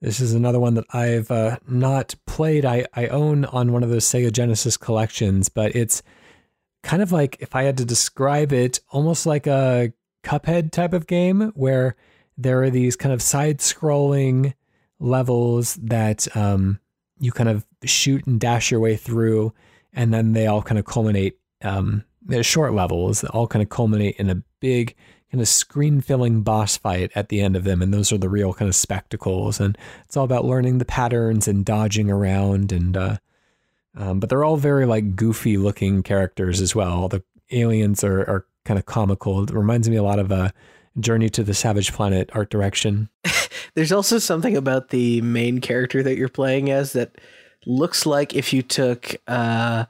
This 0.03 0.21
is 0.21 0.35
another 0.35 0.61
one 0.61 0.75
that 0.75 0.85
I've 0.93 1.31
uh, 1.31 1.59
not 1.67 2.15
played. 2.27 2.67
I, 2.67 2.87
I 2.95 3.07
own 3.07 3.47
on 3.47 3.73
one 3.73 3.83
of 3.83 3.89
those 3.89 4.05
Sega 4.05 4.31
Genesis 4.31 4.77
collections, 4.77 5.49
but 5.49 5.75
it's 5.75 6.03
kind 6.83 7.03
of 7.03 7.11
like, 7.11 7.39
if 7.41 7.57
I 7.57 7.63
had 7.63 7.79
to 7.79 7.85
describe 7.87 8.53
it, 8.53 8.81
almost 8.91 9.25
like 9.25 9.47
a 9.47 9.93
Cuphead 10.27 10.73
type 10.73 10.93
of 10.93 11.07
game 11.07 11.53
where 11.55 11.95
there 12.37 12.63
are 12.63 12.71
these 12.71 12.97
kind 12.97 13.13
of 13.13 13.23
side 13.23 13.59
scrolling 13.59 14.55
levels 14.99 15.77
that 15.77 16.35
um, 16.37 16.81
you 17.21 17.31
kind 17.31 17.49
of 17.49 17.65
shoot 17.85 18.27
and 18.27 18.41
dash 18.41 18.71
your 18.71 18.81
way 18.81 18.97
through, 18.97 19.53
and 19.93 20.13
then 20.13 20.33
they 20.33 20.47
all 20.47 20.63
kind 20.63 20.79
of 20.79 20.85
culminate. 20.85 21.39
Um, 21.63 22.05
they're 22.23 22.43
short 22.43 22.75
levels 22.75 23.21
that 23.21 23.31
all 23.31 23.47
kind 23.47 23.63
of 23.63 23.69
culminate 23.69 24.17
in 24.17 24.29
a 24.29 24.43
big 24.61 24.97
kind 25.31 25.41
of 25.41 25.49
screen 25.49 26.01
filling 26.01 26.43
boss 26.43 26.77
fight 26.77 27.11
at 27.15 27.29
the 27.29 27.41
end 27.41 27.57
of 27.57 27.65
them. 27.65 27.83
And 27.83 27.95
those 27.95 28.13
are 28.13 28.19
the 28.19 28.29
real 28.29 28.53
kind 28.53 28.69
of 28.69 28.75
spectacles. 28.75 29.61
And 29.61 29.79
it's 30.05 30.17
all 30.17 30.25
about 30.25 30.45
learning 30.45 30.79
the 30.79 30.85
patterns 30.85 31.47
and 31.47 31.65
dodging 31.65 32.11
around. 32.11 32.73
And, 32.73 32.97
uh, 32.97 33.17
um, 33.97 34.21
but 34.21 34.29
they're 34.29 34.45
all 34.45 34.57
very 34.57 34.87
like 34.87 35.15
goofy 35.15 35.57
looking 35.57 36.03
characters 36.03 36.61
as 36.61 36.75
well. 36.75 37.09
The 37.09 37.23
aliens 37.51 38.03
are, 38.03 38.21
are 38.21 38.47
kind 38.67 38.79
of 38.79 38.87
comical. 38.87 39.43
It 39.45 39.51
reminds 39.51 39.89
me 39.89 39.97
a 39.97 40.03
lot 40.03 40.19
of 40.19 40.31
a 40.31 40.53
Journey 40.99 41.29
to 41.31 41.43
the 41.43 41.55
Savage 41.55 41.93
Planet 41.93 42.31
art 42.33 42.51
direction. 42.51 43.09
There's 43.75 43.93
also 43.93 44.19
something 44.19 44.57
about 44.57 44.89
the 44.89 45.21
main 45.21 45.61
character 45.61 46.03
that 46.03 46.17
you're 46.17 46.29
playing 46.29 46.71
as 46.71 46.93
that 46.95 47.13
looks 47.67 48.07
like 48.07 48.35
if 48.35 48.53
you 48.53 48.63
took 48.63 49.17
uh, 49.27 49.85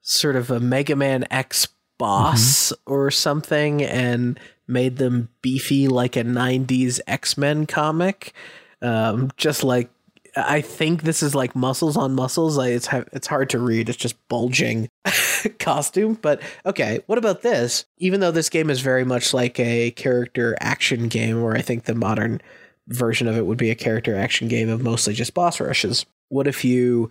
sort 0.00 0.36
of 0.36 0.50
a 0.50 0.60
Mega 0.60 0.96
Man 0.96 1.26
X 1.30 1.68
boss 1.98 2.72
mm-hmm. 2.72 2.92
or 2.92 3.10
something 3.10 3.82
and 3.82 4.40
made 4.66 4.96
them 4.96 5.28
beefy 5.42 5.88
like 5.88 6.16
a 6.16 6.24
90s 6.24 7.00
X-Men 7.06 7.66
comic. 7.66 8.32
Um, 8.82 9.30
just 9.36 9.64
like 9.64 9.90
I 10.36 10.60
think 10.60 11.02
this 11.02 11.22
is 11.22 11.34
like 11.34 11.56
muscles 11.56 11.96
on 11.96 12.14
muscles. 12.14 12.58
Like 12.58 12.72
it's 12.72 12.88
it's 13.12 13.26
hard 13.26 13.50
to 13.50 13.58
read. 13.58 13.88
It's 13.88 13.98
just 13.98 14.16
bulging 14.28 14.88
costume. 15.58 16.18
But 16.20 16.42
okay, 16.66 17.00
what 17.06 17.18
about 17.18 17.42
this? 17.42 17.86
Even 17.98 18.20
though 18.20 18.30
this 18.30 18.50
game 18.50 18.68
is 18.68 18.80
very 18.80 19.04
much 19.04 19.32
like 19.32 19.58
a 19.58 19.92
character 19.92 20.56
action 20.60 21.08
game, 21.08 21.42
where 21.42 21.56
I 21.56 21.62
think 21.62 21.84
the 21.84 21.94
modern 21.94 22.40
version 22.88 23.26
of 23.26 23.36
it 23.36 23.46
would 23.46 23.58
be 23.58 23.70
a 23.70 23.74
character 23.74 24.14
action 24.16 24.48
game 24.48 24.68
of 24.68 24.82
mostly 24.82 25.14
just 25.14 25.34
boss 25.34 25.58
rushes. 25.58 26.04
What 26.28 26.46
if 26.46 26.64
you 26.64 27.10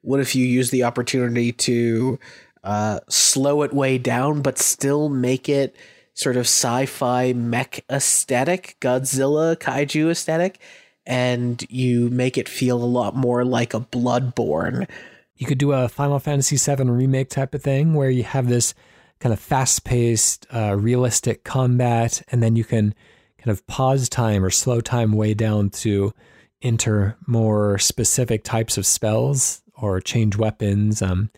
what 0.00 0.20
if 0.20 0.34
you 0.34 0.44
use 0.46 0.70
the 0.70 0.84
opportunity 0.84 1.52
to 1.52 2.18
uh, 2.64 3.00
slow 3.08 3.62
it 3.62 3.72
way 3.72 3.98
down, 3.98 4.42
but 4.42 4.58
still 4.58 5.08
make 5.08 5.48
it 5.48 5.76
sort 6.14 6.36
of 6.36 6.42
sci-fi 6.42 7.32
mech 7.32 7.84
aesthetic, 7.90 8.76
Godzilla 8.80 9.56
kaiju 9.56 10.10
aesthetic, 10.10 10.58
and 11.06 11.64
you 11.68 12.10
make 12.10 12.38
it 12.38 12.48
feel 12.48 12.82
a 12.82 12.84
lot 12.84 13.14
more 13.14 13.44
like 13.44 13.74
a 13.74 13.80
Bloodborne. 13.80 14.88
You 15.36 15.46
could 15.46 15.58
do 15.58 15.72
a 15.72 15.88
Final 15.88 16.18
Fantasy 16.18 16.56
VII 16.56 16.84
remake 16.84 17.28
type 17.28 17.54
of 17.54 17.62
thing 17.62 17.94
where 17.94 18.10
you 18.10 18.22
have 18.22 18.48
this 18.48 18.74
kind 19.18 19.32
of 19.32 19.40
fast 19.40 19.84
paced, 19.84 20.46
uh, 20.54 20.76
realistic 20.78 21.44
combat, 21.44 22.22
and 22.30 22.42
then 22.42 22.56
you 22.56 22.64
can 22.64 22.94
kind 23.38 23.50
of 23.50 23.66
pause 23.66 24.08
time 24.08 24.44
or 24.44 24.50
slow 24.50 24.80
time 24.80 25.12
way 25.12 25.34
down 25.34 25.70
to 25.70 26.12
enter 26.60 27.16
more 27.26 27.78
specific 27.78 28.44
types 28.44 28.78
of 28.78 28.86
spells 28.86 29.62
or 29.74 30.00
change 30.00 30.36
weapons. 30.36 31.02
Um, 31.02 31.30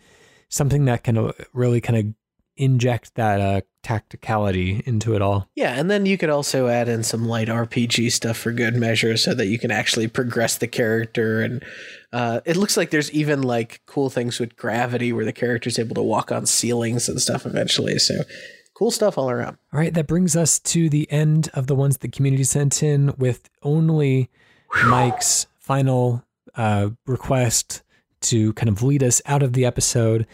something 0.49 0.85
that 0.85 1.03
can 1.03 1.31
really 1.53 1.81
kind 1.81 1.97
of 1.97 2.13
inject 2.57 3.15
that 3.15 3.41
uh, 3.41 3.61
tacticality 3.85 4.81
into 4.87 5.15
it 5.15 5.21
all. 5.21 5.47
Yeah, 5.55 5.79
and 5.79 5.91
then 5.91 6.07
you 6.07 6.17
could 6.17 6.31
also 6.31 6.67
add 6.67 6.89
in 6.89 7.03
some 7.03 7.25
light 7.25 7.47
RPG 7.47 8.11
stuff 8.11 8.35
for 8.35 8.51
good 8.51 8.75
measure 8.75 9.15
so 9.15 9.35
that 9.35 9.45
you 9.45 9.59
can 9.59 9.69
actually 9.69 10.07
progress 10.07 10.57
the 10.57 10.67
character. 10.67 11.41
And 11.41 11.63
uh, 12.11 12.41
it 12.45 12.57
looks 12.57 12.75
like 12.75 12.89
there's 12.89 13.11
even 13.11 13.43
like 13.43 13.81
cool 13.85 14.09
things 14.09 14.39
with 14.39 14.55
gravity 14.57 15.13
where 15.13 15.25
the 15.25 15.31
character's 15.31 15.77
able 15.77 15.93
to 15.95 16.01
walk 16.01 16.31
on 16.31 16.47
ceilings 16.47 17.07
and 17.07 17.21
stuff 17.21 17.45
eventually. 17.45 17.99
So 17.99 18.23
cool 18.73 18.89
stuff 18.89 19.19
all 19.19 19.29
around. 19.29 19.57
All 19.71 19.79
right, 19.79 19.93
that 19.93 20.07
brings 20.07 20.35
us 20.35 20.57
to 20.59 20.89
the 20.89 21.09
end 21.11 21.49
of 21.53 21.67
the 21.67 21.75
ones 21.75 21.97
the 21.97 22.07
community 22.07 22.43
sent 22.43 22.81
in 22.81 23.13
with 23.17 23.49
only 23.61 24.31
Mike's 24.85 25.45
final 25.59 26.23
uh, 26.55 26.89
request 27.05 27.83
to 28.21 28.53
kind 28.53 28.69
of 28.69 28.81
lead 28.81 29.03
us 29.03 29.21
out 29.27 29.43
of 29.43 29.53
the 29.53 29.65
episode. 29.65 30.25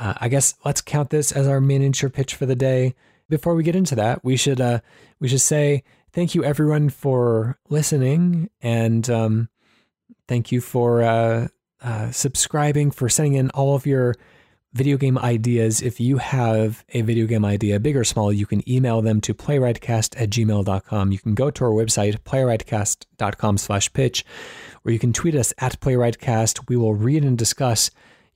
Uh, 0.00 0.14
I 0.16 0.28
guess 0.28 0.54
let's 0.64 0.80
count 0.80 1.10
this 1.10 1.30
as 1.30 1.46
our 1.46 1.60
miniature 1.60 2.08
pitch 2.08 2.34
for 2.34 2.46
the 2.46 2.56
day. 2.56 2.94
Before 3.28 3.54
we 3.54 3.62
get 3.62 3.76
into 3.76 3.94
that, 3.96 4.24
we 4.24 4.36
should 4.36 4.60
uh, 4.60 4.80
we 5.20 5.28
should 5.28 5.42
say 5.42 5.84
thank 6.12 6.34
you 6.34 6.42
everyone 6.42 6.88
for 6.88 7.58
listening 7.68 8.48
and 8.62 9.08
um, 9.10 9.48
thank 10.26 10.50
you 10.50 10.60
for 10.60 11.02
uh, 11.02 11.48
uh, 11.82 12.10
subscribing 12.10 12.90
for 12.90 13.08
sending 13.08 13.34
in 13.34 13.50
all 13.50 13.76
of 13.76 13.86
your 13.86 14.16
video 14.72 14.96
game 14.96 15.18
ideas. 15.18 15.82
If 15.82 16.00
you 16.00 16.16
have 16.16 16.84
a 16.90 17.02
video 17.02 17.26
game 17.26 17.44
idea, 17.44 17.78
big 17.78 17.96
or 17.96 18.04
small, 18.04 18.32
you 18.32 18.46
can 18.46 18.68
email 18.68 19.02
them 19.02 19.20
to 19.22 19.34
playwrightcast 19.34 20.20
at 20.20 20.30
gmail.com. 20.30 21.12
You 21.12 21.18
can 21.18 21.34
go 21.34 21.50
to 21.50 21.64
our 21.64 21.70
website, 21.70 22.18
playwrightcast.com 22.20 23.58
slash 23.58 23.92
pitch, 23.92 24.24
or 24.84 24.92
you 24.92 24.98
can 24.98 25.12
tweet 25.12 25.34
us 25.34 25.52
at 25.58 25.78
playwrightcast. 25.80 26.68
We 26.68 26.76
will 26.76 26.94
read 26.94 27.24
and 27.24 27.36
discuss 27.36 27.90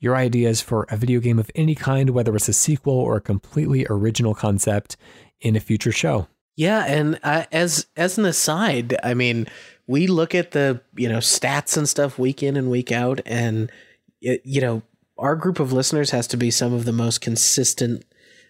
your 0.05 0.14
ideas 0.16 0.60
for 0.60 0.86
a 0.90 0.98
video 0.98 1.18
game 1.18 1.39
of 1.39 1.51
any 1.55 1.74
kind, 1.74 2.10
whether 2.10 2.36
it's 2.36 2.48
a 2.48 2.52
sequel 2.52 2.93
or 2.93 3.16
a 3.16 3.20
completely 3.22 3.86
original 3.89 4.35
concept, 4.35 4.98
in 5.40 5.56
a 5.56 5.60
future 5.60 5.93
show. 5.93 6.28
Yeah, 6.56 6.85
and 6.86 7.18
uh, 7.22 7.47
as 7.51 7.86
as 7.97 8.18
an 8.18 8.26
aside, 8.26 8.97
I 9.02 9.14
mean, 9.14 9.48
we 9.86 10.06
look 10.06 10.35
at 10.35 10.52
the 10.52 10.82
you 10.94 11.09
know 11.09 11.18
stats 11.18 11.76
and 11.76 11.89
stuff 11.89 12.18
week 12.18 12.43
in 12.43 12.56
and 12.56 12.70
week 12.70 12.93
out, 12.93 13.20
and 13.24 13.72
it, 14.20 14.43
you 14.44 14.60
know 14.60 14.82
our 15.18 15.36
group 15.36 15.59
of 15.59 15.72
listeners 15.72 16.10
has 16.10 16.26
to 16.28 16.36
be 16.36 16.51
some 16.51 16.72
of 16.72 16.85
the 16.85 16.93
most 16.93 17.20
consistent 17.20 18.05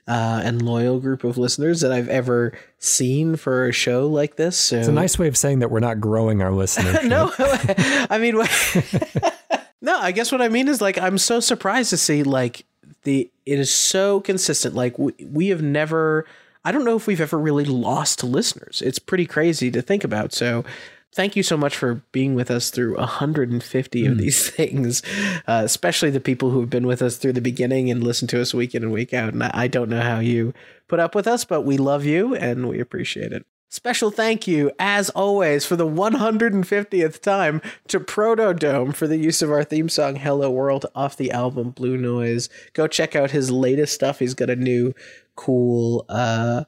uh, 0.08 0.42
and 0.44 0.60
loyal 0.60 0.98
group 0.98 1.24
of 1.24 1.38
listeners 1.38 1.80
that 1.82 1.92
I've 1.92 2.08
ever 2.08 2.52
seen 2.78 3.36
for 3.36 3.68
a 3.68 3.72
show 3.72 4.06
like 4.08 4.36
this. 4.36 4.58
So 4.58 4.78
it's 4.78 4.88
a 4.88 4.92
nice 4.92 5.18
way 5.18 5.28
of 5.28 5.36
saying 5.36 5.60
that 5.60 5.70
we're 5.70 5.80
not 5.80 6.00
growing 6.00 6.42
our 6.42 6.52
listeners. 6.52 7.04
no, 7.04 7.32
I 7.38 8.18
mean. 8.20 8.42
No, 9.84 9.98
I 9.98 10.12
guess 10.12 10.32
what 10.32 10.40
I 10.40 10.48
mean 10.48 10.68
is 10.68 10.80
like 10.80 10.96
I'm 10.96 11.18
so 11.18 11.40
surprised 11.40 11.90
to 11.90 11.98
see 11.98 12.22
like 12.22 12.64
the 13.02 13.30
it 13.44 13.58
is 13.58 13.72
so 13.72 14.20
consistent. 14.20 14.74
Like 14.74 14.98
we, 14.98 15.12
we 15.22 15.48
have 15.48 15.60
never 15.60 16.24
I 16.64 16.72
don't 16.72 16.86
know 16.86 16.96
if 16.96 17.06
we've 17.06 17.20
ever 17.20 17.38
really 17.38 17.66
lost 17.66 18.24
listeners. 18.24 18.80
It's 18.80 18.98
pretty 18.98 19.26
crazy 19.26 19.70
to 19.70 19.82
think 19.82 20.02
about. 20.02 20.32
So 20.32 20.64
thank 21.12 21.36
you 21.36 21.42
so 21.42 21.58
much 21.58 21.76
for 21.76 21.96
being 22.12 22.34
with 22.34 22.50
us 22.50 22.70
through 22.70 22.96
150 22.96 24.02
mm. 24.02 24.06
of 24.06 24.12
hmm. 24.14 24.18
these 24.18 24.48
things, 24.56 25.02
uh, 25.46 25.60
especially 25.66 26.08
the 26.08 26.18
people 26.18 26.50
who 26.50 26.60
have 26.60 26.70
been 26.70 26.86
with 26.86 27.02
us 27.02 27.18
through 27.18 27.34
the 27.34 27.42
beginning 27.42 27.90
and 27.90 28.02
listen 28.02 28.26
to 28.28 28.40
us 28.40 28.54
week 28.54 28.74
in 28.74 28.82
and 28.82 28.92
week 28.92 29.12
out. 29.12 29.34
And 29.34 29.44
I, 29.44 29.50
I 29.52 29.68
don't 29.68 29.90
know 29.90 30.00
how 30.00 30.18
you 30.18 30.54
put 30.88 30.98
up 30.98 31.14
with 31.14 31.26
us, 31.26 31.44
but 31.44 31.60
we 31.60 31.76
love 31.76 32.06
you 32.06 32.34
and 32.34 32.70
we 32.70 32.80
appreciate 32.80 33.32
it. 33.32 33.44
Special 33.74 34.12
thank 34.12 34.46
you, 34.46 34.70
as 34.78 35.10
always, 35.10 35.66
for 35.66 35.74
the 35.74 35.84
150th 35.84 37.20
time 37.20 37.60
to 37.88 37.98
Protodome 37.98 38.94
for 38.94 39.08
the 39.08 39.16
use 39.16 39.42
of 39.42 39.50
our 39.50 39.64
theme 39.64 39.88
song 39.88 40.14
Hello 40.14 40.48
World 40.48 40.86
off 40.94 41.16
the 41.16 41.32
album 41.32 41.70
Blue 41.70 41.96
Noise. 41.96 42.48
Go 42.74 42.86
check 42.86 43.16
out 43.16 43.32
his 43.32 43.50
latest 43.50 43.92
stuff. 43.92 44.20
He's 44.20 44.34
got 44.34 44.48
a 44.48 44.54
new 44.54 44.94
cool 45.34 46.04
uh 46.08 46.62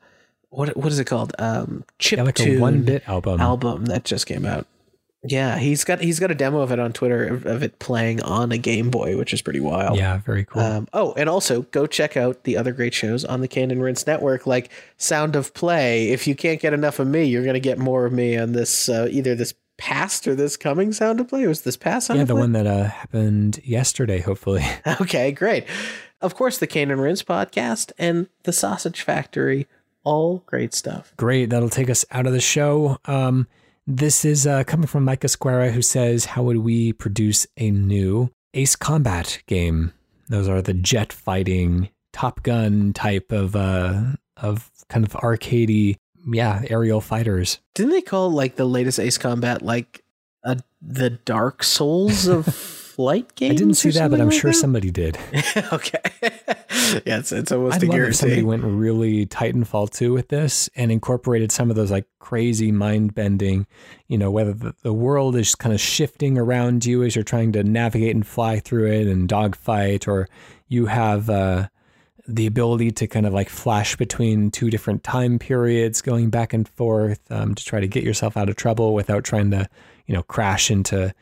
what 0.49 0.77
what 0.77 0.91
is 0.91 0.99
it 0.99 1.05
called? 1.05 1.33
Um 1.39 1.85
chip 2.01 2.17
yeah, 2.17 2.25
like 2.25 2.41
a 2.41 2.59
one 2.59 2.83
bit 2.83 3.09
album 3.09 3.41
album 3.41 3.85
that 3.85 4.05
just 4.05 4.27
came 4.27 4.45
out. 4.45 4.67
Yeah, 5.29 5.59
he's 5.59 5.85
got 5.85 6.01
he's 6.01 6.19
got 6.19 6.31
a 6.31 6.35
demo 6.35 6.61
of 6.61 6.73
it 6.73 6.79
on 6.79 6.93
Twitter 6.93 7.27
of, 7.27 7.47
of, 7.47 7.63
it 7.63 7.79
playing 7.79 8.23
on 8.23 8.53
a 8.53 8.59
Game 8.59 8.91
Boy, 8.91 9.17
which 9.17 9.33
is 9.33 9.43
pretty 9.43 9.61
wild. 9.61 9.97
Yeah, 9.97 10.19
very 10.19 10.45
cool. 10.45 10.63
Um, 10.63 10.89
oh, 10.93 11.13
and 11.15 11.29
also 11.29 11.63
go 11.63 11.87
check 11.87 12.17
out 12.17 12.45
the 12.45 12.57
other 12.57 12.73
great 12.73 12.95
shows 12.95 13.25
on 13.25 13.41
the 13.41 13.49
Cane 13.49 13.71
and 13.71 13.83
Rinse 13.83 14.07
Network, 14.07 14.47
like 14.47 14.71
Sound 14.97 15.37
of 15.37 15.55
Play. 15.55 16.11
If 16.11 16.27
you 16.27 16.35
can't 16.35 16.61
get 16.61 16.73
enough 16.73 16.99
of 16.99 17.07
me, 17.07 17.25
you're 17.25 17.45
gonna 17.45 17.61
get 17.61 17.79
more 17.79 18.07
of 18.07 18.13
me 18.13 18.37
on 18.37 18.53
this 18.53 18.89
uh, 18.89 19.09
either 19.11 19.35
this 19.35 19.55
past 19.79 20.27
or 20.27 20.35
this 20.35 20.57
coming 20.57 20.93
Sound 20.93 21.21
of 21.21 21.29
Play. 21.29 21.45
It 21.45 21.49
was 21.49 21.63
this 21.63 21.77
past? 21.77 22.07
Sound 22.07 22.19
yeah, 22.19 22.25
the 22.25 22.35
play? 22.35 22.41
one 22.41 22.53
that 22.53 22.67
uh, 22.67 22.85
happened 22.85 23.61
yesterday, 23.65 24.21
hopefully. 24.21 24.65
okay, 25.01 25.33
great. 25.33 25.65
Of 26.21 26.35
course, 26.35 26.59
the 26.59 26.67
Cane 26.67 26.91
and 26.91 27.01
Rinse 27.01 27.23
podcast 27.23 27.93
and 27.99 28.29
the 28.45 28.53
Sausage 28.53 29.03
Factory. 29.03 29.67
All 30.03 30.45
great 30.47 30.73
stuff. 30.73 31.13
Great. 31.17 31.51
That'll 31.51 31.69
take 31.69 31.91
us 31.91 32.05
out 32.11 32.27
of 32.27 32.33
the 32.33 32.41
show. 32.41 32.99
Um, 33.05 33.49
this 33.87 34.25
is 34.25 34.47
uh, 34.47 34.65
coming 34.65 34.87
from 34.87 35.05
Mike 35.05 35.21
Esquera, 35.21 35.71
who 35.71 35.83
says, 35.83 36.27
How 36.27 36.43
would 36.43 36.59
we 36.59 36.93
produce 36.93 37.47
a 37.57 37.71
new 37.71 38.31
Ace 38.55 38.77
Combat 38.77 39.43
game? 39.47 39.93
Those 40.29 40.49
are 40.49 40.61
the 40.61 40.75
jet 40.75 41.13
fighting, 41.13 41.91
Top 42.13 42.43
Gun 42.43 42.93
type 42.93 43.31
of 43.31 43.55
uh, 43.55 44.03
of 44.37 44.71
kind 44.89 45.05
of 45.05 45.13
arcadey, 45.13 45.97
yeah, 46.27 46.63
aerial 46.69 47.01
fighters. 47.01 47.61
Didn't 47.75 47.93
they 47.93 48.03
call 48.03 48.31
like 48.31 48.57
the 48.57 48.65
latest 48.65 48.99
Ace 48.99 49.19
Combat 49.19 49.63
like 49.63 50.03
a, 50.43 50.59
the 50.83 51.11
Dark 51.11 51.63
Souls 51.63 52.27
of 52.27 52.47
flight 52.97 53.35
games? 53.35 53.53
I 53.53 53.55
didn't 53.57 53.75
see 53.75 53.91
that, 53.91 54.11
but 54.11 54.21
I'm 54.21 54.31
like 54.31 54.41
sure 54.41 54.51
that? 54.53 54.57
somebody 54.57 54.91
did. 54.91 55.19
okay. 55.73 56.01
yeah, 57.05 57.19
it's, 57.19 57.31
it's 57.31 57.53
almost 57.53 57.77
I'd 57.77 57.83
a 57.83 57.87
love 57.87 57.95
guarantee. 57.95 58.11
if 58.11 58.17
somebody 58.17 58.43
went 58.43 58.65
really 58.65 59.27
Titanfall 59.27 59.91
2 59.91 60.15
with 60.15 60.29
this 60.29 60.71
and 60.75 60.91
incorporated 60.91 61.53
some 61.53 61.69
of 61.69 61.77
those 61.77 61.91
like 61.91 62.07
crazy 62.21 62.73
mind 62.73 63.15
bending, 63.15 63.67
you 64.09 64.17
know, 64.17 64.31
whether 64.31 64.55
the, 64.55 64.75
the 64.83 64.95
world 64.95 65.37
is 65.37 65.55
kind 65.55 65.75
of 65.75 65.81
shifting 65.81 66.39
around 66.39 66.87
you 66.87 67.03
as 67.03 67.15
you're 67.15 67.23
trying 67.23 67.53
to 67.53 67.63
navigate 67.63 68.15
and 68.15 68.27
fly 68.27 68.59
through 68.59 68.91
it 68.91 69.07
and 69.07 69.29
dogfight, 69.29 70.09
or 70.09 70.27
you 70.69 70.87
have 70.87 71.29
uh, 71.29 71.69
the 72.27 72.47
ability 72.47 72.93
to 72.93 73.07
kind 73.07 73.27
of 73.27 73.35
like 73.35 73.51
flash 73.51 73.95
between 73.97 74.51
two 74.51 74.71
different 74.71 75.05
time 75.05 75.39
periods, 75.39 76.01
going 76.01 76.31
back 76.31 76.55
and 76.55 76.67
forth 76.67 77.21
um, 77.31 77.55
to 77.55 77.63
try 77.63 77.79
to 77.79 77.87
get 77.87 78.05
yourself 78.05 78.39
out 78.39 78.49
of 78.49 78.57
trouble 78.57 78.95
without 78.95 79.23
trying 79.23 79.51
to, 79.51 79.69
you 80.07 80.15
know, 80.15 80.23
crash 80.23 80.71
into 80.71 81.15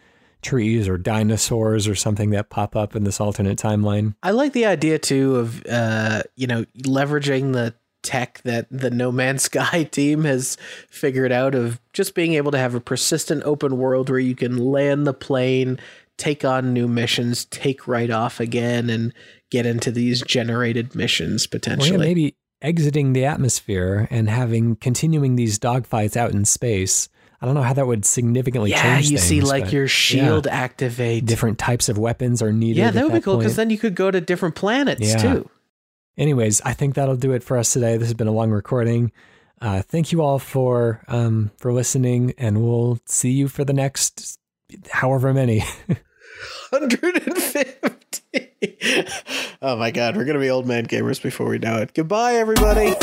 trees 0.44 0.88
or 0.88 0.96
dinosaurs 0.96 1.88
or 1.88 1.94
something 1.94 2.30
that 2.30 2.50
pop 2.50 2.76
up 2.76 2.94
in 2.94 3.04
this 3.04 3.20
alternate 3.20 3.58
timeline. 3.58 4.14
I 4.22 4.30
like 4.30 4.52
the 4.52 4.66
idea 4.66 4.98
too 4.98 5.36
of 5.36 5.66
uh, 5.66 6.22
you 6.36 6.46
know 6.46 6.64
leveraging 6.84 7.52
the 7.52 7.74
tech 8.04 8.40
that 8.44 8.66
the 8.70 8.90
No 8.90 9.10
Man's 9.10 9.42
Sky 9.44 9.82
team 9.84 10.24
has 10.24 10.56
figured 10.88 11.32
out 11.32 11.54
of 11.56 11.80
just 11.92 12.14
being 12.14 12.34
able 12.34 12.52
to 12.52 12.58
have 12.58 12.74
a 12.74 12.80
persistent 12.80 13.42
open 13.44 13.78
world 13.78 14.10
where 14.10 14.18
you 14.20 14.36
can 14.36 14.56
land 14.58 15.06
the 15.06 15.14
plane, 15.14 15.80
take 16.16 16.44
on 16.44 16.72
new 16.72 16.86
missions, 16.86 17.46
take 17.46 17.88
right 17.88 18.10
off 18.10 18.38
again, 18.38 18.88
and 18.90 19.12
get 19.50 19.66
into 19.66 19.90
these 19.90 20.22
generated 20.22 20.94
missions 20.94 21.46
potentially. 21.46 21.90
Well, 21.90 22.00
yeah, 22.00 22.06
maybe 22.06 22.36
exiting 22.62 23.12
the 23.12 23.24
atmosphere 23.24 24.08
and 24.10 24.28
having 24.28 24.76
continuing 24.76 25.36
these 25.36 25.58
dogfights 25.58 26.16
out 26.16 26.32
in 26.32 26.44
space 26.44 27.08
I 27.44 27.46
don't 27.46 27.56
know 27.56 27.62
how 27.62 27.74
that 27.74 27.86
would 27.86 28.06
significantly 28.06 28.70
yeah, 28.70 28.80
change. 28.80 29.04
Yeah, 29.04 29.10
you 29.10 29.18
things, 29.18 29.28
see, 29.28 29.40
like 29.42 29.70
your 29.70 29.86
shield 29.86 30.46
yeah. 30.46 30.54
activate. 30.54 31.26
Different 31.26 31.58
types 31.58 31.90
of 31.90 31.98
weapons 31.98 32.40
are 32.40 32.54
needed. 32.54 32.80
Yeah, 32.80 32.90
that 32.90 33.02
would 33.02 33.12
that 33.12 33.18
be 33.18 33.22
cool 33.22 33.36
because 33.36 33.54
then 33.54 33.68
you 33.68 33.76
could 33.76 33.94
go 33.94 34.10
to 34.10 34.18
different 34.18 34.54
planets 34.54 35.02
yeah. 35.02 35.18
too. 35.18 35.50
Anyways, 36.16 36.62
I 36.62 36.72
think 36.72 36.94
that'll 36.94 37.18
do 37.18 37.32
it 37.32 37.42
for 37.42 37.58
us 37.58 37.70
today. 37.70 37.98
This 37.98 38.08
has 38.08 38.14
been 38.14 38.28
a 38.28 38.32
long 38.32 38.50
recording. 38.50 39.12
Uh, 39.60 39.82
thank 39.82 40.10
you 40.10 40.22
all 40.22 40.38
for 40.38 41.04
um, 41.06 41.50
for 41.58 41.70
listening, 41.70 42.32
and 42.38 42.62
we'll 42.62 42.98
see 43.04 43.32
you 43.32 43.48
for 43.48 43.62
the 43.62 43.74
next 43.74 44.38
however 44.90 45.34
many. 45.34 45.64
150. 46.70 47.74
oh 49.60 49.76
my 49.76 49.90
god, 49.90 50.16
we're 50.16 50.24
gonna 50.24 50.38
be 50.38 50.48
old 50.48 50.66
man 50.66 50.86
gamers 50.86 51.22
before 51.22 51.50
we 51.50 51.58
know 51.58 51.76
it. 51.76 51.92
Goodbye, 51.92 52.36
everybody. 52.36 52.94